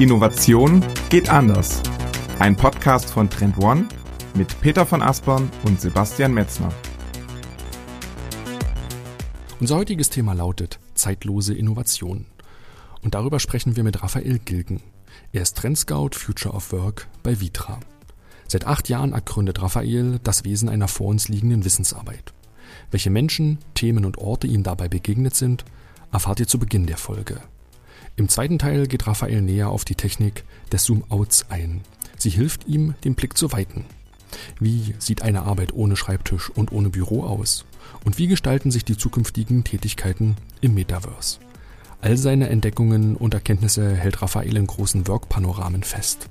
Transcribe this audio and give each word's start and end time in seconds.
Innovation 0.00 0.82
geht 1.10 1.28
anders. 1.28 1.82
Ein 2.38 2.56
Podcast 2.56 3.10
von 3.10 3.28
Trend 3.28 3.58
One 3.58 3.86
mit 4.34 4.58
Peter 4.62 4.86
von 4.86 5.02
Aspern 5.02 5.50
und 5.64 5.78
Sebastian 5.78 6.32
Metzner. 6.32 6.72
Unser 9.60 9.76
heutiges 9.76 10.08
Thema 10.08 10.32
lautet 10.32 10.80
zeitlose 10.94 11.52
Innovation. 11.52 12.24
Und 13.02 13.12
darüber 13.12 13.40
sprechen 13.40 13.76
wir 13.76 13.84
mit 13.84 14.02
Raphael 14.02 14.38
Gilgen. 14.38 14.80
Er 15.32 15.42
ist 15.42 15.58
Trendscout 15.58 16.12
Future 16.14 16.54
of 16.54 16.72
Work 16.72 17.06
bei 17.22 17.38
Vitra. 17.38 17.78
Seit 18.48 18.66
acht 18.66 18.88
Jahren 18.88 19.12
ergründet 19.12 19.60
Raphael 19.60 20.18
das 20.24 20.44
Wesen 20.44 20.70
einer 20.70 20.88
vor 20.88 21.08
uns 21.08 21.28
liegenden 21.28 21.66
Wissensarbeit. 21.66 22.32
Welche 22.90 23.10
Menschen, 23.10 23.58
Themen 23.74 24.06
und 24.06 24.16
Orte 24.16 24.46
ihm 24.46 24.62
dabei 24.62 24.88
begegnet 24.88 25.34
sind, 25.34 25.66
erfahrt 26.10 26.40
ihr 26.40 26.48
zu 26.48 26.58
Beginn 26.58 26.86
der 26.86 26.96
Folge. 26.96 27.42
Im 28.20 28.28
zweiten 28.28 28.58
Teil 28.58 28.86
geht 28.86 29.06
Raphael 29.06 29.40
näher 29.40 29.70
auf 29.70 29.86
die 29.86 29.94
Technik 29.94 30.44
des 30.70 30.84
Zoom-Outs 30.84 31.46
ein. 31.48 31.80
Sie 32.18 32.28
hilft 32.28 32.68
ihm, 32.68 32.94
den 33.02 33.14
Blick 33.14 33.34
zu 33.34 33.50
weiten. 33.50 33.86
Wie 34.58 34.94
sieht 34.98 35.22
eine 35.22 35.44
Arbeit 35.44 35.72
ohne 35.72 35.96
Schreibtisch 35.96 36.50
und 36.50 36.70
ohne 36.70 36.90
Büro 36.90 37.22
aus? 37.24 37.64
Und 38.04 38.18
wie 38.18 38.26
gestalten 38.26 38.70
sich 38.70 38.84
die 38.84 38.98
zukünftigen 38.98 39.64
Tätigkeiten 39.64 40.36
im 40.60 40.74
Metaverse? 40.74 41.38
All 42.02 42.18
seine 42.18 42.50
Entdeckungen 42.50 43.16
und 43.16 43.32
Erkenntnisse 43.32 43.96
hält 43.96 44.20
Raphael 44.20 44.54
in 44.54 44.66
großen 44.66 45.08
Work-Panoramen 45.08 45.82
fest. 45.82 46.28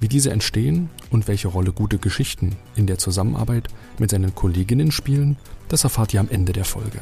Wie 0.00 0.08
diese 0.08 0.32
entstehen 0.32 0.90
und 1.10 1.28
welche 1.28 1.46
Rolle 1.46 1.70
gute 1.70 1.98
Geschichten 1.98 2.56
in 2.74 2.88
der 2.88 2.98
Zusammenarbeit 2.98 3.68
mit 3.96 4.10
seinen 4.10 4.34
Kolleginnen 4.34 4.90
spielen, 4.90 5.36
das 5.68 5.84
erfahrt 5.84 6.12
ihr 6.14 6.18
am 6.18 6.30
Ende 6.30 6.52
der 6.52 6.64
Folge. 6.64 7.00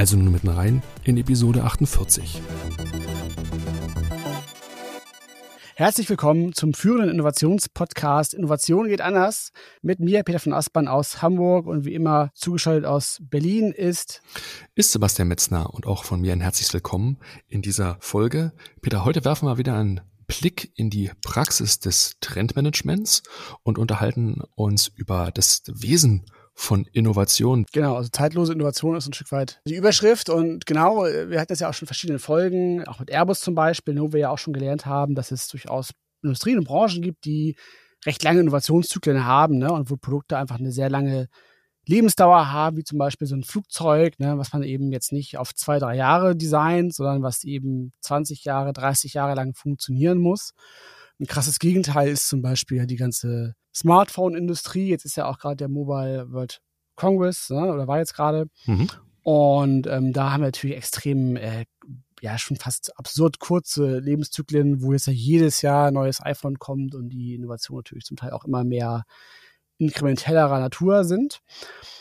Also 0.00 0.16
nun 0.16 0.32
mitten 0.32 0.48
rein 0.48 0.82
in 1.04 1.18
Episode 1.18 1.62
48. 1.62 2.40
Herzlich 5.74 6.08
willkommen 6.08 6.54
zum 6.54 6.72
führenden 6.72 7.10
Innovationspodcast 7.10 8.32
Innovation 8.32 8.88
geht 8.88 9.02
anders. 9.02 9.52
Mit 9.82 10.00
mir, 10.00 10.22
Peter 10.22 10.38
von 10.38 10.54
Aspern 10.54 10.88
aus 10.88 11.20
Hamburg 11.20 11.66
und 11.66 11.84
wie 11.84 11.92
immer 11.92 12.30
zugeschaltet 12.32 12.86
aus 12.86 13.18
Berlin 13.20 13.72
ist 13.72 14.22
ist 14.74 14.92
Sebastian 14.92 15.28
Metzner 15.28 15.68
und 15.74 15.86
auch 15.86 16.04
von 16.04 16.22
mir 16.22 16.32
ein 16.32 16.40
herzliches 16.40 16.72
Willkommen 16.72 17.18
in 17.46 17.60
dieser 17.60 17.98
Folge. 18.00 18.54
Peter, 18.80 19.04
heute 19.04 19.26
werfen 19.26 19.48
wir 19.48 19.58
wieder 19.58 19.76
einen 19.76 20.00
Blick 20.26 20.72
in 20.76 20.88
die 20.88 21.10
Praxis 21.22 21.78
des 21.78 22.16
Trendmanagements 22.22 23.22
und 23.64 23.76
unterhalten 23.76 24.40
uns 24.54 24.88
über 24.88 25.30
das 25.30 25.62
Wesen 25.66 26.24
von 26.60 26.84
Innovation. 26.92 27.64
Genau, 27.72 27.96
also 27.96 28.10
zeitlose 28.10 28.52
Innovation 28.52 28.94
ist 28.94 29.08
ein 29.08 29.14
Stück 29.14 29.32
weit 29.32 29.60
die 29.66 29.76
Überschrift. 29.76 30.28
Und 30.28 30.66
genau, 30.66 31.04
wir 31.04 31.40
hatten 31.40 31.48
das 31.48 31.60
ja 31.60 31.68
auch 31.68 31.74
schon 31.74 31.86
in 31.86 31.88
verschiedenen 31.88 32.18
Folgen, 32.18 32.86
auch 32.86 33.00
mit 33.00 33.10
Airbus 33.10 33.40
zum 33.40 33.54
Beispiel, 33.54 33.98
wo 33.98 34.12
wir 34.12 34.20
ja 34.20 34.30
auch 34.30 34.38
schon 34.38 34.52
gelernt 34.52 34.84
haben, 34.84 35.14
dass 35.14 35.30
es 35.30 35.48
durchaus 35.48 35.90
Industrien 36.22 36.58
und 36.58 36.66
Branchen 36.66 37.00
gibt, 37.00 37.24
die 37.24 37.56
recht 38.04 38.22
lange 38.22 38.40
Innovationszyklen 38.40 39.24
haben 39.24 39.58
ne, 39.58 39.72
und 39.72 39.90
wo 39.90 39.96
Produkte 39.96 40.36
einfach 40.36 40.58
eine 40.58 40.70
sehr 40.70 40.90
lange 40.90 41.28
Lebensdauer 41.86 42.52
haben, 42.52 42.76
wie 42.76 42.84
zum 42.84 42.98
Beispiel 42.98 43.26
so 43.26 43.36
ein 43.36 43.42
Flugzeug, 43.42 44.18
ne, 44.18 44.36
was 44.36 44.52
man 44.52 44.62
eben 44.62 44.92
jetzt 44.92 45.12
nicht 45.12 45.38
auf 45.38 45.54
zwei, 45.54 45.78
drei 45.78 45.96
Jahre 45.96 46.36
designt, 46.36 46.94
sondern 46.94 47.22
was 47.22 47.42
eben 47.44 47.92
20 48.00 48.44
Jahre, 48.44 48.74
30 48.74 49.14
Jahre 49.14 49.34
lang 49.34 49.54
funktionieren 49.54 50.18
muss. 50.18 50.52
Ein 51.20 51.26
krasses 51.26 51.58
Gegenteil 51.58 52.08
ist 52.08 52.28
zum 52.28 52.40
Beispiel 52.40 52.86
die 52.86 52.96
ganze 52.96 53.54
Smartphone-Industrie. 53.74 54.88
Jetzt 54.88 55.04
ist 55.04 55.16
ja 55.16 55.26
auch 55.26 55.38
gerade 55.38 55.56
der 55.56 55.68
Mobile 55.68 56.32
World 56.32 56.62
Congress, 56.96 57.50
ne, 57.50 57.72
oder 57.72 57.86
war 57.86 57.98
jetzt 57.98 58.14
gerade. 58.14 58.46
Mhm. 58.64 58.88
Und 59.22 59.86
ähm, 59.86 60.14
da 60.14 60.32
haben 60.32 60.40
wir 60.40 60.46
natürlich 60.46 60.76
extrem, 60.76 61.36
äh, 61.36 61.66
ja, 62.22 62.38
schon 62.38 62.56
fast 62.56 62.98
absurd 62.98 63.38
kurze 63.38 63.98
Lebenszyklen, 63.98 64.82
wo 64.82 64.92
jetzt 64.92 65.06
ja 65.06 65.12
jedes 65.12 65.60
Jahr 65.60 65.88
ein 65.88 65.94
neues 65.94 66.24
iPhone 66.24 66.58
kommt 66.58 66.94
und 66.94 67.10
die 67.10 67.34
Innovation 67.34 67.76
natürlich 67.76 68.04
zum 68.04 68.16
Teil 68.16 68.30
auch 68.30 68.44
immer 68.44 68.64
mehr 68.64 69.04
inkrementellerer 69.76 70.58
Natur 70.58 71.04
sind. 71.04 71.40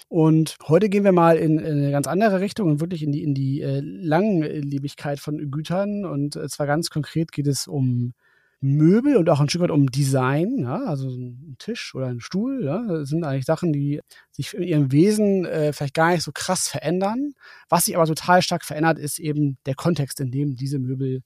Und 0.08 0.56
heute 0.68 0.88
gehen 0.88 1.04
wir 1.04 1.12
mal 1.12 1.38
in, 1.38 1.60
in, 1.60 1.78
eine 1.78 1.92
ganz 1.92 2.08
andere 2.08 2.40
Richtung 2.40 2.70
und 2.70 2.80
wirklich 2.80 3.04
in 3.04 3.12
die, 3.12 3.24
in 3.24 3.34
die 3.34 3.62
äh, 3.62 3.82
Langlebigkeit 3.82 5.20
von 5.20 5.52
Gütern. 5.52 6.06
Und 6.06 6.38
äh, 6.38 6.48
zwar 6.48 6.68
ganz 6.68 6.90
konkret 6.90 7.34
geht 7.34 7.48
es 7.48 7.68
um 7.68 8.14
Möbel 8.62 9.16
und 9.16 9.30
auch 9.30 9.40
ein 9.40 9.48
Stück 9.48 9.62
weit 9.62 9.72
um 9.72 9.90
Design, 9.90 10.60
ja, 10.60 10.84
also 10.84 11.08
ein 11.08 11.56
Tisch 11.60 11.96
oder 11.96 12.08
ein 12.08 12.20
Stuhl, 12.20 12.64
ja, 12.66 12.86
das 12.88 13.10
sind 13.10 13.24
eigentlich 13.24 13.46
Sachen, 13.46 13.72
die 13.72 14.02
sich 14.32 14.54
in 14.54 14.64
ihrem 14.64 14.92
Wesen 14.92 15.46
äh, 15.46 15.72
vielleicht 15.72 15.94
gar 15.94 16.12
nicht 16.12 16.24
so 16.24 16.32
krass 16.34 16.68
verändern. 16.68 17.34
Was 17.70 17.86
sich 17.86 17.96
aber 17.96 18.06
total 18.06 18.42
stark 18.42 18.66
verändert, 18.66 19.00
ist 19.00 19.18
eben 19.20 19.58
der 19.66 19.76
Kontext, 19.76 20.20
in 20.20 20.32
dem 20.32 20.56
diese 20.56 20.78
Möbel 20.80 21.24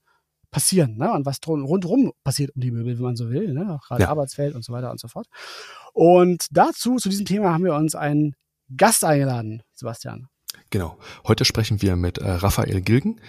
passieren, 0.52 0.98
ne? 0.98 1.12
Und 1.12 1.26
was 1.26 1.40
rundherum 1.48 2.14
passiert 2.24 2.56
um 2.56 2.62
die 2.62 2.72
Möbel, 2.72 2.96
wenn 2.96 3.04
man 3.04 3.16
so 3.16 3.32
will, 3.32 3.54
ne? 3.54 3.80
Gerade 3.88 4.04
ja. 4.04 4.10
Arbeitsfeld 4.10 4.54
und 4.54 4.64
so 4.64 4.72
weiter 4.72 4.92
und 4.92 5.00
so 5.00 5.08
fort. 5.08 5.28
Und 5.92 6.46
dazu, 6.52 6.98
zu 6.98 7.10
diesem 7.10 7.26
Thema, 7.26 7.52
haben 7.52 7.66
wir 7.66 7.74
uns 7.74 7.96
einen 7.96 8.36
Gast 8.78 9.04
eingeladen, 9.04 9.64
Sebastian. 9.74 10.28
Genau. 10.70 10.98
Heute 11.28 11.46
sprechen 11.46 11.82
wir 11.82 11.96
mit 11.96 12.20
äh, 12.20 12.30
Raphael 12.30 12.82
Gilgen. 12.82 13.20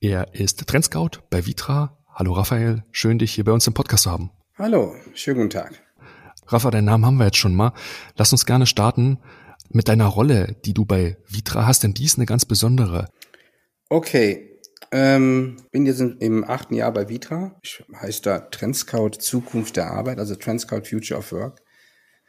Er 0.00 0.34
ist 0.34 0.66
Trendscout 0.66 1.22
bei 1.30 1.46
Vitra 1.46 2.01
Hallo 2.14 2.32
Raphael, 2.34 2.84
schön 2.90 3.18
dich 3.18 3.32
hier 3.32 3.44
bei 3.44 3.52
uns 3.52 3.66
im 3.66 3.72
Podcast 3.72 4.02
zu 4.02 4.10
haben. 4.10 4.30
Hallo, 4.58 4.94
schönen 5.14 5.38
guten 5.38 5.50
Tag. 5.50 5.82
Rafa, 6.46 6.70
deinen 6.70 6.84
Namen 6.84 7.06
haben 7.06 7.16
wir 7.16 7.24
jetzt 7.24 7.38
schon 7.38 7.54
mal. 7.54 7.72
Lass 8.16 8.32
uns 8.32 8.44
gerne 8.44 8.66
starten 8.66 9.18
mit 9.70 9.88
deiner 9.88 10.08
Rolle, 10.08 10.56
die 10.66 10.74
du 10.74 10.84
bei 10.84 11.16
Vitra 11.26 11.66
hast, 11.66 11.84
denn 11.84 11.94
die 11.94 12.04
ist 12.04 12.18
eine 12.18 12.26
ganz 12.26 12.44
besondere. 12.44 13.08
Okay, 13.88 14.60
ähm, 14.90 15.56
bin 15.70 15.86
jetzt 15.86 16.00
im 16.00 16.44
achten 16.44 16.74
Jahr 16.74 16.92
bei 16.92 17.08
Vitra. 17.08 17.58
Ich 17.62 17.82
heiße 17.98 18.20
da 18.20 18.40
Trendscout 18.40 19.12
Zukunft 19.18 19.76
der 19.76 19.90
Arbeit, 19.90 20.18
also 20.18 20.34
Trendscout 20.34 20.82
Future 20.84 21.18
of 21.18 21.32
Work. 21.32 21.62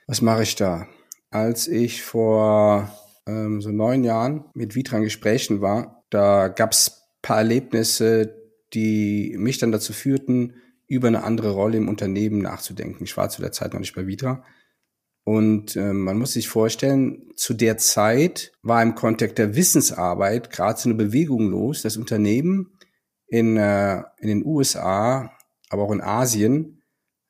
Was 0.07 0.21
mache 0.21 0.43
ich 0.43 0.55
da? 0.55 0.87
Als 1.29 1.67
ich 1.67 2.03
vor 2.03 2.89
ähm, 3.27 3.59
so 3.59 3.69
neun 3.69 4.05
Jahren 4.05 4.45
mit 4.53 4.75
Vitra 4.75 4.97
in 4.97 5.03
Gesprächen 5.03 5.59
war, 5.59 6.05
da 6.09 6.47
gab's 6.47 7.01
paar 7.21 7.37
Erlebnisse, 7.37 8.42
die 8.73 9.35
mich 9.37 9.57
dann 9.57 9.71
dazu 9.71 9.93
führten, 9.93 10.55
über 10.87 11.07
eine 11.07 11.23
andere 11.23 11.51
Rolle 11.51 11.77
im 11.77 11.89
Unternehmen 11.89 12.39
nachzudenken. 12.39 13.03
Ich 13.03 13.15
war 13.15 13.29
zu 13.29 13.41
der 13.41 13.51
Zeit 13.51 13.73
noch 13.73 13.79
nicht 13.79 13.95
bei 13.95 14.05
Vitra. 14.07 14.43
Und 15.23 15.75
äh, 15.77 15.93
man 15.93 16.17
muss 16.17 16.33
sich 16.33 16.49
vorstellen, 16.49 17.31
zu 17.35 17.53
der 17.53 17.77
Zeit 17.77 18.51
war 18.61 18.83
im 18.83 18.95
Kontext 18.95 19.37
der 19.37 19.55
Wissensarbeit 19.55 20.49
gerade 20.49 20.79
so 20.79 20.89
eine 20.89 20.97
Bewegung 20.97 21.49
los, 21.49 21.81
dass 21.81 21.95
Unternehmen 21.95 22.77
in, 23.27 23.55
äh, 23.55 24.03
in 24.19 24.27
den 24.27 24.45
USA, 24.45 25.31
aber 25.69 25.83
auch 25.83 25.91
in 25.91 26.01
Asien 26.01 26.83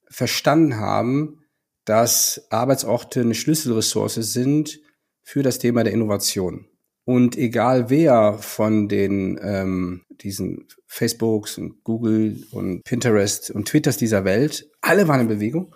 verstanden 0.09 0.77
haben, 0.77 1.43
dass 1.85 2.47
Arbeitsorte 2.49 3.21
eine 3.21 3.35
Schlüsselressource 3.35 4.15
sind 4.15 4.79
für 5.21 5.43
das 5.43 5.59
Thema 5.59 5.83
der 5.83 5.93
Innovation. 5.93 6.67
Und 7.05 7.37
egal 7.37 7.89
wer 7.89 8.37
von 8.39 8.87
den 8.87 9.37
ähm, 9.41 10.05
diesen 10.09 10.67
Facebooks 10.87 11.57
und 11.57 11.83
Google 11.83 12.45
und 12.51 12.83
Pinterest 12.83 13.51
und 13.51 13.67
Twitters 13.67 13.97
dieser 13.97 14.23
Welt, 14.23 14.69
alle 14.81 15.07
waren 15.07 15.21
in 15.21 15.27
Bewegung. 15.27 15.75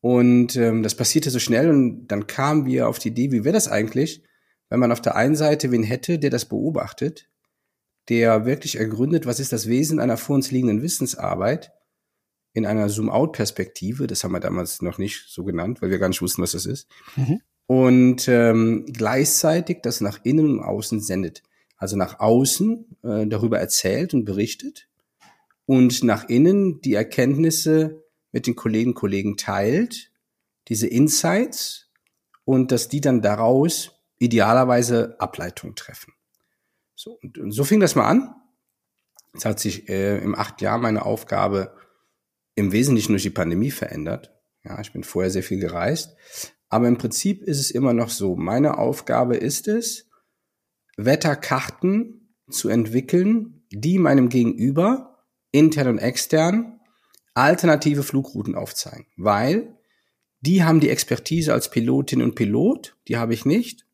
Und 0.00 0.56
ähm, 0.56 0.82
das 0.82 0.94
passierte 0.94 1.30
so 1.30 1.38
schnell 1.38 1.68
und 1.70 2.06
dann 2.06 2.26
kamen 2.26 2.66
wir 2.66 2.88
auf 2.88 2.98
die 2.98 3.08
Idee, 3.08 3.32
wie 3.32 3.44
wäre 3.44 3.52
das 3.52 3.68
eigentlich, 3.68 4.22
wenn 4.68 4.80
man 4.80 4.92
auf 4.92 5.02
der 5.02 5.16
einen 5.16 5.34
Seite 5.34 5.72
wen 5.72 5.82
hätte, 5.82 6.18
der 6.18 6.30
das 6.30 6.46
beobachtet, 6.46 7.28
der 8.08 8.46
wirklich 8.46 8.76
ergründet, 8.76 9.26
was 9.26 9.40
ist 9.40 9.52
das 9.52 9.66
Wesen 9.66 9.98
einer 9.98 10.16
vor 10.16 10.36
uns 10.36 10.52
liegenden 10.52 10.82
Wissensarbeit 10.82 11.72
in 12.52 12.64
einer 12.64 12.88
Zoom-out-Perspektive, 12.88 14.06
das 14.06 14.24
haben 14.24 14.32
wir 14.32 14.40
damals 14.40 14.82
noch 14.82 14.98
nicht 14.98 15.26
so 15.28 15.44
genannt, 15.44 15.82
weil 15.82 15.90
wir 15.90 15.98
gar 15.98 16.08
nicht 16.08 16.22
wussten, 16.22 16.42
was 16.42 16.52
das 16.52 16.66
ist. 16.66 16.88
Mhm 17.16 17.40
und 17.70 18.26
ähm, 18.26 18.84
gleichzeitig 18.88 19.78
das 19.80 20.00
nach 20.00 20.18
innen 20.24 20.58
und 20.58 20.60
außen 20.60 20.98
sendet. 20.98 21.44
Also 21.76 21.96
nach 21.96 22.18
außen 22.18 22.96
äh, 23.04 23.28
darüber 23.28 23.60
erzählt 23.60 24.12
und 24.12 24.24
berichtet 24.24 24.88
und 25.66 26.02
nach 26.02 26.28
innen 26.28 26.80
die 26.80 26.94
Erkenntnisse 26.94 28.02
mit 28.32 28.48
den 28.48 28.56
Kollegen 28.56 28.94
Kollegen 28.94 29.36
teilt, 29.36 30.10
diese 30.66 30.88
Insights 30.88 31.92
und 32.44 32.72
dass 32.72 32.88
die 32.88 33.00
dann 33.00 33.22
daraus 33.22 33.92
idealerweise 34.18 35.14
Ableitungen 35.20 35.76
treffen. 35.76 36.12
So, 36.96 37.20
und, 37.22 37.38
und 37.38 37.52
so 37.52 37.62
fing 37.62 37.78
das 37.78 37.94
mal 37.94 38.08
an. 38.08 38.34
Es 39.32 39.44
hat 39.44 39.60
sich 39.60 39.88
äh, 39.88 40.18
im 40.18 40.34
acht 40.34 40.60
Jahr 40.60 40.78
meine 40.78 41.06
Aufgabe 41.06 41.76
im 42.56 42.72
Wesentlichen 42.72 43.12
durch 43.12 43.22
die 43.22 43.30
Pandemie 43.30 43.70
verändert. 43.70 44.32
Ja, 44.64 44.80
ich 44.80 44.92
bin 44.92 45.04
vorher 45.04 45.30
sehr 45.30 45.44
viel 45.44 45.60
gereist, 45.60 46.16
aber 46.70 46.88
im 46.88 46.96
Prinzip 46.96 47.42
ist 47.42 47.60
es 47.60 47.70
immer 47.70 47.92
noch 47.92 48.08
so. 48.08 48.36
Meine 48.36 48.78
Aufgabe 48.78 49.36
ist 49.36 49.68
es, 49.68 50.08
Wetterkarten 50.96 52.34
zu 52.50 52.68
entwickeln, 52.68 53.64
die 53.70 53.98
meinem 53.98 54.28
Gegenüber, 54.28 55.24
intern 55.52 55.88
und 55.88 55.98
extern, 55.98 56.80
alternative 57.34 58.02
Flugrouten 58.02 58.54
aufzeigen. 58.54 59.06
Weil 59.16 59.76
die 60.40 60.64
haben 60.64 60.80
die 60.80 60.88
Expertise 60.88 61.52
als 61.52 61.70
Pilotin 61.70 62.22
und 62.22 62.34
Pilot, 62.34 62.96
die 63.08 63.18
habe 63.18 63.34
ich 63.34 63.44
nicht. 63.44 63.86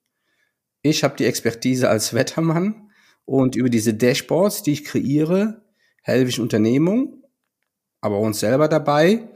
Ich 0.82 1.02
habe 1.02 1.16
die 1.16 1.24
Expertise 1.24 1.90
als 1.90 2.14
Wettermann 2.14 2.90
und 3.24 3.56
über 3.56 3.68
diese 3.68 3.94
Dashboards, 3.94 4.62
die 4.62 4.72
ich 4.72 4.84
kreiere, 4.84 5.64
helfe 6.02 6.28
ich 6.28 6.38
Unternehmungen 6.38 7.24
aber 8.06 8.20
uns 8.20 8.40
selber 8.40 8.68
dabei, 8.68 9.28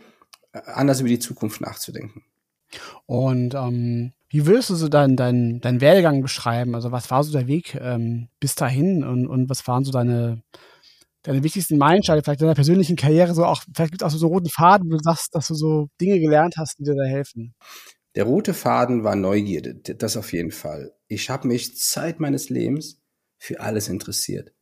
äh, 0.52 0.60
anders 0.64 1.00
über 1.00 1.08
die 1.08 1.18
Zukunft 1.18 1.60
nachzudenken. 1.60 2.24
Und 3.06 3.54
ähm, 3.54 4.12
wie 4.28 4.46
würdest 4.46 4.70
du 4.70 4.74
so 4.76 4.88
deinen 4.88 5.16
dein, 5.16 5.60
dein 5.60 5.80
Werdegang 5.80 6.22
beschreiben? 6.22 6.74
Also 6.74 6.92
was 6.92 7.10
war 7.10 7.24
so 7.24 7.32
der 7.32 7.46
Weg 7.48 7.74
ähm, 7.74 8.28
bis 8.38 8.54
dahin 8.54 9.02
und, 9.04 9.26
und 9.26 9.50
was 9.50 9.66
waren 9.66 9.84
so 9.84 9.90
deine, 9.90 10.42
deine 11.22 11.42
wichtigsten 11.42 11.78
Meilensteine 11.78 12.22
vielleicht 12.22 12.40
deiner 12.40 12.54
persönlichen 12.54 12.96
Karriere? 12.96 13.34
So 13.34 13.44
auch, 13.44 13.62
vielleicht 13.74 13.92
gibt 13.92 14.02
es 14.02 14.06
auch 14.06 14.10
so, 14.10 14.18
so 14.18 14.28
roten 14.28 14.48
Faden, 14.48 14.88
wo 14.88 14.96
du 14.96 15.02
sagst, 15.02 15.34
dass 15.34 15.48
du 15.48 15.54
so 15.54 15.88
Dinge 16.00 16.20
gelernt 16.20 16.54
hast, 16.58 16.78
die 16.78 16.84
dir 16.84 16.94
da 16.94 17.04
helfen. 17.04 17.54
Der 18.14 18.24
rote 18.24 18.54
Faden 18.54 19.04
war 19.04 19.16
Neugierde, 19.16 19.74
das 19.74 20.16
auf 20.16 20.32
jeden 20.32 20.50
Fall. 20.50 20.92
Ich 21.06 21.30
habe 21.30 21.48
mich 21.48 21.76
Zeit 21.76 22.20
meines 22.20 22.50
Lebens 22.50 23.00
für 23.38 23.60
alles 23.60 23.88
interessiert. 23.88 24.52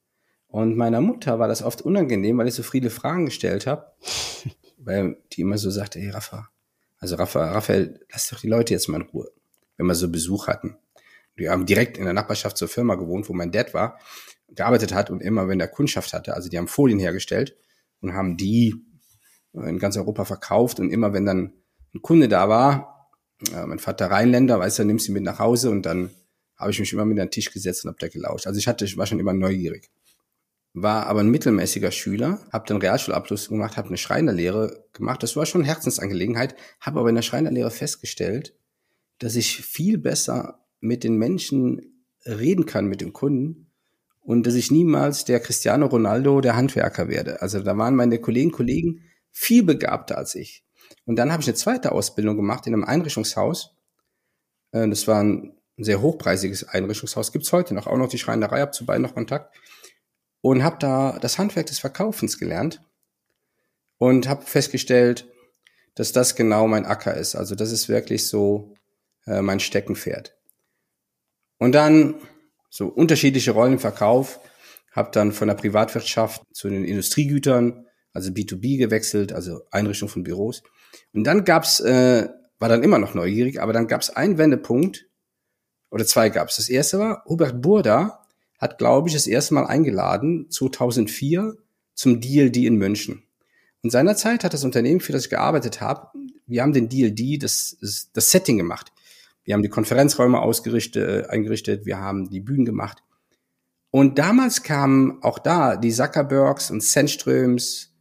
Und 0.46 0.76
meiner 0.76 1.02
Mutter 1.02 1.38
war 1.38 1.48
das 1.48 1.62
oft 1.62 1.82
unangenehm, 1.82 2.38
weil 2.38 2.48
ich 2.48 2.54
so 2.54 2.62
viele 2.62 2.90
Fragen 2.90 3.26
gestellt 3.26 3.66
habe, 3.66 3.92
weil 4.78 5.18
die 5.32 5.42
immer 5.42 5.58
so 5.58 5.70
sagte, 5.70 5.98
hey 5.98 6.10
Rafa, 6.10 6.48
also 6.98 7.16
Rafa, 7.16 7.52
Raphael, 7.52 8.00
lass 8.12 8.28
doch 8.28 8.40
die 8.40 8.48
Leute 8.48 8.74
jetzt 8.74 8.88
mal 8.88 9.00
in 9.00 9.08
Ruhe, 9.08 9.30
wenn 9.76 9.86
wir 9.86 9.94
so 9.94 10.10
Besuch 10.10 10.48
hatten. 10.48 10.76
Wir 11.34 11.50
haben 11.50 11.66
direkt 11.66 11.98
in 11.98 12.04
der 12.04 12.14
Nachbarschaft 12.14 12.56
zur 12.56 12.68
Firma 12.68 12.96
gewohnt, 12.96 13.28
wo 13.28 13.32
mein 13.32 13.52
Dad 13.52 13.74
war, 13.74 13.98
gearbeitet 14.48 14.92
hat 14.92 15.10
und 15.10 15.20
immer, 15.20 15.48
wenn 15.48 15.60
er 15.60 15.68
Kundschaft 15.68 16.12
hatte, 16.12 16.34
also 16.34 16.48
die 16.48 16.58
haben 16.58 16.68
Folien 16.68 16.98
hergestellt 16.98 17.56
und 18.00 18.14
haben 18.14 18.36
die 18.36 18.74
in 19.52 19.78
ganz 19.78 19.96
Europa 19.96 20.24
verkauft 20.24 20.80
und 20.80 20.90
immer, 20.90 21.12
wenn 21.12 21.24
dann 21.24 21.52
ein 21.94 22.02
Kunde 22.02 22.28
da 22.28 22.48
war, 22.48 23.10
äh, 23.52 23.66
mein 23.66 23.78
Vater 23.78 24.10
Rheinländer, 24.10 24.58
weißt 24.58 24.80
du, 24.80 24.84
nimmst 24.84 25.06
sie 25.06 25.12
mit 25.12 25.22
nach 25.22 25.38
Hause 25.38 25.70
und 25.70 25.82
dann 25.86 26.10
habe 26.56 26.70
ich 26.72 26.80
mich 26.80 26.92
immer 26.92 27.04
mit 27.04 27.18
an 27.18 27.26
den 27.26 27.30
Tisch 27.30 27.52
gesetzt 27.52 27.84
und 27.84 27.90
hab 27.90 27.98
da 27.98 28.08
gelauscht. 28.08 28.46
Also 28.46 28.58
ich 28.58 28.66
hatte, 28.66 28.84
ich 28.84 28.96
war 28.96 29.06
schon 29.06 29.20
immer 29.20 29.32
neugierig. 29.32 29.90
War 30.82 31.06
aber 31.06 31.20
ein 31.20 31.30
mittelmäßiger 31.30 31.90
Schüler, 31.90 32.40
habe 32.52 32.66
dann 32.68 32.78
Realschulabschluss 32.78 33.48
gemacht, 33.48 33.76
habe 33.76 33.88
eine 33.88 33.96
Schreinerlehre 33.96 34.84
gemacht. 34.92 35.22
Das 35.22 35.34
war 35.34 35.46
schon 35.46 35.64
Herzensangelegenheit, 35.64 36.54
habe 36.80 37.00
aber 37.00 37.08
in 37.08 37.14
der 37.14 37.22
Schreinerlehre 37.22 37.70
festgestellt, 37.70 38.54
dass 39.18 39.34
ich 39.34 39.62
viel 39.62 39.98
besser 39.98 40.64
mit 40.80 41.04
den 41.04 41.16
Menschen 41.16 42.04
reden 42.24 42.66
kann, 42.66 42.86
mit 42.86 43.00
dem 43.00 43.12
Kunden 43.12 43.70
und 44.20 44.46
dass 44.46 44.54
ich 44.54 44.70
niemals 44.70 45.24
der 45.24 45.40
Cristiano 45.40 45.86
Ronaldo 45.86 46.40
der 46.40 46.54
Handwerker 46.54 47.08
werde. 47.08 47.40
Also 47.42 47.60
da 47.60 47.76
waren 47.76 47.96
meine 47.96 48.20
Kollegen, 48.20 48.52
Kollegen 48.52 49.02
viel 49.30 49.62
begabter 49.62 50.18
als 50.18 50.34
ich. 50.34 50.64
Und 51.06 51.16
dann 51.16 51.32
habe 51.32 51.42
ich 51.42 51.48
eine 51.48 51.56
zweite 51.56 51.92
Ausbildung 51.92 52.36
gemacht 52.36 52.66
in 52.66 52.74
einem 52.74 52.84
Einrichtungshaus. 52.84 53.76
Äh, 54.72 54.88
das 54.88 55.08
war 55.08 55.22
ein 55.22 55.56
sehr 55.78 56.02
hochpreisiges 56.02 56.64
Einrichtungshaus. 56.64 57.32
Gibt's 57.32 57.52
heute 57.52 57.74
noch, 57.74 57.86
auch 57.86 57.96
noch 57.96 58.08
die 58.08 58.18
Schreinerei, 58.18 58.60
habe 58.60 58.72
zu 58.72 58.84
beiden 58.84 59.02
noch 59.02 59.14
Kontakt. 59.14 59.54
Und 60.40 60.62
habe 60.62 60.76
da 60.78 61.18
das 61.20 61.38
Handwerk 61.38 61.66
des 61.66 61.80
Verkaufens 61.80 62.38
gelernt 62.38 62.80
und 63.98 64.28
habe 64.28 64.42
festgestellt, 64.42 65.26
dass 65.94 66.12
das 66.12 66.36
genau 66.36 66.68
mein 66.68 66.86
Acker 66.86 67.14
ist. 67.14 67.34
Also 67.34 67.54
das 67.54 67.72
ist 67.72 67.88
wirklich 67.88 68.28
so 68.28 68.74
äh, 69.26 69.42
mein 69.42 69.58
Steckenpferd. 69.58 70.36
Und 71.58 71.72
dann 71.72 72.14
so 72.70 72.86
unterschiedliche 72.86 73.50
Rollen 73.50 73.74
im 73.74 73.78
Verkauf, 73.80 74.38
habe 74.92 75.10
dann 75.12 75.32
von 75.32 75.48
der 75.48 75.54
Privatwirtschaft 75.54 76.42
zu 76.52 76.68
den 76.68 76.84
Industriegütern, 76.84 77.86
also 78.12 78.30
B2B 78.30 78.78
gewechselt, 78.78 79.32
also 79.32 79.62
Einrichtung 79.70 80.08
von 80.08 80.22
Büros 80.22 80.62
und 81.12 81.24
dann 81.24 81.44
gab's, 81.44 81.80
äh, 81.80 82.28
war 82.58 82.68
dann 82.68 82.82
immer 82.82 82.98
noch 82.98 83.14
neugierig, 83.14 83.60
aber 83.60 83.72
dann 83.72 83.88
gab's 83.88 84.10
einen 84.10 84.38
Wendepunkt, 84.38 85.06
oder 85.90 86.04
zwei 86.04 86.28
gab's. 86.28 86.56
Das 86.56 86.68
erste 86.68 86.98
war, 86.98 87.24
Hubert 87.26 87.62
Burda 87.62 88.26
hat, 88.58 88.78
glaube 88.78 89.08
ich, 89.08 89.14
das 89.14 89.26
erste 89.26 89.54
Mal 89.54 89.66
eingeladen, 89.66 90.50
2004, 90.50 91.56
zum 91.94 92.20
DLD 92.20 92.58
in 92.58 92.76
München. 92.76 93.22
Und 93.82 93.90
seinerzeit 93.90 94.44
hat 94.44 94.54
das 94.54 94.64
Unternehmen, 94.64 95.00
für 95.00 95.12
das 95.12 95.24
ich 95.24 95.30
gearbeitet 95.30 95.80
habe, 95.80 96.08
wir 96.46 96.62
haben 96.62 96.72
den 96.72 96.88
DLD, 96.88 97.42
das, 97.42 97.76
das, 98.12 98.30
Setting 98.30 98.56
gemacht. 98.56 98.92
Wir 99.44 99.54
haben 99.54 99.62
die 99.62 99.68
Konferenzräume 99.68 100.40
ausgerichtet, 100.40 101.26
äh, 101.26 101.28
eingerichtet, 101.28 101.86
wir 101.86 101.98
haben 101.98 102.30
die 102.30 102.40
Bühnen 102.40 102.64
gemacht. 102.64 103.02
Und 103.90 104.18
damals 104.18 104.62
kamen 104.62 105.22
auch 105.22 105.38
da 105.38 105.76
die 105.76 105.92
Zuckerbergs 105.92 106.70
und 106.70 106.82
Sandströms 106.82 107.94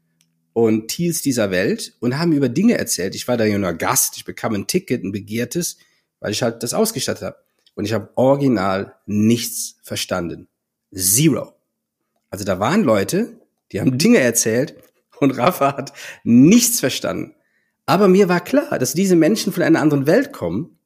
und 0.53 0.87
Teals 0.87 1.21
dieser 1.21 1.51
Welt 1.51 1.95
und 1.99 2.17
haben 2.17 2.33
über 2.33 2.49
Dinge 2.49 2.77
erzählt. 2.77 3.15
Ich 3.15 3.27
war 3.27 3.37
da 3.37 3.45
ja 3.45 3.57
nur 3.57 3.73
Gast, 3.73 4.17
ich 4.17 4.25
bekam 4.25 4.55
ein 4.55 4.67
Ticket, 4.67 5.03
ein 5.03 5.11
begehrtes, 5.11 5.77
weil 6.19 6.31
ich 6.31 6.41
halt 6.41 6.63
das 6.63 6.73
ausgestattet 6.73 7.23
habe. 7.23 7.46
Und 7.77 7.85
ich 7.85 7.93
habe 7.93 8.09
original 8.15 8.95
nichts 9.05 9.75
verstanden. 9.83 10.47
Zero. 10.91 11.53
Also 12.31 12.43
da 12.43 12.59
waren 12.59 12.81
Leute, 12.81 13.39
die 13.71 13.79
haben 13.79 13.99
Dinge 13.99 14.17
erzählt 14.17 14.75
und 15.19 15.37
Rafa 15.37 15.77
hat 15.77 15.93
nichts 16.23 16.79
verstanden. 16.79 17.35
Aber 17.85 18.07
mir 18.07 18.29
war 18.29 18.41
klar, 18.41 18.79
dass 18.79 18.93
diese 18.93 19.15
Menschen 19.15 19.53
von 19.53 19.61
einer 19.61 19.79
anderen 19.79 20.07
Welt 20.07 20.33
kommen 20.33 20.79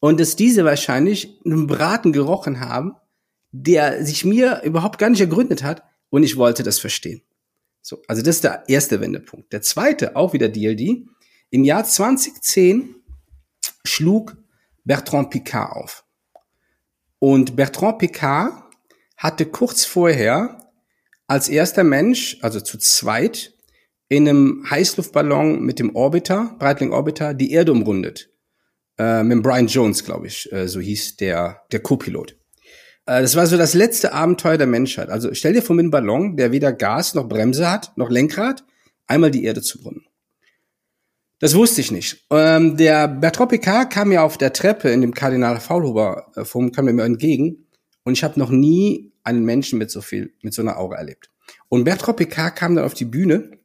und 0.00 0.18
dass 0.18 0.34
diese 0.34 0.64
wahrscheinlich 0.64 1.40
einen 1.44 1.68
Braten 1.68 2.12
gerochen 2.12 2.58
haben, 2.58 2.96
der 3.52 4.04
sich 4.04 4.24
mir 4.24 4.62
überhaupt 4.64 4.98
gar 4.98 5.10
nicht 5.10 5.20
ergründet 5.20 5.62
hat 5.62 5.84
und 6.10 6.24
ich 6.24 6.36
wollte 6.36 6.64
das 6.64 6.80
verstehen. 6.80 7.22
So, 7.82 8.02
also 8.08 8.20
das 8.20 8.36
ist 8.36 8.44
der 8.44 8.68
erste 8.68 9.00
Wendepunkt. 9.00 9.52
Der 9.52 9.62
zweite, 9.62 10.16
auch 10.16 10.32
wieder 10.32 10.48
DLD. 10.48 11.06
Im 11.50 11.62
Jahr 11.62 11.84
2010 11.84 12.96
schlug 13.84 14.36
Bertrand 14.84 15.30
Picard 15.30 15.70
auf. 15.70 16.05
Und 17.28 17.56
Bertrand 17.56 17.98
Picard 17.98 18.52
hatte 19.16 19.46
kurz 19.46 19.84
vorher 19.84 20.70
als 21.26 21.48
erster 21.48 21.82
Mensch, 21.82 22.38
also 22.40 22.60
zu 22.60 22.78
zweit, 22.78 23.52
in 24.06 24.28
einem 24.28 24.64
Heißluftballon 24.70 25.60
mit 25.60 25.80
dem 25.80 25.96
Orbiter, 25.96 26.54
Breitling 26.60 26.92
Orbiter, 26.92 27.34
die 27.34 27.50
Erde 27.50 27.72
umrundet. 27.72 28.30
Äh, 28.96 29.24
mit 29.24 29.42
Brian 29.42 29.66
Jones, 29.66 30.04
glaube 30.04 30.28
ich, 30.28 30.52
äh, 30.52 30.68
so 30.68 30.78
hieß 30.78 31.16
der, 31.16 31.62
der 31.72 31.80
Co-Pilot. 31.80 32.36
Äh, 33.06 33.22
das 33.22 33.34
war 33.34 33.48
so 33.48 33.56
das 33.56 33.74
letzte 33.74 34.12
Abenteuer 34.12 34.56
der 34.56 34.68
Menschheit. 34.68 35.08
Also 35.08 35.34
stell 35.34 35.54
dir 35.54 35.62
vor, 35.62 35.74
mit 35.74 35.82
einem 35.82 35.90
Ballon, 35.90 36.36
der 36.36 36.52
weder 36.52 36.72
Gas 36.72 37.14
noch 37.14 37.28
Bremse 37.28 37.68
hat, 37.68 37.90
noch 37.96 38.08
Lenkrad, 38.08 38.62
einmal 39.08 39.32
die 39.32 39.42
Erde 39.42 39.62
zu 39.62 39.82
brunnen. 39.82 40.06
Das 41.38 41.54
wusste 41.54 41.82
ich 41.82 41.90
nicht. 41.90 42.24
Ähm, 42.30 42.76
der 42.76 43.08
Bertrand 43.08 43.50
Picard 43.50 43.92
kam 43.92 44.08
mir 44.08 44.22
auf 44.22 44.38
der 44.38 44.52
Treppe 44.52 44.88
in 44.90 45.02
dem 45.02 45.12
Kardinal 45.12 45.60
Faulhuber 45.60 46.32
äh, 46.34 46.44
Forum, 46.44 46.72
kam 46.72 46.86
mir 46.86 47.04
entgegen 47.04 47.66
und 48.04 48.14
ich 48.14 48.24
habe 48.24 48.38
noch 48.38 48.50
nie 48.50 49.12
einen 49.22 49.44
Menschen 49.44 49.78
mit 49.78 49.90
so 49.90 50.00
viel, 50.00 50.32
mit 50.40 50.54
so 50.54 50.62
einer 50.62 50.78
Auge 50.78 50.96
erlebt. 50.96 51.30
Und 51.68 51.84
Bertrand 51.84 52.16
Picard 52.16 52.56
kam 52.56 52.74
dann 52.74 52.84
auf 52.84 52.94
die 52.94 53.04
Bühne 53.04 53.58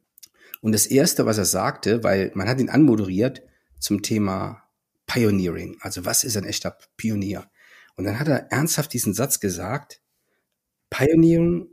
und 0.60 0.72
das 0.72 0.86
erste, 0.86 1.24
was 1.24 1.38
er 1.38 1.44
sagte, 1.46 2.04
weil 2.04 2.30
man 2.34 2.48
hat 2.48 2.60
ihn 2.60 2.68
anmoderiert 2.68 3.42
zum 3.78 4.02
Thema 4.02 4.62
Pioneering. 5.06 5.78
Also 5.80 6.04
was 6.04 6.24
ist 6.24 6.36
ein 6.36 6.44
echter 6.44 6.76
Pionier? 6.96 7.50
Und 7.96 8.04
dann 8.04 8.18
hat 8.18 8.28
er 8.28 8.50
ernsthaft 8.52 8.92
diesen 8.92 9.14
Satz 9.14 9.40
gesagt, 9.40 10.00
Pioneering 10.90 11.68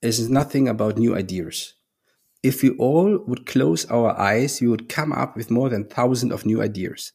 is 0.00 0.28
nothing 0.28 0.68
about 0.68 1.00
new 1.00 1.14
ideas. 1.14 1.79
If 2.42 2.62
we 2.62 2.70
all 2.78 3.18
would 3.26 3.44
close 3.44 3.86
our 3.90 4.18
eyes, 4.18 4.60
we 4.60 4.68
would 4.68 4.88
come 4.88 5.12
up 5.12 5.36
with 5.36 5.50
more 5.50 5.68
than 5.68 5.88
thousands 5.88 6.32
of 6.32 6.46
new 6.46 6.62
ideas. 6.62 7.12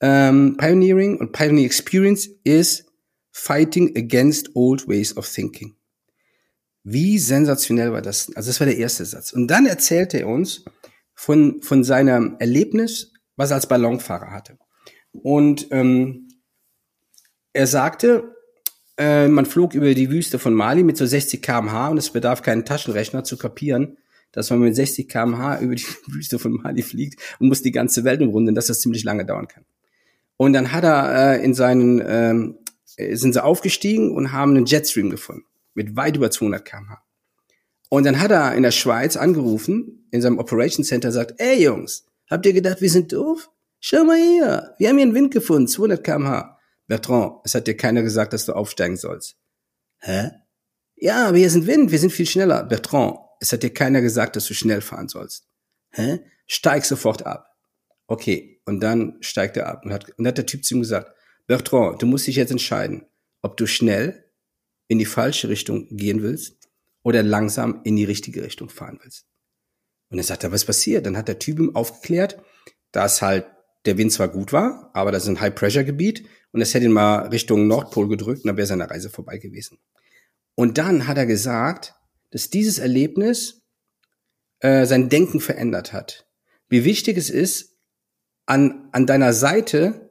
Um, 0.00 0.56
pioneering 0.56 1.18
und 1.18 1.32
Pioneer 1.32 1.64
Experience 1.64 2.28
is 2.44 2.84
fighting 3.30 3.96
against 3.96 4.50
old 4.54 4.86
ways 4.88 5.16
of 5.16 5.26
thinking. 5.26 5.74
Wie 6.84 7.18
sensationell 7.18 7.92
war 7.92 8.02
das? 8.02 8.34
Also 8.34 8.50
das 8.50 8.60
war 8.60 8.66
der 8.66 8.76
erste 8.76 9.04
Satz. 9.04 9.32
Und 9.32 9.46
dann 9.46 9.66
erzählte 9.66 10.18
er 10.18 10.28
uns 10.28 10.64
von, 11.14 11.62
von 11.62 11.84
seinem 11.84 12.36
Erlebnis, 12.40 13.12
was 13.36 13.50
er 13.50 13.56
als 13.56 13.68
Ballonfahrer 13.68 14.32
hatte. 14.32 14.58
Und 15.12 15.68
ähm, 15.70 16.28
er 17.52 17.66
sagte, 17.66 18.34
äh, 18.98 19.28
man 19.28 19.46
flog 19.46 19.74
über 19.74 19.94
die 19.94 20.10
Wüste 20.10 20.38
von 20.38 20.54
Mali 20.54 20.82
mit 20.82 20.96
so 20.96 21.06
60 21.06 21.40
kmh 21.42 21.88
und 21.88 21.98
es 21.98 22.10
bedarf 22.10 22.42
keinen 22.42 22.64
Taschenrechner 22.64 23.24
zu 23.24 23.36
kapieren, 23.36 23.98
dass 24.32 24.50
man 24.50 24.60
mit 24.60 24.74
60 24.74 25.08
kmh 25.08 25.60
über 25.60 25.74
die 25.74 25.86
Wüste 26.08 26.38
von 26.38 26.52
Mali 26.52 26.82
fliegt 26.82 27.20
und 27.38 27.48
muss 27.48 27.62
die 27.62 27.72
ganze 27.72 28.04
Welt 28.04 28.20
umrunden, 28.20 28.54
dass 28.54 28.66
das 28.66 28.80
ziemlich 28.80 29.04
lange 29.04 29.24
dauern 29.24 29.48
kann. 29.48 29.64
Und 30.36 30.54
dann 30.54 30.72
hat 30.72 30.84
er 30.84 31.36
äh, 31.36 31.44
in 31.44 31.54
seinen, 31.54 32.02
ähm, 32.04 32.58
äh, 32.96 33.14
sind 33.14 33.34
sie 33.34 33.44
aufgestiegen 33.44 34.10
und 34.10 34.32
haben 34.32 34.56
einen 34.56 34.66
Jetstream 34.66 35.10
gefunden 35.10 35.44
mit 35.74 35.96
weit 35.96 36.16
über 36.16 36.30
200 36.30 36.64
kmh. 36.64 36.98
Und 37.88 38.04
dann 38.04 38.20
hat 38.20 38.30
er 38.30 38.54
in 38.54 38.62
der 38.62 38.70
Schweiz 38.70 39.16
angerufen, 39.16 40.06
in 40.10 40.22
seinem 40.22 40.38
Operation 40.38 40.84
Center, 40.84 41.12
sagt, 41.12 41.34
ey 41.38 41.62
Jungs, 41.62 42.06
habt 42.30 42.46
ihr 42.46 42.52
gedacht, 42.52 42.80
wir 42.80 42.90
sind 42.90 43.12
doof? 43.12 43.50
Schau 43.80 44.04
mal 44.04 44.16
hier, 44.16 44.74
wir 44.78 44.88
haben 44.88 44.96
hier 44.96 45.06
einen 45.06 45.14
Wind 45.14 45.32
gefunden, 45.32 45.68
200 45.68 46.02
kmh. 46.02 46.58
Bertrand, 46.86 47.36
es 47.44 47.54
hat 47.54 47.66
dir 47.66 47.76
keiner 47.76 48.02
gesagt, 48.02 48.32
dass 48.32 48.46
du 48.46 48.52
aufsteigen 48.54 48.96
sollst. 48.96 49.36
Hä? 49.98 50.30
Ja, 50.96 51.28
aber 51.28 51.38
hier 51.38 51.50
sind 51.50 51.66
Wind, 51.66 51.90
wir 51.90 51.98
sind 51.98 52.12
viel 52.12 52.26
schneller. 52.26 52.64
Bertrand, 52.64 53.16
es 53.42 53.52
hat 53.52 53.64
dir 53.64 53.74
keiner 53.74 54.00
gesagt, 54.00 54.36
dass 54.36 54.46
du 54.46 54.54
schnell 54.54 54.80
fahren 54.80 55.08
sollst. 55.08 55.48
Hä? 55.90 56.20
Steig 56.46 56.84
sofort 56.84 57.26
ab. 57.26 57.48
Okay, 58.06 58.62
und 58.66 58.78
dann 58.78 59.16
steigt 59.20 59.56
er 59.56 59.66
ab 59.66 59.84
und 59.84 59.92
hat, 59.92 60.16
und 60.16 60.28
hat 60.28 60.38
der 60.38 60.46
Typ 60.46 60.64
zu 60.64 60.74
ihm 60.74 60.80
gesagt, 60.80 61.12
Bertrand, 61.48 62.00
du 62.00 62.06
musst 62.06 62.28
dich 62.28 62.36
jetzt 62.36 62.52
entscheiden, 62.52 63.04
ob 63.42 63.56
du 63.56 63.66
schnell 63.66 64.30
in 64.86 65.00
die 65.00 65.06
falsche 65.06 65.48
Richtung 65.48 65.88
gehen 65.90 66.22
willst 66.22 66.70
oder 67.02 67.24
langsam 67.24 67.80
in 67.82 67.96
die 67.96 68.04
richtige 68.04 68.44
Richtung 68.44 68.68
fahren 68.68 69.00
willst. 69.02 69.26
Und 70.10 70.18
dann 70.18 70.24
sagt 70.24 70.44
er, 70.44 70.52
was 70.52 70.64
passiert? 70.64 71.04
Dann 71.04 71.16
hat 71.16 71.26
der 71.26 71.40
Typ 71.40 71.58
ihm 71.58 71.74
aufgeklärt, 71.74 72.40
dass 72.92 73.22
halt 73.22 73.46
der 73.86 73.98
Wind 73.98 74.12
zwar 74.12 74.28
gut 74.28 74.52
war, 74.52 74.92
aber 74.94 75.10
das 75.10 75.24
ist 75.24 75.30
ein 75.30 75.40
High-Pressure-Gebiet 75.40 76.28
und 76.52 76.60
es 76.60 76.74
hätte 76.74 76.84
ihn 76.84 76.92
mal 76.92 77.26
Richtung 77.26 77.66
Nordpol 77.66 78.06
gedrückt 78.06 78.44
und 78.44 78.48
dann 78.48 78.56
wäre 78.56 78.68
seine 78.68 78.88
Reise 78.88 79.10
vorbei 79.10 79.38
gewesen. 79.38 79.78
Und 80.54 80.78
dann 80.78 81.08
hat 81.08 81.16
er 81.16 81.26
gesagt, 81.26 81.94
dass 82.32 82.50
dieses 82.50 82.78
Erlebnis 82.78 83.62
äh, 84.58 84.84
sein 84.86 85.08
Denken 85.08 85.40
verändert 85.40 85.92
hat. 85.92 86.26
Wie 86.68 86.84
wichtig 86.84 87.16
es 87.16 87.30
ist, 87.30 87.76
an, 88.46 88.88
an 88.92 89.06
deiner 89.06 89.32
Seite 89.32 90.10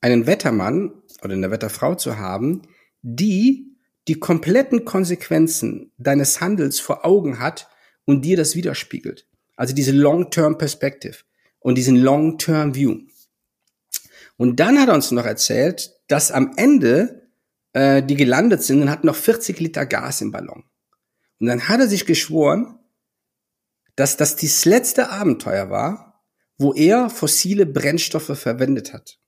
einen 0.00 0.26
Wettermann 0.26 1.02
oder 1.22 1.34
eine 1.34 1.50
Wetterfrau 1.50 1.94
zu 1.94 2.18
haben, 2.18 2.62
die 3.02 3.76
die 4.08 4.18
kompletten 4.18 4.84
Konsequenzen 4.84 5.92
deines 5.98 6.40
Handels 6.40 6.80
vor 6.80 7.04
Augen 7.04 7.38
hat 7.38 7.68
und 8.04 8.24
dir 8.24 8.36
das 8.36 8.56
widerspiegelt. 8.56 9.26
Also 9.54 9.74
diese 9.74 9.92
Long-Term 9.92 10.56
Perspective 10.56 11.18
und 11.60 11.76
diesen 11.76 11.96
Long-Term 11.96 12.74
View. 12.74 13.00
Und 14.36 14.60
dann 14.60 14.80
hat 14.80 14.88
er 14.88 14.94
uns 14.94 15.10
noch 15.10 15.26
erzählt, 15.26 15.92
dass 16.06 16.30
am 16.30 16.54
Ende 16.56 17.28
äh, 17.74 18.02
die 18.02 18.14
gelandet 18.14 18.62
sind 18.62 18.80
und 18.80 18.90
hatten 18.90 19.06
noch 19.06 19.16
40 19.16 19.60
Liter 19.60 19.84
Gas 19.84 20.20
im 20.20 20.30
Ballon. 20.30 20.64
Und 21.40 21.46
dann 21.46 21.68
hat 21.68 21.80
er 21.80 21.88
sich 21.88 22.06
geschworen, 22.06 22.78
dass 23.96 24.16
das 24.16 24.36
das 24.36 24.64
letzte 24.64 25.10
Abenteuer 25.10 25.70
war, 25.70 26.22
wo 26.56 26.74
er 26.74 27.10
fossile 27.10 27.66
Brennstoffe 27.66 28.38
verwendet 28.38 28.92
hat. 28.92 29.18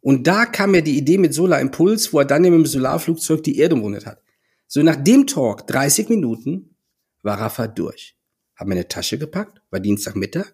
Und 0.00 0.26
da 0.26 0.46
kam 0.46 0.72
mir 0.72 0.82
die 0.82 0.96
Idee 0.96 1.18
mit 1.18 1.34
Solar 1.34 1.60
Impuls, 1.60 2.12
wo 2.12 2.20
er 2.20 2.24
dann 2.24 2.42
mit 2.42 2.52
dem 2.52 2.66
Solarflugzeug 2.66 3.42
die 3.42 3.58
Erde 3.58 3.74
umrundet 3.74 4.06
hat. 4.06 4.22
So 4.66 4.82
nach 4.82 4.96
dem 4.96 5.26
Talk, 5.26 5.66
30 5.66 6.08
Minuten, 6.08 6.76
war 7.22 7.38
Rafa 7.38 7.66
durch. 7.66 8.16
Hab 8.56 8.66
mir 8.66 8.74
eine 8.74 8.88
Tasche 8.88 9.18
gepackt, 9.18 9.60
war 9.70 9.80
Dienstagmittag, 9.80 10.52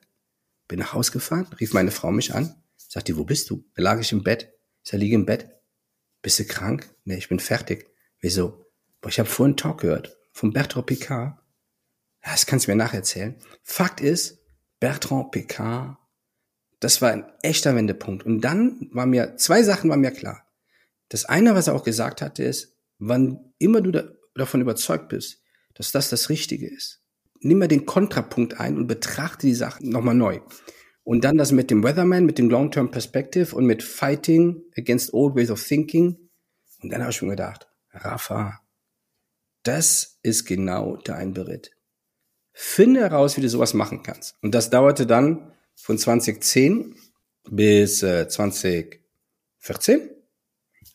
bin 0.68 0.78
nach 0.78 0.94
Haus 0.94 1.12
gefahren, 1.12 1.46
rief 1.60 1.72
meine 1.74 1.90
Frau 1.90 2.10
mich 2.10 2.34
an, 2.34 2.54
sagte, 2.76 3.16
wo 3.16 3.24
bist 3.24 3.50
du? 3.50 3.64
Da 3.74 3.82
lag 3.82 4.00
ich 4.00 4.12
im 4.12 4.22
Bett. 4.22 4.52
Ich 4.82 4.90
sag, 4.90 5.00
liege 5.00 5.14
im 5.14 5.26
Bett. 5.26 5.48
Bist 6.22 6.38
du 6.38 6.44
krank? 6.44 6.88
Nee, 7.04 7.18
ich 7.18 7.28
bin 7.28 7.38
fertig. 7.38 7.90
Wieso? 8.20 8.64
Boah, 9.00 9.08
ich 9.08 9.18
habe 9.18 9.28
vorhin 9.28 9.52
einen 9.52 9.56
Talk 9.58 9.80
gehört 9.80 10.16
von 10.36 10.52
Bertrand 10.52 10.86
Picard. 10.86 11.38
Das 12.22 12.46
kannst 12.46 12.66
du 12.66 12.70
mir 12.70 12.76
nacherzählen. 12.76 13.36
Fakt 13.62 14.00
ist, 14.00 14.38
Bertrand 14.80 15.30
Picard 15.30 15.96
das 16.80 17.00
war 17.00 17.10
ein 17.10 17.24
echter 17.42 17.74
Wendepunkt. 17.74 18.24
Und 18.24 18.42
dann 18.42 18.88
war 18.92 19.06
mir, 19.06 19.36
zwei 19.36 19.62
Sachen 19.62 19.90
waren 19.90 20.00
mir 20.00 20.10
klar. 20.10 20.46
Das 21.08 21.24
eine, 21.24 21.54
was 21.54 21.68
er 21.68 21.74
auch 21.74 21.84
gesagt 21.84 22.20
hatte, 22.20 22.42
ist, 22.42 22.76
wann 22.98 23.52
immer 23.58 23.80
du 23.80 23.92
da, 23.92 24.04
davon 24.34 24.60
überzeugt 24.60 25.08
bist, 25.08 25.42
dass 25.74 25.92
das 25.92 26.10
das 26.10 26.28
Richtige 26.28 26.68
ist, 26.68 27.02
nimm 27.40 27.58
mal 27.58 27.68
den 27.68 27.86
Kontrapunkt 27.86 28.60
ein 28.60 28.76
und 28.76 28.86
betrachte 28.86 29.46
die 29.46 29.54
Sachen 29.54 29.88
nochmal 29.88 30.14
neu. 30.14 30.40
Und 31.04 31.24
dann 31.24 31.38
das 31.38 31.52
mit 31.52 31.70
dem 31.70 31.84
Weatherman, 31.84 32.26
mit 32.26 32.38
dem 32.38 32.50
Long-Term 32.50 32.90
Perspective 32.90 33.54
und 33.54 33.64
mit 33.64 33.82
Fighting 33.82 34.62
against 34.76 35.14
old 35.14 35.36
ways 35.36 35.50
of 35.50 35.62
thinking. 35.62 36.30
Und 36.82 36.90
dann 36.90 37.02
habe 37.02 37.12
ich 37.12 37.22
mir 37.22 37.30
gedacht, 37.30 37.68
Rafa, 37.92 38.60
das 39.66 40.18
ist 40.22 40.44
genau 40.44 40.96
dein 40.96 41.32
Beritt. 41.32 41.72
Finde 42.52 43.00
heraus, 43.00 43.36
wie 43.36 43.42
du 43.42 43.48
sowas 43.48 43.74
machen 43.74 44.02
kannst. 44.02 44.34
Und 44.42 44.54
das 44.54 44.70
dauerte 44.70 45.06
dann 45.06 45.52
von 45.74 45.98
2010 45.98 46.94
bis 47.50 48.02
äh, 48.02 48.28
2014. 48.28 50.10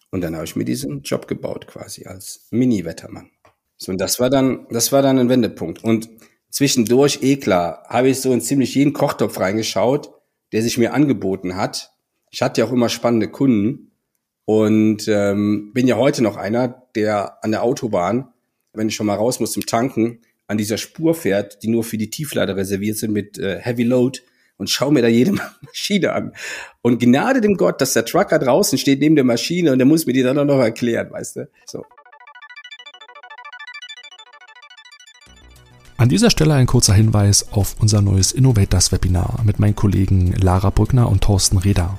Und 0.09 0.21
dann 0.21 0.35
habe 0.35 0.45
ich 0.45 0.55
mir 0.55 0.65
diesen 0.65 1.03
Job 1.03 1.27
gebaut 1.27 1.67
quasi 1.67 2.05
als 2.05 2.47
Mini-Wettermann. 2.51 3.29
So, 3.77 3.91
und 3.91 3.99
das 3.99 4.19
war 4.19 4.29
dann, 4.29 4.67
das 4.69 4.91
war 4.91 5.01
dann 5.01 5.19
ein 5.19 5.29
Wendepunkt. 5.29 5.83
Und 5.83 6.09
zwischendurch, 6.49 7.19
eh 7.21 7.37
klar, 7.37 7.83
habe 7.87 8.09
ich 8.09 8.21
so 8.21 8.33
in 8.33 8.41
ziemlich 8.41 8.75
jeden 8.75 8.93
Kochtopf 8.93 9.39
reingeschaut, 9.39 10.13
der 10.51 10.61
sich 10.61 10.77
mir 10.77 10.93
angeboten 10.93 11.55
hat. 11.55 11.91
Ich 12.29 12.41
hatte 12.41 12.61
ja 12.61 12.67
auch 12.67 12.71
immer 12.71 12.89
spannende 12.89 13.29
Kunden 13.29 13.91
und 14.45 15.07
ähm, 15.07 15.71
bin 15.73 15.87
ja 15.87 15.95
heute 15.95 16.21
noch 16.23 16.37
einer, 16.37 16.87
der 16.95 17.43
an 17.43 17.51
der 17.51 17.63
Autobahn, 17.63 18.33
wenn 18.73 18.87
ich 18.87 18.95
schon 18.95 19.07
mal 19.07 19.15
raus 19.15 19.39
muss 19.39 19.51
zum 19.53 19.65
Tanken, 19.65 20.19
an 20.47 20.57
dieser 20.57 20.77
Spur 20.77 21.15
fährt, 21.15 21.63
die 21.63 21.69
nur 21.69 21.83
für 21.83 21.97
die 21.97 22.09
Tieflader 22.09 22.55
reserviert 22.55 22.97
sind 22.97 23.13
mit 23.13 23.37
äh, 23.37 23.59
Heavy 23.59 23.83
Load 23.83 24.19
und 24.57 24.69
schaue 24.69 24.91
mir 24.91 25.01
da 25.01 25.07
jede 25.07 25.31
Maschine 25.61 26.13
an. 26.13 26.33
Und 26.81 26.99
Gnade 26.99 27.41
dem 27.41 27.55
Gott, 27.55 27.81
dass 27.81 27.93
der 27.93 28.05
Trucker 28.05 28.37
draußen 28.37 28.77
steht 28.77 28.99
neben 28.99 29.15
der 29.15 29.23
Maschine 29.23 29.71
und 29.71 29.79
der 29.79 29.87
muss 29.87 30.05
mir 30.05 30.13
die 30.13 30.23
dann 30.23 30.37
auch 30.37 30.45
noch 30.45 30.59
erklären, 30.59 31.11
weißt 31.11 31.37
du? 31.37 31.49
So. 31.65 31.85
An 35.97 36.09
dieser 36.09 36.31
Stelle 36.31 36.55
ein 36.55 36.65
kurzer 36.65 36.95
Hinweis 36.95 37.51
auf 37.51 37.75
unser 37.79 38.01
neues 38.01 38.31
Innovators 38.31 38.91
Webinar 38.91 39.39
mit 39.45 39.59
meinen 39.59 39.75
Kollegen 39.75 40.33
Lara 40.33 40.71
Brückner 40.71 41.07
und 41.07 41.21
Thorsten 41.21 41.57
Reda. 41.57 41.97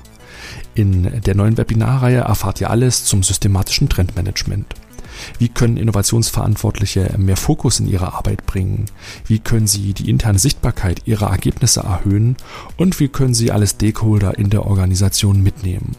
In 0.75 1.21
der 1.21 1.35
neuen 1.35 1.57
Webinarreihe 1.57 2.19
erfahrt 2.19 2.59
ihr 2.59 2.69
alles 2.69 3.05
zum 3.05 3.23
systematischen 3.23 3.87
Trendmanagement. 3.87 4.75
Wie 5.39 5.49
können 5.49 5.77
Innovationsverantwortliche 5.77 7.15
mehr 7.17 7.37
Fokus 7.37 7.79
in 7.79 7.87
ihre 7.87 8.13
Arbeit 8.13 8.45
bringen? 8.45 8.85
Wie 9.25 9.39
können 9.39 9.67
sie 9.67 9.93
die 9.93 10.09
interne 10.09 10.39
Sichtbarkeit 10.39 11.01
ihrer 11.05 11.29
Ergebnisse 11.29 11.81
erhöhen? 11.81 12.37
Und 12.77 12.99
wie 12.99 13.07
können 13.07 13.33
sie 13.33 13.51
alle 13.51 13.67
Stakeholder 13.67 14.37
in 14.37 14.49
der 14.49 14.65
Organisation 14.65 15.41
mitnehmen? 15.41 15.95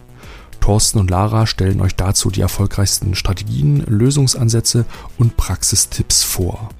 Thorsten 0.60 0.98
und 0.98 1.10
Lara 1.10 1.46
stellen 1.46 1.82
euch 1.82 1.94
dazu 1.94 2.30
die 2.30 2.40
erfolgreichsten 2.40 3.14
Strategien, 3.14 3.84
Lösungsansätze 3.86 4.86
und 5.18 5.36
Praxistipps 5.36 6.22
vor. 6.22 6.70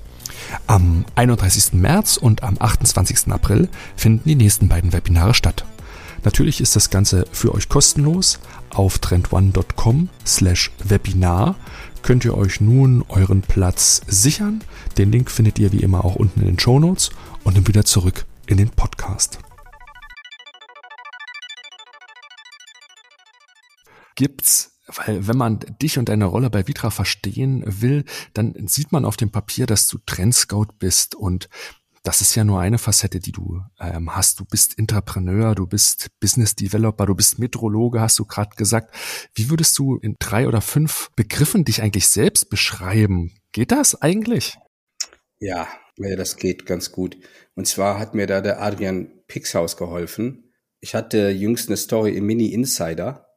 Am 0.67 1.05
31. 1.15 1.75
März 1.75 2.17
und 2.17 2.43
am 2.43 2.57
28. 2.59 3.31
April 3.31 3.69
finden 3.97 4.29
die 4.29 4.37
nächsten 4.37 4.69
beiden 4.69 4.93
Webinare 4.93 5.35
statt. 5.35 5.67
Natürlich 6.25 6.61
ist 6.63 6.75
das 6.75 6.89
Ganze 6.89 7.27
für 7.33 7.55
euch 7.55 7.69
kostenlos. 7.69 8.39
Auf 8.71 8.99
trendone.com 8.99 10.09
slash 10.27 10.71
Webinar 10.83 11.55
könnt 12.05 12.27
ihr 12.27 12.37
euch 12.37 12.61
nun 12.61 13.03
euren 13.09 13.41
Platz 13.41 14.03
sichern. 14.07 14.63
Den 14.99 15.11
Link 15.11 15.31
findet 15.31 15.59
ihr 15.59 15.73
wie 15.73 15.81
immer 15.81 16.05
auch 16.05 16.17
unten 16.17 16.41
in 16.41 16.47
den 16.47 16.59
Show 16.59 16.79
Notes 16.79 17.11
und 17.45 17.57
dann 17.57 17.67
wieder 17.67 17.85
zurück 17.85 18.27
in 18.47 18.59
den 18.59 18.69
Podcast. 18.69 19.39
Gibt's 24.15 24.71
weil 24.87 25.27
wenn 25.27 25.39
man 25.39 25.61
dich 25.81 25.99
und 25.99 26.11
deine 26.11 26.27
Rolle 26.27 26.51
bei 26.51 26.69
Vitra 26.69 26.91
verstehen 26.91 27.65
will, 27.67 28.05
dann 28.35 28.55
sieht 28.67 28.93
man 28.93 29.07
auf 29.07 29.17
dem 29.17 29.31
Papier, 29.31 29.65
dass 29.65 29.87
du 29.87 29.99
Trendscout 30.05 30.69
bist 30.79 31.15
und 31.15 31.49
das 32.05 32.21
ist 32.21 32.35
ja 32.35 32.45
nur 32.45 32.61
eine 32.61 32.77
Facette, 32.77 33.19
die 33.19 33.33
du 33.33 33.63
ähm, 33.81 34.15
hast. 34.15 34.39
Du 34.39 34.45
bist 34.45 34.79
Entrepreneur, 34.79 35.55
du 35.55 35.67
bist 35.67 36.11
Business 36.21 36.55
Developer, 36.55 37.07
du 37.07 37.15
bist 37.15 37.39
Metrologe, 37.39 38.01
hast 38.01 38.19
du 38.19 38.27
gerade 38.27 38.55
gesagt. 38.57 38.95
Wie 39.35 39.49
würdest 39.49 39.79
du 39.79 39.97
in 39.97 40.17
drei 40.19 40.47
oder 40.47 40.61
fünf 40.61 41.11
Begriffen 41.17 41.65
dich 41.65 41.81
eigentlich 41.81 42.07
selbst 42.09 42.51
beschreiben? 42.51 43.33
Geht 43.53 43.73
das 43.73 44.01
eigentlich? 44.03 44.59
Ja, 45.39 45.67
das 45.97 46.37
geht 46.37 46.67
ganz 46.67 46.93
gut. 46.93 47.17
Und 47.55 47.67
zwar 47.67 47.99
hat 47.99 48.15
mir 48.15 48.27
da 48.27 48.43
der 48.43 48.61
Adrian 48.61 49.11
Pixhaus 49.27 49.79
geholfen. 49.79 50.53
Ich 50.81 50.95
hatte 50.95 51.31
jüngst 51.31 51.71
eine 51.71 51.79
Story 51.79 52.15
im 52.19 52.27
Mini 52.27 52.49
Insider 52.49 53.29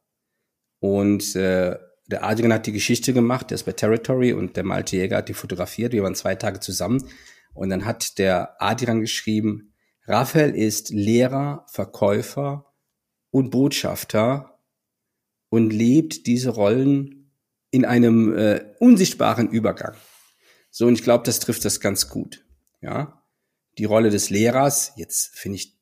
und 0.78 1.34
äh, 1.36 1.78
der 2.06 2.24
Adrian 2.24 2.52
hat 2.52 2.66
die 2.66 2.72
Geschichte 2.72 3.14
gemacht, 3.14 3.50
der 3.50 3.54
ist 3.54 3.64
bei 3.64 3.72
Territory 3.72 4.34
und 4.34 4.56
der 4.56 4.64
Malte 4.64 4.96
Jäger 4.96 5.18
hat 5.18 5.30
die 5.30 5.34
fotografiert. 5.34 5.92
Wir 5.94 6.02
waren 6.02 6.14
zwei 6.14 6.34
Tage 6.34 6.60
zusammen 6.60 7.02
und 7.58 7.70
dann 7.70 7.84
hat 7.84 8.18
der 8.18 8.60
Adrian 8.62 9.00
geschrieben, 9.00 9.74
Raphael 10.06 10.54
ist 10.54 10.90
Lehrer, 10.90 11.66
Verkäufer 11.70 12.72
und 13.30 13.50
Botschafter 13.50 14.58
und 15.50 15.72
lebt 15.72 16.26
diese 16.26 16.50
Rollen 16.50 17.32
in 17.70 17.84
einem 17.84 18.36
äh, 18.36 18.64
unsichtbaren 18.78 19.50
Übergang. 19.50 19.94
So, 20.70 20.86
und 20.86 20.94
ich 20.94 21.02
glaube, 21.02 21.24
das 21.24 21.40
trifft 21.40 21.64
das 21.64 21.80
ganz 21.80 22.08
gut. 22.08 22.44
Ja, 22.80 23.24
die 23.76 23.84
Rolle 23.84 24.10
des 24.10 24.30
Lehrers, 24.30 24.92
jetzt 24.96 25.36
finde 25.36 25.56
ich 25.56 25.76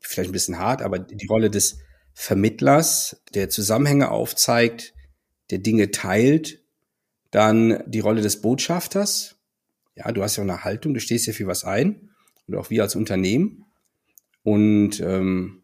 vielleicht 0.00 0.30
ein 0.30 0.34
bisschen 0.34 0.58
hart, 0.58 0.82
aber 0.82 0.98
die 0.98 1.26
Rolle 1.26 1.50
des 1.50 1.78
Vermittlers, 2.12 3.22
der 3.34 3.48
Zusammenhänge 3.48 4.10
aufzeigt, 4.10 4.94
der 5.50 5.58
Dinge 5.58 5.90
teilt, 5.90 6.60
dann 7.30 7.82
die 7.86 8.00
Rolle 8.00 8.20
des 8.20 8.40
Botschafters, 8.40 9.39
ja, 10.00 10.12
du 10.12 10.22
hast 10.22 10.36
ja 10.36 10.42
eine 10.42 10.64
Haltung, 10.64 10.94
du 10.94 11.00
stehst 11.00 11.26
ja 11.26 11.32
für 11.32 11.46
was 11.46 11.64
ein 11.64 12.10
und 12.46 12.56
auch 12.56 12.70
wir 12.70 12.82
als 12.82 12.96
Unternehmen. 12.96 13.64
Und, 14.42 15.00
ähm, 15.00 15.62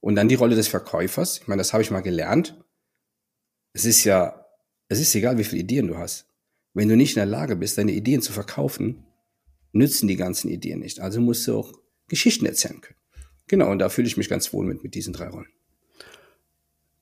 und 0.00 0.14
dann 0.14 0.28
die 0.28 0.34
Rolle 0.34 0.56
des 0.56 0.68
Verkäufers. 0.68 1.38
Ich 1.38 1.48
meine, 1.48 1.60
das 1.60 1.72
habe 1.72 1.82
ich 1.82 1.90
mal 1.90 2.00
gelernt. 2.00 2.62
Es 3.72 3.84
ist 3.84 4.04
ja, 4.04 4.44
es 4.88 5.00
ist 5.00 5.14
egal, 5.14 5.38
wie 5.38 5.44
viele 5.44 5.62
Ideen 5.62 5.86
du 5.86 5.96
hast. 5.96 6.26
Wenn 6.74 6.88
du 6.88 6.96
nicht 6.96 7.16
in 7.16 7.20
der 7.20 7.26
Lage 7.26 7.56
bist, 7.56 7.78
deine 7.78 7.92
Ideen 7.92 8.22
zu 8.22 8.32
verkaufen, 8.32 9.04
nützen 9.72 10.08
die 10.08 10.16
ganzen 10.16 10.50
Ideen 10.50 10.80
nicht. 10.80 11.00
Also 11.00 11.20
musst 11.20 11.46
du 11.46 11.58
auch 11.58 11.72
Geschichten 12.08 12.46
erzählen 12.46 12.80
können. 12.80 12.98
Genau, 13.46 13.70
und 13.70 13.78
da 13.78 13.88
fühle 13.88 14.06
ich 14.06 14.16
mich 14.16 14.28
ganz 14.28 14.52
wohl 14.52 14.66
mit, 14.66 14.82
mit 14.82 14.94
diesen 14.94 15.12
drei 15.12 15.28
Rollen. 15.28 15.48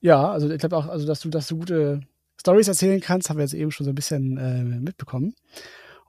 Ja, 0.01 0.31
also 0.31 0.49
ich 0.49 0.59
glaube 0.59 0.77
auch, 0.77 0.87
also 0.87 1.05
dass 1.05 1.19
du, 1.19 1.29
dass 1.29 1.47
du 1.47 1.57
gute 1.57 2.01
Stories 2.39 2.69
erzählen 2.69 3.01
kannst, 3.01 3.29
haben 3.29 3.37
wir 3.37 3.43
jetzt 3.43 3.53
eben 3.53 3.71
schon 3.71 3.85
so 3.85 3.91
ein 3.91 3.95
bisschen 3.95 4.37
äh, 4.37 4.63
mitbekommen. 4.63 5.35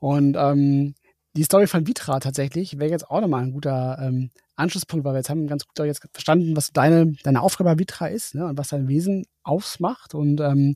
Und 0.01 0.35
ähm, 0.35 0.95
die 1.37 1.43
Story 1.43 1.67
von 1.67 1.87
Vitra 1.87 2.19
tatsächlich 2.19 2.79
wäre 2.79 2.89
jetzt 2.89 3.09
auch 3.09 3.21
nochmal 3.21 3.43
ein 3.43 3.51
guter 3.51 3.99
ähm, 4.01 4.31
Anschlusspunkt, 4.55 5.05
weil 5.05 5.13
wir 5.13 5.19
jetzt 5.19 5.29
haben 5.29 5.45
ganz 5.45 5.65
gut 5.65 5.85
jetzt 5.85 6.01
verstanden, 6.11 6.57
was 6.57 6.73
deine, 6.73 7.13
deine 7.23 7.41
Aufgabe 7.41 7.69
bei 7.69 7.79
Vitra 7.79 8.07
ist 8.07 8.33
ne, 8.33 8.47
und 8.47 8.57
was 8.57 8.69
dein 8.69 8.87
Wesen 8.87 9.25
ausmacht. 9.43 10.15
Und 10.15 10.41
ähm, 10.41 10.75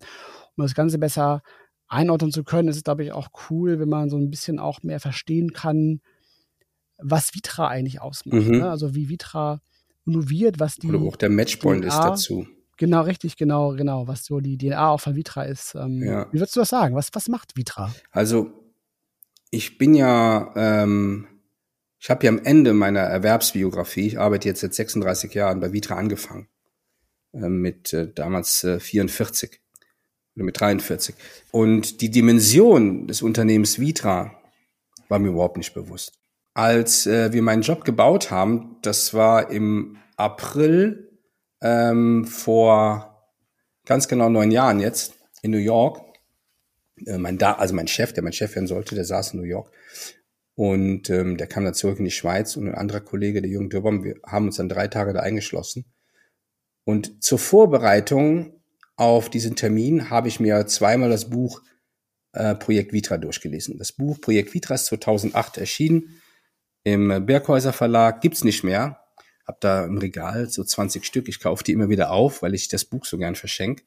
um 0.55 0.63
das 0.63 0.75
Ganze 0.75 0.99
besser 0.99 1.41
einordnen 1.87 2.31
zu 2.31 2.43
können, 2.43 2.69
ist 2.69 2.77
es, 2.77 2.83
glaube 2.83 3.03
ich, 3.03 3.13
auch 3.13 3.29
cool, 3.49 3.79
wenn 3.79 3.89
man 3.89 4.11
so 4.11 4.17
ein 4.17 4.29
bisschen 4.29 4.59
auch 4.59 4.83
mehr 4.83 4.99
verstehen 4.99 5.53
kann, 5.53 6.01
was 6.99 7.33
Vitra 7.33 7.67
eigentlich 7.67 7.99
ausmacht. 7.99 8.47
Mhm. 8.47 8.59
Ne? 8.59 8.69
Also 8.69 8.93
wie 8.93 9.09
Vitra 9.09 9.59
innoviert, 10.05 10.59
was 10.59 10.75
die. 10.75 10.87
Oder 10.87 11.01
auch 11.01 11.15
der 11.15 11.31
Matchpoint 11.31 11.83
DNA, 11.83 11.87
ist 11.87 11.99
dazu. 11.99 12.47
Genau, 12.77 13.01
richtig, 13.01 13.37
genau, 13.37 13.73
genau, 13.73 14.07
was 14.07 14.25
so 14.25 14.39
die 14.39 14.57
DNA 14.57 14.89
auch 14.89 14.99
von 14.99 15.15
Vitra 15.15 15.43
ist. 15.43 15.73
Ähm, 15.73 16.03
ja. 16.03 16.27
Wie 16.31 16.39
würdest 16.39 16.55
du 16.55 16.59
das 16.59 16.69
sagen? 16.69 16.95
Was, 16.95 17.09
was 17.13 17.27
macht 17.27 17.57
Vitra? 17.57 17.91
Also, 18.11 18.64
ich 19.55 19.77
bin 19.77 19.95
ja, 19.95 20.51
ähm, 20.55 21.27
ich 21.99 22.09
habe 22.09 22.25
ja 22.25 22.31
am 22.31 22.39
Ende 22.39 22.73
meiner 22.73 22.99
Erwerbsbiografie, 22.99 24.07
ich 24.07 24.19
arbeite 24.19 24.47
jetzt 24.47 24.61
seit 24.61 24.73
36 24.73 25.33
Jahren 25.33 25.59
bei 25.59 25.71
Vitra 25.71 25.95
angefangen. 25.95 26.47
Äh, 27.33 27.49
mit 27.49 27.93
äh, 27.93 28.11
damals 28.13 28.63
äh, 28.63 28.79
44 28.79 29.59
oder 30.35 30.45
mit 30.45 30.59
43. 30.59 31.15
Und 31.51 32.01
die 32.01 32.11
Dimension 32.11 33.07
des 33.07 33.21
Unternehmens 33.21 33.79
Vitra 33.79 34.39
war 35.07 35.19
mir 35.19 35.29
überhaupt 35.29 35.57
nicht 35.57 35.73
bewusst. 35.73 36.13
Als 36.53 37.05
äh, 37.05 37.33
wir 37.33 37.41
meinen 37.41 37.61
Job 37.61 37.83
gebaut 37.83 38.31
haben, 38.31 38.77
das 38.81 39.13
war 39.13 39.51
im 39.51 39.97
April 40.15 41.19
ähm, 41.61 42.25
vor 42.25 43.29
ganz 43.85 44.07
genau 44.07 44.29
neun 44.29 44.51
Jahren 44.51 44.79
jetzt 44.79 45.13
in 45.41 45.51
New 45.51 45.57
York. 45.57 46.04
Äh, 47.05 47.17
mein 47.17 47.37
da, 47.37 47.53
also 47.53 47.73
mein 47.73 47.87
Chef, 47.87 48.13
der 48.13 48.23
mein 48.23 48.33
Chef 48.33 48.55
werden 48.55 48.67
sollte, 48.67 48.95
der 48.95 49.05
saß 49.05 49.33
in 49.33 49.39
New 49.39 49.45
York. 49.45 49.71
Und 50.55 51.09
ähm, 51.09 51.37
der 51.37 51.47
kam 51.47 51.65
dann 51.65 51.73
zurück 51.73 51.99
in 51.99 52.05
die 52.05 52.11
Schweiz 52.11 52.55
und 52.55 52.67
ein 52.67 52.75
anderer 52.75 53.01
Kollege, 53.01 53.41
der 53.41 53.51
Jürgen 53.51 53.69
Dürbaum, 53.69 54.03
wir 54.03 54.15
haben 54.25 54.45
uns 54.45 54.55
dann 54.55 54.69
drei 54.69 54.87
Tage 54.87 55.13
da 55.13 55.19
eingeschlossen. 55.19 55.85
Und 56.85 57.23
zur 57.23 57.39
Vorbereitung 57.39 58.53
auf 58.95 59.29
diesen 59.29 59.55
Termin 59.55 60.09
habe 60.09 60.29
ich 60.29 60.39
mir 60.39 60.65
zweimal 60.67 61.09
das 61.09 61.29
Buch 61.29 61.61
äh, 62.31 62.55
Projekt 62.55 62.93
Vitra 62.93 63.17
durchgelesen. 63.17 63.77
Das 63.77 63.91
Buch 63.91 64.21
Projekt 64.21 64.53
Vitra 64.53 64.75
ist 64.75 64.85
2008 64.85 65.57
erschienen 65.57 66.21
im 66.83 67.25
Berghäuser 67.25 67.73
Verlag, 67.73 68.21
gibt's 68.21 68.43
nicht 68.43 68.63
mehr. 68.63 68.99
Hab 69.47 69.59
da 69.59 69.85
im 69.85 69.97
Regal 69.97 70.49
so 70.49 70.63
20 70.63 71.03
Stück. 71.03 71.27
Ich 71.27 71.39
kaufe 71.39 71.63
die 71.63 71.71
immer 71.71 71.89
wieder 71.89 72.11
auf, 72.11 72.41
weil 72.41 72.53
ich 72.53 72.67
das 72.67 72.85
Buch 72.85 73.05
so 73.05 73.17
gern 73.17 73.35
verschenke. 73.35 73.83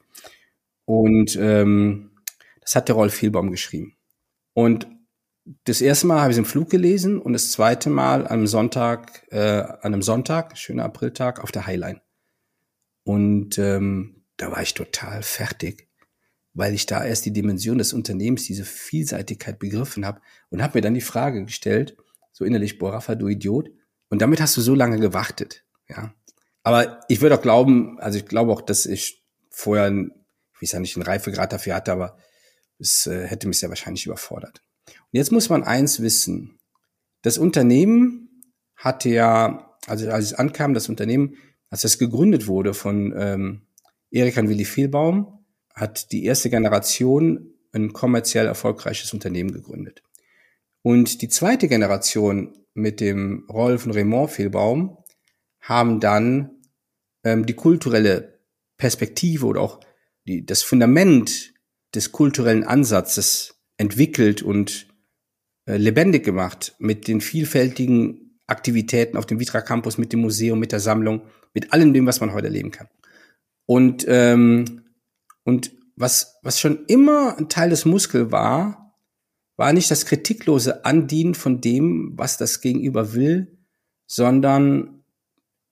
Und 0.84 1.36
ähm, 1.36 2.10
das 2.68 2.76
hat 2.76 2.88
der 2.88 2.96
Rolf 2.96 3.14
Vielbaum 3.14 3.50
geschrieben. 3.50 3.96
Und 4.52 4.86
das 5.64 5.80
erste 5.80 6.06
Mal 6.06 6.20
habe 6.20 6.30
ich 6.30 6.34
es 6.34 6.38
im 6.38 6.44
Flug 6.44 6.68
gelesen 6.68 7.18
und 7.18 7.32
das 7.32 7.50
zweite 7.50 7.88
Mal 7.88 8.28
am 8.28 8.46
Sonntag, 8.46 9.26
äh, 9.30 9.38
an 9.38 9.94
einem 9.94 10.02
Sonntag, 10.02 10.58
schöner 10.58 10.84
Apriltag, 10.84 11.42
auf 11.42 11.50
der 11.50 11.66
Highline. 11.66 12.02
Und 13.04 13.56
ähm, 13.56 14.26
da 14.36 14.50
war 14.50 14.60
ich 14.60 14.74
total 14.74 15.22
fertig, 15.22 15.88
weil 16.52 16.74
ich 16.74 16.84
da 16.84 17.02
erst 17.02 17.24
die 17.24 17.32
Dimension 17.32 17.78
des 17.78 17.94
Unternehmens, 17.94 18.44
diese 18.44 18.66
Vielseitigkeit 18.66 19.58
begriffen 19.58 20.04
habe 20.04 20.20
und 20.50 20.62
habe 20.62 20.76
mir 20.76 20.82
dann 20.82 20.92
die 20.92 21.00
Frage 21.00 21.46
gestellt, 21.46 21.96
so 22.32 22.44
innerlich, 22.44 22.78
boah, 22.78 22.92
Rafa, 22.92 23.14
du 23.14 23.28
Idiot. 23.28 23.70
Und 24.10 24.20
damit 24.20 24.42
hast 24.42 24.58
du 24.58 24.60
so 24.60 24.74
lange 24.74 24.98
gewartet, 24.98 25.64
ja. 25.88 26.12
Aber 26.64 27.00
ich 27.08 27.22
würde 27.22 27.36
auch 27.36 27.42
glauben, 27.42 27.98
also 27.98 28.18
ich 28.18 28.26
glaube 28.26 28.52
auch, 28.52 28.60
dass 28.60 28.84
ich 28.84 29.24
vorher, 29.48 29.90
ich 29.90 30.60
weiß 30.60 30.72
ja 30.72 30.80
nicht, 30.80 30.96
einen 30.96 31.06
Reifegrad 31.06 31.50
dafür 31.54 31.74
hatte, 31.74 31.92
aber 31.92 32.18
es 32.78 33.06
äh, 33.06 33.26
hätte 33.26 33.48
mich 33.48 33.58
sehr 33.58 33.68
wahrscheinlich 33.68 34.06
überfordert. 34.06 34.62
Und 34.86 35.18
jetzt 35.18 35.32
muss 35.32 35.48
man 35.48 35.64
eins 35.64 36.00
wissen. 36.00 36.58
Das 37.22 37.38
Unternehmen 37.38 38.42
hatte 38.76 39.08
ja, 39.08 39.76
also 39.86 40.10
als 40.10 40.26
es 40.26 40.34
ankam, 40.34 40.74
das 40.74 40.88
Unternehmen, 40.88 41.36
als 41.70 41.84
es 41.84 41.98
gegründet 41.98 42.46
wurde 42.46 42.74
von 42.74 43.14
ähm, 43.16 43.62
Erika 44.10 44.40
und 44.40 44.48
Willi 44.48 44.64
Vielbaum 44.64 45.44
hat 45.74 46.12
die 46.12 46.24
erste 46.24 46.50
Generation 46.50 47.54
ein 47.72 47.92
kommerziell 47.92 48.46
erfolgreiches 48.46 49.12
Unternehmen 49.12 49.52
gegründet. 49.52 50.02
Und 50.82 51.22
die 51.22 51.28
zweite 51.28 51.68
Generation 51.68 52.56
mit 52.74 53.00
dem 53.00 53.46
Rolf 53.50 53.84
und 53.84 53.92
Raymond 53.92 54.30
Vielbaum 54.30 54.98
haben 55.60 56.00
dann 56.00 56.50
ähm, 57.24 57.44
die 57.44 57.54
kulturelle 57.54 58.38
Perspektive 58.76 59.46
oder 59.46 59.60
auch 59.60 59.80
die, 60.26 60.46
das 60.46 60.62
Fundament 60.62 61.52
des 61.94 62.12
kulturellen 62.12 62.64
Ansatzes 62.64 63.60
entwickelt 63.76 64.42
und 64.42 64.88
äh, 65.66 65.76
lebendig 65.76 66.24
gemacht 66.24 66.74
mit 66.78 67.08
den 67.08 67.20
vielfältigen 67.20 68.40
Aktivitäten 68.46 69.16
auf 69.16 69.26
dem 69.26 69.40
Vitra 69.40 69.60
Campus, 69.60 69.98
mit 69.98 70.12
dem 70.12 70.20
Museum, 70.20 70.58
mit 70.58 70.72
der 70.72 70.80
Sammlung, 70.80 71.22
mit 71.54 71.72
allem 71.72 71.92
dem, 71.92 72.06
was 72.06 72.20
man 72.20 72.32
heute 72.32 72.46
erleben 72.46 72.70
kann. 72.70 72.88
Und, 73.66 74.06
ähm, 74.08 74.84
und 75.44 75.72
was, 75.96 76.38
was 76.42 76.60
schon 76.60 76.86
immer 76.86 77.36
ein 77.36 77.48
Teil 77.48 77.70
des 77.70 77.84
Muskel 77.84 78.32
war, 78.32 78.96
war 79.56 79.72
nicht 79.72 79.90
das 79.90 80.06
kritiklose 80.06 80.84
Andienen 80.84 81.34
von 81.34 81.60
dem, 81.60 82.12
was 82.16 82.36
das 82.36 82.60
Gegenüber 82.60 83.12
will, 83.12 83.58
sondern 84.06 85.04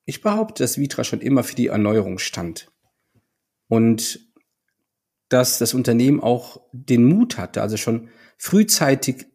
ich 0.05 0.21
behaupte, 0.21 0.63
dass 0.63 0.77
Vitra 0.77 1.03
schon 1.03 1.21
immer 1.21 1.43
für 1.43 1.55
die 1.55 1.67
Erneuerung 1.67 2.19
stand. 2.19 2.71
Und 3.67 4.26
dass 5.29 5.57
das 5.57 5.73
Unternehmen 5.73 6.21
auch 6.21 6.61
den 6.71 7.05
Mut 7.05 7.37
hatte, 7.37 7.61
also 7.61 7.77
schon 7.77 8.09
frühzeitig 8.37 9.25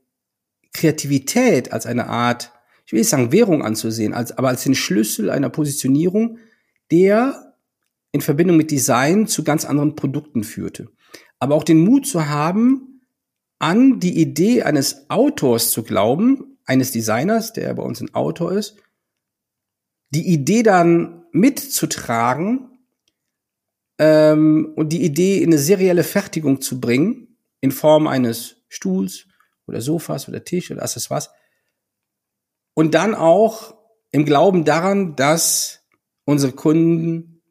Kreativität 0.72 1.72
als 1.72 1.86
eine 1.86 2.06
Art, 2.06 2.52
ich 2.86 2.92
will 2.92 3.00
nicht 3.00 3.08
sagen 3.08 3.32
Währung 3.32 3.62
anzusehen, 3.62 4.14
als, 4.14 4.36
aber 4.36 4.48
als 4.48 4.64
den 4.64 4.74
Schlüssel 4.74 5.30
einer 5.30 5.50
Positionierung, 5.50 6.38
der 6.90 7.54
in 8.12 8.20
Verbindung 8.20 8.56
mit 8.56 8.70
Design 8.70 9.26
zu 9.26 9.44
ganz 9.44 9.64
anderen 9.64 9.96
Produkten 9.96 10.44
führte. 10.44 10.88
Aber 11.38 11.54
auch 11.54 11.64
den 11.64 11.80
Mut 11.80 12.06
zu 12.06 12.28
haben, 12.28 13.00
an 13.58 14.00
die 14.00 14.20
Idee 14.20 14.62
eines 14.62 15.08
Autors 15.08 15.70
zu 15.70 15.82
glauben, 15.82 16.58
eines 16.64 16.90
Designers, 16.90 17.52
der 17.52 17.72
bei 17.74 17.82
uns 17.82 18.00
ein 18.00 18.14
Autor 18.14 18.52
ist, 18.52 18.76
die 20.10 20.26
Idee 20.28 20.62
dann 20.62 21.24
mitzutragen 21.32 22.71
ähm, 24.02 24.72
und 24.74 24.88
die 24.88 25.04
Idee 25.04 25.38
in 25.38 25.50
eine 25.50 25.58
serielle 25.58 26.02
Fertigung 26.02 26.60
zu 26.60 26.80
bringen, 26.80 27.38
in 27.60 27.70
Form 27.70 28.08
eines 28.08 28.56
Stuhls 28.68 29.28
oder 29.68 29.80
Sofas 29.80 30.28
oder 30.28 30.42
Tisch 30.42 30.72
oder 30.72 30.82
Accessoires. 30.82 31.30
Und 32.74 32.94
dann 32.94 33.14
auch 33.14 33.76
im 34.10 34.24
Glauben 34.24 34.64
daran, 34.64 35.14
dass 35.14 35.86
unsere 36.24 36.52
Kunden 36.52 37.42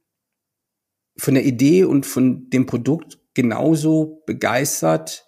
von 1.17 1.35
der 1.35 1.45
Idee 1.45 1.85
und 1.85 2.05
von 2.05 2.49
dem 2.49 2.65
Produkt 2.65 3.19
genauso 3.33 4.21
begeistert 4.25 5.25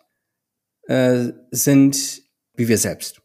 äh, 0.87 1.31
sind 1.51 2.21
wie 2.55 2.67
wir 2.67 2.77
selbst. 2.77 3.21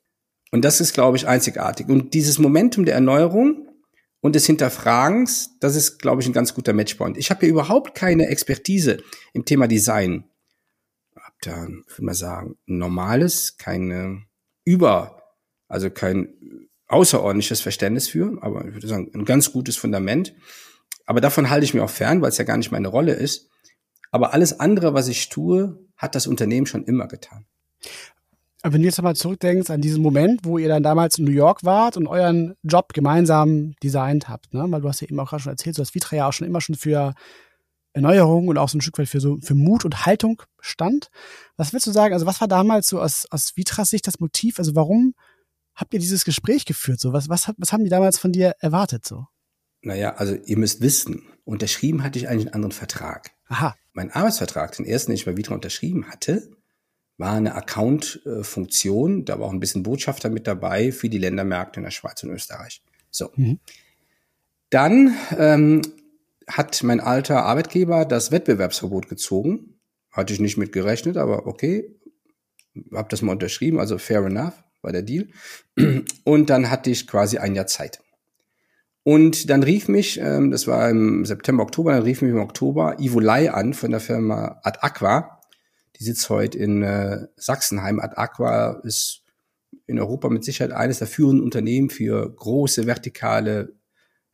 Und 0.52 0.64
das 0.64 0.80
ist, 0.80 0.94
glaube 0.94 1.16
ich, 1.16 1.26
einzigartig. 1.26 1.88
Und 1.88 2.14
dieses 2.14 2.38
Momentum 2.38 2.84
der 2.84 2.94
Erneuerung 2.94 3.67
und 4.20 4.34
des 4.34 4.46
Hinterfragens, 4.46 5.58
das 5.60 5.76
ist, 5.76 5.98
glaube 5.98 6.22
ich, 6.22 6.28
ein 6.28 6.32
ganz 6.32 6.54
guter 6.54 6.72
Matchpoint. 6.72 7.16
Ich 7.16 7.30
habe 7.30 7.40
hier 7.40 7.50
überhaupt 7.50 7.94
keine 7.94 8.28
Expertise 8.28 8.98
im 9.32 9.44
Thema 9.44 9.68
Design. 9.68 10.24
Hab 11.14 11.34
da, 11.42 11.68
würde 11.68 12.04
man 12.04 12.14
sagen, 12.14 12.56
normales, 12.66 13.56
keine 13.58 14.24
über, 14.64 15.22
also 15.68 15.90
kein 15.90 16.68
außerordentliches 16.88 17.60
Verständnis 17.60 18.08
für, 18.08 18.38
aber 18.42 18.66
ich 18.66 18.74
würde 18.74 18.88
sagen, 18.88 19.10
ein 19.14 19.24
ganz 19.24 19.52
gutes 19.52 19.76
Fundament. 19.76 20.34
Aber 21.06 21.20
davon 21.20 21.48
halte 21.48 21.64
ich 21.64 21.74
mir 21.74 21.84
auch 21.84 21.90
fern, 21.90 22.20
weil 22.20 22.30
es 22.30 22.38
ja 22.38 22.44
gar 22.44 22.56
nicht 22.56 22.70
meine 22.70 22.88
Rolle 22.88 23.12
ist. 23.12 23.48
Aber 24.10 24.32
alles 24.32 24.58
andere, 24.58 24.94
was 24.94 25.08
ich 25.08 25.28
tue, 25.28 25.78
hat 25.96 26.14
das 26.14 26.26
Unternehmen 26.26 26.66
schon 26.66 26.84
immer 26.84 27.08
getan. 27.08 27.46
Aber 28.62 28.74
wenn 28.74 28.82
du 28.82 28.86
jetzt 28.86 28.98
nochmal 28.98 29.16
zurückdenkst 29.16 29.70
an 29.70 29.80
diesen 29.80 30.02
Moment, 30.02 30.40
wo 30.44 30.58
ihr 30.58 30.68
dann 30.68 30.82
damals 30.82 31.18
in 31.18 31.24
New 31.24 31.30
York 31.30 31.64
wart 31.64 31.96
und 31.96 32.08
euren 32.08 32.56
Job 32.64 32.92
gemeinsam 32.92 33.74
designt 33.82 34.28
habt, 34.28 34.52
ne? 34.52 34.64
weil 34.68 34.80
du 34.80 34.88
hast 34.88 35.00
ja 35.00 35.08
eben 35.08 35.20
auch 35.20 35.30
gerade 35.30 35.42
schon 35.42 35.52
erzählt, 35.52 35.76
so 35.76 35.82
dass 35.82 35.94
Vitra 35.94 36.16
ja 36.16 36.28
auch 36.28 36.32
schon 36.32 36.46
immer 36.46 36.60
schon 36.60 36.74
für 36.74 37.14
Erneuerung 37.92 38.48
und 38.48 38.58
auch 38.58 38.68
so 38.68 38.78
ein 38.78 38.80
Stück 38.80 38.98
weit 38.98 39.08
für 39.08 39.20
so 39.20 39.38
für 39.40 39.54
Mut 39.54 39.84
und 39.84 40.06
Haltung 40.06 40.42
stand. 40.60 41.08
Was 41.56 41.72
willst 41.72 41.86
du 41.86 41.92
sagen? 41.92 42.14
Also 42.14 42.26
was 42.26 42.40
war 42.40 42.48
damals 42.48 42.88
so 42.88 43.00
aus, 43.00 43.26
aus 43.30 43.56
Vitras 43.56 43.90
Sicht 43.90 44.06
das 44.06 44.20
Motiv? 44.20 44.58
Also 44.58 44.74
warum 44.74 45.14
habt 45.74 45.94
ihr 45.94 46.00
dieses 46.00 46.24
Gespräch 46.24 46.64
geführt? 46.64 47.00
So 47.00 47.12
was 47.12 47.28
was 47.28 47.50
was 47.56 47.72
haben 47.72 47.84
die 47.84 47.90
damals 47.90 48.18
von 48.18 48.32
dir 48.32 48.54
erwartet 48.58 49.06
so? 49.06 49.26
Naja, 49.80 50.14
also 50.16 50.34
ihr 50.34 50.58
müsst 50.58 50.80
wissen, 50.80 51.22
unterschrieben 51.44 52.02
hatte 52.02 52.18
ich 52.18 52.28
eigentlich 52.28 52.46
einen 52.46 52.54
anderen 52.54 52.72
Vertrag. 52.72 53.30
Aha. 53.46 53.76
Mein 53.92 54.10
Arbeitsvertrag, 54.10 54.76
den 54.76 54.84
ersten, 54.84 55.12
den 55.12 55.16
ich 55.16 55.24
bei 55.24 55.36
Vitra 55.36 55.54
unterschrieben 55.54 56.08
hatte, 56.08 56.50
war 57.18 57.34
eine 57.34 57.54
Account-Funktion. 57.56 59.24
Da 59.24 59.38
war 59.38 59.48
auch 59.48 59.52
ein 59.52 59.60
bisschen 59.60 59.82
Botschafter 59.82 60.30
mit 60.30 60.46
dabei 60.46 60.92
für 60.92 61.08
die 61.08 61.18
Ländermärkte 61.18 61.80
in 61.80 61.84
der 61.84 61.90
Schweiz 61.90 62.22
und 62.22 62.30
Österreich. 62.30 62.80
So. 63.10 63.30
Mhm. 63.34 63.58
Dann 64.70 65.14
ähm, 65.36 65.82
hat 66.46 66.82
mein 66.82 67.00
alter 67.00 67.44
Arbeitgeber 67.44 68.04
das 68.04 68.30
Wettbewerbsverbot 68.30 69.08
gezogen. 69.08 69.74
Hatte 70.12 70.32
ich 70.32 70.40
nicht 70.40 70.56
mit 70.56 70.72
gerechnet, 70.72 71.16
aber 71.16 71.46
okay. 71.46 71.94
Hab 72.92 73.08
das 73.08 73.22
mal 73.22 73.32
unterschrieben, 73.32 73.80
also 73.80 73.98
fair 73.98 74.24
enough. 74.24 74.54
war 74.82 74.92
der 74.92 75.02
Deal. 75.02 75.28
Und 76.24 76.50
dann 76.50 76.70
hatte 76.70 76.90
ich 76.90 77.06
quasi 77.08 77.38
ein 77.38 77.56
Jahr 77.56 77.66
Zeit. 77.66 78.00
Und 79.02 79.50
dann 79.50 79.62
rief 79.62 79.88
mich, 79.88 80.20
ähm, 80.20 80.50
das 80.50 80.66
war 80.66 80.88
im 80.90 81.24
September, 81.24 81.62
Oktober, 81.62 81.92
dann 81.92 82.02
rief 82.02 82.20
mich 82.22 82.30
im 82.30 82.40
Oktober 82.40 82.96
Ivo 83.00 83.20
Lai 83.20 83.50
an 83.50 83.74
von 83.74 83.90
der 83.90 84.00
Firma 84.00 84.60
Ad 84.62 84.78
Aqua. 84.82 85.37
Die 85.98 86.04
sitzt 86.04 86.28
heute 86.30 86.58
in 86.58 86.82
äh, 86.82 87.26
Sachsenheim. 87.36 88.00
Ad 88.00 88.16
Aqua 88.16 88.80
ist 88.84 89.22
in 89.86 89.98
Europa 89.98 90.28
mit 90.28 90.44
Sicherheit 90.44 90.72
eines 90.72 90.98
der 90.98 91.08
führenden 91.08 91.44
Unternehmen 91.44 91.90
für 91.90 92.30
große 92.34 92.86
vertikale 92.86 93.74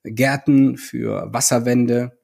Gärten, 0.03 0.77
für 0.77 1.33
Wasserwände. 1.33 2.19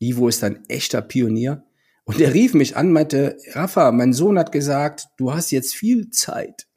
Ivo 0.00 0.28
ist 0.28 0.42
ein 0.42 0.64
echter 0.68 1.02
Pionier. 1.02 1.64
Und 2.04 2.20
er 2.20 2.34
rief 2.34 2.54
mich 2.54 2.76
an, 2.76 2.90
meinte, 2.90 3.36
Rafa, 3.52 3.92
mein 3.92 4.12
Sohn 4.12 4.38
hat 4.38 4.50
gesagt, 4.50 5.08
du 5.16 5.32
hast 5.32 5.50
jetzt 5.50 5.74
viel 5.74 6.10
Zeit. 6.10 6.66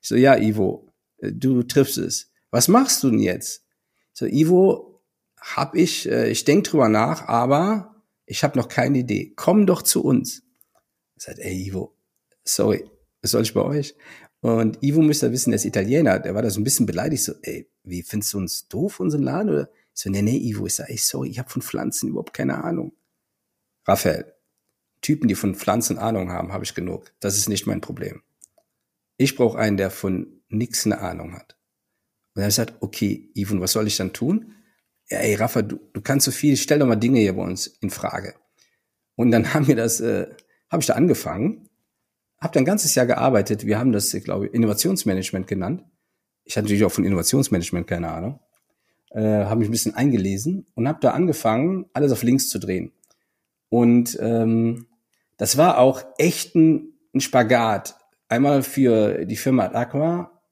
Ich 0.00 0.08
so, 0.08 0.14
ja, 0.14 0.36
Ivo, 0.36 0.92
du 1.20 1.64
triffst 1.64 1.98
es. 1.98 2.30
Was 2.52 2.68
machst 2.68 3.02
du 3.02 3.10
denn 3.10 3.18
jetzt? 3.18 3.64
So, 4.12 4.24
Ivo, 4.24 5.02
hab 5.40 5.74
ich, 5.74 6.08
äh, 6.08 6.30
ich 6.30 6.44
denk 6.44 6.62
drüber 6.62 6.88
nach, 6.88 7.26
aber 7.26 7.96
ich 8.26 8.44
habe 8.44 8.56
noch 8.56 8.68
keine 8.68 8.98
Idee. 8.98 9.32
Komm 9.34 9.66
doch 9.66 9.82
zu 9.82 10.04
uns. 10.04 10.45
Ich 11.16 11.24
sag, 11.24 11.38
ey, 11.38 11.66
Ivo, 11.66 11.96
sorry, 12.44 12.88
was 13.22 13.30
soll 13.30 13.42
ich 13.42 13.54
bei 13.54 13.62
euch? 13.62 13.94
Und 14.40 14.82
Ivo 14.82 15.02
müsste 15.02 15.32
wissen, 15.32 15.50
der 15.50 15.56
ist 15.56 15.64
Italiener, 15.64 16.18
der 16.18 16.34
war 16.34 16.42
da 16.42 16.50
so 16.50 16.60
ein 16.60 16.64
bisschen 16.64 16.86
beleidigt, 16.86 17.24
so, 17.24 17.32
ey, 17.42 17.68
wie 17.82 18.02
findest 18.02 18.34
du 18.34 18.38
uns 18.38 18.68
doof, 18.68 19.00
unseren 19.00 19.22
Laden? 19.22 19.50
Oder? 19.50 19.70
Ich 19.94 20.02
so, 20.02 20.10
nee, 20.10 20.22
nee, 20.22 20.36
Ivo, 20.36 20.66
ich 20.66 20.74
sag, 20.74 20.90
ey, 20.90 20.98
sorry, 20.98 21.30
ich 21.30 21.38
habe 21.38 21.48
von 21.48 21.62
Pflanzen 21.62 22.10
überhaupt 22.10 22.34
keine 22.34 22.62
Ahnung. 22.62 22.92
Raphael, 23.86 24.32
Typen, 25.00 25.28
die 25.28 25.34
von 25.34 25.54
Pflanzen 25.54 25.98
Ahnung 25.98 26.30
haben, 26.30 26.52
habe 26.52 26.64
ich 26.64 26.74
genug. 26.74 27.12
Das 27.20 27.36
ist 27.38 27.48
nicht 27.48 27.66
mein 27.66 27.80
Problem. 27.80 28.22
Ich 29.16 29.36
brauche 29.36 29.58
einen, 29.58 29.76
der 29.76 29.90
von 29.90 30.42
nix 30.48 30.84
eine 30.84 30.98
Ahnung 30.98 31.34
hat. 31.34 31.56
Und 32.34 32.42
ich 32.42 32.48
gesagt, 32.48 32.74
okay, 32.80 33.30
Yvonne, 33.34 33.60
was 33.60 33.72
soll 33.72 33.86
ich 33.86 33.96
dann 33.96 34.12
tun? 34.12 34.54
Ja, 35.08 35.18
ey, 35.18 35.34
Rafa, 35.36 35.62
du, 35.62 35.78
du 35.92 36.00
kannst 36.00 36.26
so 36.26 36.30
viel, 36.30 36.56
stell 36.56 36.78
doch 36.78 36.86
mal 36.86 36.96
Dinge 36.96 37.20
hier 37.20 37.34
bei 37.34 37.42
uns 37.42 37.66
in 37.66 37.90
Frage. 37.90 38.34
Und 39.14 39.30
dann 39.30 39.54
haben 39.54 39.66
wir 39.66 39.76
das, 39.76 40.00
äh, 40.00 40.28
habe 40.70 40.80
ich 40.80 40.86
da 40.86 40.94
angefangen, 40.94 41.68
habe 42.40 42.52
dann 42.52 42.62
ein 42.62 42.66
ganzes 42.66 42.94
Jahr 42.94 43.06
gearbeitet. 43.06 43.66
Wir 43.66 43.78
haben 43.78 43.92
das, 43.92 44.12
ich 44.12 44.24
glaube, 44.24 44.46
Innovationsmanagement 44.46 45.46
genannt. 45.46 45.84
Ich 46.44 46.56
hatte 46.56 46.66
natürlich 46.66 46.84
auch 46.84 46.92
von 46.92 47.04
Innovationsmanagement 47.04 47.86
keine 47.86 48.10
Ahnung. 48.10 48.40
Äh, 49.10 49.44
habe 49.44 49.60
mich 49.60 49.68
ein 49.68 49.72
bisschen 49.72 49.94
eingelesen 49.94 50.66
und 50.74 50.88
habe 50.88 50.98
da 51.00 51.12
angefangen, 51.12 51.86
alles 51.92 52.12
auf 52.12 52.22
links 52.22 52.48
zu 52.48 52.58
drehen. 52.58 52.92
Und 53.68 54.18
ähm, 54.20 54.86
das 55.36 55.56
war 55.56 55.78
auch 55.78 56.04
echt 56.18 56.54
ein, 56.54 56.94
ein 57.14 57.20
Spagat. 57.20 57.96
Einmal 58.28 58.62
für 58.62 59.24
die 59.24 59.36
Firma 59.36 59.64
Ad 59.64 59.76
Aqua 59.76 60.42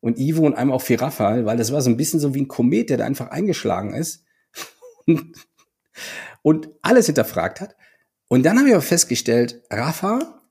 und 0.00 0.18
Ivo 0.18 0.44
und 0.44 0.54
einmal 0.54 0.76
auch 0.76 0.82
für 0.82 1.00
Raphael, 1.00 1.46
weil 1.46 1.56
das 1.56 1.72
war 1.72 1.80
so 1.80 1.90
ein 1.90 1.96
bisschen 1.96 2.20
so 2.20 2.34
wie 2.34 2.42
ein 2.42 2.48
Komet, 2.48 2.90
der 2.90 2.98
da 2.98 3.04
einfach 3.04 3.28
eingeschlagen 3.28 3.94
ist 3.94 4.24
und 6.42 6.68
alles 6.82 7.06
hinterfragt 7.06 7.60
hat. 7.60 7.76
Und 8.34 8.42
dann 8.42 8.58
habe 8.58 8.66
ich 8.66 8.74
aber 8.74 8.82
festgestellt, 8.82 9.62
Rafa, 9.70 10.42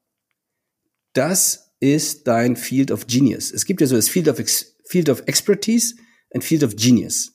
das 1.12 1.74
ist 1.82 2.30
dein 2.30 2.56
Field 2.56 2.92
of 2.92 3.08
Genius. 3.08 3.52
Es 3.52 3.66
gibt 3.66 3.82
ja 3.82 3.88
so 3.88 3.98
das 3.98 4.08
Field 4.08 4.30
of, 4.30 4.40
Ex 4.40 4.78
Field 4.86 5.10
of 5.10 5.24
Expertise 5.26 5.96
und 6.30 6.46
Field 6.46 6.64
of 6.64 6.78
Genius. 6.78 7.34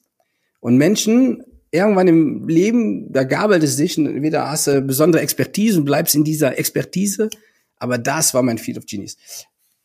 Und 0.60 0.78
Menschen 0.78 1.44
irgendwann 1.70 2.08
im 2.08 2.48
Leben, 2.48 3.12
da 3.12 3.24
gabelt 3.24 3.62
es 3.62 3.76
sich, 3.76 3.98
entweder 3.98 4.50
hast 4.50 4.68
du 4.68 4.80
besondere 4.80 5.20
Expertise 5.20 5.80
und 5.80 5.84
bleibst 5.84 6.14
in 6.14 6.24
dieser 6.24 6.58
Expertise, 6.58 7.28
aber 7.76 7.98
das 7.98 8.32
war 8.32 8.42
mein 8.42 8.56
Field 8.56 8.78
of 8.78 8.86
Genius. 8.86 9.18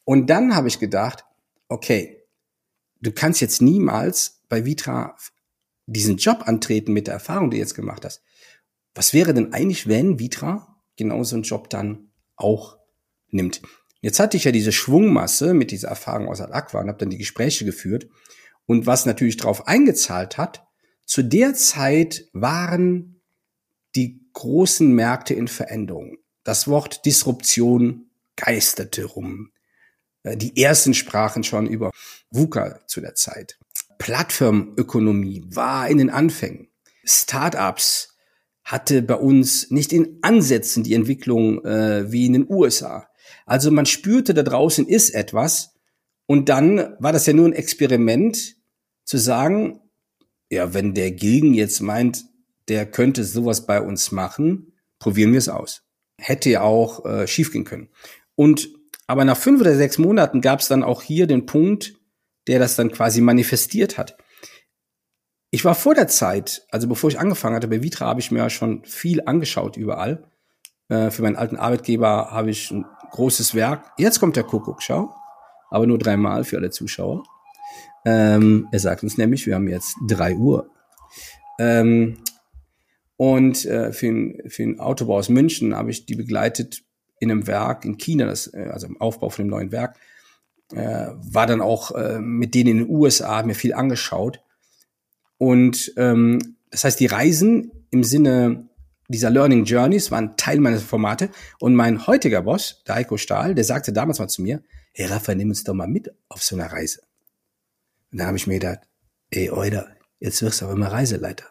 Und 0.05 0.29
dann 0.29 0.55
habe 0.55 0.69
ich 0.69 0.79
gedacht, 0.79 1.25
okay, 1.67 2.23
du 3.01 3.11
kannst 3.11 3.41
jetzt 3.41 3.61
niemals 3.61 4.39
bei 4.47 4.63
Vitra 4.63 5.17
diesen 5.87 6.15
Job 6.15 6.43
antreten 6.45 6.93
mit 6.93 7.07
der 7.07 7.15
Erfahrung, 7.15 7.51
die 7.51 7.57
du 7.57 7.61
jetzt 7.63 7.75
gemacht 7.75 8.05
hast. 8.05 8.21
Was 8.95 9.13
wäre 9.13 9.33
denn 9.33 9.53
eigentlich, 9.53 9.87
wenn 9.87 10.19
Vitra 10.19 10.81
genau 10.95 11.23
so 11.23 11.35
einen 11.35 11.43
Job 11.43 11.69
dann 11.69 12.11
auch 12.35 12.77
nimmt? 13.29 13.61
Jetzt 14.01 14.19
hatte 14.19 14.37
ich 14.37 14.43
ja 14.43 14.51
diese 14.51 14.71
Schwungmasse 14.71 15.53
mit 15.53 15.71
dieser 15.71 15.87
Erfahrung 15.87 16.27
aus 16.27 16.41
Aqua 16.41 16.81
und 16.81 16.89
habe 16.89 16.99
dann 16.99 17.09
die 17.09 17.17
Gespräche 17.17 17.65
geführt. 17.65 18.07
Und 18.65 18.85
was 18.85 19.05
natürlich 19.05 19.37
darauf 19.37 19.67
eingezahlt 19.67 20.37
hat, 20.37 20.67
zu 21.05 21.23
der 21.23 21.53
Zeit 21.53 22.27
waren 22.33 23.21
die 23.95 24.29
großen 24.33 24.91
Märkte 24.93 25.33
in 25.33 25.47
Veränderung. 25.47 26.17
Das 26.43 26.67
Wort 26.67 27.05
Disruption 27.05 28.09
geisterte 28.35 29.05
rum. 29.05 29.51
Äh, 30.23 30.37
die 30.37 30.61
ersten 30.61 30.93
sprachen 30.93 31.43
schon 31.43 31.67
über 31.67 31.91
VUCA 32.31 32.79
zu 32.87 33.01
der 33.01 33.15
Zeit. 33.15 33.57
Plattformökonomie 33.99 35.43
war 35.47 35.87
in 35.87 35.97
den 35.97 36.09
Anfängen. 36.09 36.69
Startups 37.05 38.12
hatte 38.63 39.01
bei 39.01 39.15
uns 39.15 39.71
nicht 39.71 39.91
in 39.93 40.19
Ansätzen 40.21 40.83
die 40.83 40.93
Entwicklung 40.93 41.63
äh, 41.65 42.11
wie 42.11 42.25
in 42.25 42.33
den 42.33 42.49
USA. 42.49 43.07
Also 43.45 43.71
man 43.71 43.85
spürte, 43.85 44.33
da 44.33 44.43
draußen 44.43 44.87
ist 44.87 45.11
etwas 45.11 45.75
und 46.25 46.49
dann 46.49 46.95
war 46.99 47.11
das 47.11 47.25
ja 47.25 47.33
nur 47.33 47.47
ein 47.47 47.53
Experiment 47.53 48.55
zu 49.03 49.17
sagen, 49.17 49.81
ja, 50.49 50.73
wenn 50.73 50.93
der 50.93 51.11
Gilgen 51.11 51.53
jetzt 51.53 51.81
meint, 51.81 52.25
der 52.69 52.85
könnte 52.85 53.23
sowas 53.23 53.65
bei 53.65 53.81
uns 53.81 54.11
machen, 54.11 54.73
probieren 54.99 55.31
wir 55.31 55.39
es 55.39 55.49
aus. 55.49 55.83
Hätte 56.17 56.49
ja 56.49 56.61
auch 56.61 57.05
äh, 57.05 57.27
schiefgehen 57.27 57.65
können. 57.65 57.89
Und 58.35 58.69
aber 59.07 59.25
nach 59.25 59.37
fünf 59.37 59.59
oder 59.59 59.75
sechs 59.75 59.97
Monaten 59.97 60.41
gab 60.41 60.61
es 60.61 60.69
dann 60.69 60.83
auch 60.83 61.01
hier 61.01 61.27
den 61.27 61.45
Punkt, 61.45 61.95
der 62.47 62.59
das 62.59 62.75
dann 62.75 62.91
quasi 62.91 63.19
manifestiert 63.19 63.97
hat. 63.97 64.17
Ich 65.53 65.63
war 65.63 65.75
vor 65.75 65.93
der 65.93 66.07
Zeit, 66.07 66.65
also 66.71 66.87
bevor 66.87 67.11
ich 67.11 67.19
angefangen 67.19 67.55
hatte, 67.55 67.67
bei 67.67 67.83
Vitra 67.83 68.07
habe 68.07 68.19
ich 68.19 68.31
mir 68.31 68.39
ja 68.39 68.49
schon 68.49 68.83
viel 68.85 69.21
angeschaut 69.27 69.77
überall. 69.77 70.23
Äh, 70.89 71.11
für 71.11 71.21
meinen 71.21 71.35
alten 71.35 71.57
Arbeitgeber 71.57 72.31
habe 72.31 72.49
ich 72.49 72.71
ein 72.71 72.87
großes 73.11 73.53
Werk. 73.53 73.91
Jetzt 73.99 74.19
kommt 74.19 74.35
der 74.35 74.45
Kuckuck, 74.45 74.81
schau. 74.81 75.13
Aber 75.69 75.85
nur 75.85 75.99
dreimal 75.99 76.43
für 76.43 76.57
alle 76.57 76.71
Zuschauer. 76.71 77.21
Ähm, 78.03 78.67
er 78.71 78.79
sagt 78.79 79.03
uns 79.03 79.19
nämlich, 79.19 79.45
wir 79.45 79.53
haben 79.53 79.67
jetzt 79.67 79.95
drei 80.07 80.35
Uhr. 80.35 80.71
Ähm, 81.59 82.17
und 83.17 83.63
äh, 83.65 83.93
für, 83.93 84.07
den, 84.07 84.41
für 84.49 84.63
den 84.63 84.79
Autobau 84.79 85.17
aus 85.17 85.29
München 85.29 85.75
habe 85.75 85.91
ich 85.91 86.07
die 86.07 86.15
begleitet 86.15 86.81
in 87.19 87.29
einem 87.29 87.45
Werk 87.45 87.85
in 87.85 87.99
China, 87.99 88.25
das, 88.25 88.51
äh, 88.55 88.69
also 88.71 88.87
im 88.87 88.99
Aufbau 88.99 89.29
von 89.29 89.43
einem 89.43 89.51
neuen 89.51 89.71
Werk, 89.71 89.97
äh, 90.71 91.09
war 91.13 91.45
dann 91.45 91.61
auch 91.61 91.91
äh, 91.91 92.19
mit 92.19 92.55
denen 92.55 92.69
in 92.71 92.77
den 92.79 92.89
USA, 92.89 93.43
mir 93.43 93.53
viel 93.53 93.75
angeschaut. 93.75 94.39
Und 95.37 95.93
ähm, 95.97 96.57
das 96.69 96.83
heißt, 96.83 96.99
die 96.99 97.05
Reisen 97.05 97.71
im 97.91 98.03
Sinne 98.03 98.69
dieser 99.09 99.29
Learning 99.29 99.65
Journeys 99.65 100.11
waren 100.11 100.35
Teil 100.37 100.59
meiner 100.59 100.79
Formate. 100.79 101.29
Und 101.59 101.75
mein 101.75 102.07
heutiger 102.07 102.41
Boss, 102.41 102.83
der 102.87 102.95
Heiko 102.95 103.17
Stahl, 103.17 103.53
der 103.55 103.63
sagte 103.63 103.93
damals 103.93 104.19
mal 104.19 104.27
zu 104.27 104.41
mir, 104.41 104.63
hey 104.93 105.05
Rafa, 105.05 105.35
nimm 105.35 105.49
uns 105.49 105.63
doch 105.63 105.73
mal 105.73 105.87
mit 105.87 106.11
auf 106.29 106.43
so 106.43 106.55
einer 106.55 106.71
Reise. 106.71 107.01
Und 108.11 108.19
dann 108.19 108.27
habe 108.27 108.37
ich 108.37 108.47
mir 108.47 108.59
gedacht, 108.59 108.79
ey 109.31 109.49
Euder, 109.51 109.95
jetzt 110.19 110.41
wirst 110.41 110.61
du 110.61 110.65
aber 110.65 110.75
immer 110.75 110.91
Reiseleiter. 110.91 111.45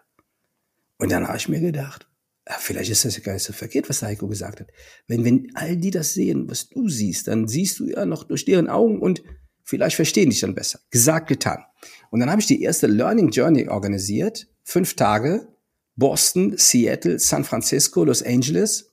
Und 0.98 1.10
dann 1.10 1.26
habe 1.26 1.36
ich 1.36 1.48
mir 1.48 1.60
gedacht, 1.60 2.08
ja, 2.48 2.56
vielleicht 2.58 2.90
ist 2.90 3.04
das 3.04 3.16
ja 3.16 3.22
gar 3.22 3.34
nicht 3.34 3.44
so 3.44 3.52
verkehrt, 3.52 3.88
was 3.88 4.00
der 4.00 4.08
Heiko 4.08 4.28
gesagt 4.28 4.60
hat. 4.60 4.68
Wenn, 5.06 5.24
wenn 5.24 5.52
all 5.54 5.76
die 5.76 5.90
das 5.90 6.14
sehen, 6.14 6.48
was 6.48 6.68
du 6.68 6.88
siehst, 6.88 7.28
dann 7.28 7.46
siehst 7.46 7.78
du 7.78 7.88
ja 7.88 8.04
noch 8.04 8.24
durch 8.24 8.44
deren 8.44 8.68
Augen 8.68 9.00
und 9.00 9.22
vielleicht 9.62 9.96
verstehen 9.96 10.30
dich 10.30 10.40
dann 10.40 10.54
besser. 10.54 10.80
Gesagt, 10.90 11.28
getan. 11.28 11.64
Und 12.12 12.20
dann 12.20 12.30
habe 12.30 12.42
ich 12.42 12.46
die 12.46 12.62
erste 12.62 12.88
Learning 12.88 13.30
Journey 13.30 13.68
organisiert. 13.68 14.46
Fünf 14.64 14.96
Tage. 14.96 15.48
Boston, 15.96 16.58
Seattle, 16.58 17.18
San 17.18 17.42
Francisco, 17.42 18.04
Los 18.04 18.22
Angeles. 18.22 18.92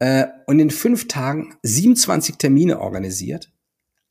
Äh, 0.00 0.26
und 0.46 0.58
in 0.58 0.70
fünf 0.70 1.06
Tagen 1.06 1.56
27 1.62 2.36
Termine 2.36 2.80
organisiert. 2.80 3.52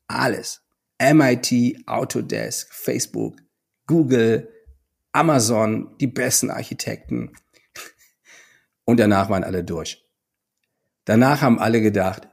Alles. 0.07 0.61
MIT, 1.01 1.85
Autodesk, 1.85 2.73
Facebook, 2.73 3.35
Google, 3.87 4.49
Amazon, 5.11 5.93
die 5.99 6.07
besten 6.07 6.49
Architekten, 6.49 7.33
und 8.85 9.01
danach 9.01 9.29
waren 9.29 9.43
alle 9.43 9.65
durch. 9.65 10.01
Danach 11.03 11.41
haben 11.41 11.59
alle 11.59 11.81
gedacht, 11.81 12.29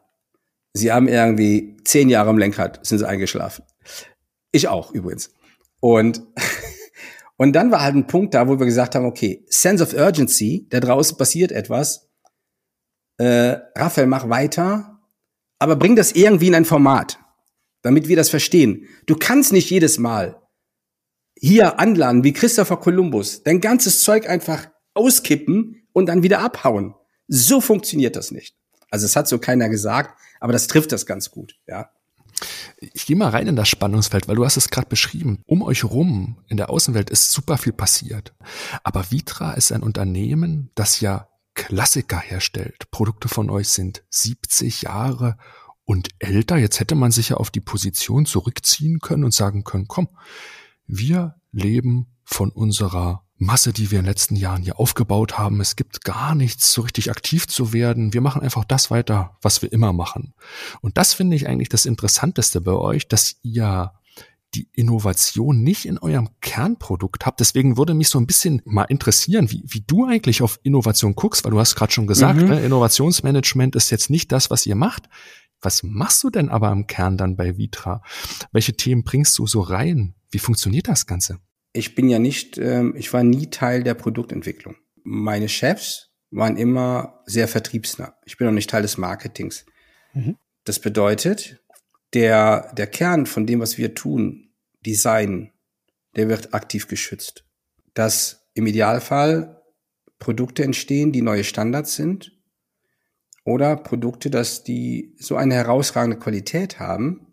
sie 0.73 0.93
haben 0.93 1.09
irgendwie 1.09 1.77
zehn 1.83 2.09
Jahre 2.09 2.31
im 2.31 2.39
Lenkrad, 2.39 2.87
sind 2.87 2.99
sie 2.99 3.09
eingeschlafen. 3.09 3.65
Ich 4.53 4.69
auch 4.69 4.93
übrigens. 4.93 5.33
Und, 5.81 6.23
und 7.37 7.53
dann 7.55 7.71
war 7.71 7.83
halt 7.83 7.97
ein 7.97 8.07
Punkt 8.07 8.35
da, 8.35 8.49
wo 8.49 8.59
wir 8.59 8.67
gesagt 8.67 8.95
haben, 8.95 9.07
okay, 9.07 9.45
Sense 9.49 9.83
of 9.83 9.95
Urgency, 9.95 10.67
da 10.71 10.81
draußen 10.81 11.17
passiert 11.17 11.53
etwas. 11.53 12.09
Äh, 13.19 13.59
Raphael, 13.77 14.07
mach 14.07 14.29
weiter, 14.29 15.01
aber 15.59 15.77
bring 15.77 15.97
das 15.97 16.13
irgendwie 16.13 16.49
in 16.49 16.55
ein 16.55 16.65
Format, 16.65 17.19
damit 17.83 18.09
wir 18.09 18.17
das 18.17 18.31
verstehen. 18.31 18.87
Du 19.07 19.17
kannst 19.17 19.53
nicht 19.53 19.71
jedes 19.71 19.99
Mal 19.99 20.41
hier 21.39 21.79
anladen 21.79 22.25
wie 22.25 22.33
Christopher 22.33 22.77
Columbus, 22.79 23.43
dein 23.43 23.61
ganzes 23.61 24.03
Zeug 24.03 24.29
einfach 24.29 24.69
auskippen 24.95 25.87
und 25.93 26.07
dann 26.07 26.23
wieder 26.23 26.41
abhauen. 26.41 26.95
So 27.29 27.61
funktioniert 27.61 28.17
das 28.17 28.31
nicht. 28.31 28.57
Also 28.91 29.07
es 29.07 29.17
hat 29.17 29.29
so 29.29 29.39
keiner 29.39 29.69
gesagt, 29.69 30.19
aber 30.41 30.53
das 30.53 30.67
trifft 30.67 30.93
das 30.93 31.07
ganz 31.07 31.31
gut, 31.31 31.55
ja. 31.67 31.91
Ich 32.81 33.07
gehe 33.07 33.17
mal 33.17 33.31
rein 33.31 33.47
in 33.47 33.57
das 33.57 33.69
Spannungsfeld, 33.69 34.29
weil 34.29 34.37
du 34.37 34.45
hast 34.45 34.57
es 34.57 34.71
gerade 34.71 34.89
beschrieben. 34.89 35.43
Um 35.47 35.63
euch 35.63 35.85
rum 35.85 36.39
in 36.49 36.57
der 36.57 36.71
Außenwelt 36.71 37.11
ist 37.11 37.33
super 37.33 37.59
viel 37.59 37.73
passiert. 37.73 38.35
Aber 38.85 39.11
Vitra 39.11 39.53
ist 39.53 39.73
ein 39.73 39.83
Unternehmen, 39.83 40.71
das 40.75 41.01
ja 41.01 41.29
Klassiker 41.55 42.19
herstellt. 42.19 42.91
Produkte 42.91 43.29
von 43.29 43.51
euch 43.51 43.69
sind 43.69 44.03
70 44.11 44.83
Jahre 44.83 45.37
und 45.85 46.09
älter. 46.19 46.57
Jetzt 46.57 46.81
hätte 46.81 46.95
man 46.95 47.11
sich 47.11 47.31
ja 47.31 47.37
auf 47.37 47.51
die 47.51 47.61
Position 47.61 48.25
zurückziehen 48.25 49.01
können 49.01 49.25
und 49.25 49.35
sagen 49.35 49.65
können, 49.65 49.89
komm, 49.89 50.09
wir 50.87 51.37
leben 51.53 52.17
von 52.25 52.51
unserer 52.51 53.27
Masse, 53.41 53.73
die 53.73 53.91
wir 53.91 53.99
in 53.99 54.05
den 54.05 54.11
letzten 54.11 54.37
Jahren 54.37 54.63
hier 54.63 54.79
aufgebaut 54.79 55.39
haben. 55.39 55.63
Es 55.63 55.75
gibt 55.75 56.05
gar 56.05 56.35
nichts, 56.35 56.73
so 56.73 56.83
richtig 56.83 57.11
aktiv 57.11 57.49
zu 57.49 57.73
werden. 57.73 58.13
Wir 58.13 58.21
machen 58.21 58.43
einfach 58.43 58.67
das 58.67 58.91
weiter, 58.91 59.39
was 59.41 59.63
wir 59.63 59.73
immer 59.73 59.95
machen. 59.95 60.35
Und 60.83 60.99
das 60.99 61.15
finde 61.15 61.37
ich 61.37 61.49
eigentlich 61.49 61.71
das 61.71 61.87
Interessanteste 61.87 62.61
bei 62.61 62.73
euch, 62.73 63.09
dass 63.09 63.37
ihr 63.43 63.93
die 64.55 64.69
Innovation 64.75 65.63
nicht 65.63 65.87
in 65.87 65.97
eurem 65.99 66.29
Kernprodukt 66.43 67.25
habt. 67.25 67.41
Deswegen 67.41 67.79
würde 67.79 67.95
mich 67.95 68.11
so 68.11 68.19
ein 68.19 68.27
bisschen 68.27 68.61
mal 68.67 68.85
interessieren, 68.85 69.51
wie, 69.51 69.65
wie 69.67 69.85
du 69.87 70.05
eigentlich 70.05 70.43
auf 70.43 70.61
Innovation 70.63 71.15
guckst, 71.15 71.43
weil 71.45 71.53
du 71.53 71.59
hast 71.59 71.77
gerade 71.77 71.93
schon 71.93 72.07
gesagt, 72.07 72.41
mhm. 72.41 72.49
ne, 72.49 72.61
Innovationsmanagement 72.61 73.75
ist 73.75 73.89
jetzt 73.89 74.11
nicht 74.11 74.33
das, 74.33 74.51
was 74.51 74.67
ihr 74.67 74.75
macht. 74.75 75.09
Was 75.63 75.83
machst 75.83 76.23
du 76.25 76.31
denn 76.31 76.51
aber 76.51 76.71
im 76.73 76.87
Kern 76.87 77.17
dann 77.17 77.37
bei 77.37 77.57
Vitra? 77.57 78.03
Welche 78.53 78.75
Themen 78.75 79.03
bringst 79.03 79.39
du 79.39 79.47
so 79.47 79.61
rein? 79.61 80.15
Wie 80.31 80.39
funktioniert 80.39 80.89
das 80.89 81.07
Ganze? 81.07 81.39
Ich 81.73 81.95
bin 81.95 82.09
ja 82.09 82.19
nicht, 82.19 82.59
ähm, 82.59 82.95
ich 82.97 83.13
war 83.13 83.23
nie 83.23 83.49
Teil 83.49 83.83
der 83.83 83.95
Produktentwicklung. 83.95 84.77
Meine 85.03 85.49
Chefs 85.49 86.11
waren 86.31 86.57
immer 86.57 87.23
sehr 87.27 87.49
vertriebsnah. 87.49 88.17
Ich 88.25 88.37
bin 88.37 88.47
auch 88.47 88.53
nicht 88.53 88.71
Teil 88.71 88.83
des 88.83 88.99
Marketings. 88.99 89.67
Mhm. 90.15 90.37
Das 90.65 90.79
bedeutet, 90.79 91.63
der, 92.13 92.73
der 92.75 92.87
Kern 92.87 93.27
von 93.27 93.47
dem, 93.47 93.61
was 93.61 93.79
wir 93.79 93.95
tun, 93.95 94.51
Design, 94.85 95.53
der 96.17 96.29
wird 96.29 96.55
aktiv 96.55 96.89
geschützt. 96.89 97.45
Dass 97.95 98.49
im 98.55 98.67
Idealfall 98.67 99.63
Produkte 100.19 100.65
entstehen, 100.65 101.13
die 101.13 101.23
neue 101.23 101.45
Standards 101.45 101.95
sind 101.95 102.33
oder 103.45 103.77
Produkte, 103.77 104.31
dass 104.31 104.65
die 104.65 105.17
so 105.19 105.37
eine 105.37 105.55
herausragende 105.55 106.19
Qualität 106.19 106.79
haben, 106.79 107.30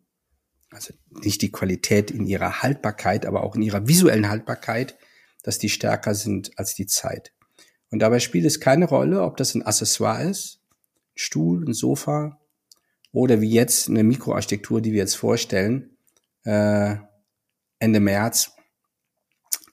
also 0.77 0.93
nicht 1.09 1.41
die 1.41 1.51
Qualität 1.51 2.11
in 2.11 2.25
ihrer 2.25 2.61
Haltbarkeit, 2.61 3.25
aber 3.25 3.43
auch 3.43 3.55
in 3.55 3.61
ihrer 3.61 3.87
visuellen 3.87 4.29
Haltbarkeit, 4.29 4.97
dass 5.43 5.59
die 5.59 5.69
stärker 5.69 6.15
sind 6.15 6.57
als 6.57 6.75
die 6.75 6.85
Zeit. 6.85 7.33
Und 7.89 7.99
dabei 7.99 8.19
spielt 8.19 8.45
es 8.45 8.59
keine 8.59 8.85
Rolle, 8.85 9.23
ob 9.23 9.37
das 9.37 9.55
ein 9.55 9.63
Accessoire 9.63 10.23
ist, 10.23 10.61
ein 10.69 11.15
Stuhl, 11.15 11.67
ein 11.67 11.73
Sofa 11.73 12.39
oder 13.11 13.41
wie 13.41 13.51
jetzt 13.51 13.89
eine 13.89 14.03
Mikroarchitektur, 14.03 14.81
die 14.81 14.91
wir 14.91 14.99
jetzt 14.99 15.15
vorstellen, 15.15 15.97
äh, 16.43 16.95
Ende 17.79 17.99
März, 17.99 18.51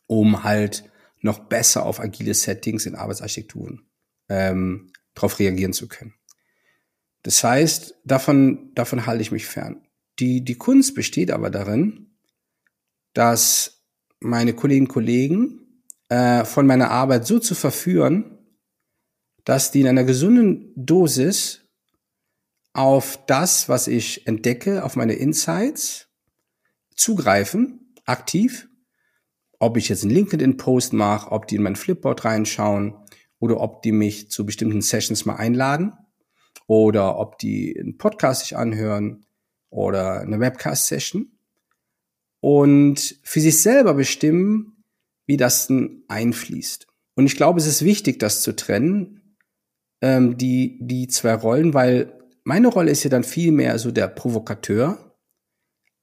um 0.07 0.45
halt 0.45 0.90
noch 1.21 1.40
besser 1.40 1.85
auf 1.87 2.01
agile 2.01 2.35
Settings 2.35 2.87
in 2.87 2.95
Arbeitsarchitekturen 2.95 3.87
ähm, 4.29 4.93
darauf 5.14 5.38
reagieren 5.38 5.73
zu 5.73 5.88
können. 5.88 6.14
Das 7.23 7.43
heißt, 7.43 7.95
davon, 8.05 8.73
davon 8.75 9.07
halte 9.07 9.23
ich 9.23 9.33
mich 9.33 9.47
fern. 9.47 9.84
Die, 10.18 10.44
die 10.44 10.57
Kunst 10.57 10.94
besteht 10.94 11.31
aber 11.31 11.50
darin, 11.50 12.14
dass 13.12 13.85
meine 14.20 14.55
Kolleginnen 14.55 14.87
und 14.87 14.92
Kollegen 14.92 15.83
äh, 16.09 16.44
von 16.44 16.66
meiner 16.66 16.90
Arbeit 16.90 17.27
so 17.27 17.38
zu 17.38 17.55
verführen, 17.55 18.38
dass 19.44 19.70
die 19.70 19.81
in 19.81 19.88
einer 19.88 20.05
gesunden 20.05 20.72
Dosis 20.77 21.62
auf 22.72 23.24
das, 23.27 23.68
was 23.68 23.87
ich 23.87 24.27
entdecke, 24.27 24.85
auf 24.85 24.96
meine 24.96 25.14
Insights 25.14 26.09
zugreifen, 26.96 27.94
aktiv. 28.05 28.68
Ob 29.59 29.77
ich 29.77 29.88
jetzt 29.88 30.03
einen 30.03 30.12
LinkedIn-Post 30.12 30.92
mache, 30.92 31.31
ob 31.31 31.46
die 31.46 31.57
in 31.57 31.62
mein 31.62 31.77
Flipboard 31.77 32.24
reinschauen 32.24 32.96
oder 33.38 33.61
ob 33.61 33.83
die 33.83 33.92
mich 33.92 34.31
zu 34.31 34.44
bestimmten 34.44 34.83
Sessions 34.83 35.24
mal 35.24 35.37
einladen 35.37 35.92
oder 36.66 37.18
ob 37.18 37.38
die 37.38 37.79
einen 37.79 37.96
Podcast 37.96 38.42
sich 38.42 38.57
anhören 38.57 39.24
oder 39.75 40.21
eine 40.21 40.39
Webcast-Session 40.39 41.33
und 42.41 43.19
für 43.25 43.41
sich 43.41 43.61
selber 43.61 43.95
bestimmen, 43.95 44.85
wie 45.27 45.37
das 45.37 45.67
denn 45.67 46.05
einfließt. 46.07 46.87
Und 47.17 47.27
ich 47.27 47.37
glaube, 47.37 47.59
es 47.59 47.67
ist 47.67 47.85
wichtig, 47.85 48.21
das 48.21 48.43
zu 48.43 48.55
trennen, 48.55 49.37
ähm, 50.01 50.39
die, 50.39 50.79
die 50.81 51.09
zwei 51.09 51.35
Rollen, 51.35 51.75
weil 51.75 52.17
meine 52.45 52.69
Rolle 52.69 52.91
ist 52.91 53.03
ja 53.03 53.11
dann 53.11 53.25
viel 53.25 53.51
mehr 53.51 53.79
so 53.79 53.91
der 53.91 54.07
Provokateur, 54.07 55.17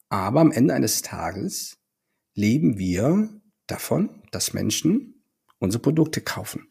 aber 0.10 0.42
am 0.42 0.52
Ende 0.52 0.74
eines 0.74 1.02
Tages 1.02 1.78
leben 2.36 2.78
wir 2.78 3.30
davon, 3.68 4.22
dass 4.32 4.54
Menschen 4.54 5.24
unsere 5.60 5.82
Produkte 5.82 6.20
kaufen. 6.20 6.68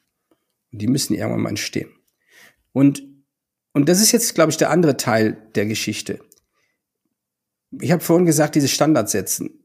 Und 0.70 0.82
die 0.82 0.88
müssen 0.88 1.14
irgendwann 1.14 1.42
mal 1.42 1.50
entstehen. 1.50 1.90
Und 2.72 3.02
und 3.72 3.88
das 3.88 4.00
ist 4.00 4.10
jetzt, 4.10 4.34
glaube 4.34 4.50
ich, 4.50 4.56
der 4.56 4.70
andere 4.70 4.96
Teil 4.96 5.48
der 5.54 5.64
Geschichte. 5.64 6.18
Ich 7.78 7.92
habe 7.92 8.02
vorhin 8.02 8.26
gesagt, 8.26 8.54
diese 8.54 8.68
Standards 8.68 9.12
setzen. 9.12 9.64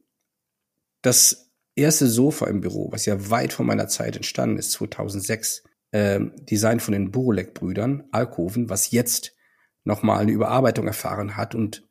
Das 1.01 1.51
erste 1.75 2.07
Sofa 2.07 2.47
im 2.47 2.61
Büro, 2.61 2.91
was 2.91 3.05
ja 3.05 3.29
weit 3.29 3.53
vor 3.53 3.65
meiner 3.65 3.87
Zeit 3.87 4.15
entstanden 4.15 4.57
ist, 4.57 4.71
2006, 4.71 5.63
äh, 5.91 6.19
Design 6.49 6.79
von 6.79 6.93
den 6.93 7.11
Burolek-Brüdern, 7.11 8.03
Alkoven, 8.11 8.69
was 8.69 8.91
jetzt 8.91 9.35
nochmal 9.83 10.19
eine 10.19 10.31
Überarbeitung 10.31 10.87
erfahren 10.87 11.37
hat 11.37 11.55
und 11.55 11.87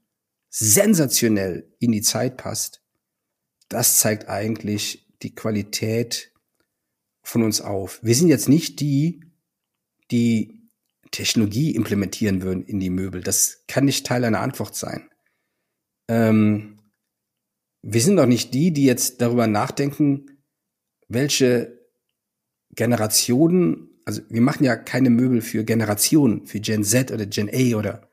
sensationell 0.51 1.73
in 1.79 1.93
die 1.93 2.03
Zeit 2.03 2.37
passt, 2.37 2.83
das 3.69 3.99
zeigt 3.99 4.29
eigentlich 4.29 5.09
die 5.23 5.35
Qualität 5.35 6.33
von 7.23 7.43
uns 7.43 7.61
auf. 7.61 7.99
Wir 8.03 8.15
sind 8.15 8.29
jetzt 8.29 8.49
nicht 8.49 8.81
die, 8.81 9.25
die 10.11 10.71
Technologie 11.11 11.75
implementieren 11.75 12.43
würden 12.43 12.65
in 12.65 12.81
die 12.81 12.91
Möbel. 12.91 13.23
Das 13.23 13.65
kann 13.69 13.85
nicht 13.85 14.07
Teil 14.07 14.25
einer 14.25 14.41
Antwort 14.41 14.77
sein. 14.77 15.09
Ähm, 16.09 16.79
wir 17.83 18.01
sind 18.01 18.17
doch 18.17 18.27
nicht 18.27 18.55
die, 18.55 18.73
die 18.73 18.85
jetzt 18.85 19.21
darüber 19.21 19.47
nachdenken, 19.47 20.41
welche 21.09 21.79
Generationen, 22.75 24.01
also 24.05 24.23
wir 24.29 24.41
machen 24.41 24.65
ja 24.65 24.77
keine 24.77 25.11
Möbel 25.11 25.43
für 25.43 25.65
Generationen, 25.65 26.47
für 26.47 26.61
Gen 26.61 26.85
Z 26.85 27.13
oder 27.13 27.27
Gen 27.27 27.51
A 27.53 27.77
oder 27.77 28.09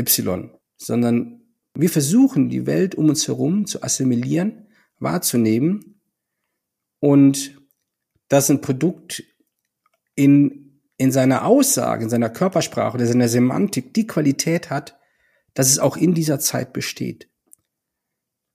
Y, 0.00 0.50
sondern 0.76 1.42
wir 1.74 1.90
versuchen, 1.90 2.48
die 2.48 2.66
Welt 2.66 2.94
um 2.94 3.08
uns 3.08 3.26
herum 3.26 3.66
zu 3.66 3.82
assimilieren, 3.82 4.68
wahrzunehmen 4.98 6.00
und 7.00 7.60
dass 8.28 8.50
ein 8.50 8.60
Produkt 8.60 9.22
in 10.14 10.66
in 10.98 11.12
seiner 11.12 11.44
Aussage, 11.44 12.04
in 12.04 12.10
seiner 12.10 12.30
Körpersprache 12.30 12.96
oder 12.96 13.06
seiner 13.06 13.28
Semantik 13.28 13.92
die 13.94 14.06
Qualität 14.06 14.70
hat, 14.70 14.98
dass 15.56 15.70
es 15.70 15.78
auch 15.78 15.96
in 15.96 16.14
dieser 16.14 16.38
Zeit 16.38 16.72
besteht. 16.72 17.28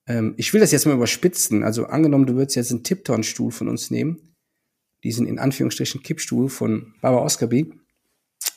Ähm, 0.08 0.36
ich 0.38 0.54
will 0.54 0.62
das 0.62 0.72
jetzt 0.72 0.86
mal 0.86 0.96
überspitzen. 0.96 1.64
Also 1.64 1.88
angenommen, 1.88 2.28
du 2.28 2.36
würdest 2.36 2.56
jetzt 2.56 2.72
einen 2.72 2.84
Tipton-Stuhl 2.84 3.52
von 3.52 3.68
uns 3.68 3.90
nehmen, 3.90 4.36
diesen 5.04 5.28
in 5.28 5.40
Anführungsstrichen 5.40 6.04
Kippstuhl 6.04 6.48
von 6.48 6.94
Barbara 7.02 7.26
Oscarby, 7.26 7.74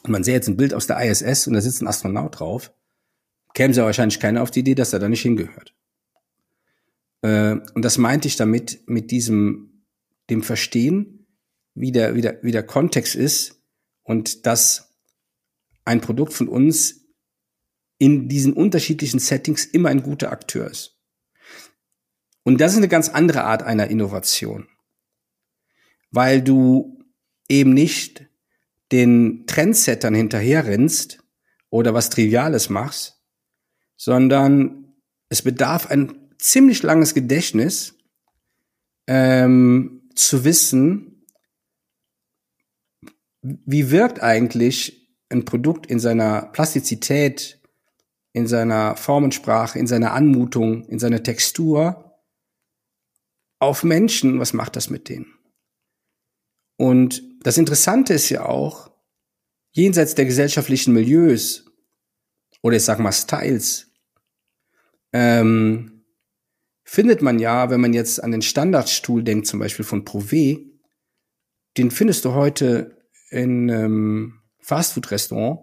und 0.02 0.10
man 0.10 0.22
sähe 0.22 0.34
jetzt 0.34 0.48
ein 0.48 0.58
Bild 0.58 0.74
aus 0.74 0.86
der 0.86 1.02
ISS 1.02 1.46
und 1.46 1.54
da 1.54 1.62
sitzt 1.62 1.80
ein 1.80 1.88
Astronaut 1.88 2.38
drauf, 2.38 2.72
käme 3.54 3.72
ja 3.72 3.84
wahrscheinlich 3.84 4.20
keiner 4.20 4.42
auf 4.42 4.50
die 4.50 4.60
Idee, 4.60 4.74
dass 4.74 4.92
er 4.92 4.98
da 4.98 5.08
nicht 5.08 5.22
hingehört. 5.22 5.74
Äh, 7.22 7.56
und 7.74 7.82
das 7.82 7.96
meinte 7.96 8.28
ich 8.28 8.36
damit, 8.36 8.86
mit 8.86 9.10
diesem, 9.10 9.86
dem 10.28 10.42
Verstehen, 10.42 11.26
wie 11.74 11.92
der, 11.92 12.14
wie 12.14 12.20
der, 12.20 12.42
wie 12.42 12.52
der 12.52 12.62
Kontext 12.62 13.14
ist, 13.14 13.62
und 14.02 14.44
dass 14.44 14.94
ein 15.86 16.02
Produkt 16.02 16.34
von 16.34 16.48
uns 16.48 17.03
in 17.98 18.28
diesen 18.28 18.52
unterschiedlichen 18.52 19.20
Settings 19.20 19.64
immer 19.64 19.88
ein 19.88 20.02
guter 20.02 20.32
Akteur 20.32 20.70
ist. 20.70 20.98
Und 22.42 22.60
das 22.60 22.72
ist 22.72 22.78
eine 22.78 22.88
ganz 22.88 23.08
andere 23.08 23.44
Art 23.44 23.62
einer 23.62 23.88
Innovation, 23.88 24.68
weil 26.10 26.42
du 26.42 26.98
eben 27.48 27.72
nicht 27.72 28.26
den 28.92 29.46
Trendsettern 29.46 30.14
hinterherrennst 30.14 31.20
oder 31.70 31.94
was 31.94 32.10
Triviales 32.10 32.68
machst, 32.68 33.22
sondern 33.96 34.94
es 35.28 35.42
bedarf 35.42 35.90
ein 35.90 36.30
ziemlich 36.38 36.82
langes 36.82 37.14
Gedächtnis, 37.14 37.94
ähm, 39.06 40.08
zu 40.14 40.44
wissen, 40.44 41.26
wie 43.42 43.90
wirkt 43.90 44.22
eigentlich 44.22 45.10
ein 45.28 45.44
Produkt 45.44 45.86
in 45.86 45.98
seiner 45.98 46.46
Plastizität, 46.52 47.60
in 48.34 48.46
seiner 48.48 48.96
Formensprache, 48.96 49.78
in 49.78 49.86
seiner 49.86 50.12
Anmutung, 50.12 50.84
in 50.88 50.98
seiner 50.98 51.22
Textur 51.22 52.20
auf 53.60 53.84
Menschen? 53.84 54.40
Was 54.40 54.52
macht 54.52 54.76
das 54.76 54.90
mit 54.90 55.08
denen? 55.08 55.32
Und 56.76 57.22
das 57.42 57.56
Interessante 57.56 58.12
ist 58.12 58.28
ja 58.28 58.44
auch, 58.44 58.90
jenseits 59.70 60.14
der 60.14 60.24
gesellschaftlichen 60.24 60.92
Milieus 60.92 61.64
oder 62.60 62.76
ich 62.76 62.82
sag 62.82 62.98
mal 62.98 63.12
Styles, 63.12 63.92
ähm, 65.12 66.04
findet 66.82 67.22
man 67.22 67.38
ja, 67.38 67.70
wenn 67.70 67.80
man 67.80 67.92
jetzt 67.92 68.22
an 68.22 68.32
den 68.32 68.42
Standardstuhl 68.42 69.22
denkt, 69.22 69.46
zum 69.46 69.60
Beispiel 69.60 69.84
von 69.84 70.04
Prové, 70.04 70.58
den 71.76 71.92
findest 71.92 72.24
du 72.24 72.32
heute 72.32 72.98
in 73.30 73.70
einem 73.70 74.40
Fastfood-Restaurant, 74.58 75.60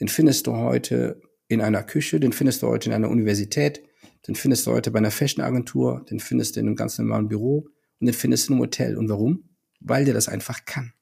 den 0.00 0.08
findest 0.08 0.46
du 0.46 0.56
heute 0.56 1.20
in 1.48 1.60
einer 1.60 1.82
Küche, 1.82 2.20
den 2.20 2.32
findest 2.32 2.62
du 2.62 2.68
heute 2.68 2.90
in 2.90 2.94
einer 2.94 3.10
Universität, 3.10 3.82
den 4.26 4.34
findest 4.34 4.66
du 4.66 4.72
heute 4.72 4.90
bei 4.90 4.98
einer 4.98 5.10
Fashion-Agentur, 5.10 6.04
den 6.10 6.20
findest 6.20 6.56
du 6.56 6.60
in 6.60 6.66
einem 6.66 6.76
ganz 6.76 6.98
normalen 6.98 7.28
Büro 7.28 7.68
und 8.00 8.06
den 8.06 8.14
findest 8.14 8.48
du 8.48 8.52
einem 8.52 8.60
Hotel. 8.60 8.96
Und 8.96 9.08
warum? 9.08 9.48
Weil 9.80 10.04
der 10.04 10.14
das 10.14 10.28
einfach 10.28 10.64
kann. 10.66 10.92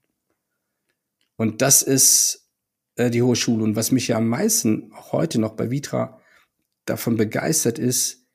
Und 1.36 1.62
das 1.62 1.82
ist 1.82 2.48
äh, 2.94 3.10
die 3.10 3.22
hohe 3.22 3.36
Schule. 3.36 3.64
Und 3.64 3.76
was 3.76 3.90
mich 3.90 4.08
ja 4.08 4.16
am 4.16 4.28
meisten 4.28 4.92
heute 5.12 5.40
noch 5.40 5.54
bei 5.54 5.70
Vitra 5.70 6.20
davon 6.84 7.16
begeistert 7.16 7.78
ist, 7.78 8.26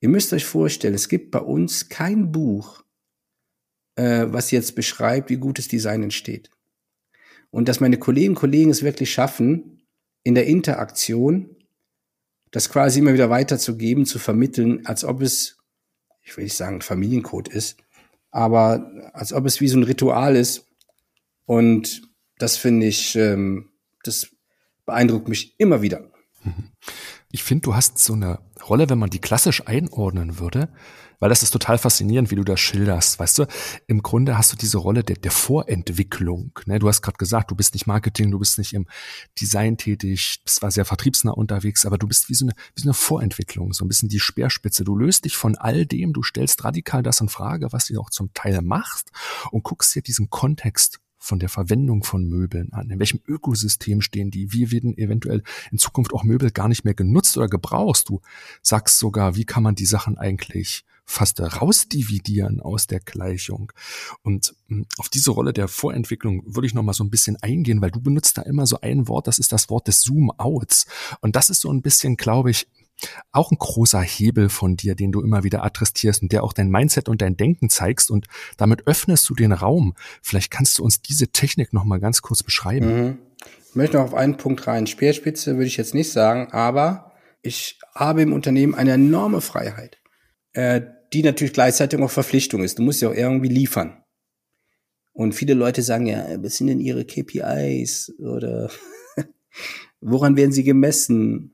ihr 0.00 0.08
müsst 0.08 0.32
euch 0.32 0.44
vorstellen, 0.44 0.94
es 0.94 1.08
gibt 1.08 1.30
bei 1.30 1.40
uns 1.40 1.88
kein 1.88 2.30
Buch, 2.30 2.84
äh, 3.96 4.26
was 4.28 4.50
jetzt 4.50 4.74
beschreibt, 4.74 5.30
wie 5.30 5.36
gutes 5.36 5.68
Design 5.68 6.02
entsteht. 6.02 6.50
Und 7.50 7.68
dass 7.68 7.80
meine 7.80 7.98
Kolleginnen 7.98 8.34
und 8.34 8.40
Kollegen 8.40 8.70
es 8.70 8.82
wirklich 8.82 9.12
schaffen, 9.12 9.82
in 10.24 10.34
der 10.34 10.46
Interaktion 10.46 11.53
das 12.54 12.70
quasi 12.70 13.00
immer 13.00 13.12
wieder 13.12 13.30
weiterzugeben, 13.30 14.06
zu 14.06 14.20
vermitteln, 14.20 14.86
als 14.86 15.04
ob 15.04 15.22
es, 15.22 15.58
ich 16.22 16.36
will 16.36 16.44
nicht 16.44 16.56
sagen, 16.56 16.82
Familiencode 16.82 17.48
ist, 17.48 17.78
aber 18.30 18.92
als 19.12 19.32
ob 19.32 19.44
es 19.44 19.60
wie 19.60 19.66
so 19.66 19.76
ein 19.76 19.82
Ritual 19.82 20.36
ist. 20.36 20.64
Und 21.46 22.02
das 22.38 22.56
finde 22.56 22.86
ich, 22.86 23.16
ähm, 23.16 23.70
das 24.04 24.28
beeindruckt 24.86 25.26
mich 25.26 25.58
immer 25.58 25.82
wieder. 25.82 26.08
Ich 27.34 27.42
finde, 27.42 27.62
du 27.62 27.74
hast 27.74 27.98
so 27.98 28.12
eine 28.12 28.38
Rolle, 28.68 28.88
wenn 28.88 29.00
man 29.00 29.10
die 29.10 29.18
klassisch 29.18 29.66
einordnen 29.66 30.38
würde, 30.38 30.68
weil 31.18 31.30
das 31.30 31.42
ist 31.42 31.50
total 31.50 31.78
faszinierend, 31.78 32.30
wie 32.30 32.36
du 32.36 32.44
das 32.44 32.60
schilderst. 32.60 33.18
Weißt 33.18 33.38
du, 33.40 33.46
im 33.88 34.02
Grunde 34.02 34.38
hast 34.38 34.52
du 34.52 34.56
diese 34.56 34.78
Rolle 34.78 35.02
der, 35.02 35.16
der 35.16 35.32
Vorentwicklung. 35.32 36.56
Ne? 36.66 36.78
Du 36.78 36.86
hast 36.86 37.02
gerade 37.02 37.16
gesagt, 37.16 37.50
du 37.50 37.56
bist 37.56 37.74
nicht 37.74 37.88
Marketing, 37.88 38.30
du 38.30 38.38
bist 38.38 38.58
nicht 38.58 38.72
im 38.72 38.86
Design 39.40 39.76
tätig, 39.78 40.42
bist 40.44 40.60
zwar 40.60 40.70
sehr 40.70 40.84
vertriebsnah 40.84 41.32
unterwegs, 41.32 41.84
aber 41.84 41.98
du 41.98 42.06
bist 42.06 42.28
wie 42.28 42.34
so, 42.34 42.44
eine, 42.44 42.52
wie 42.76 42.82
so 42.82 42.86
eine 42.86 42.94
Vorentwicklung, 42.94 43.72
so 43.72 43.84
ein 43.84 43.88
bisschen 43.88 44.08
die 44.08 44.20
Speerspitze. 44.20 44.84
Du 44.84 44.94
löst 44.94 45.24
dich 45.24 45.36
von 45.36 45.56
all 45.56 45.86
dem, 45.86 46.12
du 46.12 46.22
stellst 46.22 46.62
radikal 46.62 47.02
das 47.02 47.20
in 47.20 47.28
Frage, 47.28 47.72
was 47.72 47.86
du 47.86 47.98
auch 48.00 48.10
zum 48.10 48.32
Teil 48.32 48.62
machst 48.62 49.10
und 49.50 49.64
guckst 49.64 49.92
dir 49.96 50.02
diesen 50.02 50.30
Kontext 50.30 51.00
von 51.24 51.38
der 51.38 51.48
Verwendung 51.48 52.04
von 52.04 52.24
Möbeln 52.24 52.72
an? 52.72 52.90
In 52.90 52.98
welchem 52.98 53.20
Ökosystem 53.26 54.00
stehen 54.00 54.30
die? 54.30 54.52
Wie 54.52 54.70
werden 54.70 54.96
eventuell 54.96 55.42
in 55.70 55.78
Zukunft 55.78 56.12
auch 56.12 56.24
Möbel 56.24 56.50
gar 56.50 56.68
nicht 56.68 56.84
mehr 56.84 56.94
genutzt 56.94 57.36
oder 57.36 57.48
gebrauchst? 57.48 58.08
Du 58.08 58.20
sagst 58.62 58.98
sogar, 58.98 59.36
wie 59.36 59.44
kann 59.44 59.62
man 59.62 59.74
die 59.74 59.86
Sachen 59.86 60.18
eigentlich 60.18 60.84
fast 61.06 61.40
rausdividieren 61.40 62.60
aus 62.60 62.86
der 62.86 63.00
Gleichung. 63.00 63.72
Und 64.22 64.54
hm, 64.68 64.86
auf 64.98 65.08
diese 65.08 65.30
Rolle 65.30 65.52
der 65.52 65.68
Vorentwicklung 65.68 66.42
würde 66.46 66.66
ich 66.66 66.74
noch 66.74 66.82
mal 66.82 66.94
so 66.94 67.04
ein 67.04 67.10
bisschen 67.10 67.36
eingehen, 67.42 67.80
weil 67.82 67.90
du 67.90 68.00
benutzt 68.00 68.38
da 68.38 68.42
immer 68.42 68.66
so 68.66 68.80
ein 68.80 69.06
Wort, 69.08 69.26
das 69.26 69.38
ist 69.38 69.52
das 69.52 69.68
Wort 69.70 69.86
des 69.86 70.02
Zoom-Outs. 70.02 70.86
Und 71.20 71.36
das 71.36 71.50
ist 71.50 71.60
so 71.60 71.70
ein 71.70 71.82
bisschen, 71.82 72.16
glaube 72.16 72.50
ich, 72.50 72.66
auch 73.32 73.50
ein 73.50 73.58
großer 73.58 74.00
Hebel 74.00 74.48
von 74.48 74.76
dir, 74.76 74.94
den 74.94 75.12
du 75.12 75.20
immer 75.20 75.44
wieder 75.44 75.64
adressierst 75.64 76.22
und 76.22 76.32
der 76.32 76.44
auch 76.44 76.52
dein 76.52 76.70
Mindset 76.70 77.08
und 77.08 77.22
dein 77.22 77.36
Denken 77.36 77.68
zeigst 77.68 78.10
und 78.10 78.26
damit 78.56 78.86
öffnest 78.86 79.28
du 79.28 79.34
den 79.34 79.52
Raum. 79.52 79.94
Vielleicht 80.22 80.50
kannst 80.50 80.78
du 80.78 80.84
uns 80.84 81.02
diese 81.02 81.28
Technik 81.28 81.72
noch 81.72 81.84
mal 81.84 82.00
ganz 82.00 82.22
kurz 82.22 82.42
beschreiben. 82.42 82.86
Mhm. 82.86 83.18
Ich 83.68 83.74
möchte 83.74 83.96
noch 83.96 84.04
auf 84.04 84.14
einen 84.14 84.36
Punkt 84.36 84.66
rein. 84.66 84.86
Speerspitze 84.86 85.54
würde 85.54 85.66
ich 85.66 85.76
jetzt 85.76 85.94
nicht 85.94 86.12
sagen, 86.12 86.52
aber 86.52 87.12
ich 87.42 87.78
habe 87.94 88.22
im 88.22 88.32
Unternehmen 88.32 88.74
eine 88.74 88.92
enorme 88.92 89.40
Freiheit, 89.40 89.98
äh, 90.52 90.80
die 91.12 91.22
natürlich 91.22 91.52
gleichzeitig 91.52 92.00
auch 92.00 92.10
Verpflichtung 92.10 92.62
ist. 92.62 92.78
Du 92.78 92.82
musst 92.82 93.02
ja 93.02 93.08
auch 93.08 93.14
irgendwie 93.14 93.48
liefern. 93.48 94.04
Und 95.12 95.34
viele 95.34 95.54
Leute 95.54 95.82
sagen 95.82 96.06
ja, 96.06 96.26
was 96.42 96.56
sind 96.56 96.66
denn 96.66 96.80
ihre 96.80 97.04
KPIs 97.04 98.14
oder 98.18 98.70
woran 100.00 100.36
werden 100.36 100.52
sie 100.52 100.64
gemessen? 100.64 101.53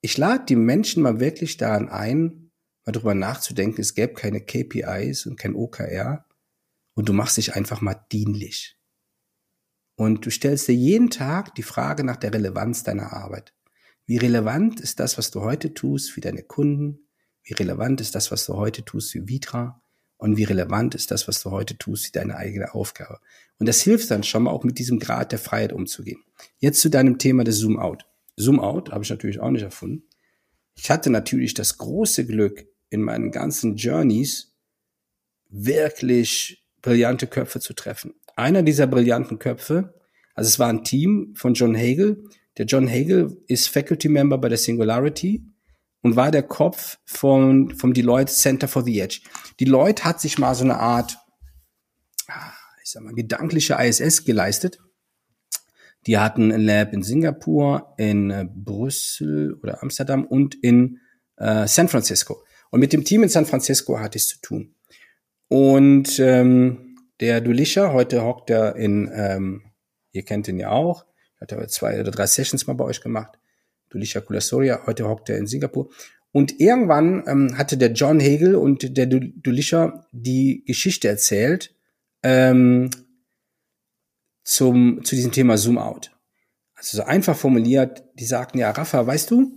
Ich 0.00 0.16
lade 0.16 0.44
die 0.46 0.56
Menschen 0.56 1.02
mal 1.02 1.20
wirklich 1.20 1.56
daran 1.56 1.88
ein, 1.88 2.50
mal 2.84 2.92
drüber 2.92 3.14
nachzudenken, 3.14 3.80
es 3.80 3.94
gäbe 3.94 4.14
keine 4.14 4.40
KPIs 4.40 5.26
und 5.26 5.38
kein 5.38 5.54
OKR 5.54 6.26
und 6.94 7.08
du 7.08 7.12
machst 7.12 7.36
dich 7.36 7.54
einfach 7.54 7.80
mal 7.80 8.06
dienlich. 8.10 8.76
Und 9.96 10.24
du 10.24 10.30
stellst 10.30 10.68
dir 10.68 10.74
jeden 10.74 11.10
Tag 11.10 11.54
die 11.56 11.62
Frage 11.62 12.04
nach 12.04 12.16
der 12.16 12.32
Relevanz 12.32 12.84
deiner 12.84 13.12
Arbeit. 13.12 13.52
Wie 14.06 14.16
relevant 14.16 14.80
ist 14.80 15.00
das, 15.00 15.18
was 15.18 15.30
du 15.30 15.42
heute 15.42 15.74
tust 15.74 16.10
für 16.10 16.20
deine 16.20 16.42
Kunden? 16.42 17.08
Wie 17.42 17.52
relevant 17.54 18.00
ist 18.00 18.14
das, 18.14 18.30
was 18.30 18.46
du 18.46 18.54
heute 18.54 18.84
tust 18.84 19.12
für 19.12 19.28
Vitra? 19.28 19.82
Und 20.16 20.36
wie 20.36 20.44
relevant 20.44 20.94
ist 20.94 21.10
das, 21.10 21.28
was 21.28 21.42
du 21.42 21.50
heute 21.50 21.76
tust 21.78 22.06
für 22.06 22.12
deine 22.12 22.36
eigene 22.36 22.74
Aufgabe? 22.74 23.20
Und 23.58 23.66
das 23.66 23.82
hilft 23.82 24.10
dann 24.10 24.22
schon 24.22 24.44
mal 24.44 24.50
auch 24.50 24.64
mit 24.64 24.78
diesem 24.78 24.98
Grad 24.98 25.32
der 25.32 25.38
Freiheit 25.38 25.72
umzugehen. 25.72 26.24
Jetzt 26.58 26.80
zu 26.80 26.88
deinem 26.88 27.18
Thema 27.18 27.44
des 27.44 27.58
Zoom-out. 27.58 28.07
Zoom-out 28.38 28.90
habe 28.90 29.04
ich 29.04 29.10
natürlich 29.10 29.40
auch 29.40 29.50
nicht 29.50 29.62
erfunden. 29.62 30.04
Ich 30.74 30.90
hatte 30.90 31.10
natürlich 31.10 31.54
das 31.54 31.76
große 31.78 32.26
Glück, 32.26 32.66
in 32.90 33.02
meinen 33.02 33.30
ganzen 33.30 33.76
Journeys 33.76 34.54
wirklich 35.50 36.64
brillante 36.80 37.26
Köpfe 37.26 37.60
zu 37.60 37.74
treffen. 37.74 38.14
Einer 38.36 38.62
dieser 38.62 38.86
brillanten 38.86 39.38
Köpfe, 39.38 39.94
also 40.34 40.48
es 40.48 40.58
war 40.58 40.68
ein 40.68 40.84
Team 40.84 41.34
von 41.34 41.54
John 41.54 41.76
Hagel. 41.76 42.24
Der 42.56 42.66
John 42.66 42.88
Hagel 42.88 43.42
ist 43.46 43.68
Faculty 43.68 44.08
Member 44.08 44.38
bei 44.38 44.48
der 44.48 44.58
Singularity 44.58 45.44
und 46.02 46.16
war 46.16 46.30
der 46.30 46.44
Kopf 46.44 46.98
von, 47.04 47.74
vom 47.76 47.92
Deloitte 47.92 48.32
Center 48.32 48.68
for 48.68 48.84
the 48.84 49.00
Edge. 49.00 49.20
Deloitte 49.60 50.04
hat 50.04 50.20
sich 50.20 50.38
mal 50.38 50.54
so 50.54 50.64
eine 50.64 50.78
Art, 50.78 51.18
ah, 52.28 52.52
ich 52.82 52.90
sag 52.90 53.02
mal, 53.02 53.14
gedankliche 53.14 53.74
ISS 53.74 54.24
geleistet 54.24 54.78
die 56.06 56.18
hatten 56.18 56.52
ein 56.52 56.62
Lab 56.62 56.92
in 56.92 57.02
Singapur, 57.02 57.94
in 57.98 58.30
äh, 58.30 58.46
Brüssel 58.50 59.54
oder 59.62 59.82
Amsterdam 59.82 60.24
und 60.24 60.54
in 60.54 61.00
äh, 61.36 61.66
San 61.66 61.88
Francisco. 61.88 62.42
Und 62.70 62.80
mit 62.80 62.92
dem 62.92 63.04
Team 63.04 63.22
in 63.22 63.28
San 63.28 63.46
Francisco 63.46 63.98
hatte 63.98 64.16
ich 64.16 64.24
es 64.24 64.28
zu 64.28 64.40
tun. 64.40 64.74
Und 65.48 66.18
ähm, 66.18 66.96
der 67.20 67.40
Dulisha, 67.40 67.92
heute 67.92 68.22
hockt 68.22 68.50
er 68.50 68.76
in, 68.76 69.10
ähm, 69.12 69.62
ihr 70.12 70.24
kennt 70.24 70.48
ihn 70.48 70.58
ja 70.58 70.70
auch, 70.70 71.06
hat 71.40 71.52
er 71.52 71.68
zwei 71.68 72.00
oder 72.00 72.10
drei 72.10 72.26
Sessions 72.26 72.66
mal 72.66 72.74
bei 72.74 72.84
euch 72.84 73.00
gemacht. 73.00 73.38
Dulisha 73.90 74.20
Kulasoria, 74.20 74.86
heute 74.86 75.08
hockt 75.08 75.30
er 75.30 75.38
in 75.38 75.46
Singapur. 75.46 75.88
Und 76.30 76.60
irgendwann 76.60 77.24
ähm, 77.26 77.56
hatte 77.56 77.78
der 77.78 77.92
John 77.92 78.20
Hegel 78.20 78.54
und 78.54 78.96
der 78.96 79.06
Dulisha 79.06 80.06
die 80.12 80.62
Geschichte 80.66 81.08
erzählt, 81.08 81.74
ähm, 82.22 82.90
zum, 84.48 85.04
zu 85.04 85.14
diesem 85.14 85.30
Thema 85.30 85.58
Zoom 85.58 85.76
Out. 85.76 86.10
Also 86.74 86.96
so 86.96 87.02
einfach 87.02 87.36
formuliert, 87.36 88.02
die 88.18 88.24
sagten, 88.24 88.58
ja, 88.58 88.70
Rafa, 88.70 89.06
weißt 89.06 89.30
du, 89.30 89.52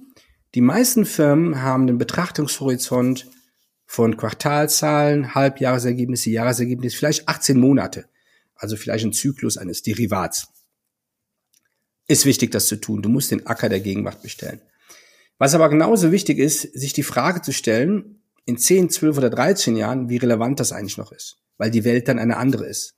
die 0.54 0.62
meisten 0.62 1.06
Firmen 1.06 1.62
haben 1.62 1.88
den 1.88 1.98
Betrachtungshorizont 1.98 3.30
von 3.86 4.18
Quartalzahlen, 4.18 5.34
Halbjahresergebnisse, 5.34 6.30
Jahresergebnisse, 6.30 6.98
vielleicht 6.98 7.30
18 7.30 7.58
Monate. 7.58 8.10
Also 8.56 8.76
vielleicht 8.76 9.06
ein 9.06 9.14
Zyklus 9.14 9.58
eines 9.58 9.82
Derivats. 9.82 10.50
Ist 12.08 12.26
wichtig, 12.26 12.52
das 12.52 12.68
zu 12.68 12.76
tun. 12.76 13.02
Du 13.02 13.08
musst 13.08 13.32
den 13.32 13.48
Acker 13.48 13.70
der 13.70 13.80
Gegenwart 13.80 14.22
bestellen. 14.22 14.62
Was 15.38 15.56
aber 15.56 15.70
genauso 15.70 16.12
wichtig 16.12 16.38
ist, 16.38 16.62
sich 16.62 16.92
die 16.92 17.04
Frage 17.04 17.42
zu 17.42 17.54
stellen, 17.54 18.22
in 18.44 18.58
10, 18.58 18.90
12 18.90 19.18
oder 19.18 19.30
13 19.30 19.78
Jahren, 19.78 20.10
wie 20.10 20.18
relevant 20.18 20.60
das 20.60 20.74
eigentlich 20.74 20.98
noch 20.98 21.14
ist. 21.14 21.38
Weil 21.58 21.72
die 21.72 21.86
Welt 21.86 22.10
dann 22.10 22.20
eine 22.20 22.36
andere 22.36 22.66
ist. 22.68 22.96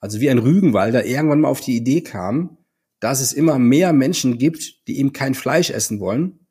Also 0.00 0.20
wie 0.20 0.30
ein 0.30 0.38
Rügenwalder 0.38 1.04
irgendwann 1.04 1.40
mal 1.40 1.48
auf 1.48 1.60
die 1.60 1.76
Idee 1.76 2.02
kam, 2.02 2.58
dass 3.00 3.20
es 3.20 3.32
immer 3.32 3.58
mehr 3.58 3.92
Menschen 3.92 4.38
gibt, 4.38 4.86
die 4.88 4.98
eben 4.98 5.12
kein 5.12 5.34
Fleisch 5.34 5.70
essen 5.70 6.00
wollen, 6.00 6.46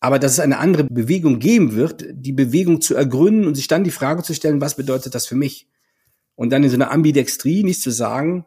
aber 0.00 0.18
dass 0.18 0.32
es 0.32 0.40
eine 0.40 0.58
andere 0.58 0.84
Bewegung 0.84 1.38
geben 1.38 1.74
wird, 1.74 2.04
die 2.10 2.32
Bewegung 2.32 2.80
zu 2.80 2.96
ergründen 2.96 3.46
und 3.46 3.54
sich 3.54 3.68
dann 3.68 3.84
die 3.84 3.92
Frage 3.92 4.24
zu 4.24 4.34
stellen, 4.34 4.60
was 4.60 4.76
bedeutet 4.76 5.14
das 5.14 5.26
für 5.26 5.36
mich? 5.36 5.68
Und 6.34 6.50
dann 6.50 6.64
in 6.64 6.70
so 6.70 6.74
einer 6.74 6.90
Ambidextrie 6.90 7.62
nicht 7.62 7.82
zu 7.82 7.90
sagen, 7.90 8.44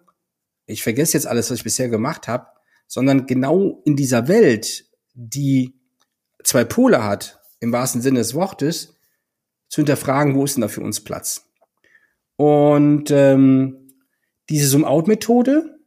ich 0.65 0.83
vergesse 0.83 1.13
jetzt 1.13 1.27
alles, 1.27 1.49
was 1.49 1.59
ich 1.59 1.63
bisher 1.63 1.87
gemacht 1.87 2.27
habe, 2.27 2.47
sondern 2.87 3.25
genau 3.25 3.81
in 3.85 3.95
dieser 3.95 4.27
Welt, 4.27 4.85
die 5.13 5.79
zwei 6.43 6.65
Pole 6.65 7.03
hat, 7.03 7.39
im 7.61 7.71
wahrsten 7.71 8.01
Sinne 8.01 8.19
des 8.19 8.33
Wortes, 8.33 8.97
zu 9.69 9.77
hinterfragen, 9.77 10.35
wo 10.35 10.43
ist 10.43 10.55
denn 10.55 10.61
da 10.61 10.67
für 10.67 10.81
uns 10.81 11.05
Platz? 11.05 11.49
Und 12.35 13.11
ähm, 13.11 13.84
diese 14.49 14.67
Zoom-Out-Methode, 14.67 15.79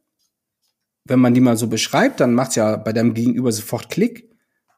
wenn 1.05 1.21
man 1.21 1.35
die 1.35 1.41
mal 1.41 1.57
so 1.57 1.69
beschreibt, 1.69 2.21
dann 2.21 2.35
macht's 2.35 2.57
ja 2.57 2.77
bei 2.77 2.93
deinem 2.93 3.15
Gegenüber 3.15 3.53
sofort 3.53 3.89
Klick. 3.89 4.31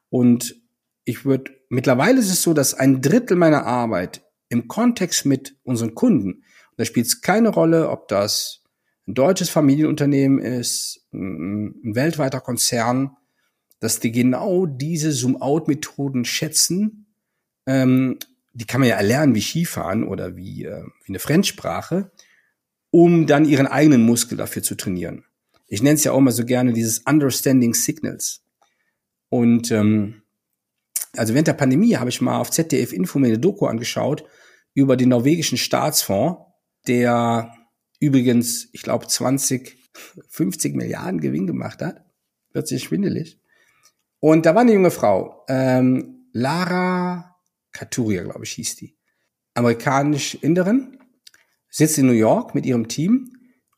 Und 0.09 0.55
ich 1.03 1.25
würde, 1.25 1.51
mittlerweile 1.69 2.19
ist 2.19 2.31
es 2.31 2.41
so, 2.41 2.53
dass 2.53 2.73
ein 2.73 3.01
Drittel 3.01 3.37
meiner 3.37 3.65
Arbeit 3.65 4.23
im 4.49 4.67
Kontext 4.67 5.25
mit 5.25 5.57
unseren 5.63 5.95
Kunden, 5.95 6.43
da 6.77 6.85
spielt 6.85 7.07
es 7.07 7.21
keine 7.21 7.49
Rolle, 7.49 7.89
ob 7.89 8.07
das 8.07 8.63
ein 9.07 9.13
deutsches 9.13 9.49
Familienunternehmen 9.49 10.39
ist, 10.39 11.05
ein 11.11 11.95
weltweiter 11.95 12.39
Konzern 12.39 13.17
dass 13.81 13.99
die 13.99 14.11
genau 14.11 14.67
diese 14.67 15.11
Zoom-out-Methoden 15.11 16.23
schätzen. 16.23 17.07
Ähm, 17.65 18.19
die 18.53 18.65
kann 18.65 18.79
man 18.79 18.89
ja 18.89 18.95
erlernen 18.95 19.35
wie 19.35 19.41
Skifahren 19.41 20.07
oder 20.07 20.37
wie, 20.37 20.65
äh, 20.65 20.83
wie 21.03 21.09
eine 21.09 21.19
Fremdsprache, 21.19 22.11
um 22.91 23.25
dann 23.25 23.45
ihren 23.45 23.67
eigenen 23.67 24.03
Muskel 24.03 24.37
dafür 24.37 24.61
zu 24.61 24.75
trainieren. 24.75 25.25
Ich 25.67 25.81
nenne 25.81 25.95
es 25.95 26.03
ja 26.03 26.11
auch 26.11 26.19
mal 26.19 26.31
so 26.31 26.45
gerne 26.45 26.73
dieses 26.73 26.99
Understanding 26.99 27.73
Signals. 27.73 28.43
Und 29.29 29.71
ähm, 29.71 30.23
also 31.13 31.33
während 31.33 31.47
der 31.47 31.53
Pandemie 31.53 31.95
habe 31.95 32.09
ich 32.09 32.21
mal 32.21 32.37
auf 32.37 32.51
ZDF 32.51 32.93
Info 32.93 33.19
mir 33.19 33.27
eine 33.27 33.39
Doku 33.39 33.65
angeschaut 33.65 34.25
über 34.73 34.97
den 34.97 35.09
norwegischen 35.09 35.57
Staatsfonds, 35.57 36.41
der 36.87 37.53
übrigens, 37.99 38.69
ich 38.73 38.81
glaube, 38.81 39.07
20, 39.07 39.77
50 40.29 40.75
Milliarden 40.75 41.21
Gewinn 41.21 41.47
gemacht 41.47 41.81
hat. 41.81 42.05
Wird 42.51 42.67
sich 42.67 42.83
schwindelig. 42.83 43.39
Und 44.19 44.45
da 44.45 44.55
war 44.55 44.61
eine 44.61 44.73
junge 44.73 44.91
Frau, 44.91 45.45
ähm, 45.47 46.27
Lara 46.33 47.35
Katuria, 47.71 48.23
glaube 48.23 48.43
ich, 48.43 48.51
hieß 48.51 48.75
die. 48.75 48.97
Amerikanisch-Inderin, 49.53 50.97
sitzt 51.71 51.97
in 51.97 52.05
New 52.05 52.13
York 52.13 52.53
mit 52.53 52.67
ihrem 52.67 52.87
Team 52.87 53.31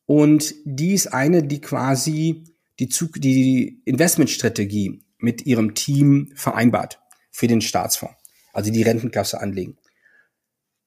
und 0.05 0.53
die 0.65 0.93
ist 0.93 1.07
eine, 1.07 1.43
die 1.43 1.61
quasi 1.61 2.43
die, 2.79 2.89
die 3.15 3.81
Investmentstrategie 3.85 5.01
mit 5.19 5.45
ihrem 5.45 5.75
Team 5.75 6.33
vereinbart 6.35 6.99
für 7.31 7.47
den 7.47 7.61
Staatsfonds, 7.61 8.15
also 8.51 8.71
die 8.71 8.83
Rentenkasse 8.83 9.39
anlegen. 9.39 9.77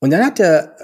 Und 0.01 0.11
dann 0.11 0.27
hat 0.27 0.39
der 0.39 0.77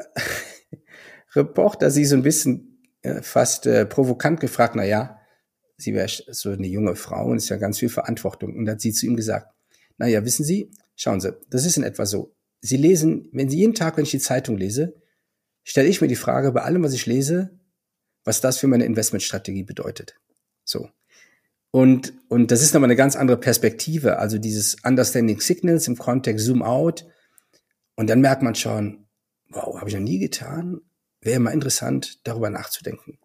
Reporter 1.34 1.90
sie 1.90 2.06
so 2.06 2.16
ein 2.16 2.22
bisschen 2.22 2.82
äh, 3.02 3.20
fast 3.20 3.66
äh, 3.66 3.84
provokant 3.84 4.40
gefragt, 4.40 4.74
na 4.76 4.84
ja, 4.84 5.18
sie 5.76 5.92
wäre 5.92 6.08
so 6.08 6.50
eine 6.50 6.66
junge 6.66 6.96
Frau 6.96 7.26
und 7.26 7.36
ist 7.36 7.48
ja 7.48 7.56
ganz 7.56 7.78
viel 7.78 7.88
Verantwortung. 7.88 8.56
Und 8.56 8.68
hat 8.68 8.80
sie 8.80 8.92
zu 8.92 9.06
ihm 9.06 9.16
gesagt, 9.16 9.48
na 9.98 10.06
ja, 10.06 10.24
wissen 10.24 10.44
Sie, 10.44 10.70
schauen 10.96 11.20
Sie, 11.20 11.36
das 11.50 11.66
ist 11.66 11.76
in 11.76 11.82
etwa 11.82 12.06
so. 12.06 12.34
Sie 12.60 12.76
lesen, 12.76 13.28
wenn 13.32 13.50
Sie 13.50 13.58
jeden 13.58 13.74
Tag, 13.74 13.96
wenn 13.96 14.04
ich 14.04 14.10
die 14.10 14.18
Zeitung 14.18 14.56
lese, 14.56 15.01
stelle 15.64 15.88
ich 15.88 16.00
mir 16.00 16.08
die 16.08 16.16
Frage 16.16 16.52
bei 16.52 16.62
allem, 16.62 16.82
was 16.82 16.92
ich 16.92 17.06
lese, 17.06 17.58
was 18.24 18.40
das 18.40 18.58
für 18.58 18.66
meine 18.66 18.84
Investmentstrategie 18.84 19.64
bedeutet. 19.64 20.16
So. 20.64 20.88
Und, 21.70 22.12
und 22.28 22.50
das 22.50 22.62
ist 22.62 22.74
nochmal 22.74 22.88
eine 22.88 22.96
ganz 22.96 23.16
andere 23.16 23.38
Perspektive. 23.38 24.18
Also 24.18 24.38
dieses 24.38 24.76
Understanding 24.84 25.40
Signals 25.40 25.88
im 25.88 25.96
Kontext 25.96 26.44
Zoom 26.44 26.62
Out. 26.62 27.06
Und 27.96 28.08
dann 28.10 28.20
merkt 28.20 28.42
man 28.42 28.54
schon, 28.54 29.06
wow, 29.48 29.78
habe 29.78 29.88
ich 29.88 29.94
noch 29.94 30.02
nie 30.02 30.18
getan. 30.18 30.80
Wäre 31.20 31.40
mal 31.40 31.52
interessant, 31.52 32.20
darüber 32.24 32.50
nachzudenken. 32.50 33.18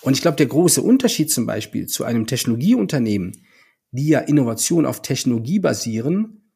Und 0.00 0.14
ich 0.14 0.20
glaube, 0.20 0.36
der 0.36 0.46
große 0.46 0.82
Unterschied 0.82 1.30
zum 1.30 1.46
Beispiel 1.46 1.86
zu 1.86 2.04
einem 2.04 2.26
Technologieunternehmen, 2.26 3.46
die 3.92 4.08
ja 4.08 4.20
Innovation 4.20 4.86
auf 4.86 5.02
Technologie 5.02 5.58
basieren, 5.58 6.50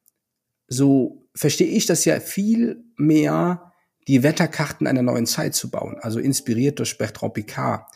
so 0.66 1.28
verstehe 1.34 1.68
ich 1.68 1.86
das 1.86 2.04
ja 2.04 2.20
viel 2.20 2.84
mehr, 2.96 3.67
die 4.08 4.22
Wetterkarten 4.22 4.86
einer 4.86 5.02
neuen 5.02 5.26
Zeit 5.26 5.54
zu 5.54 5.70
bauen, 5.70 5.96
also 6.00 6.18
inspiriert 6.18 6.78
durch 6.78 6.98
Bertrand 6.98 7.34
Picard, 7.34 7.86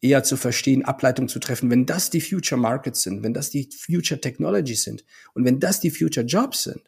eher 0.00 0.22
zu 0.22 0.36
verstehen, 0.36 0.84
Ableitungen 0.84 1.28
zu 1.28 1.40
treffen, 1.40 1.68
wenn 1.68 1.84
das 1.84 2.10
die 2.10 2.20
Future 2.20 2.60
Markets 2.60 3.02
sind, 3.02 3.22
wenn 3.24 3.34
das 3.34 3.50
die 3.50 3.68
Future 3.76 4.20
Technologies 4.20 4.84
sind 4.84 5.04
und 5.34 5.44
wenn 5.44 5.58
das 5.58 5.80
die 5.80 5.90
Future 5.90 6.24
Jobs 6.24 6.62
sind, 6.62 6.82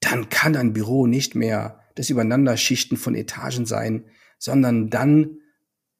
dann 0.00 0.28
kann 0.28 0.56
ein 0.56 0.72
Büro 0.72 1.06
nicht 1.06 1.34
mehr 1.34 1.80
das 1.96 2.08
Übereinanderschichten 2.08 2.96
von 2.96 3.14
Etagen 3.14 3.66
sein, 3.66 4.04
sondern 4.38 4.90
dann 4.90 5.38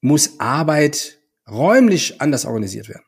muss 0.01 0.39
Arbeit 0.39 1.19
räumlich 1.49 2.21
anders 2.21 2.45
organisiert 2.45 2.89
werden. 2.89 3.04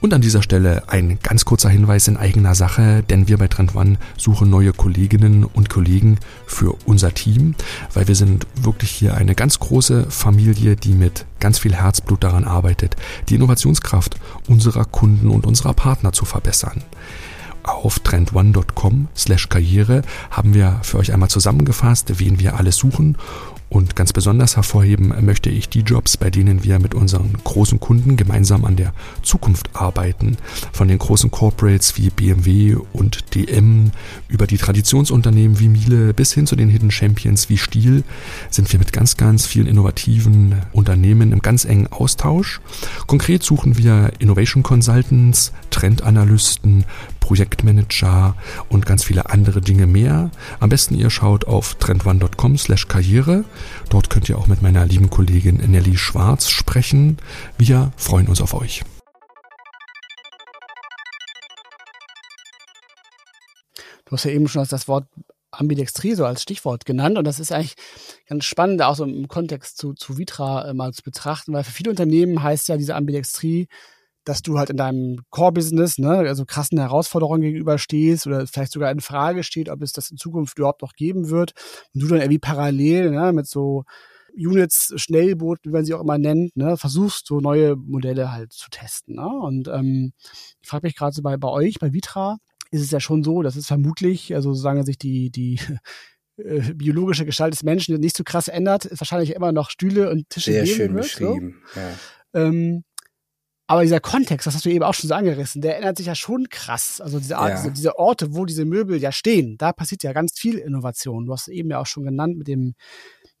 Und 0.00 0.14
an 0.14 0.20
dieser 0.20 0.42
Stelle 0.42 0.84
ein 0.88 1.18
ganz 1.22 1.44
kurzer 1.44 1.68
Hinweis 1.68 2.06
in 2.06 2.16
eigener 2.16 2.54
Sache, 2.54 3.02
denn 3.02 3.26
wir 3.26 3.36
bei 3.36 3.48
Trend 3.48 3.74
One 3.74 3.98
suchen 4.16 4.48
neue 4.48 4.72
Kolleginnen 4.72 5.42
und 5.42 5.68
Kollegen 5.68 6.18
für 6.46 6.76
unser 6.86 7.14
Team, 7.14 7.56
weil 7.94 8.06
wir 8.06 8.14
sind 8.14 8.46
wirklich 8.62 8.92
hier 8.92 9.16
eine 9.16 9.34
ganz 9.34 9.58
große 9.58 10.08
Familie, 10.08 10.76
die 10.76 10.92
mit 10.92 11.26
ganz 11.40 11.58
viel 11.58 11.74
Herzblut 11.74 12.22
daran 12.22 12.44
arbeitet, 12.44 12.94
die 13.28 13.34
Innovationskraft 13.34 14.16
unserer 14.46 14.84
Kunden 14.84 15.30
und 15.30 15.46
unserer 15.46 15.74
Partner 15.74 16.12
zu 16.12 16.24
verbessern. 16.24 16.84
Auf 17.64 17.98
trendone.com 17.98 19.08
slash 19.16 19.48
Karriere 19.48 20.02
haben 20.30 20.54
wir 20.54 20.78
für 20.82 20.98
euch 20.98 21.12
einmal 21.12 21.28
zusammengefasst, 21.28 22.20
wen 22.20 22.38
wir 22.38 22.56
alles 22.56 22.76
suchen 22.76 23.16
und 23.70 23.96
ganz 23.96 24.12
besonders 24.12 24.56
hervorheben 24.56 25.12
möchte 25.24 25.50
ich 25.50 25.68
die 25.68 25.80
Jobs, 25.80 26.16
bei 26.16 26.30
denen 26.30 26.64
wir 26.64 26.78
mit 26.78 26.94
unseren 26.94 27.32
großen 27.44 27.80
Kunden 27.80 28.16
gemeinsam 28.16 28.64
an 28.64 28.76
der 28.76 28.92
Zukunft 29.22 29.70
arbeiten. 29.74 30.36
Von 30.72 30.88
den 30.88 30.98
großen 30.98 31.30
Corporates 31.30 31.96
wie 31.96 32.10
BMW 32.10 32.76
und 32.92 33.34
DM 33.34 33.90
über 34.28 34.46
die 34.46 34.56
Traditionsunternehmen 34.56 35.60
wie 35.60 35.68
Miele 35.68 36.14
bis 36.14 36.32
hin 36.32 36.46
zu 36.46 36.56
den 36.56 36.70
Hidden 36.70 36.90
Champions 36.90 37.48
wie 37.48 37.58
Stiel 37.58 38.04
sind 38.50 38.72
wir 38.72 38.78
mit 38.78 38.92
ganz, 38.92 39.16
ganz 39.16 39.46
vielen 39.46 39.66
innovativen 39.66 40.54
Unternehmen 40.72 41.32
im 41.32 41.40
ganz 41.40 41.64
engen 41.64 41.88
Austausch. 41.88 42.60
Konkret 43.06 43.42
suchen 43.42 43.76
wir 43.76 44.12
Innovation 44.18 44.62
Consultants, 44.62 45.52
Trendanalysten, 45.70 46.84
Projektmanager 47.28 48.34
und 48.70 48.86
ganz 48.86 49.04
viele 49.04 49.28
andere 49.28 49.60
Dinge 49.60 49.86
mehr. 49.86 50.30
Am 50.60 50.70
besten 50.70 50.94
ihr 50.94 51.10
schaut 51.10 51.46
auf 51.46 51.74
trendone.com 51.74 52.56
slash 52.56 52.88
karriere. 52.88 53.44
Dort 53.90 54.08
könnt 54.08 54.30
ihr 54.30 54.38
auch 54.38 54.46
mit 54.46 54.62
meiner 54.62 54.86
lieben 54.86 55.10
Kollegin 55.10 55.56
Nelly 55.56 55.98
Schwarz 55.98 56.48
sprechen. 56.48 57.18
Wir 57.58 57.92
freuen 57.98 58.28
uns 58.28 58.40
auf 58.40 58.54
euch. 58.54 58.82
Du 64.06 64.12
hast 64.12 64.24
ja 64.24 64.30
eben 64.30 64.48
schon 64.48 64.66
das 64.66 64.88
Wort 64.88 65.06
Ambidextrie 65.50 66.14
so 66.14 66.24
als 66.24 66.42
Stichwort 66.42 66.86
genannt 66.86 67.18
und 67.18 67.26
das 67.26 67.40
ist 67.40 67.52
eigentlich 67.52 67.74
ganz 68.26 68.46
spannend, 68.46 68.80
auch 68.80 68.96
so 68.96 69.04
im 69.04 69.28
Kontext 69.28 69.76
zu, 69.76 69.92
zu 69.92 70.16
Vitra 70.16 70.70
äh, 70.70 70.72
mal 70.72 70.94
zu 70.94 71.02
betrachten, 71.02 71.52
weil 71.52 71.64
für 71.64 71.72
viele 71.72 71.90
Unternehmen 71.90 72.42
heißt 72.42 72.68
ja 72.68 72.78
diese 72.78 72.94
Ambidextrie 72.94 73.68
dass 74.28 74.42
du 74.42 74.58
halt 74.58 74.68
in 74.68 74.76
deinem 74.76 75.20
Core-Business, 75.30 75.96
ne, 75.96 76.18
also 76.18 76.44
krassen 76.44 76.78
Herausforderungen 76.78 77.40
gegenüberstehst 77.40 78.26
oder 78.26 78.46
vielleicht 78.46 78.72
sogar 78.72 78.90
in 78.90 79.00
Frage 79.00 79.42
steht, 79.42 79.70
ob 79.70 79.80
es 79.80 79.92
das 79.92 80.10
in 80.10 80.18
Zukunft 80.18 80.58
überhaupt 80.58 80.82
noch 80.82 80.92
geben 80.92 81.30
wird 81.30 81.52
und 81.94 82.02
du 82.02 82.08
dann 82.08 82.18
irgendwie 82.18 82.38
parallel 82.38 83.10
ne, 83.10 83.32
mit 83.32 83.46
so 83.46 83.84
Units, 84.36 84.92
Schnellboot, 84.96 85.60
wie 85.62 85.70
man 85.70 85.86
sie 85.86 85.94
auch 85.94 86.02
immer 86.02 86.18
nennt, 86.18 86.54
ne, 86.56 86.76
versuchst 86.76 87.26
so 87.26 87.40
neue 87.40 87.74
Modelle 87.76 88.30
halt 88.30 88.52
zu 88.52 88.68
testen. 88.68 89.16
Ne? 89.16 89.26
Und 89.26 89.68
ähm, 89.68 90.12
ich 90.60 90.68
frage 90.68 90.86
mich 90.86 90.94
gerade 90.94 91.14
so 91.14 91.22
bei, 91.22 91.38
bei 91.38 91.48
euch, 91.48 91.78
bei 91.78 91.94
Vitra, 91.94 92.36
ist 92.70 92.82
es 92.82 92.90
ja 92.90 93.00
schon 93.00 93.24
so, 93.24 93.40
dass 93.40 93.56
es 93.56 93.66
vermutlich, 93.66 94.34
also 94.34 94.52
solange 94.52 94.84
sich 94.84 94.98
die, 94.98 95.30
die 95.30 95.58
äh, 96.36 96.74
biologische 96.74 97.24
Gestalt 97.24 97.54
des 97.54 97.62
Menschen 97.62 97.98
nicht 97.98 98.16
so 98.16 98.24
krass 98.24 98.48
ändert, 98.48 98.84
ist 98.84 99.00
wahrscheinlich 99.00 99.34
immer 99.34 99.52
noch 99.52 99.70
Stühle 99.70 100.10
und 100.10 100.28
Tische 100.28 100.52
Sehr 100.52 100.64
geben 100.64 100.76
schön 100.76 100.94
wird, 100.94 101.02
beschrieben. 101.04 101.62
So. 101.72 101.80
Ja. 101.80 101.88
Ähm, 102.34 102.84
aber 103.68 103.82
dieser 103.82 104.00
Kontext, 104.00 104.46
das 104.46 104.54
hast 104.54 104.64
du 104.64 104.70
eben 104.70 104.82
auch 104.82 104.94
schon 104.94 105.08
so 105.08 105.14
angerissen, 105.14 105.60
der 105.62 105.76
ändert 105.76 105.98
sich 105.98 106.06
ja 106.06 106.14
schon 106.14 106.48
krass. 106.48 107.00
Also 107.00 107.18
diese 107.18 107.36
Art, 107.36 107.50
Ja. 107.50 107.56
diese, 107.56 107.70
diese 107.72 107.98
Orte, 107.98 108.34
wo 108.34 108.46
diese 108.46 108.64
Möbel 108.64 108.98
ja 108.98 109.12
stehen, 109.12 109.56
da 109.58 109.72
passiert 109.72 110.02
ja 110.02 110.12
ganz 110.12 110.38
viel 110.38 110.56
Innovation. 110.58 111.26
Du 111.26 111.32
hast 111.32 111.48
eben 111.48 111.70
ja 111.70 111.78
auch 111.78 111.86
schon 111.86 112.04
genannt 112.04 112.36
mit 112.38 112.48
dem, 112.48 112.74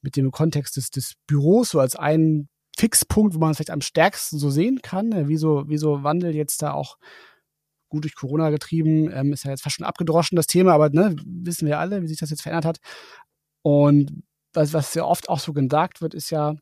mit 0.02 0.16
dem 0.16 0.30
Kontext 0.30 0.76
des, 0.76 0.90
des 0.90 1.14
Büros, 1.26 1.70
so 1.70 1.80
als 1.80 1.96
einen 1.96 2.48
Fixpunkt, 2.76 3.34
wo 3.34 3.38
man 3.40 3.50
es 3.50 3.56
vielleicht 3.56 3.70
am 3.70 3.80
stärksten 3.80 4.38
so 4.38 4.50
sehen 4.50 4.80
kann, 4.82 5.28
wie 5.28 5.36
so, 5.36 5.64
wie 5.68 5.78
so 5.78 6.04
Wandel 6.04 6.34
jetzt 6.36 6.62
da 6.62 6.72
auch 6.72 6.98
gut 7.88 8.04
durch 8.04 8.14
Corona 8.14 8.50
getrieben, 8.50 9.10
ähm, 9.10 9.32
ist 9.32 9.44
ja 9.44 9.50
jetzt 9.50 9.62
fast 9.62 9.76
schon 9.76 9.86
abgedroschen, 9.86 10.36
das 10.36 10.46
Thema, 10.46 10.74
aber 10.74 10.90
ne, 10.90 11.16
wissen 11.24 11.66
wir 11.66 11.78
alle, 11.78 12.02
wie 12.02 12.06
sich 12.06 12.18
das 12.18 12.28
jetzt 12.30 12.42
verändert 12.42 12.66
hat. 12.66 12.78
Und 13.62 14.22
was, 14.52 14.74
was 14.74 14.92
ja 14.94 15.04
oft 15.04 15.28
auch 15.30 15.40
so 15.40 15.52
gesagt 15.54 16.02
wird, 16.02 16.12
ist 16.14 16.30
ja, 16.30 16.54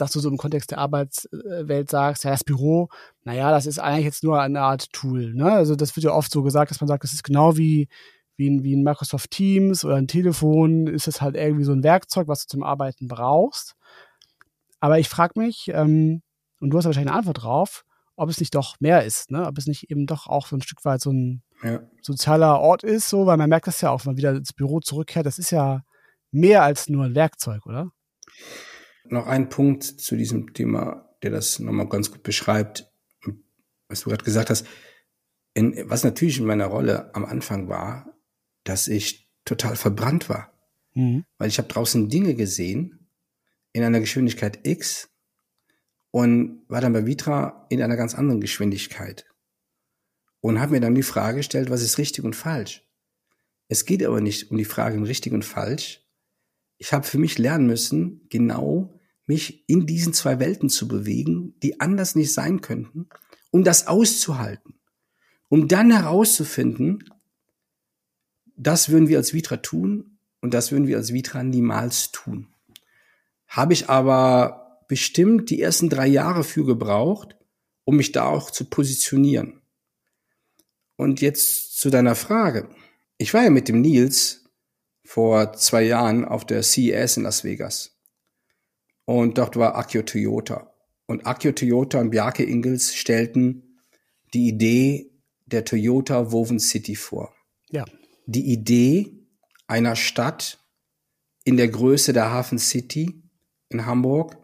dass 0.00 0.12
du 0.12 0.20
so 0.20 0.28
im 0.28 0.36
Kontext 0.36 0.70
der 0.70 0.78
Arbeitswelt 0.78 1.90
sagst, 1.90 2.24
ja, 2.24 2.30
das 2.30 2.44
Büro, 2.44 2.88
naja, 3.24 3.50
das 3.50 3.66
ist 3.66 3.78
eigentlich 3.78 4.04
jetzt 4.04 4.24
nur 4.24 4.40
eine 4.40 4.60
Art 4.60 4.92
Tool. 4.92 5.34
Ne? 5.34 5.50
Also 5.50 5.74
das 5.76 5.94
wird 5.96 6.04
ja 6.04 6.12
oft 6.12 6.30
so 6.30 6.42
gesagt, 6.42 6.70
dass 6.70 6.80
man 6.80 6.88
sagt, 6.88 7.04
das 7.04 7.12
ist 7.12 7.24
genau 7.24 7.56
wie, 7.56 7.88
wie, 8.36 8.48
ein, 8.48 8.62
wie 8.62 8.76
ein 8.76 8.82
Microsoft 8.82 9.30
Teams 9.30 9.84
oder 9.84 9.96
ein 9.96 10.08
Telefon, 10.08 10.86
ist 10.86 11.08
es 11.08 11.20
halt 11.20 11.36
irgendwie 11.36 11.64
so 11.64 11.72
ein 11.72 11.82
Werkzeug, 11.82 12.28
was 12.28 12.46
du 12.46 12.48
zum 12.48 12.62
Arbeiten 12.62 13.08
brauchst. 13.08 13.74
Aber 14.80 14.98
ich 14.98 15.08
frage 15.08 15.38
mich, 15.38 15.68
ähm, 15.74 16.22
und 16.60 16.70
du 16.70 16.78
hast 16.78 16.84
wahrscheinlich 16.84 17.10
eine 17.10 17.18
Antwort 17.18 17.42
drauf, 17.42 17.84
ob 18.16 18.28
es 18.30 18.40
nicht 18.40 18.54
doch 18.54 18.76
mehr 18.80 19.04
ist, 19.04 19.30
ne? 19.30 19.46
ob 19.46 19.58
es 19.58 19.66
nicht 19.66 19.90
eben 19.90 20.06
doch 20.06 20.26
auch 20.26 20.46
so 20.46 20.56
ein 20.56 20.62
Stück 20.62 20.84
weit 20.84 21.00
so 21.00 21.12
ein 21.12 21.42
Ja. 21.62 21.80
sozialer 22.02 22.60
Ort 22.60 22.82
ist, 22.82 23.08
so, 23.08 23.26
weil 23.26 23.36
man 23.36 23.48
merkt 23.48 23.66
das 23.66 23.80
ja 23.80 23.90
auch, 23.90 24.04
wenn 24.04 24.12
man 24.12 24.16
wieder 24.16 24.32
ins 24.32 24.52
Büro 24.52 24.80
zurückkehrt, 24.80 25.26
das 25.26 25.38
ist 25.38 25.50
ja 25.50 25.82
mehr 26.30 26.62
als 26.62 26.88
nur 26.88 27.04
ein 27.04 27.14
Werkzeug, 27.14 27.66
oder? 27.66 27.90
Noch 29.10 29.26
ein 29.26 29.48
Punkt 29.48 29.84
zu 29.84 30.16
diesem 30.16 30.52
Thema, 30.52 31.14
der 31.22 31.30
das 31.30 31.58
nochmal 31.58 31.88
ganz 31.88 32.10
gut 32.10 32.22
beschreibt, 32.22 32.90
was 33.88 34.00
du 34.00 34.10
gerade 34.10 34.24
gesagt 34.24 34.50
hast. 34.50 34.66
In, 35.54 35.74
was 35.88 36.04
natürlich 36.04 36.38
in 36.38 36.46
meiner 36.46 36.66
Rolle 36.66 37.14
am 37.14 37.24
Anfang 37.24 37.68
war, 37.68 38.14
dass 38.64 38.86
ich 38.86 39.30
total 39.44 39.76
verbrannt 39.76 40.28
war. 40.28 40.52
Mhm. 40.94 41.24
Weil 41.38 41.48
ich 41.48 41.58
habe 41.58 41.68
draußen 41.68 42.08
Dinge 42.08 42.34
gesehen 42.34 43.08
in 43.72 43.82
einer 43.82 44.00
Geschwindigkeit 44.00 44.66
X 44.66 45.08
und 46.10 46.64
war 46.68 46.80
dann 46.80 46.92
bei 46.92 47.06
Vitra 47.06 47.66
in 47.70 47.82
einer 47.82 47.96
ganz 47.96 48.14
anderen 48.14 48.40
Geschwindigkeit 48.40 49.26
und 50.40 50.60
habe 50.60 50.72
mir 50.72 50.80
dann 50.80 50.94
die 50.94 51.02
Frage 51.02 51.38
gestellt, 51.38 51.70
was 51.70 51.82
ist 51.82 51.98
richtig 51.98 52.24
und 52.24 52.36
falsch? 52.36 52.84
Es 53.68 53.84
geht 53.84 54.04
aber 54.04 54.20
nicht 54.20 54.50
um 54.50 54.56
die 54.56 54.64
Frage 54.64 55.00
richtig 55.02 55.32
und 55.32 55.44
falsch. 55.44 56.06
Ich 56.78 56.92
habe 56.92 57.06
für 57.06 57.18
mich 57.18 57.38
lernen 57.38 57.66
müssen, 57.66 58.26
genau 58.28 58.97
mich 59.28 59.68
in 59.68 59.86
diesen 59.86 60.14
zwei 60.14 60.40
Welten 60.40 60.70
zu 60.70 60.88
bewegen, 60.88 61.54
die 61.62 61.80
anders 61.80 62.14
nicht 62.14 62.32
sein 62.32 62.60
könnten, 62.60 63.08
um 63.50 63.62
das 63.62 63.86
auszuhalten, 63.86 64.74
um 65.48 65.68
dann 65.68 65.92
herauszufinden, 65.92 67.04
das 68.56 68.88
würden 68.88 69.08
wir 69.08 69.18
als 69.18 69.34
Vitra 69.34 69.58
tun 69.58 70.18
und 70.40 70.54
das 70.54 70.72
würden 70.72 70.86
wir 70.86 70.96
als 70.96 71.12
Vitra 71.12 71.42
niemals 71.42 72.10
tun. 72.10 72.48
Habe 73.46 73.74
ich 73.74 73.88
aber 73.88 74.84
bestimmt 74.88 75.50
die 75.50 75.60
ersten 75.60 75.90
drei 75.90 76.06
Jahre 76.06 76.42
für 76.42 76.64
gebraucht, 76.64 77.36
um 77.84 77.96
mich 77.96 78.12
da 78.12 78.24
auch 78.24 78.50
zu 78.50 78.64
positionieren. 78.64 79.60
Und 80.96 81.20
jetzt 81.20 81.78
zu 81.78 81.90
deiner 81.90 82.14
Frage. 82.14 82.68
Ich 83.18 83.34
war 83.34 83.44
ja 83.44 83.50
mit 83.50 83.68
dem 83.68 83.82
Nils 83.82 84.44
vor 85.04 85.52
zwei 85.52 85.82
Jahren 85.82 86.24
auf 86.24 86.44
der 86.44 86.62
CES 86.62 87.18
in 87.18 87.22
Las 87.22 87.44
Vegas. 87.44 87.97
Und 89.08 89.38
dort 89.38 89.56
war 89.56 89.74
Akio 89.74 90.02
Toyota. 90.02 90.70
Und 91.06 91.26
Akio 91.26 91.52
Toyota 91.52 91.98
und 91.98 92.10
Bjarke 92.10 92.44
Ingels 92.44 92.94
stellten 92.94 93.80
die 94.34 94.48
Idee 94.48 95.10
der 95.46 95.64
Toyota 95.64 96.30
Woven 96.30 96.60
City 96.60 96.94
vor. 96.94 97.34
Ja. 97.70 97.86
Die 98.26 98.52
Idee 98.52 99.26
einer 99.66 99.96
Stadt 99.96 100.62
in 101.44 101.56
der 101.56 101.68
Größe 101.68 102.12
der 102.12 102.30
Hafen 102.30 102.58
City 102.58 103.22
in 103.70 103.86
Hamburg, 103.86 104.36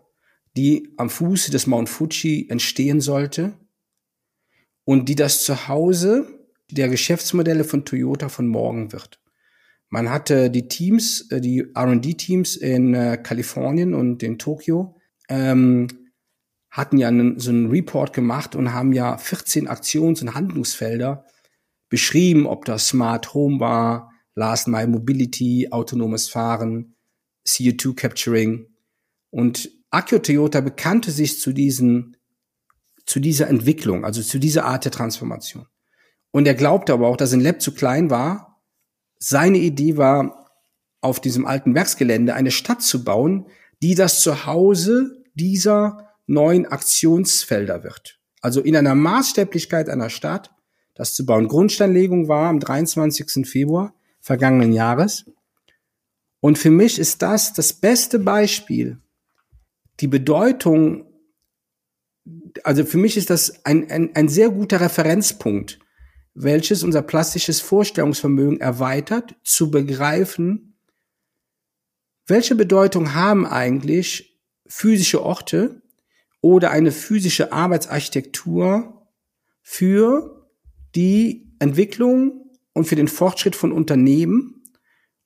die 0.56 0.94
am 0.96 1.10
Fuße 1.10 1.50
des 1.50 1.66
Mount 1.66 1.90
Fuji 1.90 2.46
entstehen 2.48 3.02
sollte 3.02 3.52
und 4.84 5.10
die 5.10 5.14
das 5.14 5.44
Zuhause 5.44 6.26
der 6.70 6.88
Geschäftsmodelle 6.88 7.64
von 7.64 7.84
Toyota 7.84 8.30
von 8.30 8.48
morgen 8.48 8.92
wird. 8.92 9.20
Man 9.95 10.11
hatte 10.11 10.51
die 10.51 10.66
Teams, 10.66 11.30
äh, 11.30 11.40
die 11.40 11.68
R&D-Teams 11.72 12.57
in 12.57 12.95
äh, 12.95 13.16
Kalifornien 13.16 13.95
und 13.95 14.24
in 14.24 14.40
Tokio, 14.40 14.97
ähm, 15.28 15.86
hatten 16.68 16.99
ja 16.99 17.07
einen, 17.07 17.38
so 17.38 17.51
einen 17.51 17.70
Report 17.70 18.12
gemacht 18.12 18.57
und 18.57 18.72
haben 18.72 18.92
ja 18.92 19.16
14 19.16 19.68
Aktions- 19.68 20.20
und 20.20 20.34
Handlungsfelder 20.34 21.24
beschrieben, 21.90 22.49
ob 22.49 22.64
das 22.64 22.88
Smart 22.88 23.34
Home 23.34 23.61
war, 23.61 24.11
Last 24.34 24.66
Mile 24.66 24.88
Mobility, 24.88 25.68
autonomes 25.70 26.28
Fahren, 26.28 26.97
CO2 27.47 27.95
Capturing. 27.95 28.66
Und 29.30 29.70
Akio 29.90 30.18
Toyota 30.18 30.61
bekannte 30.61 31.12
sich 31.12 31.38
zu 31.38 31.53
diesen, 31.53 32.16
zu 33.07 33.20
dieser 33.20 33.47
Entwicklung, 33.47 34.05
also 34.05 34.22
zu 34.22 34.40
dieser 34.40 34.64
Art 34.64 34.86
der 34.86 34.90
Transformation. 34.90 35.68
Und 36.32 36.49
er 36.49 36.55
glaubte 36.55 36.92
aber 36.92 37.07
auch, 37.07 37.16
dass 37.16 37.32
ein 37.32 37.38
Lab 37.38 37.62
zu 37.62 37.72
klein 37.72 38.11
war. 38.11 38.53
Seine 39.26 39.56
Idee 39.56 39.96
war, 39.96 40.50
auf 41.00 41.18
diesem 41.18 41.46
alten 41.46 41.74
Werksgelände 41.74 42.34
eine 42.34 42.50
Stadt 42.50 42.82
zu 42.82 43.04
bauen, 43.04 43.46
die 43.82 43.94
das 43.94 44.20
Zuhause 44.20 45.24
dieser 45.32 46.10
neuen 46.26 46.66
Aktionsfelder 46.66 47.84
wird. 47.84 48.20
Also 48.42 48.60
in 48.60 48.76
einer 48.76 48.94
Maßstäblichkeit 48.94 49.88
einer 49.88 50.10
Stadt, 50.10 50.50
das 50.94 51.14
zu 51.14 51.24
bauen. 51.24 51.48
Grundsteinlegung 51.48 52.28
war 52.28 52.50
am 52.50 52.60
23. 52.60 53.48
Februar 53.48 53.94
vergangenen 54.20 54.74
Jahres. 54.74 55.24
Und 56.40 56.58
für 56.58 56.70
mich 56.70 56.98
ist 56.98 57.22
das 57.22 57.54
das 57.54 57.72
beste 57.72 58.18
Beispiel, 58.18 58.98
die 60.00 60.08
Bedeutung, 60.08 61.06
also 62.62 62.84
für 62.84 62.98
mich 62.98 63.16
ist 63.16 63.30
das 63.30 63.64
ein, 63.64 63.90
ein, 63.90 64.14
ein 64.14 64.28
sehr 64.28 64.50
guter 64.50 64.82
Referenzpunkt 64.82 65.78
welches 66.35 66.82
unser 66.82 67.03
plastisches 67.03 67.61
Vorstellungsvermögen 67.61 68.61
erweitert, 68.61 69.37
zu 69.45 69.70
begreifen, 69.70 70.76
welche 72.26 72.55
Bedeutung 72.55 73.14
haben 73.14 73.47
eigentlich 73.47 74.41
physische 74.66 75.22
Orte 75.22 75.82
oder 76.41 76.70
eine 76.70 76.91
physische 76.91 77.53
Arbeitsarchitektur 77.53 79.09
für 79.62 80.49
die 80.95 81.55
Entwicklung 81.59 82.51
und 82.72 82.87
für 82.87 82.97
den 82.97 83.09
Fortschritt 83.09 83.57
von 83.57 83.72
Unternehmen 83.72 84.62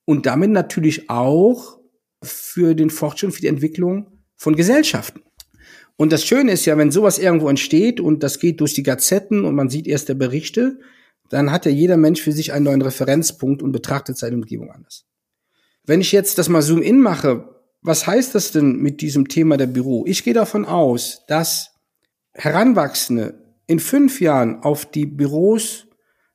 und 0.05 0.25
damit 0.25 0.51
natürlich 0.51 1.09
auch 1.09 1.79
für 2.23 2.75
den 2.75 2.89
Fortschritt 2.89 3.33
für 3.33 3.41
die 3.41 3.47
Entwicklung 3.47 4.23
von 4.35 4.55
Gesellschaften. 4.55 5.21
Und 5.97 6.13
das 6.13 6.23
Schöne 6.23 6.51
ist 6.51 6.65
ja, 6.65 6.77
wenn 6.77 6.91
sowas 6.91 7.19
irgendwo 7.19 7.49
entsteht 7.49 7.99
und 7.99 8.23
das 8.23 8.39
geht 8.39 8.61
durch 8.61 8.73
die 8.73 8.83
Gazetten 8.83 9.43
und 9.43 9.55
man 9.55 9.69
sieht 9.69 9.87
erste 9.87 10.15
Berichte, 10.15 10.79
dann 11.29 11.51
hat 11.51 11.65
ja 11.65 11.71
jeder 11.71 11.97
Mensch 11.97 12.21
für 12.21 12.31
sich 12.31 12.53
einen 12.53 12.65
neuen 12.65 12.81
Referenzpunkt 12.81 13.61
und 13.61 13.71
betrachtet 13.71 14.17
seine 14.17 14.35
Umgebung 14.35 14.71
anders. 14.71 15.05
Wenn 15.85 16.01
ich 16.01 16.11
jetzt 16.11 16.37
das 16.37 16.49
mal 16.49 16.61
Zoom-in 16.61 16.99
mache, 16.99 17.49
was 17.81 18.05
heißt 18.05 18.35
das 18.35 18.51
denn 18.51 18.77
mit 18.77 19.01
diesem 19.01 19.27
Thema 19.27 19.57
der 19.57 19.67
Büro? 19.67 20.05
Ich 20.05 20.23
gehe 20.23 20.33
davon 20.33 20.65
aus, 20.65 21.23
dass 21.27 21.71
Heranwachsende 22.33 23.55
in 23.67 23.79
fünf 23.79 24.19
Jahren 24.19 24.63
auf 24.63 24.85
die 24.85 25.05
Büros 25.05 25.87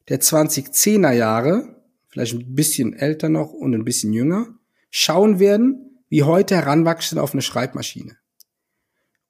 der 0.08 0.20
2010er 0.20 1.12
Jahre, 1.12 1.82
vielleicht 2.08 2.34
ein 2.34 2.54
bisschen 2.54 2.94
älter 2.94 3.28
noch 3.28 3.52
und 3.52 3.74
ein 3.74 3.84
bisschen 3.84 4.12
jünger, 4.12 4.58
schauen 4.90 5.38
werden, 5.38 6.02
wie 6.08 6.22
heute 6.22 6.54
Heranwachsende 6.54 7.22
auf 7.22 7.32
eine 7.32 7.42
Schreibmaschine. 7.42 8.16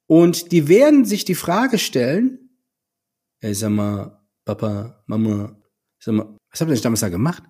Und 0.06 0.52
die 0.52 0.68
werden 0.68 1.04
sich 1.04 1.24
die 1.24 1.34
Frage 1.34 1.78
stellen, 1.78 2.50
ey, 3.40 3.54
sag 3.54 3.70
mal, 3.70 4.23
Papa, 4.44 5.02
Mama, 5.06 5.56
sag 5.98 6.14
mal, 6.14 6.36
was 6.50 6.60
habt 6.60 6.70
ihr 6.70 6.74
denn 6.74 6.82
damals 6.82 7.00
da 7.00 7.08
gemacht? 7.08 7.42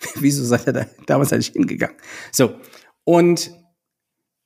Wieso 0.16 0.44
seid 0.44 0.66
ihr 0.66 0.72
da 0.72 0.86
damals 1.06 1.32
eigentlich 1.32 1.52
hingegangen? 1.52 1.96
So. 2.32 2.58
Und, 3.04 3.50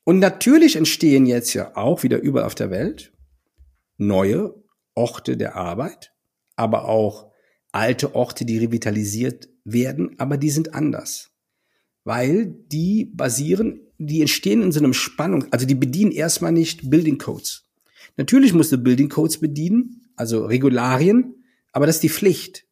und 0.04 0.18
natürlich 0.18 0.76
entstehen 0.76 1.26
jetzt 1.26 1.54
ja 1.54 1.76
auch 1.76 2.02
wieder 2.02 2.20
überall 2.20 2.46
auf 2.46 2.54
der 2.54 2.70
Welt 2.70 3.12
neue 3.96 4.54
Orte 4.94 5.36
der 5.36 5.56
Arbeit, 5.56 6.12
aber 6.56 6.86
auch 6.86 7.32
alte 7.72 8.14
Orte, 8.14 8.44
die 8.44 8.58
revitalisiert 8.58 9.48
werden, 9.64 10.14
aber 10.18 10.36
die 10.36 10.50
sind 10.50 10.74
anders. 10.74 11.30
Weil 12.04 12.46
die 12.46 13.12
basieren, 13.14 13.80
die 13.98 14.20
entstehen 14.20 14.62
in 14.62 14.72
so 14.72 14.80
einem 14.80 14.94
Spannung, 14.94 15.46
also 15.52 15.66
die 15.66 15.74
bedienen 15.74 16.12
erstmal 16.12 16.52
nicht 16.52 16.88
Building 16.90 17.18
Codes. 17.18 17.68
Natürlich 18.16 18.54
musst 18.54 18.72
du 18.72 18.78
Building 18.78 19.08
Codes 19.08 19.38
bedienen, 19.38 20.10
also 20.16 20.46
Regularien, 20.46 21.37
aber 21.72 21.86
das 21.86 21.96
ist 21.96 22.02
die 22.02 22.08
Pflicht. 22.10 22.66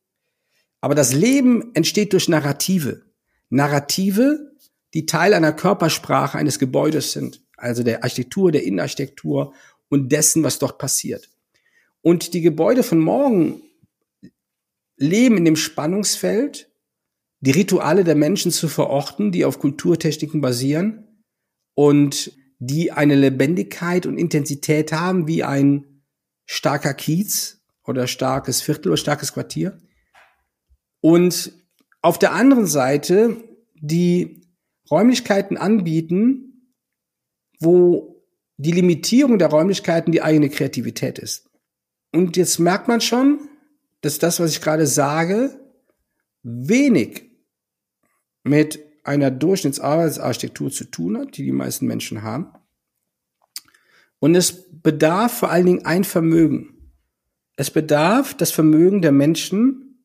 Aber 0.80 0.94
das 0.94 1.12
Leben 1.12 1.74
entsteht 1.74 2.12
durch 2.12 2.28
Narrative. 2.28 3.02
Narrative, 3.48 4.52
die 4.94 5.06
Teil 5.06 5.34
einer 5.34 5.52
Körpersprache 5.52 6.38
eines 6.38 6.58
Gebäudes 6.58 7.12
sind, 7.12 7.42
also 7.56 7.82
der 7.82 8.02
Architektur, 8.02 8.52
der 8.52 8.64
Innenarchitektur 8.64 9.54
und 9.88 10.10
dessen, 10.10 10.42
was 10.42 10.58
dort 10.58 10.78
passiert. 10.78 11.28
Und 12.02 12.34
die 12.34 12.40
Gebäude 12.40 12.82
von 12.82 13.00
morgen 13.00 13.62
leben 14.96 15.36
in 15.36 15.44
dem 15.44 15.56
Spannungsfeld, 15.56 16.70
die 17.40 17.50
Rituale 17.50 18.04
der 18.04 18.14
Menschen 18.14 18.50
zu 18.50 18.68
verorten, 18.68 19.32
die 19.32 19.44
auf 19.44 19.58
Kulturtechniken 19.58 20.40
basieren 20.40 21.22
und 21.74 22.32
die 22.58 22.92
eine 22.92 23.14
Lebendigkeit 23.14 24.06
und 24.06 24.18
Intensität 24.18 24.92
haben 24.92 25.26
wie 25.26 25.44
ein 25.44 26.02
starker 26.46 26.94
Kiez, 26.94 27.55
oder 27.86 28.06
starkes 28.06 28.60
Viertel 28.62 28.88
oder 28.88 28.96
starkes 28.96 29.32
Quartier. 29.32 29.78
Und 31.00 31.52
auf 32.02 32.18
der 32.18 32.32
anderen 32.32 32.66
Seite 32.66 33.36
die 33.74 34.42
Räumlichkeiten 34.90 35.56
anbieten, 35.56 36.72
wo 37.60 38.22
die 38.56 38.72
Limitierung 38.72 39.38
der 39.38 39.48
Räumlichkeiten 39.48 40.12
die 40.12 40.22
eigene 40.22 40.48
Kreativität 40.48 41.18
ist. 41.18 41.50
Und 42.12 42.36
jetzt 42.36 42.58
merkt 42.58 42.88
man 42.88 43.00
schon, 43.00 43.48
dass 44.00 44.18
das, 44.18 44.40
was 44.40 44.52
ich 44.52 44.60
gerade 44.60 44.86
sage, 44.86 45.60
wenig 46.42 47.24
mit 48.44 48.78
einer 49.04 49.30
Durchschnittsarbeitsarchitektur 49.30 50.70
zu 50.70 50.84
tun 50.84 51.18
hat, 51.18 51.36
die 51.36 51.44
die 51.44 51.52
meisten 51.52 51.86
Menschen 51.86 52.22
haben. 52.22 52.52
Und 54.18 54.34
es 54.34 54.66
bedarf 54.82 55.38
vor 55.38 55.50
allen 55.50 55.66
Dingen 55.66 55.86
ein 55.86 56.04
Vermögen. 56.04 56.75
Es 57.56 57.70
bedarf 57.70 58.34
das 58.34 58.50
Vermögen 58.52 59.00
der 59.00 59.12
Menschen, 59.12 60.04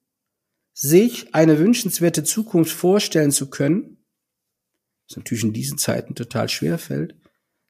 sich 0.74 1.36
eine 1.36 1.60
wünschenswerte 1.60 2.24
Zukunft 2.24 2.72
vorstellen 2.72 3.32
zu 3.32 3.50
können, 3.50 4.06
was 5.08 5.18
natürlich 5.18 5.44
in 5.44 5.54
diesen 5.54 5.78
Zeiten 5.78 6.16
total 6.16 6.48
schwer 6.48 6.78
fällt, 6.78 7.16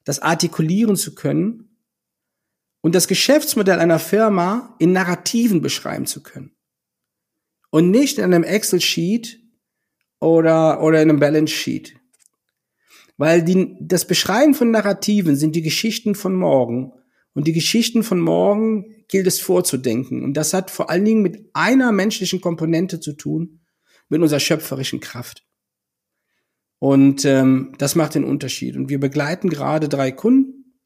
das 0.04 0.20
artikulieren 0.20 0.96
zu 0.96 1.14
können 1.14 1.76
und 2.80 2.94
das 2.94 3.08
Geschäftsmodell 3.08 3.80
einer 3.80 3.98
Firma 3.98 4.76
in 4.78 4.92
Narrativen 4.92 5.62
beschreiben 5.62 6.06
zu 6.06 6.22
können. 6.22 6.54
Und 7.70 7.90
nicht 7.90 8.18
in 8.18 8.24
einem 8.24 8.44
Excel-Sheet 8.44 9.40
oder, 10.20 10.82
oder 10.82 11.02
in 11.02 11.10
einem 11.10 11.20
Balance-Sheet. 11.20 11.96
Weil 13.16 13.42
die, 13.42 13.76
das 13.80 14.06
Beschreiben 14.06 14.54
von 14.54 14.70
Narrativen 14.70 15.36
sind 15.36 15.56
die 15.56 15.62
Geschichten 15.62 16.14
von 16.14 16.34
morgen 16.34 16.92
Und 17.34 17.46
die 17.46 17.52
Geschichten 17.52 18.02
von 18.02 18.20
morgen 18.20 19.04
gilt 19.08 19.26
es 19.26 19.40
vorzudenken. 19.40 20.22
Und 20.22 20.34
das 20.34 20.52
hat 20.52 20.70
vor 20.70 20.90
allen 20.90 21.04
Dingen 21.04 21.22
mit 21.22 21.50
einer 21.54 21.92
menschlichen 21.92 22.40
Komponente 22.40 23.00
zu 23.00 23.14
tun, 23.14 23.60
mit 24.08 24.20
unserer 24.20 24.40
schöpferischen 24.40 25.00
Kraft. 25.00 25.44
Und 26.78 27.24
ähm, 27.24 27.74
das 27.78 27.94
macht 27.94 28.14
den 28.14 28.24
Unterschied. 28.24 28.76
Und 28.76 28.88
wir 28.88 29.00
begleiten 29.00 29.48
gerade 29.48 29.88
drei 29.88 30.10
Kunden. 30.12 30.78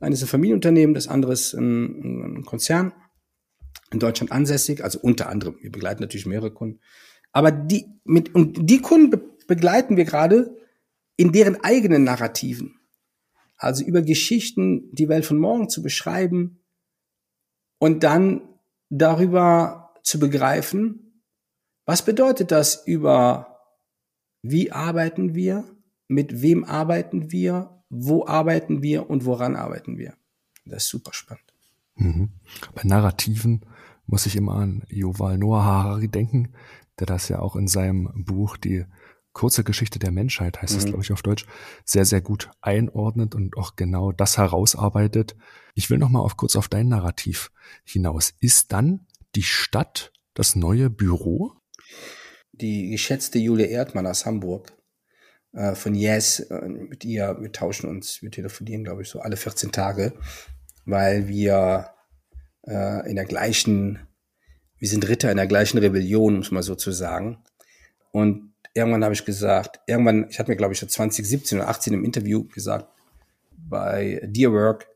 Eines 0.00 0.18
ist 0.18 0.24
ein 0.24 0.30
Familienunternehmen, 0.30 0.94
das 0.94 1.08
andere 1.08 1.32
ist 1.32 1.54
ein, 1.54 2.38
ein 2.38 2.44
Konzern 2.44 2.92
in 3.92 4.00
Deutschland 4.00 4.32
ansässig, 4.32 4.82
also 4.82 4.98
unter 5.00 5.28
anderem. 5.28 5.56
Wir 5.60 5.70
begleiten 5.70 6.02
natürlich 6.02 6.26
mehrere 6.26 6.52
Kunden. 6.52 6.80
Aber 7.30 7.50
die 7.50 7.86
mit 8.04 8.34
und 8.34 8.68
die 8.68 8.80
Kunden 8.80 9.10
be 9.10 9.32
begleiten 9.46 9.96
wir 9.96 10.04
gerade 10.04 10.56
in 11.16 11.32
deren 11.32 11.62
eigenen 11.62 12.04
Narrativen. 12.04 12.81
Also 13.62 13.84
über 13.84 14.02
Geschichten 14.02 14.90
die 14.92 15.08
Welt 15.08 15.24
von 15.24 15.38
morgen 15.38 15.68
zu 15.68 15.82
beschreiben 15.82 16.58
und 17.78 18.02
dann 18.02 18.42
darüber 18.88 19.94
zu 20.02 20.18
begreifen, 20.18 21.22
was 21.86 22.04
bedeutet 22.04 22.50
das 22.50 22.84
über 22.86 23.60
wie 24.42 24.72
arbeiten 24.72 25.36
wir, 25.36 25.64
mit 26.08 26.42
wem 26.42 26.64
arbeiten 26.64 27.30
wir, 27.30 27.84
wo 27.88 28.26
arbeiten 28.26 28.82
wir 28.82 29.08
und 29.08 29.26
woran 29.26 29.54
arbeiten 29.54 29.96
wir. 29.96 30.14
Das 30.64 30.82
ist 30.84 30.88
super 30.88 31.12
spannend. 31.12 31.54
Mhm. 31.94 32.30
Bei 32.74 32.82
Narrativen 32.82 33.64
muss 34.06 34.26
ich 34.26 34.34
immer 34.34 34.56
an 34.56 34.82
Yuval 34.88 35.38
Noah 35.38 35.62
Harari 35.62 36.08
denken, 36.08 36.52
der 36.98 37.06
das 37.06 37.28
ja 37.28 37.38
auch 37.38 37.54
in 37.54 37.68
seinem 37.68 38.24
Buch 38.24 38.56
die 38.56 38.86
kurze 39.32 39.64
Geschichte 39.64 39.98
der 39.98 40.10
Menschheit, 40.10 40.60
heißt 40.60 40.76
es, 40.76 40.84
mhm. 40.84 40.88
glaube 40.90 41.04
ich, 41.04 41.12
auf 41.12 41.22
Deutsch, 41.22 41.46
sehr, 41.84 42.04
sehr 42.04 42.20
gut 42.20 42.50
einordnet 42.60 43.34
und 43.34 43.56
auch 43.56 43.76
genau 43.76 44.12
das 44.12 44.38
herausarbeitet. 44.38 45.36
Ich 45.74 45.90
will 45.90 45.98
noch 45.98 46.10
mal 46.10 46.20
auf 46.20 46.36
kurz 46.36 46.56
auf 46.56 46.68
dein 46.68 46.88
Narrativ 46.88 47.50
hinaus. 47.84 48.34
Ist 48.40 48.72
dann 48.72 49.06
die 49.34 49.42
Stadt 49.42 50.12
das 50.34 50.56
neue 50.56 50.90
Büro? 50.90 51.52
die 52.52 52.90
geschätzte 52.90 53.38
Julia 53.38 53.66
Erdmann 53.66 54.06
aus 54.06 54.26
Hamburg 54.26 54.72
äh, 55.52 55.74
von 55.74 55.94
Yes, 55.94 56.40
äh, 56.40 56.68
mit 56.68 57.04
ihr, 57.04 57.36
wir 57.40 57.52
tauschen 57.52 57.88
uns, 57.88 58.22
wir 58.22 58.30
telefonieren, 58.30 58.84
glaube 58.84 59.02
ich, 59.02 59.08
so 59.08 59.20
alle 59.20 59.36
14 59.36 59.72
Tage, 59.72 60.12
weil 60.84 61.28
wir 61.28 61.90
äh, 62.66 63.08
in 63.08 63.16
der 63.16 63.24
gleichen, 63.24 64.06
wir 64.78 64.88
sind 64.88 65.08
Ritter 65.08 65.30
in 65.30 65.36
der 65.36 65.46
gleichen 65.46 65.78
Rebellion, 65.78 66.36
muss 66.36 66.50
man 66.50 66.62
so 66.62 66.74
zu 66.74 66.92
sagen. 66.92 67.42
Und 68.12 68.51
irgendwann 68.74 69.04
habe 69.04 69.14
ich 69.14 69.24
gesagt, 69.24 69.80
irgendwann, 69.86 70.28
ich 70.28 70.38
hatte 70.38 70.50
mir, 70.50 70.56
glaube 70.56 70.72
ich, 70.72 70.78
schon 70.78 70.88
2017 70.88 71.58
oder 71.58 71.68
18 71.68 71.94
im 71.94 72.04
Interview 72.04 72.44
gesagt, 72.44 72.88
bei 73.50 74.20
Dear 74.24 74.52
Work, 74.52 74.88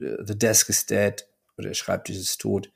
äh, 0.00 0.16
The 0.24 0.38
Desk 0.38 0.68
is 0.68 0.86
Dead 0.86 1.26
oder 1.56 1.68
der 1.68 1.74
Schreibtisch 1.74 2.16
ist 2.16 2.40
tot. 2.40 2.70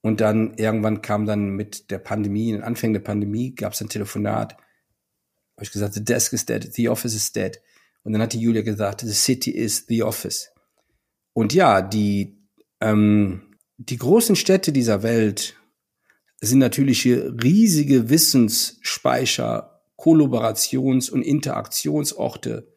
Und 0.00 0.20
dann 0.20 0.54
irgendwann 0.54 1.02
kam 1.02 1.26
dann 1.26 1.50
mit 1.50 1.90
der 1.90 1.98
Pandemie, 1.98 2.50
in 2.50 2.56
den 2.56 2.64
Anfängen 2.64 2.94
der 2.94 3.00
Pandemie, 3.00 3.54
gab 3.54 3.72
es 3.72 3.80
ein 3.80 3.88
Telefonat. 3.88 4.54
Habe 4.54 5.64
ich 5.64 5.72
gesagt, 5.72 5.94
the 5.94 6.04
desk 6.04 6.32
is 6.32 6.46
dead, 6.46 6.72
the 6.72 6.88
office 6.88 7.14
is 7.14 7.32
dead. 7.32 7.60
Und 8.04 8.12
dann 8.12 8.22
hat 8.22 8.32
die 8.32 8.40
Julia 8.40 8.62
gesagt, 8.62 9.00
the 9.00 9.12
city 9.12 9.50
is 9.50 9.86
the 9.88 10.02
office. 10.02 10.52
Und 11.32 11.52
ja, 11.52 11.82
die, 11.82 12.38
ähm, 12.80 13.56
die 13.76 13.96
großen 13.96 14.36
Städte 14.36 14.72
dieser 14.72 15.02
Welt 15.02 15.57
sind 16.40 16.58
natürlich 16.58 17.02
hier 17.02 17.34
riesige 17.42 18.10
Wissensspeicher, 18.10 19.82
Kollaborations- 19.96 21.10
und 21.10 21.22
Interaktionsorte, 21.22 22.72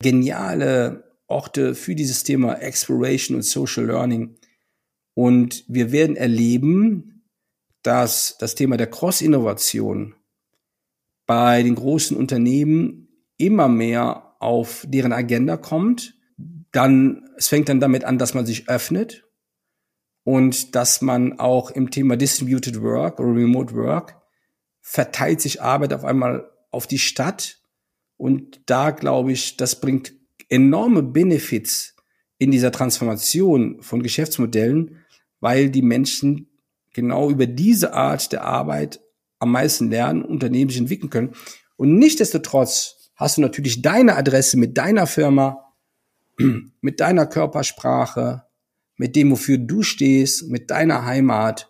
geniale 0.00 1.04
Orte 1.26 1.74
für 1.74 1.94
dieses 1.94 2.24
Thema 2.24 2.54
Exploration 2.54 3.36
und 3.36 3.42
Social 3.42 3.86
Learning. 3.86 4.36
Und 5.14 5.64
wir 5.68 5.92
werden 5.92 6.16
erleben, 6.16 7.24
dass 7.82 8.36
das 8.38 8.54
Thema 8.54 8.76
der 8.76 8.88
Cross-Innovation 8.88 10.14
bei 11.26 11.62
den 11.62 11.74
großen 11.74 12.16
Unternehmen 12.16 13.08
immer 13.38 13.68
mehr 13.68 14.36
auf 14.40 14.86
deren 14.88 15.12
Agenda 15.12 15.56
kommt. 15.56 16.14
Dann, 16.72 17.28
es 17.36 17.48
fängt 17.48 17.68
dann 17.68 17.80
damit 17.80 18.04
an, 18.04 18.18
dass 18.18 18.34
man 18.34 18.46
sich 18.46 18.68
öffnet 18.68 19.24
und 20.24 20.74
dass 20.74 21.02
man 21.02 21.38
auch 21.38 21.70
im 21.70 21.90
Thema 21.90 22.16
Distributed 22.16 22.80
Work 22.82 23.18
oder 23.20 23.34
Remote 23.34 23.74
Work 23.74 24.16
verteilt 24.80 25.40
sich 25.40 25.62
Arbeit 25.62 25.92
auf 25.92 26.04
einmal 26.04 26.50
auf 26.70 26.86
die 26.86 26.98
Stadt. 26.98 27.60
Und 28.16 28.60
da 28.66 28.90
glaube 28.90 29.32
ich, 29.32 29.56
das 29.56 29.80
bringt 29.80 30.12
enorme 30.48 31.02
Benefits 31.02 31.96
in 32.38 32.50
dieser 32.50 32.72
Transformation 32.72 33.82
von 33.82 34.02
Geschäftsmodellen, 34.02 34.98
weil 35.40 35.70
die 35.70 35.82
Menschen 35.82 36.48
genau 36.92 37.30
über 37.30 37.46
diese 37.46 37.94
Art 37.94 38.32
der 38.32 38.44
Arbeit 38.44 39.00
am 39.38 39.52
meisten 39.52 39.90
lernen, 39.90 40.22
Unternehmen 40.24 40.70
sich 40.70 40.80
entwickeln 40.80 41.10
können. 41.10 41.34
Und 41.76 41.98
nichtdestotrotz 41.98 43.10
hast 43.16 43.38
du 43.38 43.40
natürlich 43.40 43.82
deine 43.82 44.16
Adresse 44.16 44.56
mit 44.56 44.76
deiner 44.78 45.06
Firma, 45.06 45.72
mit 46.80 47.00
deiner 47.00 47.26
Körpersprache, 47.26 48.44
mit 49.02 49.16
dem, 49.16 49.32
wofür 49.32 49.58
du 49.58 49.82
stehst, 49.82 50.48
mit 50.48 50.70
deiner 50.70 51.04
Heimat 51.04 51.68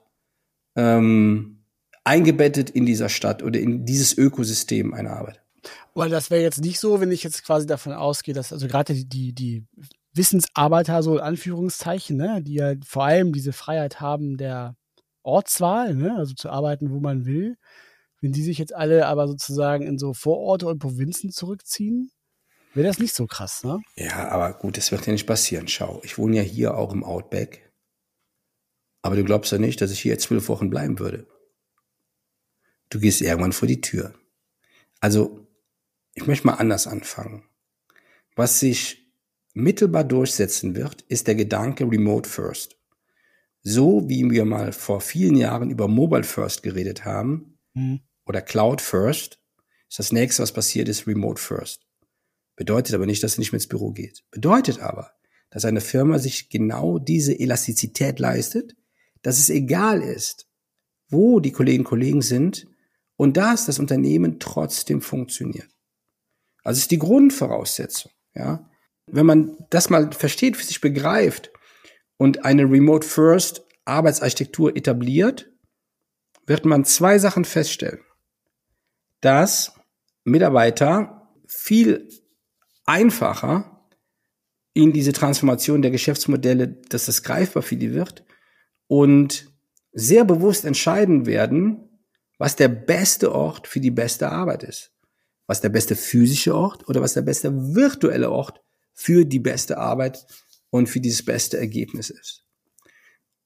ähm, 0.77 1.65
eingebettet 2.05 2.69
in 2.69 2.85
dieser 2.85 3.09
Stadt 3.09 3.43
oder 3.43 3.59
in 3.59 3.87
dieses 3.87 4.19
Ökosystem 4.19 4.93
einer 4.93 5.13
Arbeit. 5.13 5.43
Weil 5.95 6.11
das 6.11 6.31
wäre 6.31 6.43
jetzt 6.43 6.61
nicht 6.61 6.79
so, 6.79 7.01
wenn 7.01 7.11
ich 7.11 7.23
jetzt 7.23 7.43
quasi 7.43 7.67
davon 7.67 7.95
ausgehe, 7.95 8.35
dass 8.35 8.53
also 8.53 8.67
gerade 8.67 8.93
die, 8.93 9.09
die, 9.09 9.33
die 9.33 9.65
Wissensarbeiter, 10.13 11.03
so 11.03 11.15
in 11.15 11.23
Anführungszeichen, 11.23 12.19
ne, 12.19 12.43
die 12.43 12.57
ja 12.57 12.75
vor 12.85 13.05
allem 13.05 13.33
diese 13.33 13.55
Freiheit 13.55 13.99
haben 13.99 14.37
der 14.37 14.77
Ortswahl, 15.23 15.95
ne, 15.95 16.15
also 16.15 16.35
zu 16.35 16.51
arbeiten, 16.51 16.91
wo 16.91 17.01
man 17.01 17.25
will, 17.25 17.57
wenn 18.21 18.33
die 18.33 18.43
sich 18.43 18.59
jetzt 18.59 18.75
alle 18.75 19.07
aber 19.07 19.27
sozusagen 19.27 19.87
in 19.87 19.97
so 19.97 20.13
Vororte 20.13 20.67
und 20.67 20.81
Provinzen 20.81 21.31
zurückziehen, 21.31 22.11
wäre 22.75 22.87
das 22.87 22.99
nicht 22.99 23.15
so 23.15 23.27
krass, 23.27 23.65
ne? 23.65 23.81
Ja, 23.97 24.29
aber 24.29 24.53
gut, 24.55 24.77
das 24.77 24.93
wird 24.93 25.07
ja 25.07 25.13
nicht 25.13 25.27
passieren. 25.27 25.69
Schau, 25.69 26.01
ich 26.05 26.19
wohne 26.19 26.37
ja 26.37 26.43
hier 26.43 26.77
auch 26.77 26.93
im 26.93 27.05
Outback. 27.05 27.73
Aber 29.03 29.17
du 29.17 29.25
glaubst 29.25 29.53
ja 29.53 29.59
nicht, 29.59 29.81
dass 29.81 29.91
ich 29.91 30.01
hier 30.01 30.13
jetzt 30.13 30.25
zwölf 30.25 30.49
Wochen 30.49 30.71
bleiben 30.71 30.99
würde. 30.99 31.27
Du 32.89 33.01
gehst 33.01 33.21
irgendwann 33.21 33.53
vor 33.53 33.67
die 33.67 33.81
Tür. 33.81 34.15
Also, 35.01 35.47
ich 36.15 36.27
möchte 36.27 36.47
mal 36.47 36.55
anders 36.55 36.87
anfangen. 36.87 37.45
Was 38.37 38.61
sich 38.61 39.13
mittelbar 39.55 40.05
durchsetzen 40.05 40.77
wird, 40.77 41.03
ist 41.03 41.27
der 41.27 41.35
Gedanke 41.35 41.85
Remote 41.85 42.29
First. 42.29 42.77
So 43.63 44.09
wie 44.09 44.29
wir 44.31 44.45
mal 44.45 44.73
vor 44.73 45.01
vielen 45.01 45.37
Jahren 45.37 45.71
über 45.71 45.89
Mobile 45.89 46.25
First 46.25 46.63
geredet 46.63 47.05
haben 47.05 47.59
mhm. 47.75 48.01
oder 48.27 48.43
Cloud 48.43 48.81
First, 48.81 49.39
ist 49.89 49.99
das 49.99 50.13
nächste, 50.13 50.43
was 50.43 50.53
passiert 50.53 50.89
ist, 50.89 51.07
Remote 51.07 51.41
First. 51.41 51.87
Bedeutet 52.63 52.95
aber 52.95 53.07
nicht, 53.07 53.23
dass 53.23 53.33
es 53.33 53.39
nicht 53.39 53.53
mehr 53.53 53.59
ins 53.59 53.67
Büro 53.67 53.91
geht. 53.91 54.23
Bedeutet 54.31 54.81
aber, 54.81 55.13
dass 55.51 55.65
eine 55.65 55.81
Firma 55.81 56.19
sich 56.19 56.49
genau 56.49 56.99
diese 56.99 57.39
Elastizität 57.39 58.19
leistet, 58.19 58.77
dass 59.23 59.39
es 59.39 59.51
egal 59.51 60.03
ist, 60.03 60.47
wo 61.09 61.41
die 61.41 61.53
Kolleginnen 61.53 61.85
und 61.85 61.91
Kollegen 61.91 62.23
sind 62.23 62.67
und 63.17 63.37
dass 63.37 63.67
das 63.67 63.79
Unternehmen 63.79 64.39
trotzdem 64.39 65.01
funktioniert. 65.01 65.69
Also 66.63 66.79
ist 66.79 66.91
die 66.91 66.99
Grundvoraussetzung, 66.99 68.13
ja 68.35 68.69
wenn 69.07 69.27
man 69.27 69.57
das 69.71 69.91
mal 69.91 70.11
versteht, 70.13 70.57
für 70.57 70.65
sich 70.65 70.81
begreift 70.81 71.51
und 72.17 72.45
eine 72.45 72.65
Remote 72.65 73.07
First 73.07 73.63
Arbeitsarchitektur 73.85 74.77
etabliert, 74.77 75.51
wird 76.47 76.65
man 76.65 76.85
zwei 76.85 77.19
Sachen 77.19 77.45
feststellen. 77.45 78.01
Dass 79.21 79.75
Mitarbeiter 80.25 81.29
viel 81.47 82.09
einfacher 82.85 83.89
in 84.75 84.93
diese 84.93 85.13
Transformation 85.13 85.83
der 85.83 85.91
Geschäftsmodelle, 85.91 86.69
dass 86.89 87.07
das 87.07 87.23
greifbar 87.23 87.63
für 87.63 87.77
die 87.77 87.93
wird 87.93 88.25
und 88.87 89.53
sehr 89.93 90.25
bewusst 90.25 90.65
entscheiden 90.65 91.27
werden, 91.27 91.89
was 92.39 92.57
der 92.57 92.69
beste 92.69 93.35
Ort 93.35 93.69
für 93.69 93.81
die 93.81 93.91
beste 93.91 94.31
Arbeit 94.31 94.63
ist. 94.63 94.93
Was 95.47 95.61
der 95.61 95.69
beste 95.69 95.97
physische 95.97 96.55
Ort 96.55 96.89
oder 96.89 97.01
was 97.01 97.15
der 97.15 97.23
beste 97.23 97.53
virtuelle 97.75 98.31
Ort 98.31 98.63
für 98.95 99.25
die 99.25 99.39
beste 99.39 99.79
Arbeit 99.79 100.27
und 100.71 100.89
für 100.89 101.01
dieses 101.01 101.25
beste 101.25 101.59
Ergebnis 101.59 102.11
ist. 102.11 102.45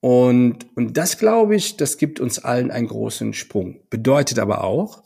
Und, 0.01 0.66
und 0.76 0.97
das 0.97 1.18
glaube 1.18 1.57
ich, 1.57 1.76
das 1.76 1.99
gibt 1.99 2.20
uns 2.20 2.39
allen 2.39 2.70
einen 2.70 2.87
großen 2.87 3.32
Sprung. 3.32 3.80
Bedeutet 3.91 4.39
aber 4.39 4.62
auch, 4.62 5.03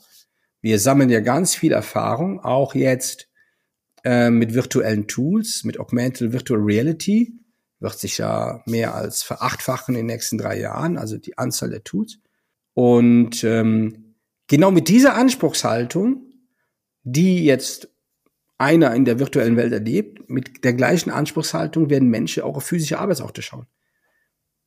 wir 0.61 0.79
sammeln 0.79 1.09
ja 1.09 1.21
ganz 1.21 1.55
viel 1.55 1.71
Erfahrung, 1.71 2.39
auch 2.39 2.75
jetzt 2.75 3.30
äh, 4.03 4.29
mit 4.29 4.53
virtuellen 4.53 5.07
Tools, 5.07 5.63
mit 5.63 5.79
Augmented 5.79 6.33
Virtual 6.33 6.59
Reality, 6.59 7.33
wird 7.79 7.97
sich 7.97 8.19
ja 8.19 8.61
mehr 8.65 8.93
als 8.95 9.23
verachtfachen 9.23 9.95
in 9.95 10.01
den 10.01 10.05
nächsten 10.07 10.37
drei 10.37 10.59
Jahren, 10.59 10.97
also 10.97 11.17
die 11.17 11.37
Anzahl 11.37 11.69
der 11.69 11.83
Tools. 11.83 12.19
Und 12.73 13.43
ähm, 13.43 14.15
genau 14.47 14.71
mit 14.71 14.87
dieser 14.87 15.15
Anspruchshaltung, 15.15 16.31
die 17.03 17.43
jetzt 17.43 17.89
einer 18.57 18.93
in 18.93 19.05
der 19.05 19.17
virtuellen 19.17 19.57
Welt 19.57 19.73
erlebt, 19.73 20.29
mit 20.29 20.63
der 20.63 20.73
gleichen 20.73 21.09
Anspruchshaltung 21.09 21.89
werden 21.89 22.09
Menschen 22.09 22.43
auch 22.43 22.57
auf 22.57 22.63
physische 22.63 22.99
Arbeitsorte 22.99 23.41
schauen. 23.41 23.65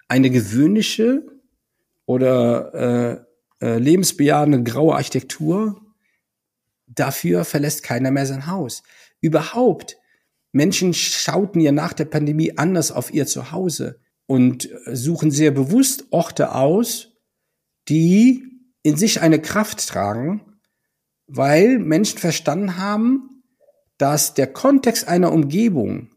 Eine 0.08 0.30
gewöhnliche 0.30 1.24
oder 2.04 3.24
äh, 3.60 3.64
äh, 3.64 3.78
lebensbejahende 3.78 4.64
graue 4.64 4.96
Architektur, 4.96 5.80
dafür 6.86 7.44
verlässt 7.44 7.82
keiner 7.84 8.10
mehr 8.10 8.26
sein 8.26 8.48
Haus. 8.48 8.82
Überhaupt, 9.20 9.96
Menschen 10.52 10.94
schauten 10.94 11.60
ja 11.60 11.72
nach 11.72 11.92
der 11.92 12.04
Pandemie 12.04 12.56
anders 12.56 12.92
auf 12.92 13.12
ihr 13.12 13.26
Zuhause 13.26 14.00
und 14.26 14.68
suchen 14.86 15.30
sehr 15.30 15.50
bewusst 15.50 16.06
Orte 16.10 16.54
aus, 16.54 17.12
die 17.88 18.44
in 18.82 18.96
sich 18.96 19.20
eine 19.20 19.40
Kraft 19.40 19.86
tragen, 19.88 20.58
weil 21.26 21.78
Menschen 21.78 22.18
verstanden 22.18 22.76
haben, 22.76 23.42
dass 23.98 24.34
der 24.34 24.46
Kontext 24.46 25.08
einer 25.08 25.32
Umgebung 25.32 26.14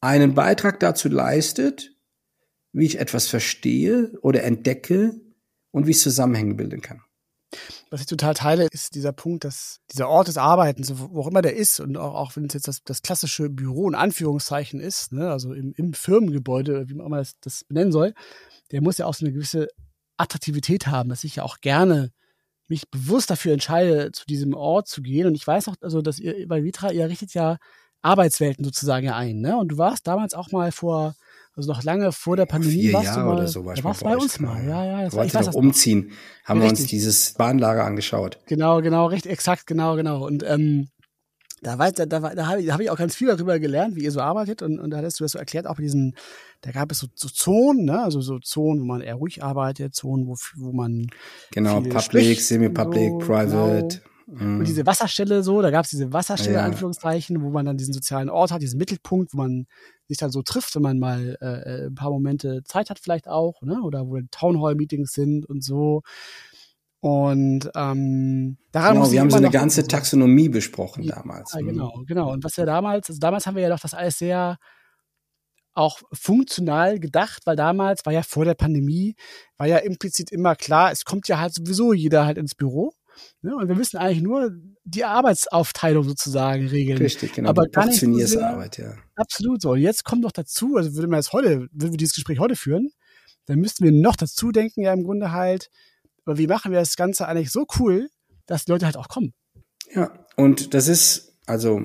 einen 0.00 0.34
Beitrag 0.34 0.80
dazu 0.80 1.08
leistet, 1.08 1.96
wie 2.72 2.86
ich 2.86 2.98
etwas 2.98 3.26
verstehe 3.28 4.12
oder 4.20 4.42
entdecke 4.42 5.20
und 5.70 5.86
wie 5.86 5.92
ich 5.92 6.00
Zusammenhänge 6.00 6.54
bilden 6.54 6.80
kann. 6.80 7.02
Was 7.90 8.00
ich 8.00 8.06
total 8.06 8.34
teile, 8.34 8.66
ist 8.70 8.94
dieser 8.94 9.12
Punkt, 9.12 9.44
dass 9.44 9.80
dieser 9.92 10.08
Ort 10.08 10.28
des 10.28 10.36
Arbeitens, 10.36 10.92
wo 10.96 11.20
auch 11.20 11.28
immer 11.28 11.42
der 11.42 11.56
ist, 11.56 11.80
und 11.80 11.96
auch, 11.96 12.14
auch 12.14 12.36
wenn 12.36 12.46
es 12.46 12.54
jetzt 12.54 12.68
das, 12.68 12.82
das 12.84 13.02
klassische 13.02 13.48
Büro 13.50 13.88
in 13.88 13.94
Anführungszeichen 13.94 14.80
ist, 14.80 15.12
ne, 15.12 15.30
also 15.30 15.52
im, 15.52 15.72
im 15.76 15.92
Firmengebäude, 15.92 16.88
wie 16.88 16.94
man 16.94 17.10
das, 17.12 17.38
das 17.40 17.64
benennen 17.64 17.92
soll, 17.92 18.14
der 18.72 18.82
muss 18.82 18.98
ja 18.98 19.06
auch 19.06 19.14
so 19.14 19.24
eine 19.24 19.32
gewisse 19.32 19.68
Attraktivität 20.16 20.86
haben, 20.86 21.08
dass 21.08 21.24
ich 21.24 21.36
ja 21.36 21.42
auch 21.42 21.60
gerne 21.60 22.12
mich 22.68 22.88
bewusst 22.90 23.30
dafür 23.30 23.52
entscheide, 23.52 24.12
zu 24.12 24.24
diesem 24.26 24.54
Ort 24.54 24.88
zu 24.88 25.02
gehen. 25.02 25.26
Und 25.26 25.34
ich 25.34 25.46
weiß 25.46 25.68
auch, 25.68 25.76
also, 25.80 26.02
dass 26.02 26.18
ihr 26.18 26.48
bei 26.48 26.64
Vitra, 26.64 26.90
ihr 26.90 27.08
richtet 27.08 27.34
ja 27.34 27.58
Arbeitswelten 28.02 28.64
sozusagen 28.64 29.10
ein, 29.10 29.40
ne? 29.40 29.56
Und 29.56 29.68
du 29.68 29.78
warst 29.78 30.06
damals 30.06 30.34
auch 30.34 30.50
mal 30.50 30.72
vor 30.72 31.14
also 31.56 31.70
noch 31.70 31.82
lange 31.82 32.12
vor 32.12 32.36
der 32.36 32.46
Pandemie 32.46 32.74
Vier 32.74 32.92
warst 32.94 33.04
Jahre 33.06 33.20
du 33.20 33.26
mal, 33.26 33.34
oder 33.36 33.48
so 33.48 33.64
warst 33.64 34.02
bei 34.04 34.16
uns 34.16 34.40
mal. 34.40 34.60
genau. 34.60 34.72
Ja, 34.72 34.84
ja, 34.84 35.02
das 35.04 35.12
Da 35.12 35.18
war, 35.18 35.24
ich 35.26 35.34
weiß 35.34 35.46
noch 35.46 35.52
das. 35.52 35.56
umziehen, 35.56 36.10
haben 36.44 36.60
wir 36.60 36.68
uns 36.68 36.80
Richtig. 36.80 36.90
dieses 36.90 37.32
Bahnlager 37.34 37.84
angeschaut. 37.84 38.38
Genau, 38.46 38.80
genau, 38.82 39.06
recht 39.06 39.26
exakt, 39.26 39.66
genau, 39.66 39.96
genau. 39.96 40.24
Und 40.26 40.42
ähm, 40.46 40.88
da, 41.62 41.76
da, 41.76 42.04
da, 42.06 42.20
da 42.34 42.46
habe 42.46 42.60
ich, 42.60 42.70
hab 42.70 42.80
ich 42.80 42.90
auch 42.90 42.96
ganz 42.98 43.14
viel 43.16 43.28
darüber 43.28 43.58
gelernt, 43.58 43.96
wie 43.96 44.04
ihr 44.04 44.10
so 44.12 44.20
arbeitet. 44.20 44.60
Und, 44.60 44.78
und 44.78 44.90
da 44.90 44.98
hattest 44.98 45.18
du 45.20 45.24
das 45.24 45.32
so 45.32 45.38
erklärt, 45.38 45.66
auch 45.66 45.76
bei 45.76 45.82
diesen, 45.82 46.14
da 46.60 46.72
gab 46.72 46.92
es 46.92 46.98
so, 46.98 47.06
so 47.14 47.28
Zonen, 47.28 47.86
ne? 47.86 48.02
also 48.02 48.20
so 48.20 48.38
Zonen, 48.38 48.82
wo 48.82 48.84
man 48.84 49.00
eher 49.00 49.14
ruhig 49.14 49.42
arbeitet, 49.42 49.94
Zonen, 49.94 50.26
wo, 50.26 50.36
wo 50.56 50.72
man 50.72 51.06
Genau, 51.52 51.80
Public, 51.80 52.40
Semi-Public, 52.40 53.12
so, 53.12 53.18
Private. 53.18 54.02
Und 54.26 54.58
Mhm. 54.58 54.64
diese 54.64 54.86
Wasserstelle 54.86 55.42
so, 55.42 55.60
da 55.60 55.70
gab 55.70 55.84
es 55.84 55.90
diese 55.90 56.12
Wasserstelle, 56.12 56.56
Ja. 56.56 56.64
Anführungszeichen, 56.64 57.42
wo 57.42 57.50
man 57.50 57.66
dann 57.66 57.76
diesen 57.76 57.92
sozialen 57.92 58.30
Ort 58.30 58.52
hat, 58.52 58.62
diesen 58.62 58.78
Mittelpunkt, 58.78 59.34
wo 59.34 59.38
man 59.38 59.66
sich 60.08 60.18
dann 60.18 60.30
so 60.30 60.42
trifft, 60.42 60.74
wenn 60.74 60.82
man 60.82 60.98
mal 60.98 61.36
äh, 61.40 61.86
ein 61.86 61.94
paar 61.94 62.10
Momente 62.10 62.62
Zeit 62.64 62.90
hat 62.90 62.98
vielleicht 62.98 63.28
auch, 63.28 63.62
ne? 63.62 63.80
Oder 63.82 64.06
wo 64.06 64.18
Townhall-Meetings 64.30 65.12
sind 65.12 65.46
und 65.46 65.64
so. 65.64 66.02
Und 67.00 67.70
ähm, 67.74 68.56
daran 68.72 68.94
Genau, 68.94 69.12
wir 69.12 69.20
haben 69.20 69.30
so 69.30 69.36
eine 69.36 69.50
ganze. 69.50 69.86
Taxonomie 69.86 70.48
besprochen 70.48 71.04
Ja, 71.04 71.16
damals. 71.16 71.52
Ja, 71.52 71.60
Mhm. 71.60 71.66
genau, 71.66 72.02
genau. 72.06 72.32
Und 72.32 72.44
was 72.44 72.56
wir 72.56 72.64
damals, 72.64 73.08
also 73.10 73.18
damals 73.20 73.46
haben 73.46 73.56
wir 73.56 73.62
ja 73.62 73.68
doch 73.68 73.80
das 73.80 73.92
alles 73.94 74.18
sehr 74.18 74.56
auch 75.74 76.00
funktional 76.12 77.00
gedacht, 77.00 77.42
weil 77.46 77.56
damals 77.56 78.06
war 78.06 78.12
ja 78.12 78.22
vor 78.22 78.44
der 78.44 78.54
Pandemie, 78.54 79.16
war 79.56 79.66
ja 79.66 79.78
implizit 79.78 80.30
immer 80.30 80.54
klar, 80.54 80.92
es 80.92 81.04
kommt 81.04 81.26
ja 81.28 81.38
halt 81.40 81.52
sowieso 81.52 81.92
jeder 81.92 82.24
halt 82.26 82.38
ins 82.38 82.54
Büro. 82.54 82.94
Ne? 83.42 83.54
Und 83.56 83.68
wir 83.68 83.74
müssen 83.74 83.96
eigentlich 83.96 84.22
nur 84.22 84.50
die 84.84 85.04
Arbeitsaufteilung 85.04 86.04
sozusagen 86.04 86.66
regeln. 86.68 86.98
Richtig, 86.98 87.32
genau. 87.32 87.50
Aber 87.50 87.66
gar 87.66 87.86
nicht 87.86 88.00
so 88.00 88.06
sehr- 88.06 88.10
Portioniersarbeit, 88.10 88.78
ja. 88.78 88.94
Absolut 89.16 89.62
so. 89.62 89.72
Und 89.72 89.80
jetzt 89.80 90.04
kommt 90.04 90.22
noch 90.22 90.32
dazu, 90.32 90.76
also 90.76 90.94
würde 90.94 91.08
man 91.08 91.18
jetzt 91.18 91.32
heute, 91.32 91.68
würden 91.72 91.92
wir 91.92 91.96
dieses 91.96 92.14
Gespräch 92.14 92.38
heute 92.38 92.56
führen, 92.56 92.90
dann 93.46 93.58
müssten 93.58 93.84
wir 93.84 93.92
noch 93.92 94.16
dazu 94.16 94.52
denken, 94.52 94.82
ja 94.82 94.92
im 94.92 95.04
Grunde 95.04 95.32
halt, 95.32 95.70
aber 96.24 96.38
wie 96.38 96.46
machen 96.46 96.72
wir 96.72 96.80
das 96.80 96.96
Ganze 96.96 97.28
eigentlich 97.28 97.50
so 97.50 97.66
cool, 97.78 98.08
dass 98.46 98.64
die 98.64 98.72
Leute 98.72 98.86
halt 98.86 98.96
auch 98.96 99.08
kommen. 99.08 99.32
Ja, 99.94 100.26
und 100.36 100.74
das 100.74 100.88
ist, 100.88 101.38
also, 101.46 101.84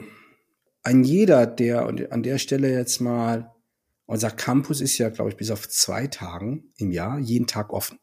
ein 0.83 1.03
jeder, 1.03 1.45
der 1.45 1.85
und 1.85 2.11
an 2.11 2.23
der 2.23 2.37
Stelle 2.37 2.71
jetzt 2.71 3.01
mal, 3.01 3.51
unser 4.05 4.31
Campus 4.31 4.81
ist 4.81 4.97
ja, 4.97 5.09
glaube 5.09 5.29
ich, 5.29 5.37
bis 5.37 5.51
auf 5.51 5.67
zwei 5.69 6.07
Tagen 6.07 6.71
im 6.77 6.91
Jahr, 6.91 7.19
jeden 7.19 7.47
Tag 7.47 7.71
offen. 7.73 7.99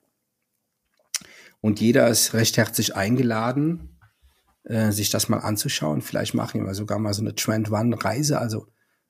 Und 1.67 1.81
jeder 1.81 2.07
ist 2.07 2.33
recht 2.33 2.59
herzlich 2.59 2.95
eingeladen, 2.95 3.99
äh, 4.63 4.93
sich 4.93 5.11
das 5.11 5.29
mal 5.29 5.41
anzuschauen. 5.41 6.01
Vielleicht 6.01 6.33
machen 6.33 6.65
wir 6.65 6.75
sogar 6.75 7.01
mal 7.01 7.13
so 7.13 7.23
eine 7.23 7.35
Trend 7.35 7.73
One 7.73 8.05
Reise. 8.05 8.39
Also 8.39 8.69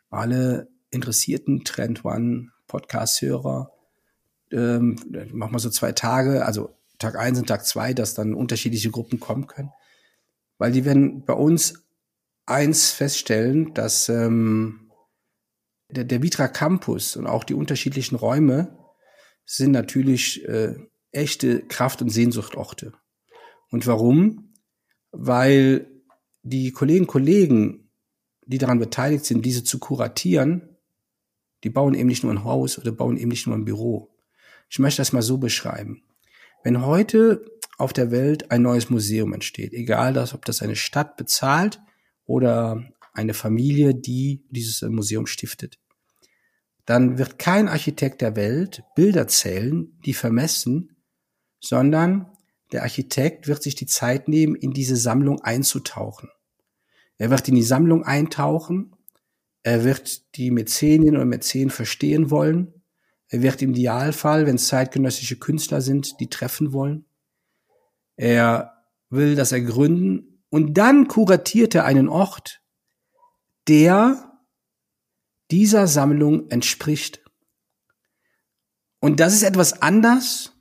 alle 0.08 0.66
interessierten 0.88 1.64
Trend 1.64 2.06
One 2.06 2.48
Podcast-Hörer, 2.66 3.72
ähm, 4.52 4.96
machen 5.32 5.52
wir 5.52 5.58
so 5.58 5.68
zwei 5.68 5.92
Tage, 5.92 6.46
also 6.46 6.74
Tag 6.98 7.18
eins 7.18 7.38
und 7.38 7.46
Tag 7.46 7.66
zwei, 7.66 7.92
dass 7.92 8.14
dann 8.14 8.32
unterschiedliche 8.32 8.90
Gruppen 8.90 9.20
kommen 9.20 9.48
können. 9.48 9.72
Weil 10.56 10.72
die 10.72 10.86
werden 10.86 11.26
bei 11.26 11.34
uns 11.34 11.84
eins 12.46 12.90
feststellen, 12.90 13.74
dass 13.74 14.08
ähm, 14.08 14.90
der, 15.90 16.04
der 16.04 16.22
Vitra 16.22 16.48
Campus 16.48 17.16
und 17.16 17.26
auch 17.26 17.44
die 17.44 17.52
unterschiedlichen 17.52 18.16
Räume 18.16 18.78
sind 19.44 19.72
natürlich 19.72 20.48
äh, 20.48 20.76
echte 21.16 21.60
Kraft- 21.60 22.02
und 22.02 22.10
Sehnsuchtorte. 22.10 22.92
Und 23.70 23.86
warum? 23.86 24.52
Weil 25.10 25.90
die 26.42 26.70
Kolleginnen 26.70 27.06
und 27.06 27.12
Kollegen, 27.12 27.90
die 28.46 28.58
daran 28.58 28.78
beteiligt 28.78 29.24
sind, 29.24 29.44
diese 29.44 29.64
zu 29.64 29.78
kuratieren, 29.78 30.76
die 31.64 31.70
bauen 31.70 31.94
eben 31.94 32.08
nicht 32.08 32.22
nur 32.22 32.32
ein 32.32 32.44
Haus 32.44 32.78
oder 32.78 32.92
bauen 32.92 33.16
eben 33.16 33.30
nicht 33.30 33.46
nur 33.46 33.56
ein 33.56 33.64
Büro. 33.64 34.14
Ich 34.68 34.78
möchte 34.78 35.00
das 35.00 35.12
mal 35.12 35.22
so 35.22 35.38
beschreiben. 35.38 36.02
Wenn 36.62 36.84
heute 36.84 37.44
auf 37.78 37.92
der 37.92 38.10
Welt 38.10 38.50
ein 38.50 38.62
neues 38.62 38.90
Museum 38.90 39.32
entsteht, 39.32 39.72
egal 39.72 40.12
das, 40.12 40.34
ob 40.34 40.44
das 40.44 40.62
eine 40.62 40.76
Stadt 40.76 41.16
bezahlt 41.16 41.80
oder 42.24 42.84
eine 43.12 43.34
Familie, 43.34 43.94
die 43.94 44.44
dieses 44.50 44.82
Museum 44.82 45.26
stiftet, 45.26 45.78
dann 46.84 47.18
wird 47.18 47.38
kein 47.38 47.68
Architekt 47.68 48.20
der 48.20 48.36
Welt 48.36 48.84
Bilder 48.94 49.26
zählen, 49.26 49.98
die 50.04 50.14
vermessen, 50.14 50.95
sondern 51.66 52.30
der 52.72 52.82
Architekt 52.82 53.48
wird 53.48 53.62
sich 53.62 53.74
die 53.74 53.86
Zeit 53.86 54.28
nehmen, 54.28 54.54
in 54.54 54.72
diese 54.72 54.96
Sammlung 54.96 55.40
einzutauchen. 55.40 56.30
Er 57.18 57.30
wird 57.30 57.48
in 57.48 57.54
die 57.54 57.62
Sammlung 57.62 58.04
eintauchen, 58.04 58.94
er 59.62 59.84
wird 59.84 60.36
die 60.36 60.50
Mäzeninnen 60.50 61.16
und 61.16 61.28
Mäzen 61.28 61.70
verstehen 61.70 62.30
wollen, 62.30 62.72
er 63.28 63.42
wird 63.42 63.62
im 63.62 63.70
Idealfall, 63.70 64.46
wenn 64.46 64.56
es 64.56 64.68
zeitgenössische 64.68 65.38
Künstler 65.38 65.80
sind, 65.80 66.20
die 66.20 66.28
treffen 66.28 66.72
wollen. 66.72 67.06
Er 68.16 68.84
will 69.10 69.34
das 69.34 69.52
ergründen 69.52 70.44
und 70.48 70.74
dann 70.74 71.08
kuratiert 71.08 71.74
er 71.74 71.84
einen 71.84 72.08
Ort, 72.08 72.62
der 73.68 74.40
dieser 75.50 75.86
Sammlung 75.86 76.48
entspricht. 76.50 77.24
Und 79.00 79.20
das 79.20 79.34
ist 79.34 79.42
etwas 79.42 79.82
anders. 79.82 80.55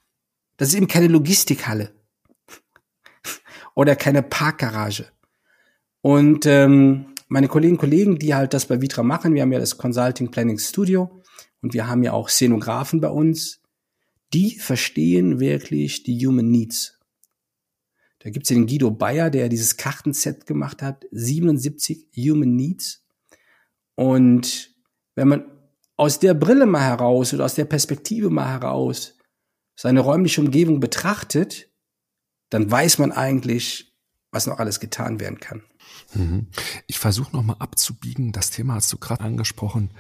Das 0.58 0.70
ist 0.70 0.76
eben 0.76 0.88
keine 0.88 1.08
Logistikhalle 1.08 1.94
oder 3.74 3.96
keine 3.96 4.24
Parkgarage. 4.24 5.08
Und 6.02 6.46
ähm, 6.46 7.14
meine 7.28 7.48
Kolleginnen 7.48 7.76
und 7.76 7.82
Kollegen, 7.82 8.20
die 8.20 8.36
halt 8.36 8.54
das 8.54 8.68
bei 8.68 8.82
Vitra 8.82 9.04
machen, 9.04 9.34
wir 9.34 9.42
haben 9.42 9.52
ja 9.52 9.60
das 9.60 9.78
Consulting 9.78 10.32
Planning 10.32 10.60
Studio 10.60 11.22
und 11.62 11.74
wir 11.74 11.88
haben 11.88 12.04
ja 12.04 12.14
auch 12.14 12.30
Szenografen 12.30 13.02
bei 13.02 13.10
uns, 13.10 13.62
die 14.34 14.58
verstehen 14.60 15.40
wirklich 15.40 16.04
die 16.04 16.26
Human 16.26 16.50
Needs. 16.50 17.00
Da 18.20 18.30
gibt's 18.30 18.50
den 18.50 18.66
Guido 18.66 18.92
Bayer, 18.92 19.30
der 19.30 19.50
dieses 19.50 19.78
Kartenset 19.78 20.46
gemacht 20.46 20.82
hat, 20.82 21.06
77 21.12 22.08
Human 22.18 22.56
Needs. 22.56 23.06
Und 23.96 24.76
wenn 25.16 25.28
man 25.28 25.46
aus 25.96 26.20
der 26.20 26.34
Brille 26.34 26.66
mal 26.66 26.84
heraus 26.84 27.34
oder 27.34 27.46
aus 27.46 27.56
der 27.56 27.66
Perspektive 27.66 28.30
mal 28.30 28.50
heraus 28.50 29.15
seine 29.76 30.00
räumliche 30.00 30.42
Umgebung 30.42 30.80
betrachtet, 30.80 31.70
dann 32.50 32.70
weiß 32.70 32.98
man 33.00 33.12
eigentlich, 33.12 33.94
was 34.32 34.48
noch 34.48 34.60
alles 34.60 34.80
getan 34.80 35.20
werden 35.20 35.40
kann. 35.40 35.64
Mhm. 36.14 36.48
Ich 36.88 37.00
versuche 37.00 37.36
nochmal 37.36 37.58
abzubiegen. 37.60 38.32
Das 38.32 38.52
Thema 38.52 38.76
hast 38.76 38.92
du 38.92 38.98
gerade 38.98 39.24
angesprochen, 39.24 39.92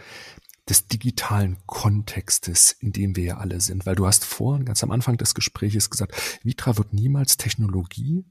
des 0.67 0.87
digitalen 0.87 1.57
Kontextes, 1.67 2.71
in 2.79 2.91
dem 2.91 3.15
wir 3.15 3.23
ja 3.23 3.37
alle 3.37 3.61
sind. 3.61 3.85
Weil 3.85 3.95
du 3.95 4.07
hast 4.07 4.25
vorhin 4.25 4.65
ganz 4.65 4.83
am 4.83 4.91
Anfang 4.91 5.17
des 5.17 5.35
Gespräches 5.35 5.89
gesagt, 5.89 6.39
Vitra 6.43 6.77
wird 6.77 6.93
niemals 6.93 7.37
Technologie 7.37 8.25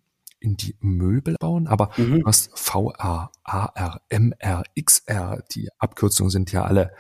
in 0.45 0.57
die 0.57 0.77
Möbel 0.81 1.37
bauen, 1.41 1.67
aber 1.67 1.91
mhm. 1.97 2.21
du 2.21 2.27
hast 2.27 2.51
VR, 2.55 3.31
AR, 3.45 4.01
MR, 4.11 4.63
XR, 4.79 5.43
die 5.53 5.71
Abkürzungen 5.79 6.31
sind 6.31 6.53
ja 6.53 6.65
alle 6.65 6.93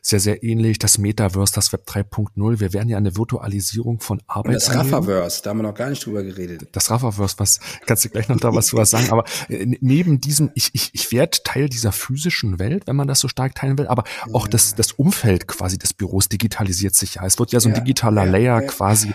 sehr, 0.00 0.18
sehr 0.18 0.42
ähnlich. 0.42 0.78
Das 0.78 0.96
Metaverse, 0.96 1.52
das 1.54 1.72
Web 1.72 1.86
3.0, 1.86 2.60
wir 2.60 2.72
werden 2.72 2.88
ja 2.88 2.96
eine 2.96 3.16
Virtualisierung 3.16 4.00
von 4.00 4.22
Arbeit. 4.26 4.46
Und 4.46 4.54
das 4.54 4.74
Raffaverse, 4.74 5.42
da 5.42 5.50
haben 5.50 5.58
wir 5.58 5.64
noch 5.64 5.74
gar 5.74 5.90
nicht 5.90 6.04
drüber 6.04 6.22
geredet. 6.22 6.68
Das 6.72 6.90
Raffaverse, 6.90 7.34
was, 7.38 7.60
kannst 7.84 8.04
du 8.06 8.08
gleich 8.08 8.28
noch 8.28 8.40
da 8.40 8.54
was 8.54 8.68
drüber 8.68 8.86
sagen, 8.86 9.10
aber 9.10 9.24
äh, 9.48 9.66
neben 9.80 10.20
diesem, 10.20 10.50
ich, 10.54 10.70
ich, 10.72 10.90
ich 10.94 11.12
werde 11.12 11.38
Teil 11.44 11.68
dieser 11.68 11.92
physischen 11.92 12.58
Welt, 12.58 12.86
wenn 12.86 12.96
man 12.96 13.08
das 13.08 13.20
so 13.20 13.28
stark 13.28 13.54
teilen 13.54 13.76
will, 13.76 13.88
aber 13.88 14.04
auch 14.32 14.48
das, 14.48 14.74
das 14.74 14.92
Umfeld 14.92 15.46
quasi 15.46 15.76
des 15.76 15.92
Büros 15.92 16.30
digitalisiert 16.30 16.94
sich 16.94 17.16
ja. 17.16 17.26
Es 17.26 17.38
wird 17.38 17.52
ja 17.52 17.60
so 17.60 17.68
ein 17.68 17.74
ja, 17.74 17.80
digitaler 17.80 18.24
ja, 18.24 18.30
Layer 18.30 18.62
ja. 18.62 18.66
quasi 18.66 19.12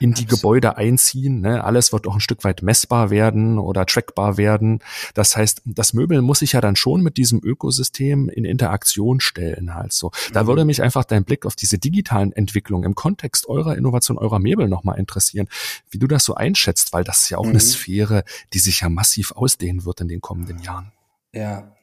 in 0.00 0.12
die 0.14 0.26
Gebäude 0.26 0.76
einziehen. 0.76 1.40
Ne? 1.40 1.62
Alles 1.62 1.92
wird 1.92 2.06
auch 2.08 2.14
ein 2.14 2.20
Stück 2.20 2.42
weit 2.44 2.62
messbar 2.62 3.10
werden 3.10 3.21
oder 3.58 3.86
trackbar 3.86 4.36
werden. 4.36 4.80
Das 5.14 5.36
heißt, 5.36 5.62
das 5.64 5.92
Möbel 5.92 6.22
muss 6.22 6.40
sich 6.40 6.52
ja 6.52 6.60
dann 6.60 6.76
schon 6.76 7.02
mit 7.02 7.16
diesem 7.16 7.40
Ökosystem 7.42 8.28
in 8.28 8.44
Interaktion 8.44 9.20
stellen 9.20 9.74
halt 9.74 9.92
so. 9.92 10.10
Da 10.32 10.42
mhm. 10.42 10.46
würde 10.48 10.64
mich 10.64 10.82
einfach 10.82 11.04
dein 11.04 11.24
Blick 11.24 11.46
auf 11.46 11.56
diese 11.56 11.78
digitalen 11.78 12.32
Entwicklungen 12.32 12.84
im 12.84 12.94
Kontext 12.94 13.48
eurer 13.48 13.76
Innovation, 13.76 14.18
eurer 14.18 14.38
Möbel 14.38 14.68
nochmal 14.68 14.98
interessieren, 14.98 15.48
wie 15.90 15.98
du 15.98 16.06
das 16.06 16.24
so 16.24 16.34
einschätzt, 16.34 16.92
weil 16.92 17.04
das 17.04 17.22
ist 17.22 17.30
ja 17.30 17.38
auch 17.38 17.44
mhm. 17.44 17.50
eine 17.50 17.60
Sphäre, 17.60 18.24
die 18.52 18.58
sich 18.58 18.80
ja 18.80 18.88
massiv 18.88 19.32
ausdehnen 19.32 19.84
wird 19.84 20.00
in 20.00 20.08
den 20.08 20.20
kommenden 20.20 20.58
Jahren. 20.58 20.92
Ja. 21.32 21.76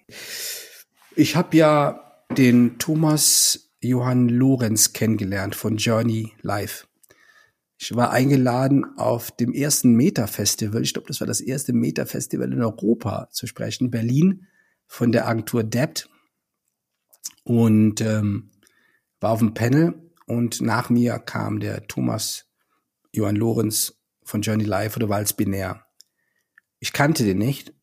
Ich 1.16 1.36
habe 1.36 1.56
ja 1.58 2.24
den 2.38 2.78
Thomas 2.80 3.72
Johann 3.82 4.30
Lorenz 4.30 4.94
kennengelernt 4.94 5.56
von 5.56 5.78
Journey 5.78 6.34
Live. 6.42 6.89
Ich 7.82 7.96
war 7.96 8.12
eingeladen 8.12 8.98
auf 8.98 9.32
dem 9.32 9.54
ersten 9.54 9.94
Meta-Festival, 9.94 10.82
ich 10.82 10.92
glaube, 10.92 11.08
das 11.08 11.22
war 11.22 11.28
das 11.28 11.40
erste 11.40 11.72
Meta-Festival 11.72 12.52
in 12.52 12.62
Europa 12.62 13.30
zu 13.32 13.48
sprechen, 13.48 13.90
Berlin, 13.90 14.48
von 14.86 15.14
der 15.14 15.30
Agentur 15.30 15.64
Debt. 15.64 16.10
Und 17.46 18.02
ähm, 18.02 18.52
war 19.22 19.32
auf 19.32 19.40
dem 19.40 19.54
Panel 19.54 20.12
und 20.26 20.60
nach 20.60 20.90
mir 20.90 21.20
kam 21.20 21.62
der 21.62 21.88
Thomas 21.88 22.48
Johann 23.14 23.38
Lorenz 23.38 23.94
von 24.24 24.42
Journey 24.42 24.66
Live 24.66 24.98
oder 24.98 25.08
Walz 25.08 25.32
Binär. 25.32 25.86
Ich 26.80 26.92
kannte 26.92 27.24
den 27.24 27.38
nicht. 27.38 27.74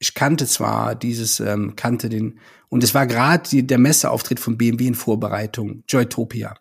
Ich 0.00 0.14
kannte 0.14 0.46
zwar 0.46 0.96
dieses, 0.96 1.38
ähm, 1.38 1.76
kannte 1.76 2.08
den, 2.08 2.40
und 2.68 2.82
es 2.82 2.92
war 2.92 3.06
gerade 3.06 3.62
der 3.62 3.78
Messeauftritt 3.78 4.40
von 4.40 4.58
BMW 4.58 4.88
in 4.88 4.94
Vorbereitung, 4.96 5.84
Joytopia 5.86 6.56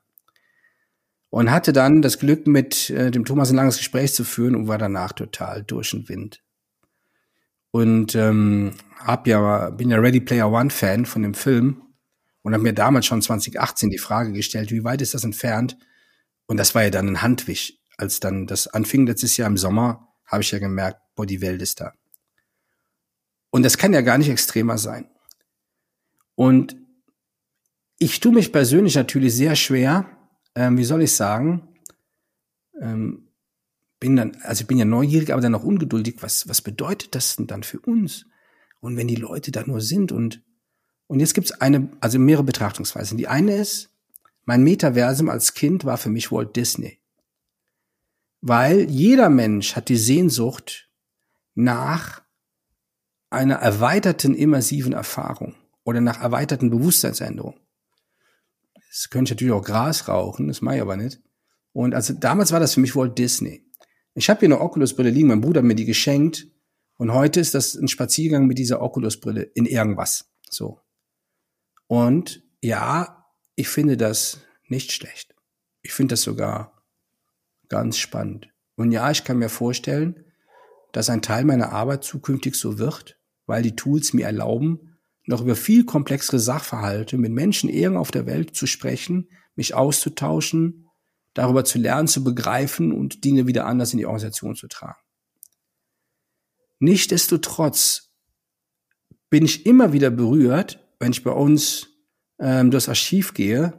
und 1.34 1.50
hatte 1.50 1.74
dann 1.74 2.04
das 2.04 2.20
Glück, 2.20 2.46
mit 2.46 2.92
äh, 2.92 3.10
dem 3.10 3.26
Thomas 3.26 3.50
ein 3.50 3.56
langes 3.56 3.78
Gespräch 3.78 4.14
zu 4.14 4.24
führen 4.24 4.56
und 4.56 4.68
war 4.68 4.78
danach 4.78 5.14
total 5.14 5.64
durch 5.64 5.90
den 5.90 6.08
Wind. 6.08 6.44
Und 7.72 8.14
ähm, 8.14 8.76
hab 9.00 9.26
ja, 9.26 9.72
bin 9.72 9.90
ja 9.90 9.98
Ready 9.98 10.20
Player 10.20 10.52
One 10.52 10.70
Fan 10.70 11.08
von 11.08 11.24
dem 11.24 11.34
Film 11.34 11.82
und 12.44 12.54
habe 12.54 12.62
mir 12.62 12.74
damals 12.74 13.08
schon 13.08 13.20
2018 13.20 13.90
die 13.90 13.98
Frage 13.98 14.32
gestellt, 14.32 14.70
wie 14.70 14.84
weit 14.84 15.02
ist 15.02 15.16
das 15.16 15.24
entfernt? 15.24 15.76
Und 16.46 16.58
das 16.58 16.76
war 16.76 16.84
ja 16.84 16.92
dann 16.92 17.08
ein 17.08 17.24
Handwisch. 17.24 17.80
Als 17.98 18.20
dann 18.20 18.46
das 18.46 18.68
anfing 18.68 19.08
letztes 19.08 19.36
Jahr 19.36 19.48
im 19.48 19.58
Sommer, 19.58 20.10
habe 20.28 20.44
ich 20.44 20.52
ja 20.52 20.60
gemerkt, 20.60 21.02
boah, 21.16 21.26
die 21.26 21.42
Welt 21.42 21.64
ist 21.64 21.82
da. 21.82 21.94
Und 23.50 23.64
das 23.64 23.80
kann 23.80 23.92
ja 23.92 24.02
gar 24.02 24.20
nicht 24.20 24.30
extremer 24.30 24.78
sein. 24.78 25.10
Und 26.36 26.76
ich 27.98 28.20
tue 28.20 28.34
mich 28.34 28.52
persönlich 28.52 28.94
natürlich 28.94 29.34
sehr 29.34 29.56
schwer, 29.56 30.23
ähm, 30.56 30.78
wie 30.78 30.84
soll 30.84 31.02
ich 31.02 31.14
sagen, 31.14 31.68
ähm, 32.80 33.28
bin 34.00 34.16
dann, 34.16 34.38
also 34.44 34.62
ich 34.62 34.68
bin 34.68 34.78
ja 34.78 34.86
neugierig, 34.86 35.32
aber 35.32 35.42
dann 35.42 35.56
auch 35.56 35.64
ungeduldig. 35.64 36.18
Was, 36.22 36.48
was 36.50 36.62
bedeutet 36.62 37.16
das 37.16 37.38
denn 37.38 37.48
dann 37.48 37.64
für 37.64 37.80
uns? 37.80 38.26
Und 38.80 38.98
wenn 38.98 39.08
die 39.08 39.16
Leute 39.16 39.52
da 39.52 39.64
nur 39.66 39.80
sind 39.80 40.12
und, 40.12 40.44
und 41.08 41.20
jetzt 41.20 41.34
gibt's 41.34 41.52
eine, 41.52 41.90
also 42.02 42.20
mehrere 42.20 42.44
Betrachtungsweisen. 42.44 43.18
Die 43.18 43.30
eine 43.30 43.56
ist, 43.56 43.92
mein 44.46 44.64
Metaversum 44.64 45.30
als 45.30 45.54
Kind 45.54 45.86
war 45.86 45.98
für 45.98 46.10
mich 46.10 46.32
Walt 46.32 46.56
Disney. 46.56 47.00
Weil 48.42 48.90
jeder 48.90 49.30
Mensch 49.30 49.78
hat 49.78 49.88
die 49.88 49.98
Sehnsucht 49.98 50.90
nach 51.56 52.22
einer 53.30 53.56
erweiterten 53.56 54.36
immersiven 54.36 54.92
Erfahrung 54.92 55.56
oder 55.86 56.02
nach 56.02 56.22
erweiterten 56.22 56.70
Bewusstseinsänderung. 56.70 57.56
Das 58.94 59.10
könnte 59.10 59.34
ich 59.34 59.38
natürlich 59.38 59.54
auch 59.54 59.66
Gras 59.66 60.08
rauchen, 60.08 60.48
das 60.48 60.62
mache 60.62 60.76
ich 60.76 60.82
aber 60.84 60.96
nicht. 60.96 61.20
Und 61.72 61.96
also 61.96 62.14
damals 62.14 62.52
war 62.52 62.60
das 62.60 62.76
für 62.76 62.80
mich 62.80 62.96
Walt 62.96 63.18
Disney. 63.18 63.66
Ich 64.14 64.30
habe 64.30 64.42
hier 64.42 64.50
eine 64.50 64.62
Oculus-Brille 64.62 65.10
liegen, 65.10 65.30
mein 65.30 65.42
Bruder 65.42 65.62
hat 65.62 65.66
mir 65.66 65.74
die 65.74 65.86
geschenkt. 65.86 66.48
Und 66.98 67.12
heute 67.12 67.40
ist 67.40 67.56
das 67.56 67.74
ein 67.74 67.88
Spaziergang 67.88 68.46
mit 68.46 68.60
dieser 68.60 68.84
Oculus-Brille 68.84 69.42
in 69.42 69.66
irgendwas. 69.66 70.30
So. 70.48 70.80
Und 71.88 72.44
ja, 72.62 73.26
ich 73.56 73.68
finde 73.68 73.98
das 73.98 74.42
nicht 74.68 74.92
schlecht. 74.92 75.34
Ich 75.82 75.92
finde 75.92 76.14
das 76.14 76.22
sogar 76.22 76.84
ganz 77.70 77.98
spannend. 77.98 78.50
Und 78.76 78.92
ja, 78.92 79.10
ich 79.10 79.24
kann 79.24 79.40
mir 79.40 79.50
vorstellen, 79.50 80.24
dass 80.92 81.10
ein 81.10 81.24
Teil 81.24 81.46
meiner 81.46 81.72
Arbeit 81.72 82.04
zukünftig 82.04 82.56
so 82.56 82.78
wird, 82.78 83.20
weil 83.48 83.64
die 83.64 83.76
Tools 83.76 84.14
mir 84.14 84.28
erlauben, 84.28 84.93
noch 85.26 85.42
über 85.42 85.56
viel 85.56 85.86
komplexere 85.86 86.40
Sachverhalte 86.40 87.18
mit 87.18 87.32
Menschen 87.32 87.70
irgendwo 87.70 88.02
auf 88.02 88.12
der 88.12 88.26
Welt 88.26 88.56
zu 88.56 88.68
sprechen, 88.68 89.30
mich 89.56 89.74
auszutauschen, 89.74 90.88
darüber 91.34 91.66
zu 91.66 91.80
lernen, 91.80 92.08
zu 92.08 92.24
begreifen 92.24 92.92
und 92.92 93.24
Dinge 93.24 93.48
wieder 93.48 93.66
anders 93.66 93.94
in 93.94 94.00
die 94.00 94.06
Organisation 94.06 94.56
zu 94.56 94.68
tragen. 94.68 95.00
Nichtsdestotrotz 96.80 98.12
bin 99.30 99.46
ich 99.46 99.66
immer 99.66 99.94
wieder 99.94 100.10
berührt, 100.10 100.86
wenn 101.00 101.12
ich 101.12 101.24
bei 101.24 101.32
uns 101.32 101.88
ähm, 102.40 102.72
das 102.72 102.90
Archiv 102.90 103.34
gehe 103.34 103.74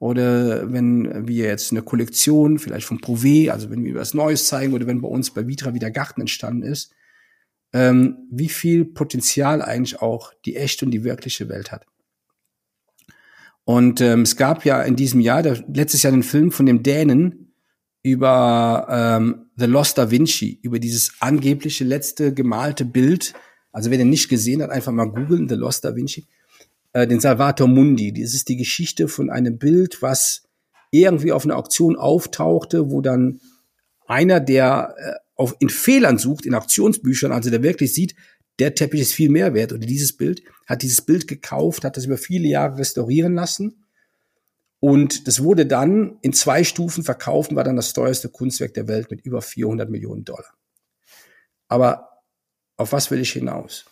oder 0.00 0.72
wenn 0.72 1.26
wir 1.26 1.46
jetzt 1.46 1.70
eine 1.70 1.82
Kollektion 1.82 2.58
vielleicht 2.58 2.86
von 2.86 3.00
Prové, 3.00 3.50
also 3.50 3.70
wenn 3.70 3.84
wir 3.84 3.94
was 3.94 4.14
Neues 4.14 4.46
zeigen 4.46 4.74
oder 4.74 4.86
wenn 4.86 5.00
bei 5.00 5.08
uns 5.08 5.32
bei 5.32 5.46
Vitra 5.46 5.74
wieder 5.74 5.90
Garten 5.90 6.20
entstanden 6.20 6.62
ist, 6.62 6.92
ähm, 7.72 8.28
wie 8.30 8.48
viel 8.48 8.84
Potenzial 8.84 9.62
eigentlich 9.62 10.00
auch 10.00 10.32
die 10.44 10.56
echte 10.56 10.84
und 10.84 10.90
die 10.90 11.04
wirkliche 11.04 11.48
Welt 11.48 11.70
hat. 11.70 11.84
Und 13.64 14.00
ähm, 14.00 14.22
es 14.22 14.36
gab 14.36 14.64
ja 14.64 14.82
in 14.82 14.96
diesem 14.96 15.20
Jahr, 15.20 15.42
der, 15.42 15.62
letztes 15.72 16.02
Jahr 16.02 16.12
den 16.12 16.22
Film 16.22 16.50
von 16.50 16.64
dem 16.64 16.82
Dänen 16.82 17.52
über 18.02 18.86
ähm, 18.88 19.50
The 19.56 19.66
Lost 19.66 19.98
Da 19.98 20.10
Vinci, 20.10 20.58
über 20.62 20.78
dieses 20.78 21.12
angebliche 21.20 21.84
letzte 21.84 22.32
gemalte 22.32 22.86
Bild. 22.86 23.34
Also 23.70 23.90
wer 23.90 23.98
den 23.98 24.08
nicht 24.08 24.30
gesehen 24.30 24.62
hat, 24.62 24.70
einfach 24.70 24.92
mal 24.92 25.10
googeln, 25.10 25.48
The 25.48 25.56
Lost 25.56 25.84
Da 25.84 25.94
Vinci. 25.94 26.26
Äh, 26.94 27.06
den 27.06 27.20
Salvator 27.20 27.68
Mundi. 27.68 28.12
Das 28.14 28.32
ist 28.32 28.48
die 28.48 28.56
Geschichte 28.56 29.08
von 29.08 29.28
einem 29.28 29.58
Bild, 29.58 30.00
was 30.00 30.44
irgendwie 30.90 31.32
auf 31.32 31.44
einer 31.44 31.56
Auktion 31.56 31.96
auftauchte, 31.96 32.90
wo 32.90 33.02
dann 33.02 33.40
einer, 34.06 34.40
der 34.40 34.94
äh, 34.96 35.12
auf, 35.38 35.56
in 35.60 35.70
Fehlern 35.70 36.18
sucht, 36.18 36.44
in 36.44 36.54
Aktionsbüchern, 36.54 37.32
also 37.32 37.48
der 37.48 37.62
wirklich 37.62 37.94
sieht, 37.94 38.14
der 38.58 38.74
Teppich 38.74 39.00
ist 39.00 39.14
viel 39.14 39.30
mehr 39.30 39.54
wert 39.54 39.72
oder 39.72 39.86
dieses 39.86 40.14
Bild, 40.14 40.42
hat 40.66 40.82
dieses 40.82 41.00
Bild 41.00 41.26
gekauft, 41.26 41.84
hat 41.84 41.96
das 41.96 42.04
über 42.04 42.18
viele 42.18 42.48
Jahre 42.48 42.78
restaurieren 42.78 43.34
lassen 43.34 43.84
und 44.80 45.26
das 45.26 45.42
wurde 45.42 45.66
dann 45.66 46.18
in 46.22 46.32
zwei 46.32 46.62
Stufen 46.64 47.02
verkauft 47.02 47.50
und 47.50 47.56
war 47.56 47.64
dann 47.64 47.76
das 47.76 47.92
teuerste 47.92 48.28
Kunstwerk 48.28 48.74
der 48.74 48.88
Welt 48.88 49.10
mit 49.10 49.24
über 49.24 49.42
400 49.42 49.90
Millionen 49.90 50.24
Dollar. 50.24 50.52
Aber 51.68 52.22
auf 52.76 52.92
was 52.92 53.10
will 53.10 53.20
ich 53.20 53.32
hinaus? 53.32 53.86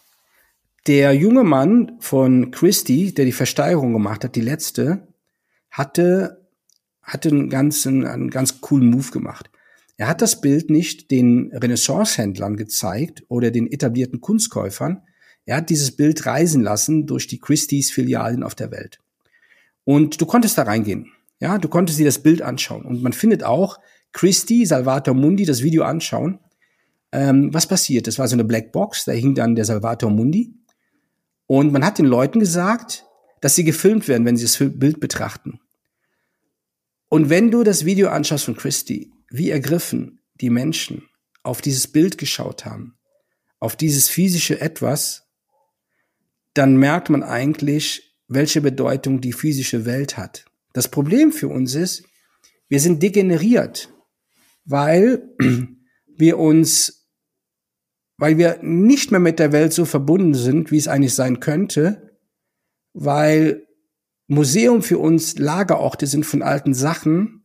Der 0.86 1.12
junge 1.12 1.42
Mann 1.42 1.96
von 1.98 2.52
Christie, 2.52 3.12
der 3.12 3.24
die 3.24 3.32
Versteigerung 3.32 3.92
gemacht 3.92 4.22
hat, 4.22 4.36
die 4.36 4.40
letzte, 4.40 5.08
hatte, 5.70 6.46
hatte 7.02 7.30
einen 7.30 7.50
ganzen, 7.50 8.06
einen 8.06 8.30
ganz 8.30 8.60
coolen 8.60 8.88
Move 8.90 9.10
gemacht. 9.10 9.50
Er 9.96 10.08
hat 10.08 10.20
das 10.20 10.40
Bild 10.40 10.70
nicht 10.70 11.10
den 11.10 11.50
Renaissance-Händlern 11.52 12.56
gezeigt 12.56 13.24
oder 13.28 13.50
den 13.50 13.70
etablierten 13.70 14.20
Kunstkäufern. 14.20 15.02
Er 15.46 15.56
hat 15.56 15.70
dieses 15.70 15.96
Bild 15.96 16.26
reisen 16.26 16.62
lassen 16.62 17.06
durch 17.06 17.26
die 17.26 17.38
Christie's 17.38 17.90
Filialen 17.90 18.42
auf 18.42 18.54
der 18.54 18.70
Welt. 18.70 19.00
Und 19.84 20.20
du 20.20 20.26
konntest 20.26 20.58
da 20.58 20.62
reingehen. 20.62 21.12
Ja, 21.40 21.58
du 21.58 21.68
konntest 21.68 21.98
dir 21.98 22.06
das 22.06 22.22
Bild 22.22 22.42
anschauen. 22.42 22.84
Und 22.84 23.02
man 23.02 23.12
findet 23.12 23.44
auch 23.44 23.78
Christie, 24.12 24.66
Salvator 24.66 25.14
Mundi, 25.14 25.44
das 25.44 25.62
Video 25.62 25.84
anschauen. 25.84 26.40
Ähm, 27.12 27.52
was 27.54 27.66
passiert? 27.66 28.06
Das 28.06 28.18
war 28.18 28.26
so 28.28 28.34
eine 28.34 28.44
Black 28.44 28.72
Box, 28.72 29.04
da 29.04 29.12
hing 29.12 29.34
dann 29.34 29.54
der 29.54 29.64
Salvator 29.64 30.10
Mundi. 30.10 30.54
Und 31.46 31.72
man 31.72 31.84
hat 31.84 31.98
den 31.98 32.06
Leuten 32.06 32.40
gesagt, 32.40 33.06
dass 33.40 33.54
sie 33.54 33.64
gefilmt 33.64 34.08
werden, 34.08 34.24
wenn 34.26 34.36
sie 34.36 34.44
das 34.44 34.58
Bild 34.58 35.00
betrachten. 35.00 35.60
Und 37.08 37.30
wenn 37.30 37.50
du 37.50 37.62
das 37.62 37.84
Video 37.84 38.08
anschaust 38.08 38.44
von 38.44 38.56
Christie, 38.56 39.12
wie 39.36 39.50
ergriffen 39.50 40.20
die 40.40 40.50
Menschen 40.50 41.08
auf 41.42 41.60
dieses 41.60 41.86
Bild 41.86 42.18
geschaut 42.18 42.64
haben, 42.64 42.98
auf 43.58 43.76
dieses 43.76 44.08
physische 44.08 44.60
Etwas, 44.60 45.28
dann 46.54 46.76
merkt 46.76 47.10
man 47.10 47.22
eigentlich, 47.22 48.16
welche 48.28 48.60
Bedeutung 48.60 49.20
die 49.20 49.32
physische 49.32 49.84
Welt 49.84 50.16
hat. 50.16 50.46
Das 50.72 50.88
Problem 50.88 51.32
für 51.32 51.48
uns 51.48 51.74
ist, 51.74 52.04
wir 52.68 52.80
sind 52.80 53.02
degeneriert, 53.02 53.92
weil 54.64 55.28
wir 56.16 56.38
uns 56.38 57.06
weil 58.18 58.38
wir 58.38 58.58
nicht 58.62 59.10
mehr 59.10 59.20
mit 59.20 59.38
der 59.38 59.52
Welt 59.52 59.72
so 59.72 59.84
verbunden 59.84 60.34
sind, 60.34 60.70
wie 60.70 60.78
es 60.78 60.88
eigentlich 60.88 61.14
sein 61.14 61.40
könnte, 61.40 62.18
weil 62.94 63.66
Museum 64.26 64.82
für 64.82 64.98
uns 64.98 65.38
Lagerorte 65.38 66.06
sind 66.06 66.24
von 66.24 66.42
alten 66.42 66.74
Sachen, 66.74 67.35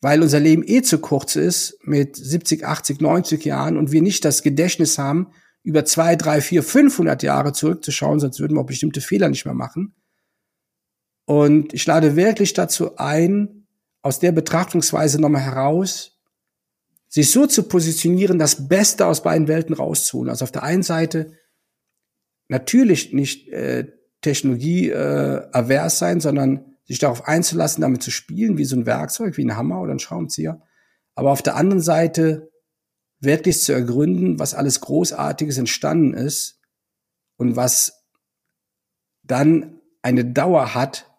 weil 0.00 0.22
unser 0.22 0.40
Leben 0.40 0.62
eh 0.66 0.82
zu 0.82 0.98
kurz 0.98 1.36
ist 1.36 1.78
mit 1.82 2.16
70, 2.16 2.64
80, 2.64 3.00
90 3.00 3.44
Jahren 3.44 3.76
und 3.76 3.92
wir 3.92 4.02
nicht 4.02 4.24
das 4.24 4.42
Gedächtnis 4.42 4.98
haben, 4.98 5.28
über 5.62 5.84
zwei, 5.84 6.14
drei, 6.14 6.40
vier, 6.40 6.62
500 6.62 7.22
Jahre 7.22 7.52
zurückzuschauen, 7.52 8.20
sonst 8.20 8.38
würden 8.38 8.56
wir 8.56 8.60
auch 8.60 8.66
bestimmte 8.66 9.00
Fehler 9.00 9.28
nicht 9.28 9.46
mehr 9.46 9.54
machen. 9.54 9.94
Und 11.24 11.74
ich 11.74 11.84
lade 11.86 12.14
wirklich 12.14 12.52
dazu 12.52 12.96
ein, 12.96 13.66
aus 14.00 14.20
der 14.20 14.30
Betrachtungsweise 14.30 15.20
nochmal 15.20 15.42
heraus, 15.42 16.20
sich 17.08 17.32
so 17.32 17.46
zu 17.46 17.64
positionieren, 17.64 18.38
das 18.38 18.68
Beste 18.68 19.06
aus 19.06 19.22
beiden 19.22 19.48
Welten 19.48 19.74
rauszuholen. 19.74 20.30
Also 20.30 20.44
auf 20.44 20.52
der 20.52 20.62
einen 20.62 20.84
Seite 20.84 21.32
natürlich 22.48 23.12
nicht 23.12 23.48
äh, 23.48 23.88
Technologie 24.20 24.90
äh, 24.90 25.42
avers 25.50 25.98
sein, 25.98 26.20
sondern 26.20 26.75
sich 26.86 26.98
darauf 26.98 27.26
einzulassen, 27.26 27.82
damit 27.82 28.02
zu 28.02 28.10
spielen, 28.10 28.58
wie 28.58 28.64
so 28.64 28.76
ein 28.76 28.86
Werkzeug, 28.86 29.36
wie 29.36 29.44
ein 29.44 29.56
Hammer 29.56 29.80
oder 29.80 29.92
ein 29.92 29.98
Schraubenzieher. 29.98 30.62
Aber 31.14 31.32
auf 31.32 31.42
der 31.42 31.56
anderen 31.56 31.80
Seite 31.80 32.50
wirklich 33.20 33.60
zu 33.62 33.72
ergründen, 33.72 34.38
was 34.38 34.54
alles 34.54 34.80
Großartiges 34.80 35.58
entstanden 35.58 36.14
ist 36.14 36.60
und 37.36 37.56
was 37.56 38.04
dann 39.22 39.80
eine 40.02 40.24
Dauer 40.24 40.74
hat 40.74 41.10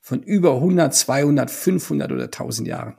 von 0.00 0.22
über 0.22 0.56
100, 0.56 0.92
200, 0.92 1.50
500 1.50 2.10
oder 2.10 2.24
1000 2.24 2.66
Jahren. 2.66 2.96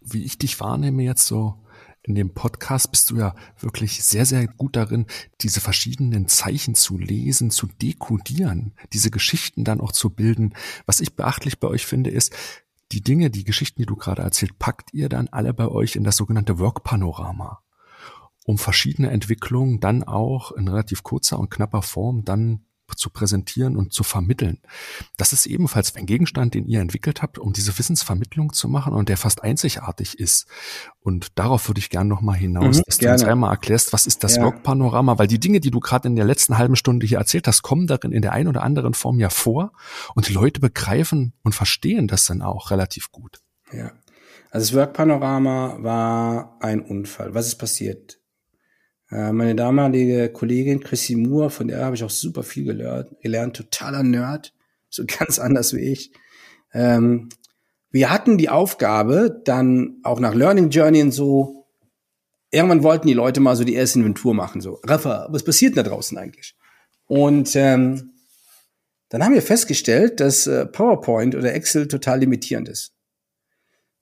Wie 0.00 0.24
ich 0.24 0.38
dich 0.38 0.58
wahrnehme 0.58 1.02
jetzt 1.02 1.26
so 1.26 1.65
in 2.06 2.14
dem 2.14 2.34
Podcast 2.34 2.90
bist 2.92 3.10
du 3.10 3.16
ja 3.16 3.34
wirklich 3.58 4.04
sehr, 4.04 4.24
sehr 4.24 4.46
gut 4.46 4.76
darin, 4.76 5.06
diese 5.40 5.60
verschiedenen 5.60 6.28
Zeichen 6.28 6.74
zu 6.76 6.98
lesen, 6.98 7.50
zu 7.50 7.66
dekodieren, 7.66 8.74
diese 8.92 9.10
Geschichten 9.10 9.64
dann 9.64 9.80
auch 9.80 9.90
zu 9.90 10.10
bilden. 10.10 10.54
Was 10.86 11.00
ich 11.00 11.16
beachtlich 11.16 11.58
bei 11.58 11.66
euch 11.66 11.84
finde, 11.84 12.10
ist, 12.10 12.32
die 12.92 13.02
Dinge, 13.02 13.30
die 13.30 13.42
Geschichten, 13.42 13.82
die 13.82 13.86
du 13.86 13.96
gerade 13.96 14.22
erzählt, 14.22 14.58
packt 14.60 14.94
ihr 14.94 15.08
dann 15.08 15.28
alle 15.28 15.52
bei 15.52 15.66
euch 15.66 15.96
in 15.96 16.04
das 16.04 16.16
sogenannte 16.16 16.60
Work-Panorama, 16.60 17.60
um 18.44 18.58
verschiedene 18.58 19.10
Entwicklungen 19.10 19.80
dann 19.80 20.04
auch 20.04 20.52
in 20.52 20.68
relativ 20.68 21.02
kurzer 21.02 21.40
und 21.40 21.50
knapper 21.50 21.82
Form 21.82 22.24
dann 22.24 22.65
zu 22.94 23.10
präsentieren 23.10 23.76
und 23.76 23.92
zu 23.92 24.04
vermitteln. 24.04 24.60
Das 25.16 25.32
ist 25.32 25.46
ebenfalls 25.46 25.94
ein 25.96 26.06
Gegenstand, 26.06 26.54
den 26.54 26.66
ihr 26.66 26.80
entwickelt 26.80 27.22
habt, 27.22 27.38
um 27.38 27.52
diese 27.52 27.76
Wissensvermittlung 27.78 28.52
zu 28.52 28.68
machen 28.68 28.92
und 28.92 29.08
der 29.08 29.16
fast 29.16 29.42
einzigartig 29.42 30.18
ist. 30.18 30.46
Und 31.00 31.38
darauf 31.38 31.68
würde 31.68 31.78
ich 31.78 31.90
gerne 31.90 32.08
nochmal 32.08 32.36
hinaus, 32.36 32.78
mhm, 32.78 32.82
dass 32.86 32.98
gerne. 32.98 33.16
du 33.16 33.22
uns 33.22 33.30
einmal 33.30 33.50
erklärst, 33.50 33.92
was 33.92 34.06
ist 34.06 34.22
das 34.22 34.36
ja. 34.36 34.42
Log-Panorama, 34.42 35.18
weil 35.18 35.26
die 35.26 35.40
Dinge, 35.40 35.60
die 35.60 35.70
du 35.70 35.80
gerade 35.80 36.08
in 36.08 36.16
der 36.16 36.24
letzten 36.24 36.58
halben 36.58 36.76
Stunde 36.76 37.06
hier 37.06 37.18
erzählt 37.18 37.46
hast, 37.48 37.62
kommen 37.62 37.86
darin 37.86 38.12
in 38.12 38.22
der 38.22 38.32
einen 38.32 38.48
oder 38.48 38.62
anderen 38.62 38.94
Form 38.94 39.18
ja 39.18 39.30
vor 39.30 39.72
und 40.14 40.28
die 40.28 40.32
Leute 40.32 40.60
begreifen 40.60 41.32
und 41.42 41.54
verstehen 41.54 42.06
das 42.08 42.26
dann 42.26 42.42
auch 42.42 42.70
relativ 42.70 43.10
gut. 43.10 43.40
Ja. 43.72 43.92
Also 44.50 44.70
das 44.70 44.74
Work-Panorama 44.74 45.78
war 45.80 46.56
ein 46.60 46.80
Unfall. 46.80 47.34
Was 47.34 47.48
ist 47.48 47.56
passiert? 47.56 48.15
Äh, 49.10 49.32
meine 49.32 49.54
damalige 49.54 50.28
Kollegin 50.28 50.80
Chrissy 50.80 51.16
Moore, 51.16 51.50
von 51.50 51.68
der 51.68 51.84
habe 51.84 51.96
ich 51.96 52.04
auch 52.04 52.10
super 52.10 52.42
viel 52.42 52.64
gelernt, 52.64 53.10
gelernt, 53.20 53.56
totaler 53.56 54.02
Nerd, 54.02 54.52
so 54.88 55.04
ganz 55.18 55.38
anders 55.38 55.74
wie 55.74 55.80
ich. 55.80 56.12
Ähm, 56.72 57.28
wir 57.90 58.10
hatten 58.10 58.36
die 58.36 58.48
Aufgabe, 58.48 59.40
dann 59.44 59.98
auch 60.02 60.20
nach 60.20 60.34
Learning 60.34 60.70
Journey 60.70 61.02
und 61.02 61.12
so, 61.12 61.66
irgendwann 62.50 62.82
wollten 62.82 63.06
die 63.06 63.14
Leute 63.14 63.40
mal 63.40 63.56
so 63.56 63.64
die 63.64 63.74
erste 63.74 63.98
Inventur 64.00 64.34
machen, 64.34 64.60
so, 64.60 64.80
Rafa, 64.84 65.28
was 65.30 65.44
passiert 65.44 65.76
denn 65.76 65.84
da 65.84 65.90
draußen 65.90 66.18
eigentlich? 66.18 66.56
Und 67.06 67.54
ähm, 67.54 68.12
dann 69.08 69.24
haben 69.24 69.34
wir 69.34 69.42
festgestellt, 69.42 70.18
dass 70.18 70.48
äh, 70.48 70.66
PowerPoint 70.66 71.36
oder 71.36 71.54
Excel 71.54 71.86
total 71.86 72.20
limitierend 72.20 72.68
ist. 72.68 72.95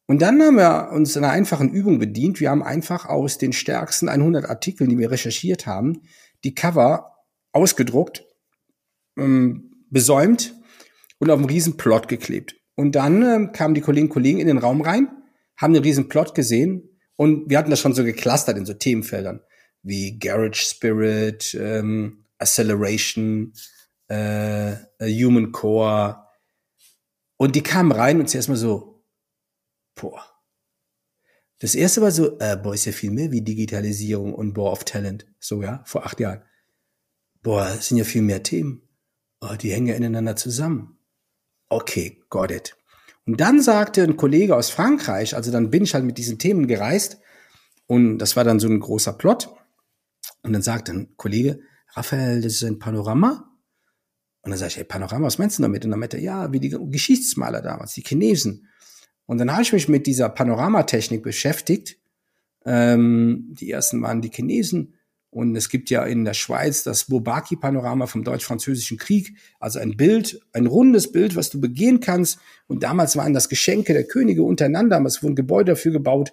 Und 0.07 0.21
dann 0.21 0.41
haben 0.43 0.57
wir 0.57 0.91
uns 0.93 1.17
einer 1.17 1.31
einfachen 1.31 1.71
Übung 1.71 1.99
bedient. 1.99 2.41
Wir 2.41 2.51
haben 2.51 2.63
einfach 2.63 3.07
aus 3.07 3.39
den 3.39 3.53
stärksten 3.53 4.09
100 4.09 4.45
Artikeln, 4.45 4.91
die 4.91 4.99
wir 4.99 5.11
recherchiert 5.11 5.67
haben, 5.67 6.03
die 6.45 6.55
Cover 6.55 7.15
ausgedruckt, 7.53 8.25
ähm, 9.17 9.87
besäumt 9.91 10.55
und 11.19 11.31
auf 11.31 11.39
einen 11.39 11.49
riesen 11.49 11.77
Plot 11.77 12.09
geklebt. 12.09 12.57
Und 12.75 12.97
dann 12.97 13.23
ähm, 13.23 13.53
kamen 13.53 13.75
die 13.75 13.81
Kolleginnen 13.81 14.09
und 14.11 14.15
Kollegen 14.15 14.41
in 14.41 14.49
den 14.49 14.59
Raum 14.59 14.83
rein, 14.83 15.09
haben 15.57 15.73
den 15.73 15.83
riesen 15.83 16.09
Plot 16.09 16.35
gesehen 16.35 16.91
und 17.17 17.49
wir 17.49 17.59
hatten 17.59 17.71
das 17.71 17.81
schon 17.81 17.95
so 17.95 18.05
geklustert 18.05 18.59
in 18.59 18.67
so 18.67 18.75
Themenfeldern 18.75 19.41
wie 19.85 20.19
Garage 20.19 20.65
Spirit, 20.65 21.55
ähm, 21.61 22.25
Acceleration, 22.39 23.53
äh, 24.09 24.75
Human 25.01 25.53
Core. 25.53 26.25
Und 27.37 27.55
die 27.55 27.63
kamen 27.63 27.93
rein 27.93 28.19
und 28.19 28.29
zuerst 28.29 28.49
mal 28.49 28.57
so, 28.57 28.94
Boah. 29.95 30.25
Das 31.61 31.75
erste 31.75 32.03
war 32.03 32.11
so, 32.11 32.39
äh, 32.41 32.57
boah, 32.57 32.75
ist 32.75 32.85
ja 32.85 32.93
viel 32.93 33.11
mehr 33.11 33.31
wie 33.31 33.43
Digitalisierung 33.43 34.35
und 34.35 34.53
Boah 34.55 34.73
of 34.73 34.85
Talent. 34.85 35.27
So, 35.39 35.63
ja, 35.63 35.83
vor 35.87 36.05
acht 36.05 36.21
Jahren. 36.21 36.43
Boah, 37.43 37.69
sind 37.81 37.99
ja 37.99 38.05
viel 38.05 38.23
mehr 38.23 38.43
Themen. 38.43 38.83
Oh, 39.41 39.55
die 39.55 39.73
hängen 39.73 39.87
ja 39.87 39.95
ineinander 39.95 40.37
zusammen. 40.37 40.99
Okay, 41.69 42.23
got 42.29 42.51
it. 42.51 42.77
Und 43.27 43.41
dann 43.41 43.61
sagte 43.63 44.03
ein 44.03 44.17
Kollege 44.17 44.57
aus 44.57 44.71
Frankreich, 44.71 45.35
also 45.35 45.51
dann 45.51 45.71
bin 45.71 45.85
ich 45.85 45.95
halt 45.95 46.05
mit 46.05 46.19
diesen 46.19 46.39
Themen 46.39 46.67
gereist 46.67 47.19
und 47.87 48.19
das 48.19 48.37
war 48.37 48.45
dann 48.45 48.61
so 48.61 48.69
ein 48.69 48.81
großer 48.81 49.13
Plot. 49.13 49.49
Und 50.43 50.53
dann 50.53 50.63
sagte 50.63 50.93
ein 50.93 51.17
Kollege, 51.17 51.61
Raphael, 51.93 52.43
das 52.43 52.55
ist 52.55 52.65
ein 52.65 52.79
Panorama. 52.79 53.51
Und 54.43 54.51
dann 54.51 54.59
sage 54.59 54.69
ich, 54.69 54.77
hey, 54.77 54.85
Panorama, 54.85 55.27
was 55.27 55.39
meinst 55.39 55.59
du 55.59 55.63
damit? 55.63 55.85
Und 55.85 55.91
dann 55.91 56.01
meinte 56.01 56.19
er, 56.19 56.23
ja, 56.23 56.53
wie 56.53 56.61
die 56.61 56.77
Geschichtsmaler 56.91 57.63
damals, 57.63 57.95
die 57.95 58.03
Chinesen. 58.03 58.69
Und 59.27 59.39
dann 59.39 59.51
habe 59.53 59.63
ich 59.63 59.73
mich 59.73 59.89
mit 59.89 60.07
dieser 60.07 60.29
Panoramatechnik 60.29 61.23
beschäftigt. 61.23 61.99
Ähm, 62.65 63.55
die 63.59 63.71
ersten 63.71 64.03
waren 64.03 64.21
die 64.21 64.31
Chinesen. 64.31 64.95
Und 65.31 65.57
es 65.57 65.69
gibt 65.69 65.91
ja 65.91 66.05
in 66.05 66.25
der 66.25 66.35
Schweiz 66.35 66.85
das 66.85 67.07
Bourbaki-Panorama 67.07 68.07
vom 68.07 68.23
Deutsch-Französischen 68.23 68.99
Krieg. 68.99 69.37
Also 69.59 69.81
ein 69.81 69.97
Bild, 69.97 70.41
ein 70.53 70.67
rundes 70.67 71.11
Bild, 71.11 71.35
was 71.35 71.51
du 71.51 71.61
begehen 71.61 71.99
kannst. 71.99 72.39
Und 72.69 72.85
damals 72.85 73.17
waren 73.17 73.35
das 73.35 73.49
Geschenke 73.49 73.95
der 73.95 74.05
Könige 74.05 74.45
untereinander. 74.45 75.03
Es 75.05 75.23
wurden 75.23 75.35
Gebäude 75.35 75.73
dafür 75.73 75.91
gebaut, 75.91 76.33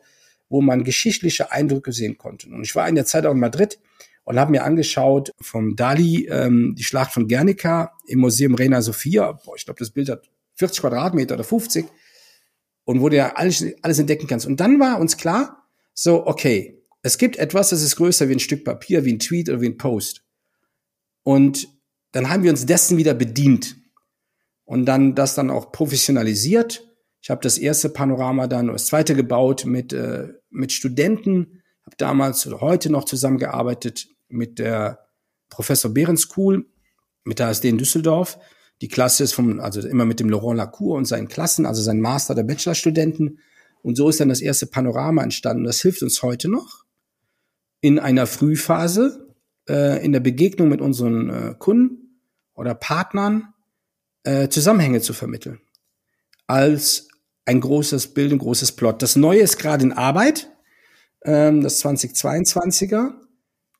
wo 0.49 0.61
man 0.61 0.83
geschichtliche 0.83 1.51
Eindrücke 1.51 1.93
sehen 1.93 2.17
konnte. 2.19 2.49
Und 2.49 2.63
ich 2.63 2.75
war 2.75 2.87
in 2.87 2.95
der 2.95 3.05
Zeit 3.05 3.25
auch 3.25 3.31
in 3.31 3.39
Madrid 3.39 3.79
und 4.23 4.39
habe 4.39 4.51
mir 4.51 4.63
angeschaut 4.63 5.31
vom 5.41 5.75
Dali 5.75 6.27
ähm, 6.27 6.75
die 6.77 6.83
Schlacht 6.83 7.11
von 7.11 7.27
Guernica 7.27 7.93
im 8.05 8.19
Museum 8.19 8.53
Reina 8.53 8.83
Sofia. 8.83 9.31
Boah, 9.31 9.55
ich 9.55 9.65
glaube, 9.65 9.79
das 9.79 9.89
Bild 9.89 10.09
hat 10.09 10.29
40 10.57 10.81
Quadratmeter 10.81 11.33
oder 11.33 11.43
50 11.43 11.87
und 12.91 13.01
wo 13.01 13.09
du 13.09 13.17
ja 13.17 13.35
alles, 13.35 13.65
alles 13.81 13.99
entdecken 13.99 14.27
kannst. 14.27 14.45
Und 14.45 14.59
dann 14.59 14.79
war 14.79 14.99
uns 14.99 15.17
klar, 15.17 15.67
so, 15.93 16.25
okay, 16.27 16.81
es 17.01 17.17
gibt 17.17 17.37
etwas, 17.37 17.69
das 17.69 17.81
ist 17.81 17.95
größer 17.95 18.29
wie 18.29 18.33
ein 18.33 18.39
Stück 18.39 18.63
Papier, 18.63 19.05
wie 19.05 19.13
ein 19.13 19.19
Tweet 19.19 19.49
oder 19.49 19.61
wie 19.61 19.69
ein 19.69 19.77
Post. 19.77 20.23
Und 21.23 21.67
dann 22.11 22.29
haben 22.29 22.43
wir 22.43 22.51
uns 22.51 22.65
dessen 22.65 22.97
wieder 22.97 23.13
bedient 23.13 23.77
und 24.65 24.85
dann 24.85 25.15
das 25.15 25.35
dann 25.35 25.49
auch 25.49 25.71
professionalisiert. 25.71 26.87
Ich 27.21 27.29
habe 27.29 27.41
das 27.41 27.57
erste 27.57 27.89
Panorama 27.89 28.47
dann 28.47 28.67
das 28.67 28.87
zweite 28.87 29.15
gebaut 29.15 29.65
mit 29.65 29.93
äh, 29.93 30.29
mit 30.49 30.71
Studenten, 30.71 31.63
habe 31.85 31.95
damals 31.97 32.45
oder 32.45 32.61
heute 32.61 32.91
noch 32.91 33.05
zusammengearbeitet 33.05 34.07
mit 34.27 34.59
der 34.59 35.07
Professor 35.49 35.91
Behrens 35.91 36.23
School 36.23 36.65
mit 37.23 37.39
der 37.39 37.47
ASD 37.47 37.69
in 37.69 37.77
Düsseldorf 37.77 38.37
die 38.81 38.87
Klasse 38.87 39.23
ist 39.23 39.33
vom, 39.33 39.59
also 39.59 39.87
immer 39.87 40.05
mit 40.05 40.19
dem 40.19 40.29
Laurent 40.29 40.57
Lacour 40.57 40.97
und 40.97 41.05
seinen 41.05 41.27
Klassen, 41.27 41.65
also 41.67 41.81
seinen 41.81 42.01
Master- 42.01 42.35
der 42.35 42.43
Bachelorstudenten. 42.43 43.39
Und 43.83 43.95
so 43.95 44.09
ist 44.09 44.19
dann 44.19 44.29
das 44.29 44.41
erste 44.41 44.65
Panorama 44.65 45.23
entstanden. 45.23 45.63
Das 45.63 45.81
hilft 45.81 46.01
uns 46.01 46.21
heute 46.23 46.49
noch 46.49 46.83
in 47.79 47.99
einer 47.99 48.27
Frühphase, 48.27 49.35
äh, 49.69 50.03
in 50.03 50.11
der 50.11 50.19
Begegnung 50.19 50.69
mit 50.69 50.81
unseren 50.81 51.29
äh, 51.29 51.55
Kunden 51.57 52.21
oder 52.53 52.73
Partnern, 52.73 53.53
äh, 54.23 54.49
Zusammenhänge 54.49 55.01
zu 55.01 55.13
vermitteln. 55.13 55.61
Als 56.47 57.07
ein 57.45 57.61
großes 57.61 58.13
Bild, 58.13 58.31
ein 58.31 58.39
großes 58.39 58.73
Plot. 58.73 59.01
Das 59.01 59.15
Neue 59.15 59.41
ist 59.41 59.57
gerade 59.57 59.83
in 59.83 59.93
Arbeit, 59.93 60.51
ähm, 61.23 61.61
das 61.61 61.83
2022er. 61.83 63.13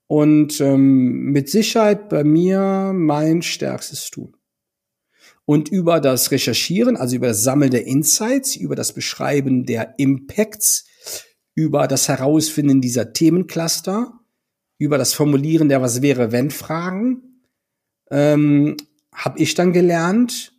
Und 0.08 0.60
ähm, 0.60 1.32
mit 1.32 1.49
Sicherheit 1.49 2.10
bei 2.10 2.24
mir 2.24 2.91
mein 2.93 3.41
stärkstes 3.41 4.10
Tun. 4.10 4.36
Und 5.45 5.69
über 5.69 5.99
das 5.99 6.31
Recherchieren, 6.31 6.95
also 6.95 7.15
über 7.15 7.27
das 7.27 7.43
Sammeln 7.43 7.71
der 7.71 7.85
Insights, 7.85 8.55
über 8.55 8.75
das 8.75 8.93
Beschreiben 8.93 9.65
der 9.65 9.95
Impacts, 9.97 10.85
über 11.55 11.87
das 11.87 12.07
Herausfinden 12.07 12.79
dieser 12.79 13.13
Themencluster, 13.13 14.19
über 14.77 14.97
das 14.97 15.13
Formulieren 15.13 15.69
der 15.69 15.81
Was 15.81 16.01
wäre 16.01 16.31
wenn 16.31 16.51
Fragen, 16.51 17.43
ähm, 18.09 18.77
habe 19.13 19.39
ich 19.39 19.53
dann 19.53 19.73
gelernt, 19.73 20.53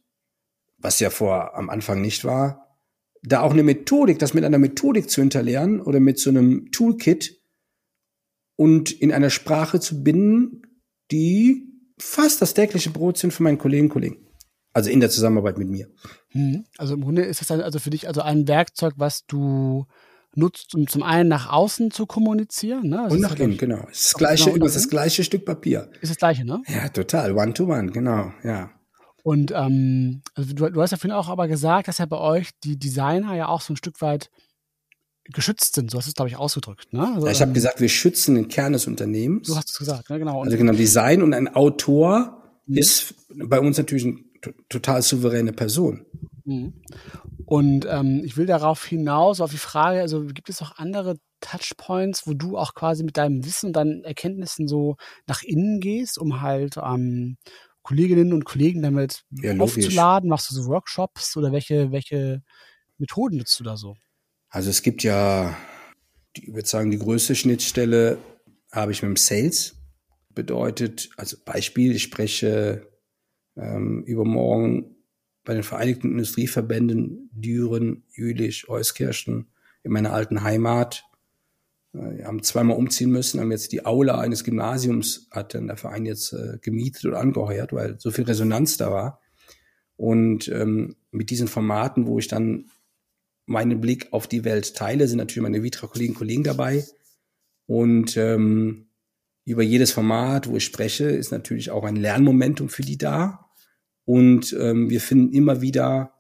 was 0.79 1.01
ja 1.01 1.11
vor 1.11 1.57
am 1.57 1.71
Anfang 1.71 2.01
nicht 2.01 2.25
war, 2.25 2.79
da 3.23 3.41
auch 3.43 3.53
eine 3.53 3.63
Methodik, 3.63 4.19
das 4.19 4.35
mit 4.35 4.45
einer 4.45 4.59
Methodik 4.59 5.09
zu 5.09 5.21
hinterlernen 5.21 5.81
oder 5.81 6.01
mit 6.01 6.19
so 6.19 6.31
einem 6.31 6.71
Toolkit 6.73 7.41
und 8.57 8.91
in 8.91 9.13
einer 9.13 9.31
Sprache 9.31 9.81
zu 9.81 10.03
binden, 10.03 10.63
die 11.11 11.69
fast 11.99 12.43
das 12.43 12.55
tägliche 12.55 12.91
Brot 12.91 13.19
sind 13.19 13.33
für 13.33 13.43
meinen 13.43 13.59
Kolleginnen 13.59 13.89
und 13.89 13.93
Kollegen. 13.93 14.27
Also 14.73 14.91
in 14.91 15.01
der 15.01 15.11
Zusammenarbeit 15.11 15.59
mit 15.59 15.69
mir. 15.69 15.89
Hm. 16.31 16.65
Also 16.79 16.95
im 16.95 17.03
Grunde 17.03 17.23
ist 17.23 17.41
das 17.41 17.49
dann 17.49 17.61
also 17.61 17.79
für 17.79 17.91
dich 17.91 18.09
also 18.09 18.23
ein 18.23 18.49
Werkzeug, 18.49 18.95
was 18.97 19.27
du 19.27 19.87
nutzt, 20.35 20.75
um 20.75 20.87
zum 20.87 21.03
einen 21.03 21.29
nach 21.29 21.51
außen 21.51 21.91
zu 21.91 22.07
kommunizieren. 22.07 22.89
Ne? 22.89 23.07
und 23.09 23.21
nach 23.21 23.39
innen, 23.39 23.59
genau. 23.59 23.87
Es 23.91 24.01
ist 24.01 24.13
das 24.13 24.19
gleiche, 24.19 24.53
genau, 24.53 24.65
das 24.65 24.89
gleiche 24.89 25.25
Stück 25.25 25.45
Papier. 25.45 25.91
Ist 26.01 26.11
das 26.11 26.17
gleiche, 26.17 26.45
ne? 26.45 26.63
Ja, 26.69 26.89
total. 26.89 27.37
One 27.37 27.53
to 27.53 27.65
one, 27.65 27.91
genau, 27.93 28.33
ja. 28.43 28.71
Und 29.23 29.53
ähm, 29.53 30.23
also 30.35 30.53
du, 30.53 30.71
du 30.71 30.83
hast 30.83 30.91
ja 30.91 30.97
vorhin 30.97 31.13
auch 31.17 31.29
aber 31.29 31.49
gesagt, 31.49 31.89
dass 31.89 31.99
ja 31.99 32.07
bei 32.07 32.19
euch 32.19 32.51
die 32.65 32.79
Designer 32.79 33.35
ja 33.37 33.49
auch 33.49 33.61
so 33.61 33.73
ein 33.73 33.77
Stück 33.77 34.01
weit 34.01 34.31
geschützt 35.33 35.77
sind. 35.77 35.91
So 35.91 35.99
hast 35.99 36.07
du 36.07 36.11
es, 36.11 36.15
glaube 36.15 36.29
ich, 36.31 36.37
ausgedrückt. 36.37 36.93
Ne? 36.93 37.07
Also, 37.15 37.27
ja, 37.27 37.33
ich 37.33 37.41
habe 37.41 37.51
ähm, 37.51 37.55
gesagt, 37.55 37.81
wir 37.81 37.89
schützen 37.89 38.35
den 38.35 38.49
Kern 38.49 38.73
des 38.73 38.89
Unternehmens. 38.89 39.47
So 39.47 39.57
hast 39.57 39.69
du 39.69 39.73
es 39.73 39.79
gesagt, 39.79 40.11
ne? 40.11 40.19
genau. 40.19 40.41
Und 40.41 40.47
also 40.47 40.57
genau, 40.57 40.73
Design 40.73 41.23
und 41.23 41.35
ein 41.35 41.55
Autor 41.55 42.43
mhm. 42.67 42.77
ist 42.77 43.15
bei 43.33 43.61
uns 43.61 43.79
natürlich 43.79 44.05
eine 44.05 44.19
total 44.69 45.03
souveräne 45.03 45.53
Person. 45.53 46.07
Mhm. 46.45 46.75
Und 47.47 47.87
ähm, 47.89 48.23
ich 48.25 48.37
will 48.37 48.47
darauf 48.47 48.85
hinaus, 48.85 49.41
auf 49.41 49.51
die 49.51 49.59
Frage, 49.59 50.01
also 50.01 50.25
gibt 50.25 50.49
es 50.49 50.63
auch 50.63 50.77
andere 50.77 51.17
Touchpoints, 51.41 52.27
wo 52.27 52.35
du 52.35 52.57
auch 52.57 52.75
quasi 52.75 53.05
mit 53.05 53.17
deinem 53.17 53.45
Wissen 53.45 53.67
und 53.67 53.73
deinen 53.75 54.05
Erkenntnissen 54.05 54.69
so 54.69 54.97
nach 55.27 55.43
innen 55.43 55.81
gehst, 55.81 56.19
um 56.19 56.41
halt 56.41 56.77
ähm, 56.77 57.37
Kolleginnen 57.83 58.33
und 58.33 58.45
Kollegen 58.45 58.83
damit 58.83 59.25
ja, 59.31 59.57
aufzuladen? 59.59 60.29
Machst 60.29 60.51
du 60.51 60.55
so 60.55 60.67
Workshops 60.67 61.37
oder 61.37 61.53
welche, 61.53 61.91
welche 61.91 62.43
Methoden 62.99 63.39
nutzt 63.39 63.59
du 63.59 63.65
da 63.65 63.77
so? 63.77 63.97
Also 64.49 64.71
es 64.71 64.83
gibt 64.83 65.03
ja, 65.03 65.57
ich 66.37 66.53
würde 66.53 66.69
sagen, 66.69 66.91
die 66.91 66.99
größte 66.99 67.35
Schnittstelle 67.35 68.19
habe 68.71 68.93
ich 68.93 69.03
mit 69.03 69.11
dem 69.11 69.17
Sales. 69.17 69.77
Bedeutet, 70.31 71.11
also 71.19 71.37
Beispiel, 71.45 71.95
ich 71.95 72.05
spreche 72.05 72.92
ähm, 73.57 74.03
übermorgen 74.05 74.97
bei 75.45 75.55
den 75.55 75.63
Vereinigten 75.63 76.13
Industrieverbänden 76.13 77.31
Düren, 77.33 78.05
Jülich, 78.13 78.69
Euskirchen 78.69 79.49
in 79.83 79.93
meiner 79.93 80.13
alten 80.13 80.43
Heimat. 80.43 81.05
Äh, 81.95 82.19
wir 82.19 82.27
haben 82.27 82.43
zweimal 82.43 82.77
umziehen 82.77 83.11
müssen, 83.11 83.41
haben 83.41 83.51
jetzt 83.51 83.73
die 83.73 83.85
Aula 83.85 84.19
eines 84.19 84.45
Gymnasiums, 84.45 85.29
hat 85.31 85.55
dann 85.55 85.67
der 85.67 85.77
Verein 85.77 86.07
jetzt 86.07 86.33
äh, 86.33 86.59
gemietet 86.61 87.07
oder 87.07 87.21
angeheuert, 87.21 87.73
weil 87.73 87.99
so 87.99 88.11
viel 88.11 88.25
Resonanz 88.25 88.77
da 88.77 88.91
war. 88.91 89.21
Und 89.97 90.49
ähm, 90.49 90.97
mit 91.11 91.31
diesen 91.31 91.49
Formaten, 91.49 92.07
wo 92.07 92.19
ich 92.19 92.29
dann 92.29 92.67
meinen 93.47 93.81
Blick 93.81 94.13
auf 94.13 94.27
die 94.27 94.45
Welt 94.45 94.75
teile, 94.75 95.07
sind 95.07 95.19
natürlich 95.19 95.43
meine 95.43 95.63
Vitra-Kollegen 95.63 96.15
Kollegen 96.15 96.45
dabei. 96.45 96.85
Und 97.67 98.17
ähm, 98.17 98.87
über 99.45 99.63
jedes 99.63 99.93
Format, 99.93 100.49
wo 100.49 100.57
ich 100.57 100.65
spreche, 100.65 101.05
ist 101.05 101.33
natürlich 101.33 101.71
auch 101.71 101.85
ein 101.85 101.97
Lernmomentum 101.97 102.69
für 102.69 102.83
die 102.83 102.99
da. 102.99 103.42
Und 104.05 104.57
ähm, 104.59 104.91
wir 104.91 105.01
finden 105.01 105.33
immer 105.33 105.61
wieder 105.61 106.13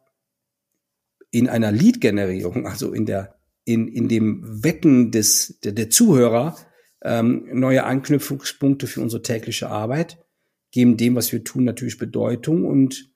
in 1.30 1.48
einer 1.48 1.72
Lead-Generierung, 1.72 2.66
also 2.66 2.92
in 2.92 3.06
der 3.06 3.36
in, 3.64 3.88
in 3.88 4.08
dem 4.08 4.64
Wecken 4.64 5.10
des 5.10 5.58
der, 5.62 5.72
der 5.72 5.88
Zuhörer 5.90 6.56
ähm, 7.02 7.48
neue 7.52 7.84
Anknüpfungspunkte 7.84 8.86
für 8.86 9.00
unsere 9.00 9.22
tägliche 9.22 9.68
Arbeit, 9.68 10.18
geben 10.70 10.96
dem, 10.96 11.14
was 11.14 11.32
wir 11.32 11.44
tun, 11.44 11.64
natürlich 11.64 11.98
Bedeutung 11.98 12.64
und 12.64 13.10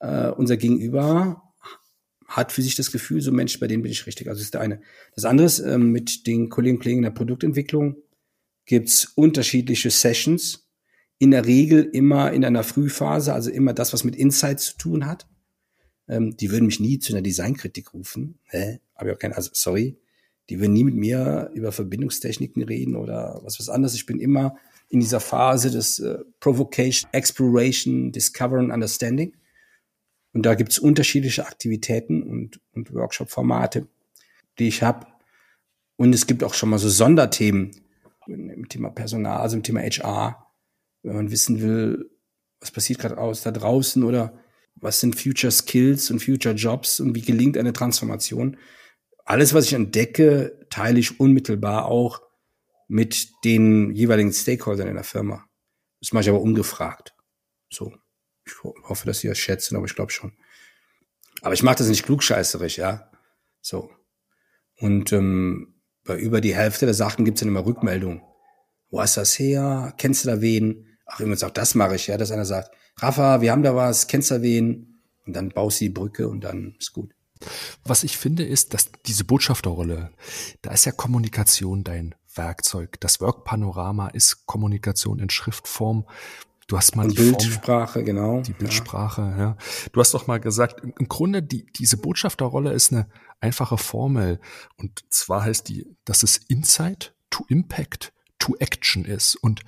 äh, 0.00 0.28
unser 0.28 0.56
Gegenüber 0.56 1.42
hat 2.26 2.52
für 2.52 2.62
sich 2.62 2.74
das 2.74 2.90
Gefühl, 2.90 3.20
so 3.20 3.30
Mensch, 3.30 3.58
bei 3.60 3.68
denen 3.68 3.82
bin 3.82 3.92
ich 3.92 4.06
richtig. 4.06 4.28
Also 4.28 4.38
das 4.38 4.46
ist 4.46 4.54
der 4.54 4.60
eine. 4.60 4.80
Das 5.14 5.24
andere 5.24 5.46
ist, 5.46 5.60
ähm, 5.60 5.92
mit 5.92 6.26
den 6.26 6.48
Kollegen 6.48 6.76
und 6.76 6.82
Kollegen 6.82 6.98
in 6.98 7.04
der 7.04 7.10
Produktentwicklung 7.10 7.96
gibt's 8.64 9.04
unterschiedliche 9.14 9.90
Sessions. 9.90 10.65
In 11.18 11.30
der 11.30 11.46
Regel 11.46 11.84
immer 11.84 12.32
in 12.32 12.44
einer 12.44 12.62
Frühphase, 12.62 13.32
also 13.32 13.50
immer 13.50 13.72
das, 13.72 13.92
was 13.92 14.04
mit 14.04 14.16
Insights 14.16 14.66
zu 14.66 14.76
tun 14.76 15.06
hat. 15.06 15.26
Ähm, 16.08 16.36
die 16.36 16.50
würden 16.50 16.66
mich 16.66 16.80
nie 16.80 16.98
zu 16.98 17.12
einer 17.12 17.22
Designkritik 17.22 17.94
rufen. 17.94 18.38
Hä? 18.44 18.80
Aber 18.94 19.10
ja 19.10 19.14
kein, 19.16 19.32
also 19.32 19.50
sorry, 19.52 19.98
die 20.48 20.60
würden 20.60 20.72
nie 20.72 20.84
mit 20.84 20.94
mir 20.94 21.50
über 21.54 21.72
Verbindungstechniken 21.72 22.62
reden 22.62 22.96
oder 22.96 23.40
was 23.42 23.58
was 23.58 23.68
anderes. 23.68 23.94
Ich 23.94 24.06
bin 24.06 24.20
immer 24.20 24.56
in 24.88 25.00
dieser 25.00 25.20
Phase 25.20 25.70
des 25.70 25.98
äh, 25.98 26.18
Provocation, 26.40 27.08
Exploration, 27.12 28.12
Discover 28.12 28.58
and 28.58 28.72
Understanding. 28.72 29.34
Und 30.32 30.44
da 30.44 30.54
gibt's 30.54 30.78
unterschiedliche 30.78 31.46
Aktivitäten 31.46 32.22
und, 32.22 32.60
und 32.72 32.92
Workshop-Formate, 32.92 33.88
die 34.58 34.68
ich 34.68 34.82
habe. 34.82 35.06
Und 35.96 36.14
es 36.14 36.26
gibt 36.26 36.44
auch 36.44 36.54
schon 36.54 36.68
mal 36.68 36.78
so 36.78 36.90
Sonderthemen 36.90 37.70
im 38.26 38.68
Thema 38.68 38.90
Personal, 38.90 39.38
also 39.38 39.56
im 39.56 39.62
Thema 39.62 39.80
HR, 39.80 40.45
wenn 41.06 41.16
man 41.16 41.30
wissen 41.30 41.62
will, 41.62 42.10
was 42.60 42.72
passiert 42.72 42.98
gerade 42.98 43.18
aus 43.18 43.42
da 43.42 43.52
draußen 43.52 44.02
oder 44.02 44.38
was 44.74 45.00
sind 45.00 45.18
Future 45.18 45.52
Skills 45.52 46.10
und 46.10 46.22
Future 46.22 46.54
Jobs 46.54 47.00
und 47.00 47.14
wie 47.14 47.22
gelingt 47.22 47.56
eine 47.56 47.72
Transformation. 47.72 48.56
Alles, 49.24 49.54
was 49.54 49.66
ich 49.66 49.72
entdecke, 49.72 50.66
teile 50.68 50.98
ich 50.98 51.20
unmittelbar 51.20 51.86
auch 51.86 52.20
mit 52.88 53.28
den 53.44 53.94
jeweiligen 53.94 54.32
Stakeholdern 54.32 54.88
in 54.88 54.94
der 54.94 55.04
Firma. 55.04 55.44
Das 56.00 56.12
mache 56.12 56.22
ich 56.22 56.28
aber 56.28 56.40
ungefragt. 56.40 57.14
So. 57.70 57.94
Ich 58.44 58.52
hoffe, 58.62 59.06
dass 59.06 59.20
Sie 59.20 59.28
das 59.28 59.38
schätzen, 59.38 59.76
aber 59.76 59.86
ich 59.86 59.94
glaube 59.94 60.12
schon. 60.12 60.32
Aber 61.42 61.54
ich 61.54 61.62
mache 61.62 61.76
das 61.76 61.88
nicht 61.88 62.04
klugscheißerig, 62.04 62.76
ja. 62.76 63.10
So. 63.60 63.90
Und 64.78 65.12
ähm, 65.12 65.80
bei 66.04 66.16
über 66.16 66.40
die 66.40 66.54
Hälfte 66.54 66.86
der 66.86 66.94
Sachen 66.94 67.24
gibt's 67.24 67.40
dann 67.40 67.48
immer 67.48 67.66
Rückmeldungen. 67.66 68.22
Wo 68.90 68.98
du 69.16 69.20
das 69.20 69.38
her? 69.38 69.94
Kennst 69.98 70.24
du 70.24 70.28
da 70.28 70.40
wen? 70.40 70.95
Ach, 71.06 71.20
jemand 71.20 71.38
sagt, 71.38 71.56
das 71.56 71.74
mache 71.74 71.94
ich, 71.94 72.08
ja, 72.08 72.16
dass 72.16 72.30
einer 72.30 72.44
sagt, 72.44 72.70
Rafa, 72.98 73.40
wir 73.40 73.52
haben 73.52 73.62
da 73.62 73.74
was, 73.74 74.06
kennst 74.06 74.30
du 74.30 74.42
wen? 74.42 75.00
Und 75.26 75.34
dann 75.34 75.50
baust 75.50 75.80
du 75.80 75.86
die 75.86 75.90
Brücke 75.90 76.28
und 76.28 76.42
dann 76.42 76.76
ist 76.78 76.92
gut. 76.92 77.12
Was 77.84 78.04
ich 78.04 78.16
finde, 78.16 78.44
ist, 78.44 78.74
dass 78.74 78.90
diese 79.06 79.24
Botschafterrolle, 79.24 80.10
da 80.62 80.70
ist 80.72 80.84
ja 80.84 80.92
Kommunikation 80.92 81.84
dein 81.84 82.14
Werkzeug. 82.34 82.98
Das 83.00 83.20
Work-Panorama 83.20 84.08
ist 84.08 84.46
Kommunikation 84.46 85.18
in 85.18 85.30
Schriftform. 85.30 86.06
Du 86.68 86.76
hast 86.76 86.96
mal 86.96 87.06
die 87.06 87.14
Bildsprache, 87.14 88.00
Form, 88.00 88.04
genau. 88.04 88.40
Die 88.40 88.52
Bildsprache, 88.52 89.22
ja. 89.22 89.38
ja. 89.38 89.56
Du 89.92 90.00
hast 90.00 90.14
doch 90.14 90.26
mal 90.26 90.40
gesagt, 90.40 90.82
im 90.82 91.08
Grunde 91.08 91.42
die, 91.42 91.66
diese 91.66 91.96
Botschafterrolle 91.96 92.72
ist 92.72 92.92
eine 92.92 93.08
einfache 93.40 93.78
Formel. 93.78 94.40
Und 94.76 95.04
zwar 95.10 95.44
heißt 95.44 95.68
die, 95.68 95.86
dass 96.04 96.22
es 96.22 96.36
Insight 96.36 97.14
to 97.30 97.44
Impact 97.48 98.12
to 98.38 98.56
Action 98.58 99.04
ist. 99.04 99.36
Und 99.36 99.62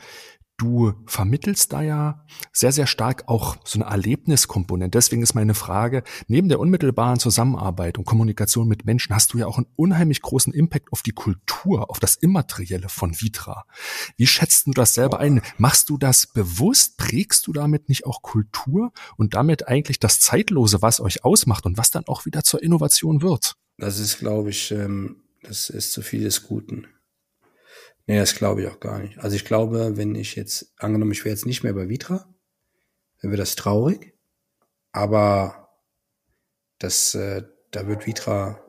Du 0.59 0.92
vermittelst 1.06 1.72
da 1.72 1.82
ja 1.82 2.26
sehr, 2.52 2.72
sehr 2.72 2.88
stark 2.88 3.28
auch 3.28 3.56
so 3.64 3.78
eine 3.78 3.88
Erlebniskomponente. 3.88 4.98
Deswegen 4.98 5.22
ist 5.22 5.34
meine 5.34 5.54
Frage, 5.54 6.02
neben 6.26 6.48
der 6.48 6.59
unmittelbaren 6.59 7.20
Zusammenarbeit 7.20 7.96
und 7.96 8.04
Kommunikation 8.04 8.66
mit 8.66 8.84
Menschen 8.84 9.14
hast 9.14 9.32
du 9.32 9.38
ja 9.38 9.46
auch 9.46 9.56
einen 9.56 9.68
unheimlich 9.76 10.20
großen 10.20 10.52
Impact 10.52 10.92
auf 10.92 11.02
die 11.02 11.12
Kultur, 11.12 11.88
auf 11.90 12.00
das 12.00 12.16
Immaterielle 12.16 12.88
von 12.88 13.20
Vitra. 13.20 13.66
Wie 14.16 14.26
schätzt 14.26 14.66
du 14.66 14.72
das 14.72 14.95
selber 14.95 15.20
ein? 15.20 15.42
Machst 15.58 15.91
du 15.91 15.96
das 15.96 16.26
bewusst? 16.26 16.96
Prägst 16.96 17.46
du 17.46 17.53
damit 17.53 17.88
nicht 17.88 18.04
auch 18.04 18.22
Kultur 18.22 18.91
und 19.16 19.34
damit 19.34 19.68
eigentlich 19.68 20.00
das 20.00 20.18
Zeitlose, 20.18 20.83
was 20.83 20.99
euch 20.99 21.24
ausmacht 21.24 21.66
und 21.66 21.78
was 21.78 21.92
dann 21.92 22.08
auch 22.08 22.26
wieder 22.26 22.42
zur 22.42 22.64
Innovation 22.64 23.22
wird? 23.22 23.54
Das 23.76 24.00
ist, 24.00 24.18
glaube 24.18 24.50
ich, 24.50 24.72
ähm, 24.72 25.22
das 25.45 25.70
ist 25.70 25.92
zu 25.92 26.03
viel 26.03 26.24
des 26.24 26.42
Guten. 26.42 26.88
Nee, 28.09 28.17
das 28.17 28.35
glaube 28.35 28.63
ich 28.63 28.68
auch 28.68 28.80
gar 28.80 29.01
nicht. 29.01 29.18
Also 29.18 29.37
ich 29.37 29.45
glaube, 29.45 29.99
wenn 29.99 30.14
ich 30.14 30.35
jetzt, 30.35 30.72
angenommen, 30.79 31.13
ich 31.13 31.26
wäre 31.26 31.35
jetzt 31.35 31.45
nicht 31.45 31.63
mehr 31.63 31.75
bei 31.75 31.91
Vitra, 31.91 32.35
dann 33.21 33.30
wäre 33.30 33.37
das 33.37 33.55
traurig. 33.55 34.14
Aber 34.93 35.68
das, 36.79 37.14
äh, 37.14 37.43
da 37.71 37.87
wird 37.87 38.07
Vitra 38.07 38.64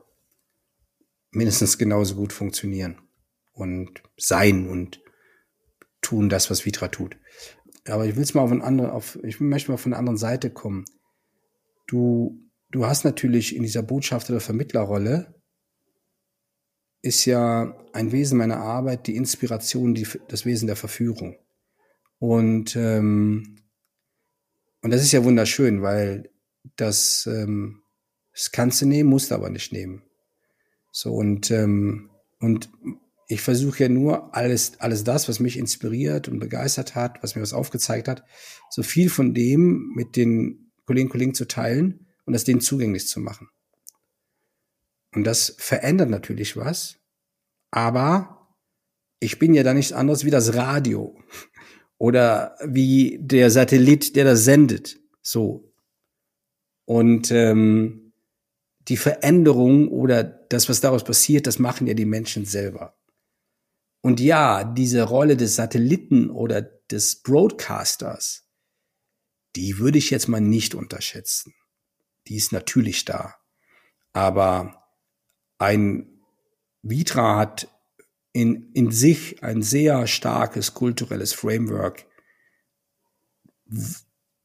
mindestens 1.30 1.78
genauso 1.78 2.16
gut 2.16 2.34
funktionieren 2.34 3.00
und 3.52 4.02
sein 4.18 4.68
und 4.68 5.00
tun 6.02 6.28
das, 6.28 6.50
was 6.50 6.66
Vitra 6.66 6.88
tut. 6.88 7.16
Aber 7.88 8.04
ich 8.04 8.16
will 8.16 8.22
es 8.22 8.34
mal 8.34 8.42
auf 8.42 8.52
eine 8.52 8.62
andere, 8.62 8.92
auf, 8.92 9.18
ich 9.22 9.40
möchte 9.40 9.70
mal 9.70 9.78
von 9.78 9.94
einer 9.94 10.00
anderen 10.00 10.18
Seite 10.18 10.50
kommen. 10.50 10.84
Du, 11.86 12.46
du 12.70 12.84
hast 12.84 13.04
natürlich 13.04 13.56
in 13.56 13.62
dieser 13.62 13.80
Botschafter- 13.80 14.34
oder 14.34 14.40
Vermittlerrolle 14.40 15.39
ist 17.02 17.24
ja 17.24 17.76
ein 17.92 18.12
Wesen 18.12 18.38
meiner 18.38 18.58
Arbeit 18.58 19.06
die 19.06 19.16
Inspiration, 19.16 19.94
die, 19.94 20.06
das 20.28 20.44
Wesen 20.44 20.66
der 20.66 20.76
Verführung. 20.76 21.36
Und, 22.18 22.76
ähm, 22.76 23.56
und 24.82 24.90
das 24.90 25.02
ist 25.02 25.12
ja 25.12 25.24
wunderschön, 25.24 25.82
weil 25.82 26.30
das, 26.76 27.26
ähm, 27.26 27.82
das 28.32 28.52
kannst 28.52 28.82
du 28.82 28.86
nehmen, 28.86 29.08
musst 29.08 29.30
du 29.30 29.34
aber 29.34 29.50
nicht 29.50 29.72
nehmen. 29.72 30.02
So 30.92 31.14
und, 31.14 31.50
ähm, 31.50 32.10
und 32.38 32.70
ich 33.28 33.40
versuche 33.42 33.84
ja 33.84 33.88
nur 33.88 34.34
alles, 34.34 34.80
alles 34.80 35.04
das, 35.04 35.28
was 35.28 35.40
mich 35.40 35.56
inspiriert 35.56 36.28
und 36.28 36.40
begeistert 36.40 36.94
hat, 36.94 37.22
was 37.22 37.36
mir 37.36 37.42
was 37.42 37.52
aufgezeigt 37.52 38.08
hat, 38.08 38.24
so 38.70 38.82
viel 38.82 39.08
von 39.08 39.34
dem 39.34 39.92
mit 39.94 40.16
den 40.16 40.72
Kolleginnen 40.84 41.06
und 41.06 41.12
Kollegen 41.12 41.34
zu 41.34 41.46
teilen 41.46 42.06
und 42.24 42.32
das 42.32 42.44
denen 42.44 42.60
zugänglich 42.60 43.06
zu 43.06 43.20
machen. 43.20 43.48
Und 45.12 45.24
das 45.24 45.54
verändert 45.58 46.10
natürlich 46.10 46.56
was, 46.56 46.98
aber 47.70 48.56
ich 49.20 49.38
bin 49.38 49.54
ja 49.54 49.62
da 49.62 49.74
nichts 49.74 49.92
anderes 49.92 50.24
wie 50.24 50.30
das 50.30 50.54
Radio 50.54 51.18
oder 51.98 52.56
wie 52.64 53.18
der 53.20 53.50
Satellit, 53.50 54.16
der 54.16 54.24
das 54.24 54.44
sendet. 54.44 54.98
So. 55.22 55.72
Und 56.86 57.30
ähm, 57.30 58.12
die 58.88 58.96
Veränderung 58.96 59.88
oder 59.88 60.24
das, 60.24 60.68
was 60.68 60.80
daraus 60.80 61.04
passiert, 61.04 61.46
das 61.46 61.58
machen 61.58 61.86
ja 61.86 61.94
die 61.94 62.06
Menschen 62.06 62.44
selber. 62.44 62.96
Und 64.02 64.18
ja, 64.18 64.64
diese 64.64 65.02
Rolle 65.02 65.36
des 65.36 65.56
Satelliten 65.56 66.30
oder 66.30 66.62
des 66.62 67.22
Broadcasters, 67.22 68.48
die 69.56 69.78
würde 69.78 69.98
ich 69.98 70.10
jetzt 70.10 70.28
mal 70.28 70.40
nicht 70.40 70.74
unterschätzen. 70.74 71.54
Die 72.26 72.36
ist 72.36 72.52
natürlich 72.52 73.04
da. 73.04 73.34
Aber 74.12 74.79
ein 75.60 76.06
Vitra 76.82 77.36
hat 77.36 77.68
in, 78.32 78.72
in 78.72 78.90
sich 78.90 79.42
ein 79.44 79.62
sehr 79.62 80.06
starkes 80.06 80.74
kulturelles 80.74 81.32
Framework, 81.34 82.06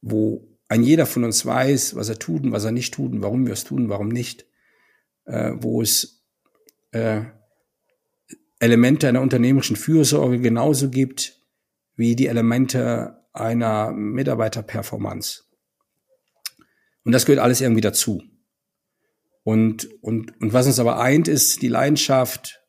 wo 0.02 0.48
ein 0.68 0.84
jeder 0.84 1.06
von 1.06 1.24
uns 1.24 1.46
weiß, 1.46 1.96
was 1.96 2.10
er 2.10 2.20
tut 2.20 2.44
und 2.44 2.52
was 2.52 2.66
er 2.66 2.72
nicht 2.72 2.94
tut 2.94 3.14
und 3.14 3.22
warum 3.22 3.46
wir 3.46 3.54
es 3.54 3.64
tun, 3.64 3.90
warum 3.90 4.10
nicht, 4.10 4.46
äh, 5.26 5.54
wo 5.56 5.82
es 5.82 6.26
äh, 6.92 7.22
Elemente 8.60 9.08
einer 9.08 9.22
unternehmerischen 9.22 9.78
Fürsorge 9.78 10.40
genauso 10.40 10.90
gibt 10.90 11.40
wie 11.96 12.16
die 12.16 12.28
Elemente 12.28 13.26
einer 13.32 13.92
Mitarbeiterperformance. 13.92 15.44
Und 17.04 17.14
das 17.14 17.26
gehört 17.26 17.42
alles 17.42 17.62
irgendwie 17.62 17.82
dazu. 17.82 18.22
Und, 19.46 19.88
und, 20.02 20.42
und 20.42 20.54
was 20.54 20.66
uns 20.66 20.80
aber 20.80 21.00
eint, 21.00 21.28
ist 21.28 21.62
die 21.62 21.68
Leidenschaft 21.68 22.64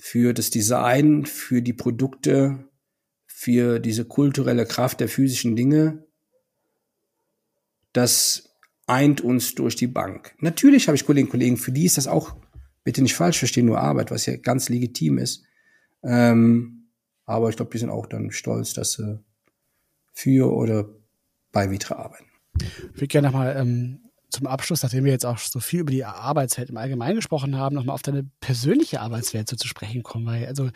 für 0.00 0.34
das 0.34 0.50
Design, 0.50 1.26
für 1.26 1.62
die 1.62 1.72
Produkte, 1.72 2.68
für 3.28 3.78
diese 3.78 4.04
kulturelle 4.04 4.66
Kraft 4.66 4.98
der 4.98 5.08
physischen 5.08 5.54
Dinge. 5.54 6.04
Das 7.92 8.50
eint 8.88 9.20
uns 9.20 9.54
durch 9.54 9.76
die 9.76 9.86
Bank. 9.86 10.34
Natürlich 10.40 10.88
habe 10.88 10.96
ich 10.96 11.06
Kolleginnen 11.06 11.28
und 11.28 11.30
Kollegen, 11.30 11.56
für 11.56 11.70
die 11.70 11.84
ist 11.84 11.98
das 11.98 12.08
auch, 12.08 12.34
bitte 12.82 13.00
nicht 13.00 13.14
falsch 13.14 13.38
verstehen, 13.38 13.66
nur 13.66 13.78
Arbeit, 13.78 14.10
was 14.10 14.26
ja 14.26 14.34
ganz 14.34 14.68
legitim 14.68 15.18
ist. 15.18 15.44
Ähm, 16.02 16.88
aber 17.26 17.48
ich 17.48 17.54
glaube, 17.54 17.70
die 17.70 17.78
sind 17.78 17.90
auch 17.90 18.06
dann 18.06 18.32
stolz, 18.32 18.72
dass 18.72 18.94
sie 18.94 19.20
für 20.12 20.52
oder 20.52 20.88
bei 21.52 21.70
Vitra 21.70 21.94
arbeiten. 21.94 22.26
Ich 22.60 22.96
würde 22.96 23.06
gerne 23.06 23.28
nochmal 23.28 23.56
ähm, 23.56 24.05
zum 24.30 24.46
Abschluss, 24.46 24.82
nachdem 24.82 25.04
wir 25.04 25.12
jetzt 25.12 25.26
auch 25.26 25.38
so 25.38 25.60
viel 25.60 25.80
über 25.80 25.90
die 25.90 26.04
Arbeitswelt 26.04 26.70
im 26.70 26.76
Allgemeinen 26.76 27.16
gesprochen 27.16 27.56
haben, 27.56 27.74
nochmal 27.74 27.94
auf 27.94 28.02
deine 28.02 28.28
persönliche 28.40 29.00
Arbeitswelt 29.00 29.48
so 29.48 29.56
zu 29.56 29.68
sprechen 29.68 30.02
kommen. 30.02 30.26
Weil 30.26 30.46
also 30.46 30.70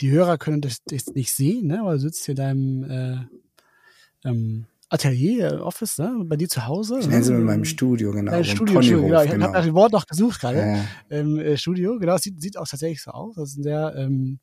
die 0.00 0.10
Hörer 0.10 0.38
können 0.38 0.60
das, 0.60 0.78
das 0.84 1.06
nicht 1.08 1.32
sehen, 1.32 1.66
ne? 1.66 1.80
aber 1.80 1.94
du 1.94 2.00
sitzt 2.00 2.24
hier 2.24 2.32
in 2.32 2.36
deinem 2.36 2.90
äh, 2.90 4.28
ähm, 4.28 4.66
Atelier, 4.88 5.52
äh, 5.52 5.56
Office, 5.56 5.98
ne? 5.98 6.22
bei 6.24 6.36
dir 6.36 6.48
zu 6.48 6.66
Hause. 6.66 6.98
Ich 7.00 7.08
nenne 7.08 7.24
sie 7.24 7.34
in 7.34 7.44
meinem 7.44 7.64
Studio, 7.64 8.12
genau. 8.12 8.30
Dein 8.30 8.44
Studio, 8.44 8.82
Studio, 8.82 9.02
genau. 9.02 9.22
Ich 9.22 9.30
genau. 9.30 9.46
habe 9.46 9.54
nach 9.54 9.64
dem 9.64 9.74
Wort 9.74 9.92
noch 9.92 10.06
gesucht 10.06 10.40
gerade. 10.40 10.58
Ja, 10.58 10.76
ja. 10.76 10.84
Ähm, 11.10 11.38
äh, 11.38 11.56
Studio, 11.56 11.98
genau. 11.98 12.16
Sieht, 12.18 12.40
sieht 12.40 12.56
auch 12.56 12.68
tatsächlich 12.68 13.02
so 13.02 13.10
aus. 13.10 13.34
Das 13.36 13.50
ist 13.50 13.58
ein 13.58 13.62
sehr 13.62 13.94
ähm, 13.96 14.38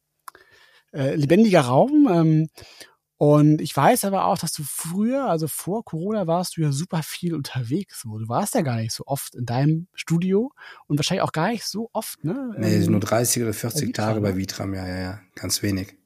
äh, 0.91 1.15
lebendiger 1.15 1.61
Raum. 1.61 2.09
Ähm, 2.11 2.49
und 3.21 3.59
ich 3.59 3.75
weiß 3.75 4.05
aber 4.05 4.23
auch, 4.23 4.37
dass 4.37 4.53
du 4.53 4.63
früher, 4.63 5.25
also 5.25 5.49
vor 5.49 5.83
Corona, 5.83 6.25
warst 6.25 6.55
du 6.55 6.61
ja 6.61 6.71
super 6.71 7.03
viel 7.03 7.35
unterwegs. 7.35 7.99
So. 7.99 8.17
Du 8.17 8.29
warst 8.29 8.55
ja 8.55 8.61
gar 8.61 8.77
nicht 8.77 8.93
so 8.93 9.03
oft 9.07 9.35
in 9.35 9.45
deinem 9.45 9.87
Studio 9.93 10.53
und 10.87 10.97
wahrscheinlich 10.97 11.23
auch 11.23 11.33
gar 11.33 11.49
nicht 11.49 11.65
so 11.65 11.89
oft, 11.91 12.23
ne? 12.23 12.55
Nee, 12.57 12.75
ähm, 12.75 12.91
nur 12.91 13.01
30 13.01 13.43
oder 13.43 13.53
40 13.53 13.93
Tage 13.93 14.21
bei 14.21 14.37
Vitram, 14.37 14.73
ja, 14.73 14.87
ja, 14.87 14.97
ja, 15.01 15.19
ganz 15.35 15.61
wenig. 15.61 15.97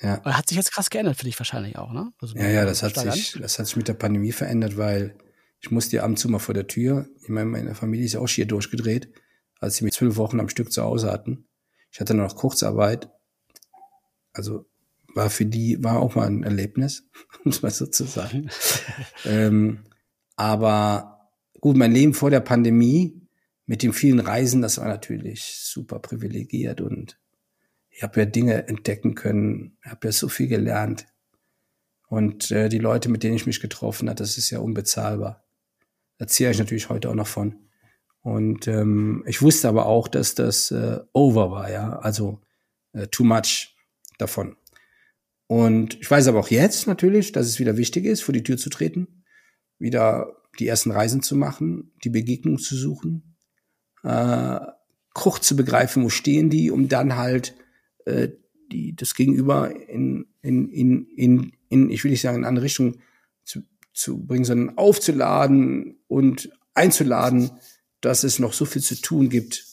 Ja. 0.00 0.22
Hat 0.22 0.48
sich 0.48 0.56
jetzt 0.56 0.72
krass 0.72 0.90
geändert 0.90 1.16
für 1.16 1.24
dich 1.24 1.36
wahrscheinlich 1.40 1.76
auch, 1.76 1.92
ne? 1.92 2.12
Also 2.20 2.36
ja, 2.36 2.48
ja, 2.48 2.64
das 2.64 2.84
hat 2.84 2.94
sich, 2.94 3.36
das 3.40 3.58
hat 3.58 3.66
sich 3.66 3.74
mit 3.74 3.88
der 3.88 3.94
Pandemie 3.94 4.30
verändert, 4.30 4.76
weil 4.76 5.18
ich 5.58 5.72
musste 5.72 6.00
ab 6.04 6.10
und 6.10 6.18
zu 6.18 6.28
mal 6.28 6.38
vor 6.38 6.54
der 6.54 6.68
Tür. 6.68 7.08
Ich 7.20 7.30
meine, 7.30 7.46
meine 7.46 7.74
Familie 7.74 8.06
ist 8.06 8.12
ja 8.12 8.20
auch 8.20 8.28
schier 8.28 8.46
durchgedreht, 8.46 9.12
als 9.58 9.74
sie 9.74 9.84
mich 9.84 9.94
zwölf 9.94 10.16
Wochen 10.16 10.38
am 10.38 10.48
Stück 10.48 10.70
zu 10.70 10.84
Hause 10.84 11.10
hatten. 11.10 11.48
Ich 11.90 11.98
hatte 11.98 12.14
noch 12.14 12.36
Kurzarbeit. 12.36 13.10
Also 14.32 14.69
war 15.14 15.30
für 15.30 15.46
die, 15.46 15.82
war 15.82 16.00
auch 16.00 16.14
mal 16.14 16.26
ein 16.26 16.42
Erlebnis, 16.42 17.08
um 17.44 17.50
es 17.50 17.62
mal 17.62 17.70
so 17.70 17.86
zu 17.86 18.04
sagen. 18.04 18.50
ähm, 19.24 19.84
aber 20.36 21.30
gut, 21.60 21.76
mein 21.76 21.92
Leben 21.92 22.14
vor 22.14 22.30
der 22.30 22.40
Pandemie 22.40 23.20
mit 23.66 23.82
den 23.82 23.92
vielen 23.92 24.20
Reisen, 24.20 24.62
das 24.62 24.78
war 24.78 24.88
natürlich 24.88 25.58
super 25.60 25.98
privilegiert 25.98 26.80
und 26.80 27.18
ich 27.90 28.02
habe 28.02 28.20
ja 28.20 28.26
Dinge 28.26 28.66
entdecken 28.68 29.14
können, 29.14 29.76
habe 29.84 30.08
ja 30.08 30.12
so 30.12 30.28
viel 30.28 30.48
gelernt. 30.48 31.06
Und 32.08 32.50
äh, 32.50 32.68
die 32.68 32.78
Leute, 32.78 33.08
mit 33.08 33.22
denen 33.22 33.36
ich 33.36 33.46
mich 33.46 33.60
getroffen 33.60 34.08
habe, 34.08 34.16
das 34.16 34.38
ist 34.38 34.50
ja 34.50 34.58
unbezahlbar. 34.58 35.44
Da 36.18 36.26
ziehe 36.26 36.50
ich 36.50 36.58
natürlich 36.58 36.88
heute 36.88 37.10
auch 37.10 37.14
noch 37.14 37.26
von. 37.26 37.56
Und 38.22 38.68
ähm, 38.68 39.22
ich 39.26 39.42
wusste 39.42 39.68
aber 39.68 39.86
auch, 39.86 40.08
dass 40.08 40.34
das 40.34 40.70
äh, 40.70 40.98
over 41.12 41.50
war, 41.50 41.70
ja, 41.70 41.98
also 41.98 42.40
äh, 42.92 43.06
too 43.06 43.24
much 43.24 43.76
davon. 44.18 44.56
Und 45.50 46.00
ich 46.00 46.08
weiß 46.08 46.28
aber 46.28 46.38
auch 46.38 46.50
jetzt 46.50 46.86
natürlich, 46.86 47.32
dass 47.32 47.48
es 47.48 47.58
wieder 47.58 47.76
wichtig 47.76 48.04
ist, 48.04 48.20
vor 48.20 48.32
die 48.32 48.44
Tür 48.44 48.56
zu 48.56 48.70
treten, 48.70 49.24
wieder 49.80 50.36
die 50.60 50.68
ersten 50.68 50.92
Reisen 50.92 51.24
zu 51.24 51.34
machen, 51.34 51.90
die 52.04 52.08
Begegnung 52.08 52.60
zu 52.60 52.76
suchen, 52.76 53.36
äh, 54.04 54.60
kurz 55.12 55.48
zu 55.48 55.56
begreifen, 55.56 56.04
wo 56.04 56.08
stehen 56.08 56.50
die, 56.50 56.70
um 56.70 56.88
dann 56.88 57.16
halt 57.16 57.56
äh, 58.04 58.28
die, 58.70 58.94
das 58.94 59.16
Gegenüber 59.16 59.74
in, 59.88 60.26
in, 60.40 60.68
in, 60.68 61.08
in, 61.16 61.52
in, 61.68 61.90
ich 61.90 62.04
will 62.04 62.12
nicht 62.12 62.20
sagen, 62.20 62.36
in 62.36 62.44
eine 62.44 62.48
andere 62.48 62.66
Richtung 62.66 63.00
zu, 63.42 63.62
zu 63.92 64.24
bringen, 64.24 64.44
sondern 64.44 64.78
aufzuladen 64.78 65.98
und 66.06 66.48
einzuladen, 66.74 67.50
dass 68.00 68.22
es 68.22 68.38
noch 68.38 68.52
so 68.52 68.66
viel 68.66 68.82
zu 68.82 68.94
tun 69.00 69.28
gibt 69.30 69.66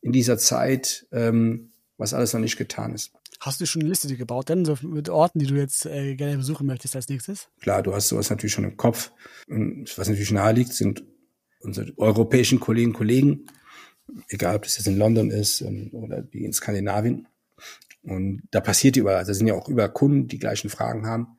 in 0.00 0.12
dieser 0.12 0.38
Zeit, 0.38 1.06
ähm, 1.12 1.72
was 1.98 2.14
alles 2.14 2.32
noch 2.32 2.40
nicht 2.40 2.56
getan 2.56 2.94
ist. 2.94 3.12
Hast 3.40 3.58
du 3.58 3.66
schon 3.66 3.80
eine 3.80 3.88
Liste 3.88 4.14
gebaut, 4.14 4.50
denn 4.50 4.66
so 4.66 4.76
mit 4.82 5.08
Orten, 5.08 5.38
die 5.38 5.46
du 5.46 5.54
jetzt 5.54 5.86
äh, 5.86 6.14
gerne 6.14 6.36
besuchen 6.36 6.66
möchtest 6.66 6.94
als 6.94 7.08
nächstes? 7.08 7.48
Klar, 7.60 7.82
du 7.82 7.94
hast 7.94 8.08
sowas 8.08 8.28
natürlich 8.28 8.52
schon 8.52 8.64
im 8.64 8.76
Kopf. 8.76 9.12
Und 9.48 9.86
was 9.96 10.08
natürlich 10.08 10.30
nahe 10.30 10.52
liegt, 10.52 10.74
sind 10.74 11.04
unsere 11.60 11.96
europäischen 11.96 12.60
Kolleginnen 12.60 12.92
und 12.92 12.98
Kollegen, 12.98 13.46
egal 14.28 14.56
ob 14.56 14.62
das 14.64 14.76
jetzt 14.76 14.86
in 14.86 14.98
London 14.98 15.30
ist 15.30 15.62
ähm, 15.62 15.88
oder 15.92 16.20
die 16.20 16.44
in 16.44 16.52
Skandinavien. 16.52 17.28
Und 18.02 18.42
da 18.50 18.60
passiert 18.60 18.96
überall, 18.96 19.24
da 19.24 19.32
sind 19.32 19.46
ja 19.46 19.54
auch 19.54 19.68
über 19.68 19.88
Kunden, 19.88 20.28
die 20.28 20.38
gleichen 20.38 20.68
Fragen 20.68 21.06
haben. 21.06 21.38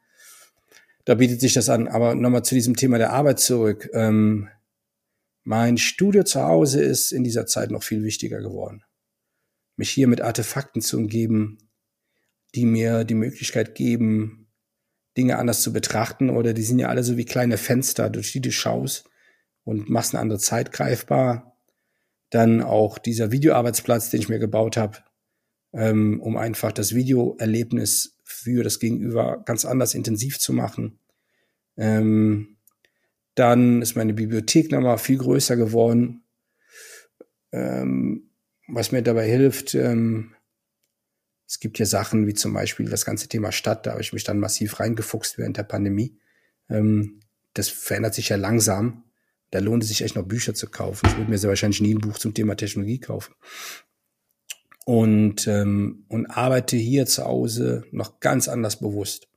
Da 1.05 1.15
bietet 1.15 1.39
sich 1.39 1.53
das 1.53 1.69
an. 1.69 1.87
Aber 1.87 2.15
nochmal 2.15 2.43
zu 2.43 2.55
diesem 2.55 2.75
Thema 2.75 2.97
der 2.97 3.13
Arbeit 3.13 3.39
zurück. 3.39 3.89
Ähm, 3.93 4.49
mein 5.43 5.77
Studio 5.77 6.23
zu 6.23 6.41
Hause 6.41 6.81
ist 6.81 7.11
in 7.11 7.23
dieser 7.23 7.45
Zeit 7.45 7.69
noch 7.69 7.83
viel 7.83 8.03
wichtiger 8.03 8.41
geworden. 8.41 8.83
Mich 9.75 9.91
hier 9.91 10.07
mit 10.07 10.21
Artefakten 10.21 10.81
zu 10.81 10.97
umgeben, 10.97 11.57
die 12.55 12.65
mir 12.65 13.03
die 13.03 13.15
Möglichkeit 13.15 13.75
geben, 13.75 14.47
Dinge 15.17 15.37
anders 15.37 15.61
zu 15.61 15.73
betrachten 15.73 16.29
oder 16.29 16.53
die 16.53 16.63
sind 16.63 16.79
ja 16.79 16.87
alle 16.87 17.03
so 17.03 17.17
wie 17.17 17.25
kleine 17.25 17.57
Fenster, 17.57 18.09
durch 18.09 18.31
die 18.31 18.41
du 18.41 18.51
schaust 18.51 19.09
und 19.63 19.89
machst 19.89 20.13
eine 20.13 20.21
andere 20.21 20.39
Zeit 20.39 20.71
greifbar. 20.71 21.57
Dann 22.29 22.61
auch 22.61 22.97
dieser 22.97 23.31
Videoarbeitsplatz, 23.31 24.09
den 24.09 24.21
ich 24.21 24.29
mir 24.29 24.39
gebaut 24.39 24.77
habe, 24.77 24.99
ähm, 25.73 26.21
um 26.21 26.37
einfach 26.37 26.71
das 26.71 26.95
Videoerlebnis 26.95 28.17
für 28.23 28.63
das 28.63 28.79
Gegenüber 28.79 29.43
ganz 29.45 29.65
anders 29.65 29.93
intensiv 29.93 30.39
zu 30.39 30.53
machen. 30.53 30.99
Ähm, 31.77 32.57
dann 33.35 33.81
ist 33.81 33.95
meine 33.95 34.13
Bibliothek 34.13 34.71
nochmal 34.71 34.97
viel 34.97 35.17
größer 35.17 35.55
geworden, 35.55 36.23
ähm, 37.51 38.29
was 38.67 38.91
mir 38.91 39.01
dabei 39.01 39.27
hilft, 39.27 39.75
ähm, 39.75 40.35
es 41.51 41.59
gibt 41.59 41.75
hier 41.75 41.85
Sachen 41.85 42.27
wie 42.27 42.33
zum 42.33 42.53
Beispiel 42.53 42.87
das 42.87 43.03
ganze 43.03 43.27
Thema 43.27 43.51
Stadt, 43.51 43.85
da 43.85 43.91
habe 43.91 44.01
ich 44.01 44.13
mich 44.13 44.23
dann 44.23 44.39
massiv 44.39 44.79
reingefuchst 44.79 45.37
während 45.37 45.57
der 45.57 45.63
Pandemie. 45.63 46.17
Ähm, 46.69 47.19
das 47.53 47.67
verändert 47.67 48.13
sich 48.13 48.29
ja 48.29 48.37
langsam. 48.37 49.03
Da 49.49 49.59
lohnt 49.59 49.83
es 49.83 49.89
sich 49.89 50.01
echt 50.01 50.15
noch 50.15 50.23
Bücher 50.23 50.53
zu 50.53 50.67
kaufen. 50.67 51.07
Ich 51.07 51.17
würde 51.17 51.29
mir 51.29 51.37
sehr 51.37 51.49
wahrscheinlich 51.49 51.81
nie 51.81 51.93
ein 51.93 51.99
Buch 51.99 52.17
zum 52.17 52.33
Thema 52.33 52.55
Technologie 52.55 53.01
kaufen. 53.01 53.35
Und, 54.85 55.45
ähm, 55.45 56.05
und 56.07 56.27
arbeite 56.27 56.77
hier 56.77 57.05
zu 57.05 57.25
Hause 57.25 57.83
noch 57.91 58.21
ganz 58.21 58.47
anders 58.47 58.79
bewusst. 58.79 59.27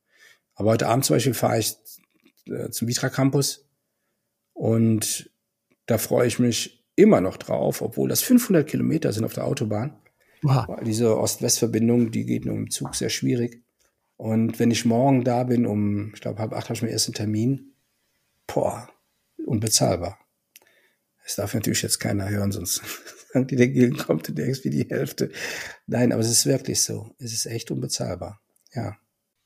Aber 0.55 0.70
heute 0.70 0.86
Abend 0.86 1.05
zum 1.05 1.16
Beispiel 1.16 1.35
fahre 1.35 1.59
ich 1.59 1.77
äh, 2.47 2.70
zum 2.70 2.86
Vitra 2.86 3.09
Campus 3.09 3.69
und 4.53 5.32
da 5.86 5.99
freue 5.99 6.28
ich 6.28 6.39
mich 6.39 6.86
immer 6.95 7.20
noch 7.20 7.39
drauf, 7.39 7.82
obwohl 7.82 8.09
das 8.09 8.23
500 8.23 8.69
Kilometer 8.69 9.12
sind 9.12 9.24
auf 9.24 9.35
der 9.35 9.47
Autobahn. 9.47 9.99
Wow. 10.44 10.78
Diese 10.84 11.18
Ost-West-Verbindung, 11.18 12.10
die 12.10 12.26
geht 12.26 12.44
nur 12.44 12.54
im 12.54 12.70
Zug 12.70 12.94
sehr 12.94 13.08
schwierig. 13.08 13.64
Und 14.16 14.58
wenn 14.58 14.70
ich 14.70 14.84
morgen 14.84 15.24
da 15.24 15.44
bin, 15.44 15.66
um, 15.66 16.12
ich 16.14 16.20
glaube, 16.20 16.38
halb 16.38 16.52
acht 16.52 16.64
habe 16.64 16.74
ich 16.74 16.82
meinen 16.82 16.92
ersten 16.92 17.14
Termin, 17.14 17.72
boah, 18.46 18.88
unbezahlbar. 19.46 20.18
Das 21.24 21.36
darf 21.36 21.54
natürlich 21.54 21.80
jetzt 21.80 21.98
keiner 21.98 22.28
hören, 22.28 22.52
sonst 22.52 22.82
irgendwie 23.34 23.56
der 23.56 23.68
Gilgen 23.68 23.96
kommt 23.96 24.28
und 24.28 24.36
denkst 24.36 24.60
wie 24.64 24.70
die 24.70 24.88
Hälfte. 24.88 25.30
Nein, 25.86 26.12
aber 26.12 26.20
es 26.20 26.30
ist 26.30 26.44
wirklich 26.44 26.82
so. 26.82 27.14
Es 27.18 27.32
ist 27.32 27.46
echt 27.46 27.70
unbezahlbar. 27.70 28.42
Ja. 28.74 28.98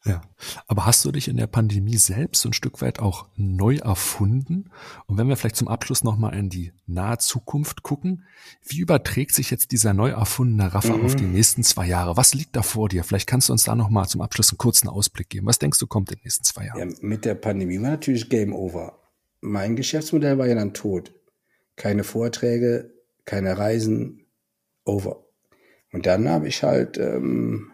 Ja, 0.04 0.22
aber 0.66 0.86
hast 0.86 1.04
du 1.04 1.10
dich 1.10 1.28
in 1.28 1.36
der 1.36 1.48
Pandemie 1.48 1.96
selbst 1.96 2.46
ein 2.46 2.52
Stück 2.52 2.80
weit 2.80 3.00
auch 3.00 3.26
neu 3.34 3.76
erfunden? 3.76 4.70
Und 5.06 5.18
wenn 5.18 5.28
wir 5.28 5.36
vielleicht 5.36 5.56
zum 5.56 5.68
Abschluss 5.68 6.04
nochmal 6.04 6.34
in 6.34 6.48
die 6.48 6.72
nahe 6.86 7.18
Zukunft 7.18 7.82
gucken, 7.82 8.24
wie 8.64 8.78
überträgt 8.78 9.34
sich 9.34 9.50
jetzt 9.50 9.72
dieser 9.72 9.94
neu 9.94 10.10
erfundene 10.10 10.72
Raffa 10.72 10.96
mhm. 10.96 11.04
auf 11.04 11.16
die 11.16 11.26
nächsten 11.26 11.64
zwei 11.64 11.86
Jahre? 11.86 12.16
Was 12.16 12.32
liegt 12.32 12.54
da 12.54 12.62
vor 12.62 12.88
dir? 12.88 13.02
Vielleicht 13.02 13.26
kannst 13.26 13.48
du 13.48 13.52
uns 13.52 13.64
da 13.64 13.74
nochmal 13.74 14.08
zum 14.08 14.20
Abschluss 14.20 14.50
einen 14.50 14.58
kurzen 14.58 14.88
Ausblick 14.88 15.30
geben. 15.30 15.46
Was 15.46 15.58
denkst 15.58 15.78
du 15.78 15.86
kommt 15.86 16.10
in 16.10 16.18
den 16.18 16.24
nächsten 16.24 16.44
zwei 16.44 16.66
Jahren? 16.66 16.90
Ja, 16.90 16.96
mit 17.00 17.24
der 17.24 17.34
Pandemie 17.34 17.80
war 17.82 17.90
natürlich 17.90 18.28
Game 18.28 18.54
Over. 18.54 19.00
Mein 19.40 19.76
Geschäftsmodell 19.76 20.38
war 20.38 20.46
ja 20.46 20.54
dann 20.54 20.74
tot. 20.74 21.12
Keine 21.76 22.04
Vorträge, 22.04 22.92
keine 23.24 23.58
Reisen, 23.58 24.26
over. 24.88 25.24
Und 25.92 26.06
dann 26.06 26.28
habe 26.28 26.48
ich 26.48 26.62
halt 26.62 26.98
ähm, 26.98 27.70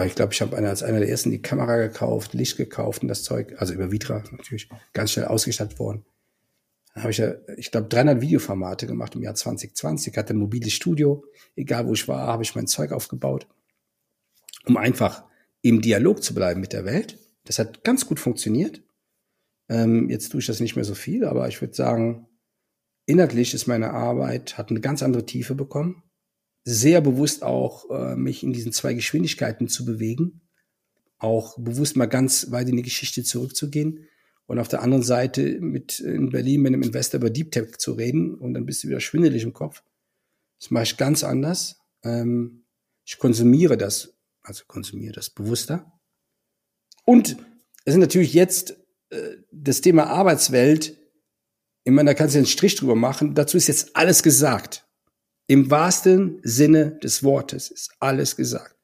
ich 0.00 0.14
glaube, 0.14 0.32
ich 0.32 0.40
habe 0.40 0.56
als 0.56 0.82
einer 0.82 1.00
der 1.00 1.08
ersten 1.08 1.30
die 1.30 1.42
Kamera 1.42 1.76
gekauft, 1.76 2.32
Licht 2.32 2.56
gekauft 2.56 3.02
und 3.02 3.08
das 3.08 3.24
Zeug, 3.24 3.54
also 3.58 3.74
über 3.74 3.92
Vitra 3.92 4.22
natürlich, 4.30 4.68
ganz 4.94 5.12
schnell 5.12 5.26
ausgestattet 5.26 5.78
worden. 5.78 6.04
Dann 6.94 7.04
habe 7.04 7.10
ich 7.10 7.18
ja, 7.18 7.34
ich 7.56 7.70
glaube, 7.70 7.88
300 7.88 8.20
Videoformate 8.20 8.86
gemacht 8.86 9.14
im 9.14 9.22
Jahr 9.22 9.34
2020, 9.34 10.16
hatte 10.16 10.34
ein 10.34 10.38
mobiles 10.38 10.72
Studio, 10.72 11.24
egal 11.56 11.86
wo 11.86 11.92
ich 11.92 12.08
war, 12.08 12.26
habe 12.26 12.42
ich 12.42 12.54
mein 12.54 12.66
Zeug 12.66 12.92
aufgebaut, 12.92 13.46
um 14.66 14.76
einfach 14.76 15.24
im 15.60 15.82
Dialog 15.82 16.22
zu 16.22 16.34
bleiben 16.34 16.60
mit 16.60 16.72
der 16.72 16.84
Welt. 16.84 17.18
Das 17.44 17.58
hat 17.58 17.84
ganz 17.84 18.06
gut 18.06 18.18
funktioniert. 18.18 18.82
Ähm, 19.68 20.08
jetzt 20.08 20.30
tue 20.30 20.40
ich 20.40 20.46
das 20.46 20.60
nicht 20.60 20.76
mehr 20.76 20.84
so 20.84 20.94
viel, 20.94 21.24
aber 21.24 21.48
ich 21.48 21.60
würde 21.60 21.74
sagen, 21.74 22.28
inhaltlich 23.06 23.52
ist 23.52 23.66
meine 23.66 23.90
Arbeit, 23.90 24.56
hat 24.56 24.70
eine 24.70 24.80
ganz 24.80 25.02
andere 25.02 25.26
Tiefe 25.26 25.54
bekommen 25.54 26.02
sehr 26.64 27.00
bewusst 27.00 27.42
auch 27.42 27.90
äh, 27.90 28.16
mich 28.16 28.42
in 28.42 28.52
diesen 28.52 28.72
zwei 28.72 28.94
Geschwindigkeiten 28.94 29.68
zu 29.68 29.84
bewegen, 29.84 30.42
auch 31.18 31.58
bewusst 31.58 31.96
mal 31.96 32.06
ganz 32.06 32.50
weit 32.50 32.68
in 32.68 32.76
die 32.76 32.82
Geschichte 32.82 33.24
zurückzugehen 33.24 34.06
und 34.46 34.58
auf 34.58 34.68
der 34.68 34.82
anderen 34.82 35.02
Seite 35.02 35.60
mit 35.60 36.00
in 36.00 36.30
Berlin 36.30 36.62
mit 36.62 36.72
einem 36.72 36.82
Investor 36.82 37.18
über 37.18 37.30
Deep 37.30 37.52
Tech 37.52 37.78
zu 37.78 37.92
reden 37.92 38.34
und 38.34 38.54
dann 38.54 38.66
bist 38.66 38.84
du 38.84 38.88
wieder 38.88 39.00
schwindelig 39.00 39.42
im 39.42 39.52
Kopf. 39.52 39.82
Das 40.60 40.70
mache 40.70 40.84
ich 40.84 40.96
ganz 40.96 41.24
anders. 41.24 41.80
Ähm, 42.04 42.64
ich 43.04 43.18
konsumiere 43.18 43.76
das, 43.76 44.14
also 44.42 44.64
konsumiere 44.66 45.12
das 45.12 45.30
bewusster. 45.30 45.92
Und 47.04 47.36
es 47.84 47.94
ist 47.94 48.00
natürlich 48.00 48.34
jetzt 48.34 48.76
äh, 49.10 49.36
das 49.50 49.80
Thema 49.80 50.06
Arbeitswelt. 50.06 50.96
Ich 51.84 51.92
meine, 51.92 52.10
da 52.10 52.14
kannst 52.14 52.34
du 52.34 52.38
einen 52.38 52.46
Strich 52.46 52.76
drüber 52.76 52.94
machen. 52.94 53.34
Dazu 53.34 53.56
ist 53.56 53.66
jetzt 53.66 53.96
alles 53.96 54.22
gesagt. 54.22 54.86
Im 55.52 55.70
wahrsten 55.70 56.40
Sinne 56.42 56.98
des 57.02 57.22
Wortes 57.22 57.70
ist 57.70 57.92
alles 58.00 58.36
gesagt. 58.36 58.74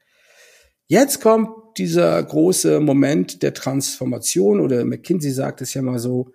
Jetzt 0.87 1.23
kommt 1.23 1.49
dieser 1.79 2.23
große 2.23 2.81
Moment 2.81 3.43
der 3.43 3.55
Transformation 3.55 4.61
oder 4.61 4.85
McKinsey 4.85 5.31
sagt 5.31 5.63
es 5.63 5.73
ja 5.73 5.81
mal 5.81 5.99
so, 5.99 6.31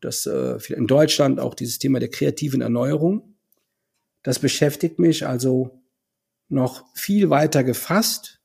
dass 0.00 0.26
äh, 0.26 0.56
in 0.72 0.86
Deutschland 0.86 1.40
auch 1.40 1.54
dieses 1.54 1.80
Thema 1.80 1.98
der 1.98 2.10
kreativen 2.10 2.60
Erneuerung, 2.60 3.34
das 4.22 4.38
beschäftigt 4.38 5.00
mich 5.00 5.26
also 5.26 5.82
noch 6.48 6.84
viel 6.94 7.28
weiter 7.30 7.64
gefasst, 7.64 8.40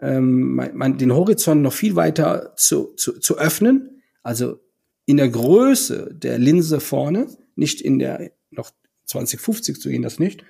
ähm, 0.00 0.60
den 0.98 1.14
Horizont 1.14 1.62
noch 1.62 1.72
viel 1.72 1.94
weiter 1.94 2.52
zu, 2.56 2.94
zu, 2.96 3.20
zu 3.20 3.38
öffnen, 3.38 4.02
also 4.24 4.58
in 5.06 5.18
der 5.18 5.28
Größe 5.28 6.12
der 6.12 6.40
Linse 6.40 6.80
vorne, 6.80 7.28
nicht 7.54 7.80
in 7.80 8.00
der 8.00 8.32
noch 8.50 8.72
2050 9.04 9.80
zu 9.80 9.88
gehen, 9.88 10.02
das 10.02 10.18
nicht, 10.18 10.44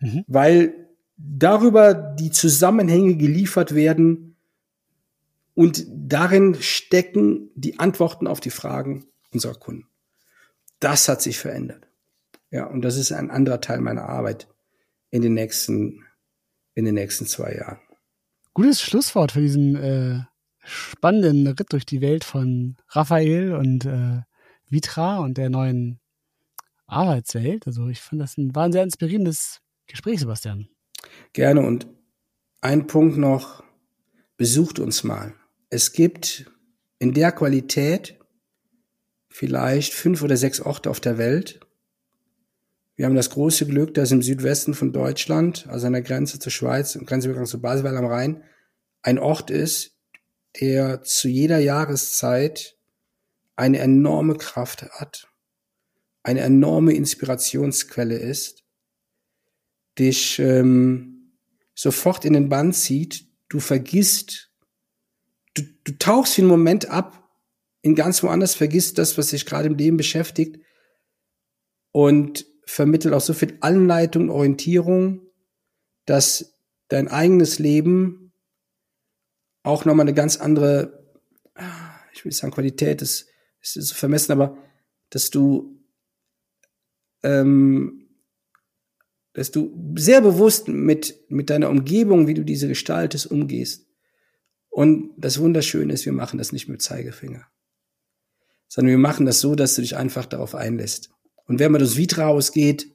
mhm. 0.00 0.24
weil 0.26 0.88
darüber 1.16 1.94
die 1.94 2.30
Zusammenhänge 2.30 3.16
geliefert 3.16 3.74
werden 3.74 4.36
und 5.54 5.86
darin 5.88 6.54
stecken 6.60 7.50
die 7.54 7.78
Antworten 7.78 8.26
auf 8.26 8.40
die 8.40 8.50
Fragen 8.50 9.06
unserer 9.32 9.54
Kunden. 9.54 9.88
Das 10.80 11.08
hat 11.08 11.20
sich 11.20 11.38
verändert. 11.38 11.88
Ja, 12.50 12.66
und 12.66 12.82
das 12.82 12.96
ist 12.96 13.12
ein 13.12 13.30
anderer 13.30 13.60
Teil 13.60 13.80
meiner 13.80 14.08
Arbeit 14.08 14.48
in 15.10 15.22
den 15.22 15.34
nächsten, 15.34 16.04
in 16.74 16.84
den 16.84 16.94
nächsten 16.94 17.26
zwei 17.26 17.54
Jahren. 17.54 17.80
Gutes 18.54 18.80
Schlusswort 18.80 19.32
für 19.32 19.40
diesen 19.40 19.76
äh, 19.76 20.20
spannenden 20.64 21.46
Ritt 21.46 21.72
durch 21.72 21.86
die 21.86 22.00
Welt 22.00 22.24
von 22.24 22.76
Raphael 22.90 23.54
und 23.54 23.84
äh, 23.84 24.22
Vitra 24.68 25.18
und 25.18 25.38
der 25.38 25.50
neuen 25.50 26.00
Arbeitswelt. 26.86 27.66
Also 27.66 27.88
ich 27.88 28.00
fand 28.00 28.22
das 28.22 28.36
ein, 28.38 28.54
war 28.54 28.64
ein 28.64 28.72
sehr 28.72 28.82
inspirierendes 28.82 29.60
Gespräch, 29.88 30.20
Sebastian. 30.20 30.68
Gerne 31.32 31.62
und 31.62 31.86
ein 32.60 32.86
Punkt 32.86 33.16
noch, 33.16 33.64
besucht 34.36 34.78
uns 34.78 35.04
mal. 35.04 35.34
Es 35.70 35.92
gibt 35.92 36.50
in 36.98 37.14
der 37.14 37.32
Qualität 37.32 38.18
vielleicht 39.28 39.92
fünf 39.94 40.22
oder 40.22 40.36
sechs 40.36 40.60
Orte 40.60 40.90
auf 40.90 41.00
der 41.00 41.18
Welt. 41.18 41.60
Wir 42.96 43.06
haben 43.06 43.14
das 43.14 43.30
große 43.30 43.66
Glück, 43.66 43.94
dass 43.94 44.10
im 44.10 44.22
Südwesten 44.22 44.74
von 44.74 44.92
Deutschland, 44.92 45.66
also 45.68 45.86
an 45.86 45.92
der 45.92 46.02
Grenze 46.02 46.38
zur 46.38 46.50
Schweiz, 46.50 46.94
im 46.94 47.06
Grenzübergang 47.06 47.46
zu 47.46 47.60
Baselweiler 47.60 47.98
am 47.98 48.06
Rhein, 48.06 48.42
ein 49.02 49.18
Ort 49.18 49.50
ist, 49.50 49.96
der 50.60 51.02
zu 51.02 51.28
jeder 51.28 51.58
Jahreszeit 51.58 52.76
eine 53.54 53.78
enorme 53.78 54.36
Kraft 54.36 54.82
hat, 54.90 55.28
eine 56.22 56.40
enorme 56.40 56.92
Inspirationsquelle 56.94 58.16
ist, 58.16 58.64
dich 59.98 60.38
ähm, 60.38 61.32
sofort 61.74 62.24
in 62.24 62.32
den 62.32 62.48
Bann 62.48 62.72
zieht, 62.72 63.26
du 63.48 63.60
vergisst, 63.60 64.50
du, 65.54 65.62
du 65.84 65.92
tauchst 65.98 66.34
für 66.34 66.42
einen 66.42 66.50
Moment 66.50 66.90
ab, 66.90 67.28
in 67.82 67.94
ganz 67.94 68.22
woanders, 68.22 68.54
vergisst 68.54 68.98
das, 68.98 69.16
was 69.16 69.28
dich 69.28 69.46
gerade 69.46 69.68
im 69.68 69.76
Leben 69.76 69.96
beschäftigt 69.96 70.58
und 71.92 72.46
vermittelt 72.64 73.14
auch 73.14 73.20
so 73.20 73.32
viel 73.32 73.56
Anleitung, 73.60 74.30
Orientierung, 74.30 75.22
dass 76.04 76.58
dein 76.88 77.08
eigenes 77.08 77.58
Leben 77.58 78.32
auch 79.62 79.84
nochmal 79.84 80.04
eine 80.04 80.14
ganz 80.14 80.36
andere, 80.36 81.12
ah, 81.54 81.94
ich 82.12 82.24
will 82.24 82.30
nicht 82.30 82.38
sagen 82.38 82.52
Qualität, 82.52 83.00
das 83.02 83.26
ist 83.62 83.74
so 83.74 83.94
vermessen, 83.94 84.32
aber 84.32 84.56
dass 85.10 85.30
du 85.30 85.82
ähm, 87.22 88.07
dass 89.38 89.52
du 89.52 89.72
sehr 89.94 90.20
bewusst 90.20 90.66
mit, 90.66 91.16
mit 91.28 91.48
deiner 91.48 91.70
Umgebung, 91.70 92.26
wie 92.26 92.34
du 92.34 92.44
diese 92.44 92.66
gestaltest, 92.66 93.30
umgehst. 93.30 93.86
Und 94.68 95.12
das 95.16 95.38
Wunderschöne 95.38 95.92
ist, 95.92 96.06
wir 96.06 96.12
machen 96.12 96.38
das 96.38 96.50
nicht 96.50 96.68
mit 96.68 96.82
Zeigefinger, 96.82 97.46
sondern 98.66 98.90
wir 98.90 98.98
machen 98.98 99.26
das 99.26 99.38
so, 99.38 99.54
dass 99.54 99.76
du 99.76 99.82
dich 99.82 99.96
einfach 99.96 100.26
darauf 100.26 100.56
einlässt. 100.56 101.10
Und 101.46 101.60
wenn 101.60 101.70
man 101.70 101.80
das 101.80 101.96
Vitra 101.96 102.26
ausgeht, 102.26 102.90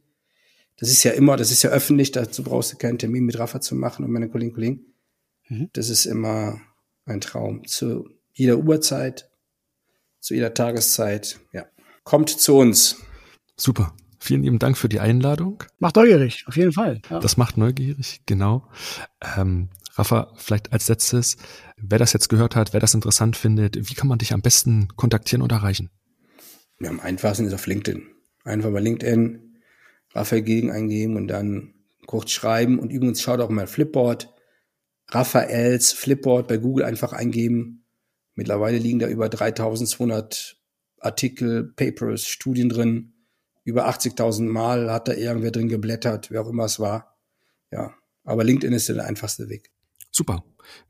das 0.75 0.89
ist 0.89 1.03
ja 1.03 1.11
immer, 1.11 1.37
das 1.37 1.49
ist 1.49 1.63
ja 1.63 1.69
öffentlich, 1.69 2.11
dazu 2.11 2.43
brauchst 2.43 2.73
du 2.73 2.77
keinen 2.77 2.97
Termin 2.97 3.23
mit 3.23 3.39
Rafa 3.39 3.61
zu 3.61 3.75
machen 3.75 4.03
und 4.03 4.11
meine 4.11 4.27
Kolleginnen 4.27 4.51
und 4.51 4.55
Kollegen. 4.55 4.93
Mhm. 5.47 5.69
Das 5.71 5.87
ist 5.87 6.05
immer 6.05 6.59
ein 7.05 7.21
Traum. 7.21 7.65
Zu 7.65 8.09
jeder 8.33 8.57
Uhrzeit, 8.57 9.31
zu 10.19 10.33
jeder 10.33 10.53
Tageszeit, 10.53 11.39
ja. 11.53 11.67
Kommt 12.03 12.31
zu 12.31 12.57
uns. 12.57 12.97
Super. 13.55 13.95
Vielen 14.23 14.43
lieben 14.43 14.57
Dank 14.57 14.77
für 14.77 14.87
die 14.87 15.01
Einladung. 15.01 15.65
Macht 15.79 15.97
neugierig, 15.97 16.45
auf 16.47 16.55
jeden 16.55 16.71
Fall. 16.71 17.01
Ja. 17.09 17.19
Das 17.19 17.35
macht 17.35 17.57
neugierig, 17.57 18.21
genau. 18.25 18.65
Ähm, 19.35 19.67
Rafa, 19.95 20.31
vielleicht 20.37 20.71
als 20.71 20.87
letztes, 20.87 21.35
wer 21.75 21.99
das 21.99 22.13
jetzt 22.13 22.29
gehört 22.29 22.55
hat, 22.55 22.71
wer 22.71 22.79
das 22.79 22.93
interessant 22.93 23.35
findet, 23.35 23.75
wie 23.75 23.93
kann 23.95 24.07
man 24.07 24.19
dich 24.19 24.31
am 24.31 24.41
besten 24.41 24.87
kontaktieren 24.95 25.41
oder 25.41 25.57
erreichen? 25.57 25.89
Ja, 26.79 26.89
am 26.89 27.01
einfachsten 27.01 27.45
ist 27.47 27.53
auf 27.53 27.67
LinkedIn. 27.67 28.01
Einfach 28.45 28.71
bei 28.71 28.79
LinkedIn 28.79 29.57
Raphael 30.13 30.41
Gegen 30.41 30.71
eingeben 30.71 31.17
und 31.17 31.27
dann 31.27 31.73
kurz 32.05 32.31
schreiben 32.31 32.79
und 32.79 32.93
übrigens 32.93 33.21
schaut 33.21 33.41
auch 33.41 33.49
mal 33.49 33.67
Flipboard. 33.67 34.33
Raphaels 35.09 35.91
Flipboard 35.91 36.47
bei 36.47 36.55
Google 36.55 36.85
einfach 36.85 37.11
eingeben. 37.11 37.83
Mittlerweile 38.35 38.77
liegen 38.77 38.99
da 38.99 39.09
über 39.09 39.27
3200 39.27 40.61
Artikel, 41.01 41.73
Papers, 41.75 42.25
Studien 42.25 42.69
drin 42.69 43.12
über 43.63 43.87
80.000 43.89 44.43
Mal 44.43 44.91
hat 44.91 45.07
da 45.07 45.13
irgendwer 45.13 45.51
drin 45.51 45.69
geblättert, 45.69 46.31
wer 46.31 46.41
auch 46.41 46.49
immer 46.49 46.65
es 46.65 46.79
war. 46.79 47.15
Ja, 47.71 47.93
aber 48.23 48.43
LinkedIn 48.43 48.73
ist 48.73 48.89
der 48.89 49.05
einfachste 49.05 49.49
Weg. 49.49 49.71
Super. 50.11 50.43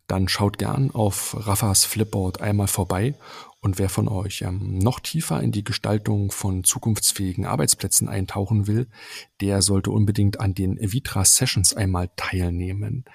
Dann 0.08 0.28
schaut 0.28 0.58
gern 0.58 0.92
auf 0.92 1.36
Raffas 1.48 1.86
Flipboard 1.86 2.42
einmal 2.42 2.68
vorbei. 2.68 3.16
Und 3.62 3.80
wer 3.80 3.88
von 3.88 4.10
euch 4.10 4.42
ähm, 4.42 4.78
noch 4.78 5.00
tiefer 5.00 5.42
in 5.42 5.54
die 5.54 5.64
Gestaltung 5.64 6.32
von 6.32 6.66
zukunftsfähigen 6.66 7.46
Arbeitsplätzen 7.46 8.10
eintauchen 8.10 8.68
will, 8.68 8.88
der 9.40 9.62
sollte 9.62 9.92
unbedingt 9.92 10.42
an 10.42 10.54
den 10.54 10.78
Vitra 10.80 11.24
Sessions 11.24 11.74
einmal 11.74 12.10
teilnehmen. 12.18 13.06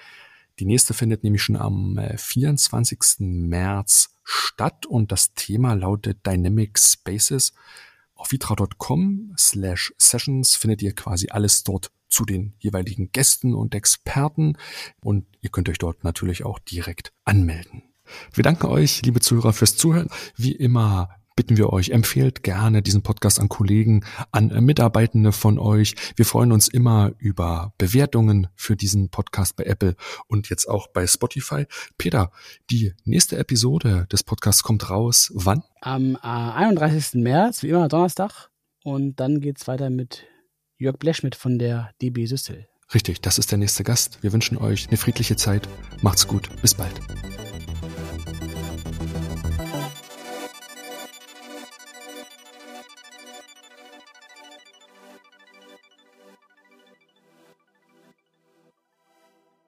Die 0.58 0.64
nächste 0.64 0.94
findet 0.94 1.22
nämlich 1.22 1.42
schon 1.42 1.56
am 1.56 2.00
24. 2.16 2.98
Äh, 2.98 3.22
März 3.24 4.14
statt 4.24 4.86
und 4.86 5.12
das 5.12 5.34
Thema 5.34 5.74
lautet 5.74 6.26
Dynamic 6.26 6.78
Spaces. 6.78 7.52
Auf 8.18 8.32
vitra.com 8.32 9.32
slash 9.38 9.94
sessions 9.96 10.56
findet 10.56 10.82
ihr 10.82 10.92
quasi 10.92 11.28
alles 11.30 11.62
dort 11.62 11.92
zu 12.08 12.24
den 12.24 12.54
jeweiligen 12.58 13.12
Gästen 13.12 13.54
und 13.54 13.76
Experten 13.76 14.58
und 15.00 15.24
ihr 15.40 15.50
könnt 15.50 15.68
euch 15.68 15.78
dort 15.78 16.02
natürlich 16.02 16.44
auch 16.44 16.58
direkt 16.58 17.12
anmelden. 17.24 17.84
Wir 18.32 18.42
danken 18.42 18.66
euch, 18.66 19.02
liebe 19.02 19.20
Zuhörer, 19.20 19.52
fürs 19.52 19.76
Zuhören. 19.76 20.08
Wie 20.36 20.52
immer 20.52 21.17
bitten 21.38 21.56
wir 21.56 21.72
euch, 21.72 21.90
empfehlt 21.90 22.42
gerne 22.42 22.82
diesen 22.82 23.02
Podcast 23.02 23.38
an 23.38 23.48
Kollegen, 23.48 24.04
an 24.32 24.48
Mitarbeitende 24.64 25.30
von 25.30 25.60
euch. 25.60 25.94
Wir 26.16 26.24
freuen 26.24 26.50
uns 26.50 26.66
immer 26.66 27.12
über 27.18 27.72
Bewertungen 27.78 28.48
für 28.56 28.74
diesen 28.74 29.08
Podcast 29.08 29.54
bei 29.54 29.62
Apple 29.62 29.94
und 30.26 30.50
jetzt 30.50 30.68
auch 30.68 30.88
bei 30.88 31.06
Spotify. 31.06 31.66
Peter, 31.96 32.32
die 32.70 32.92
nächste 33.04 33.38
Episode 33.38 34.08
des 34.10 34.24
Podcasts 34.24 34.64
kommt 34.64 34.90
raus. 34.90 35.30
Wann? 35.32 35.62
Am 35.80 36.16
äh, 36.16 36.18
31. 36.22 37.22
März, 37.22 37.62
wie 37.62 37.68
immer 37.68 37.86
Donnerstag. 37.86 38.50
Und 38.82 39.20
dann 39.20 39.40
geht's 39.40 39.68
weiter 39.68 39.90
mit 39.90 40.26
Jörg 40.76 40.98
Bleschmidt 40.98 41.36
von 41.36 41.60
der 41.60 41.92
DB 42.02 42.26
Süssel. 42.26 42.66
Richtig, 42.92 43.20
das 43.20 43.38
ist 43.38 43.52
der 43.52 43.58
nächste 43.58 43.84
Gast. 43.84 44.24
Wir 44.24 44.32
wünschen 44.32 44.58
euch 44.58 44.88
eine 44.88 44.96
friedliche 44.96 45.36
Zeit. 45.36 45.68
Macht's 46.02 46.26
gut. 46.26 46.48
Bis 46.62 46.74
bald. 46.74 47.00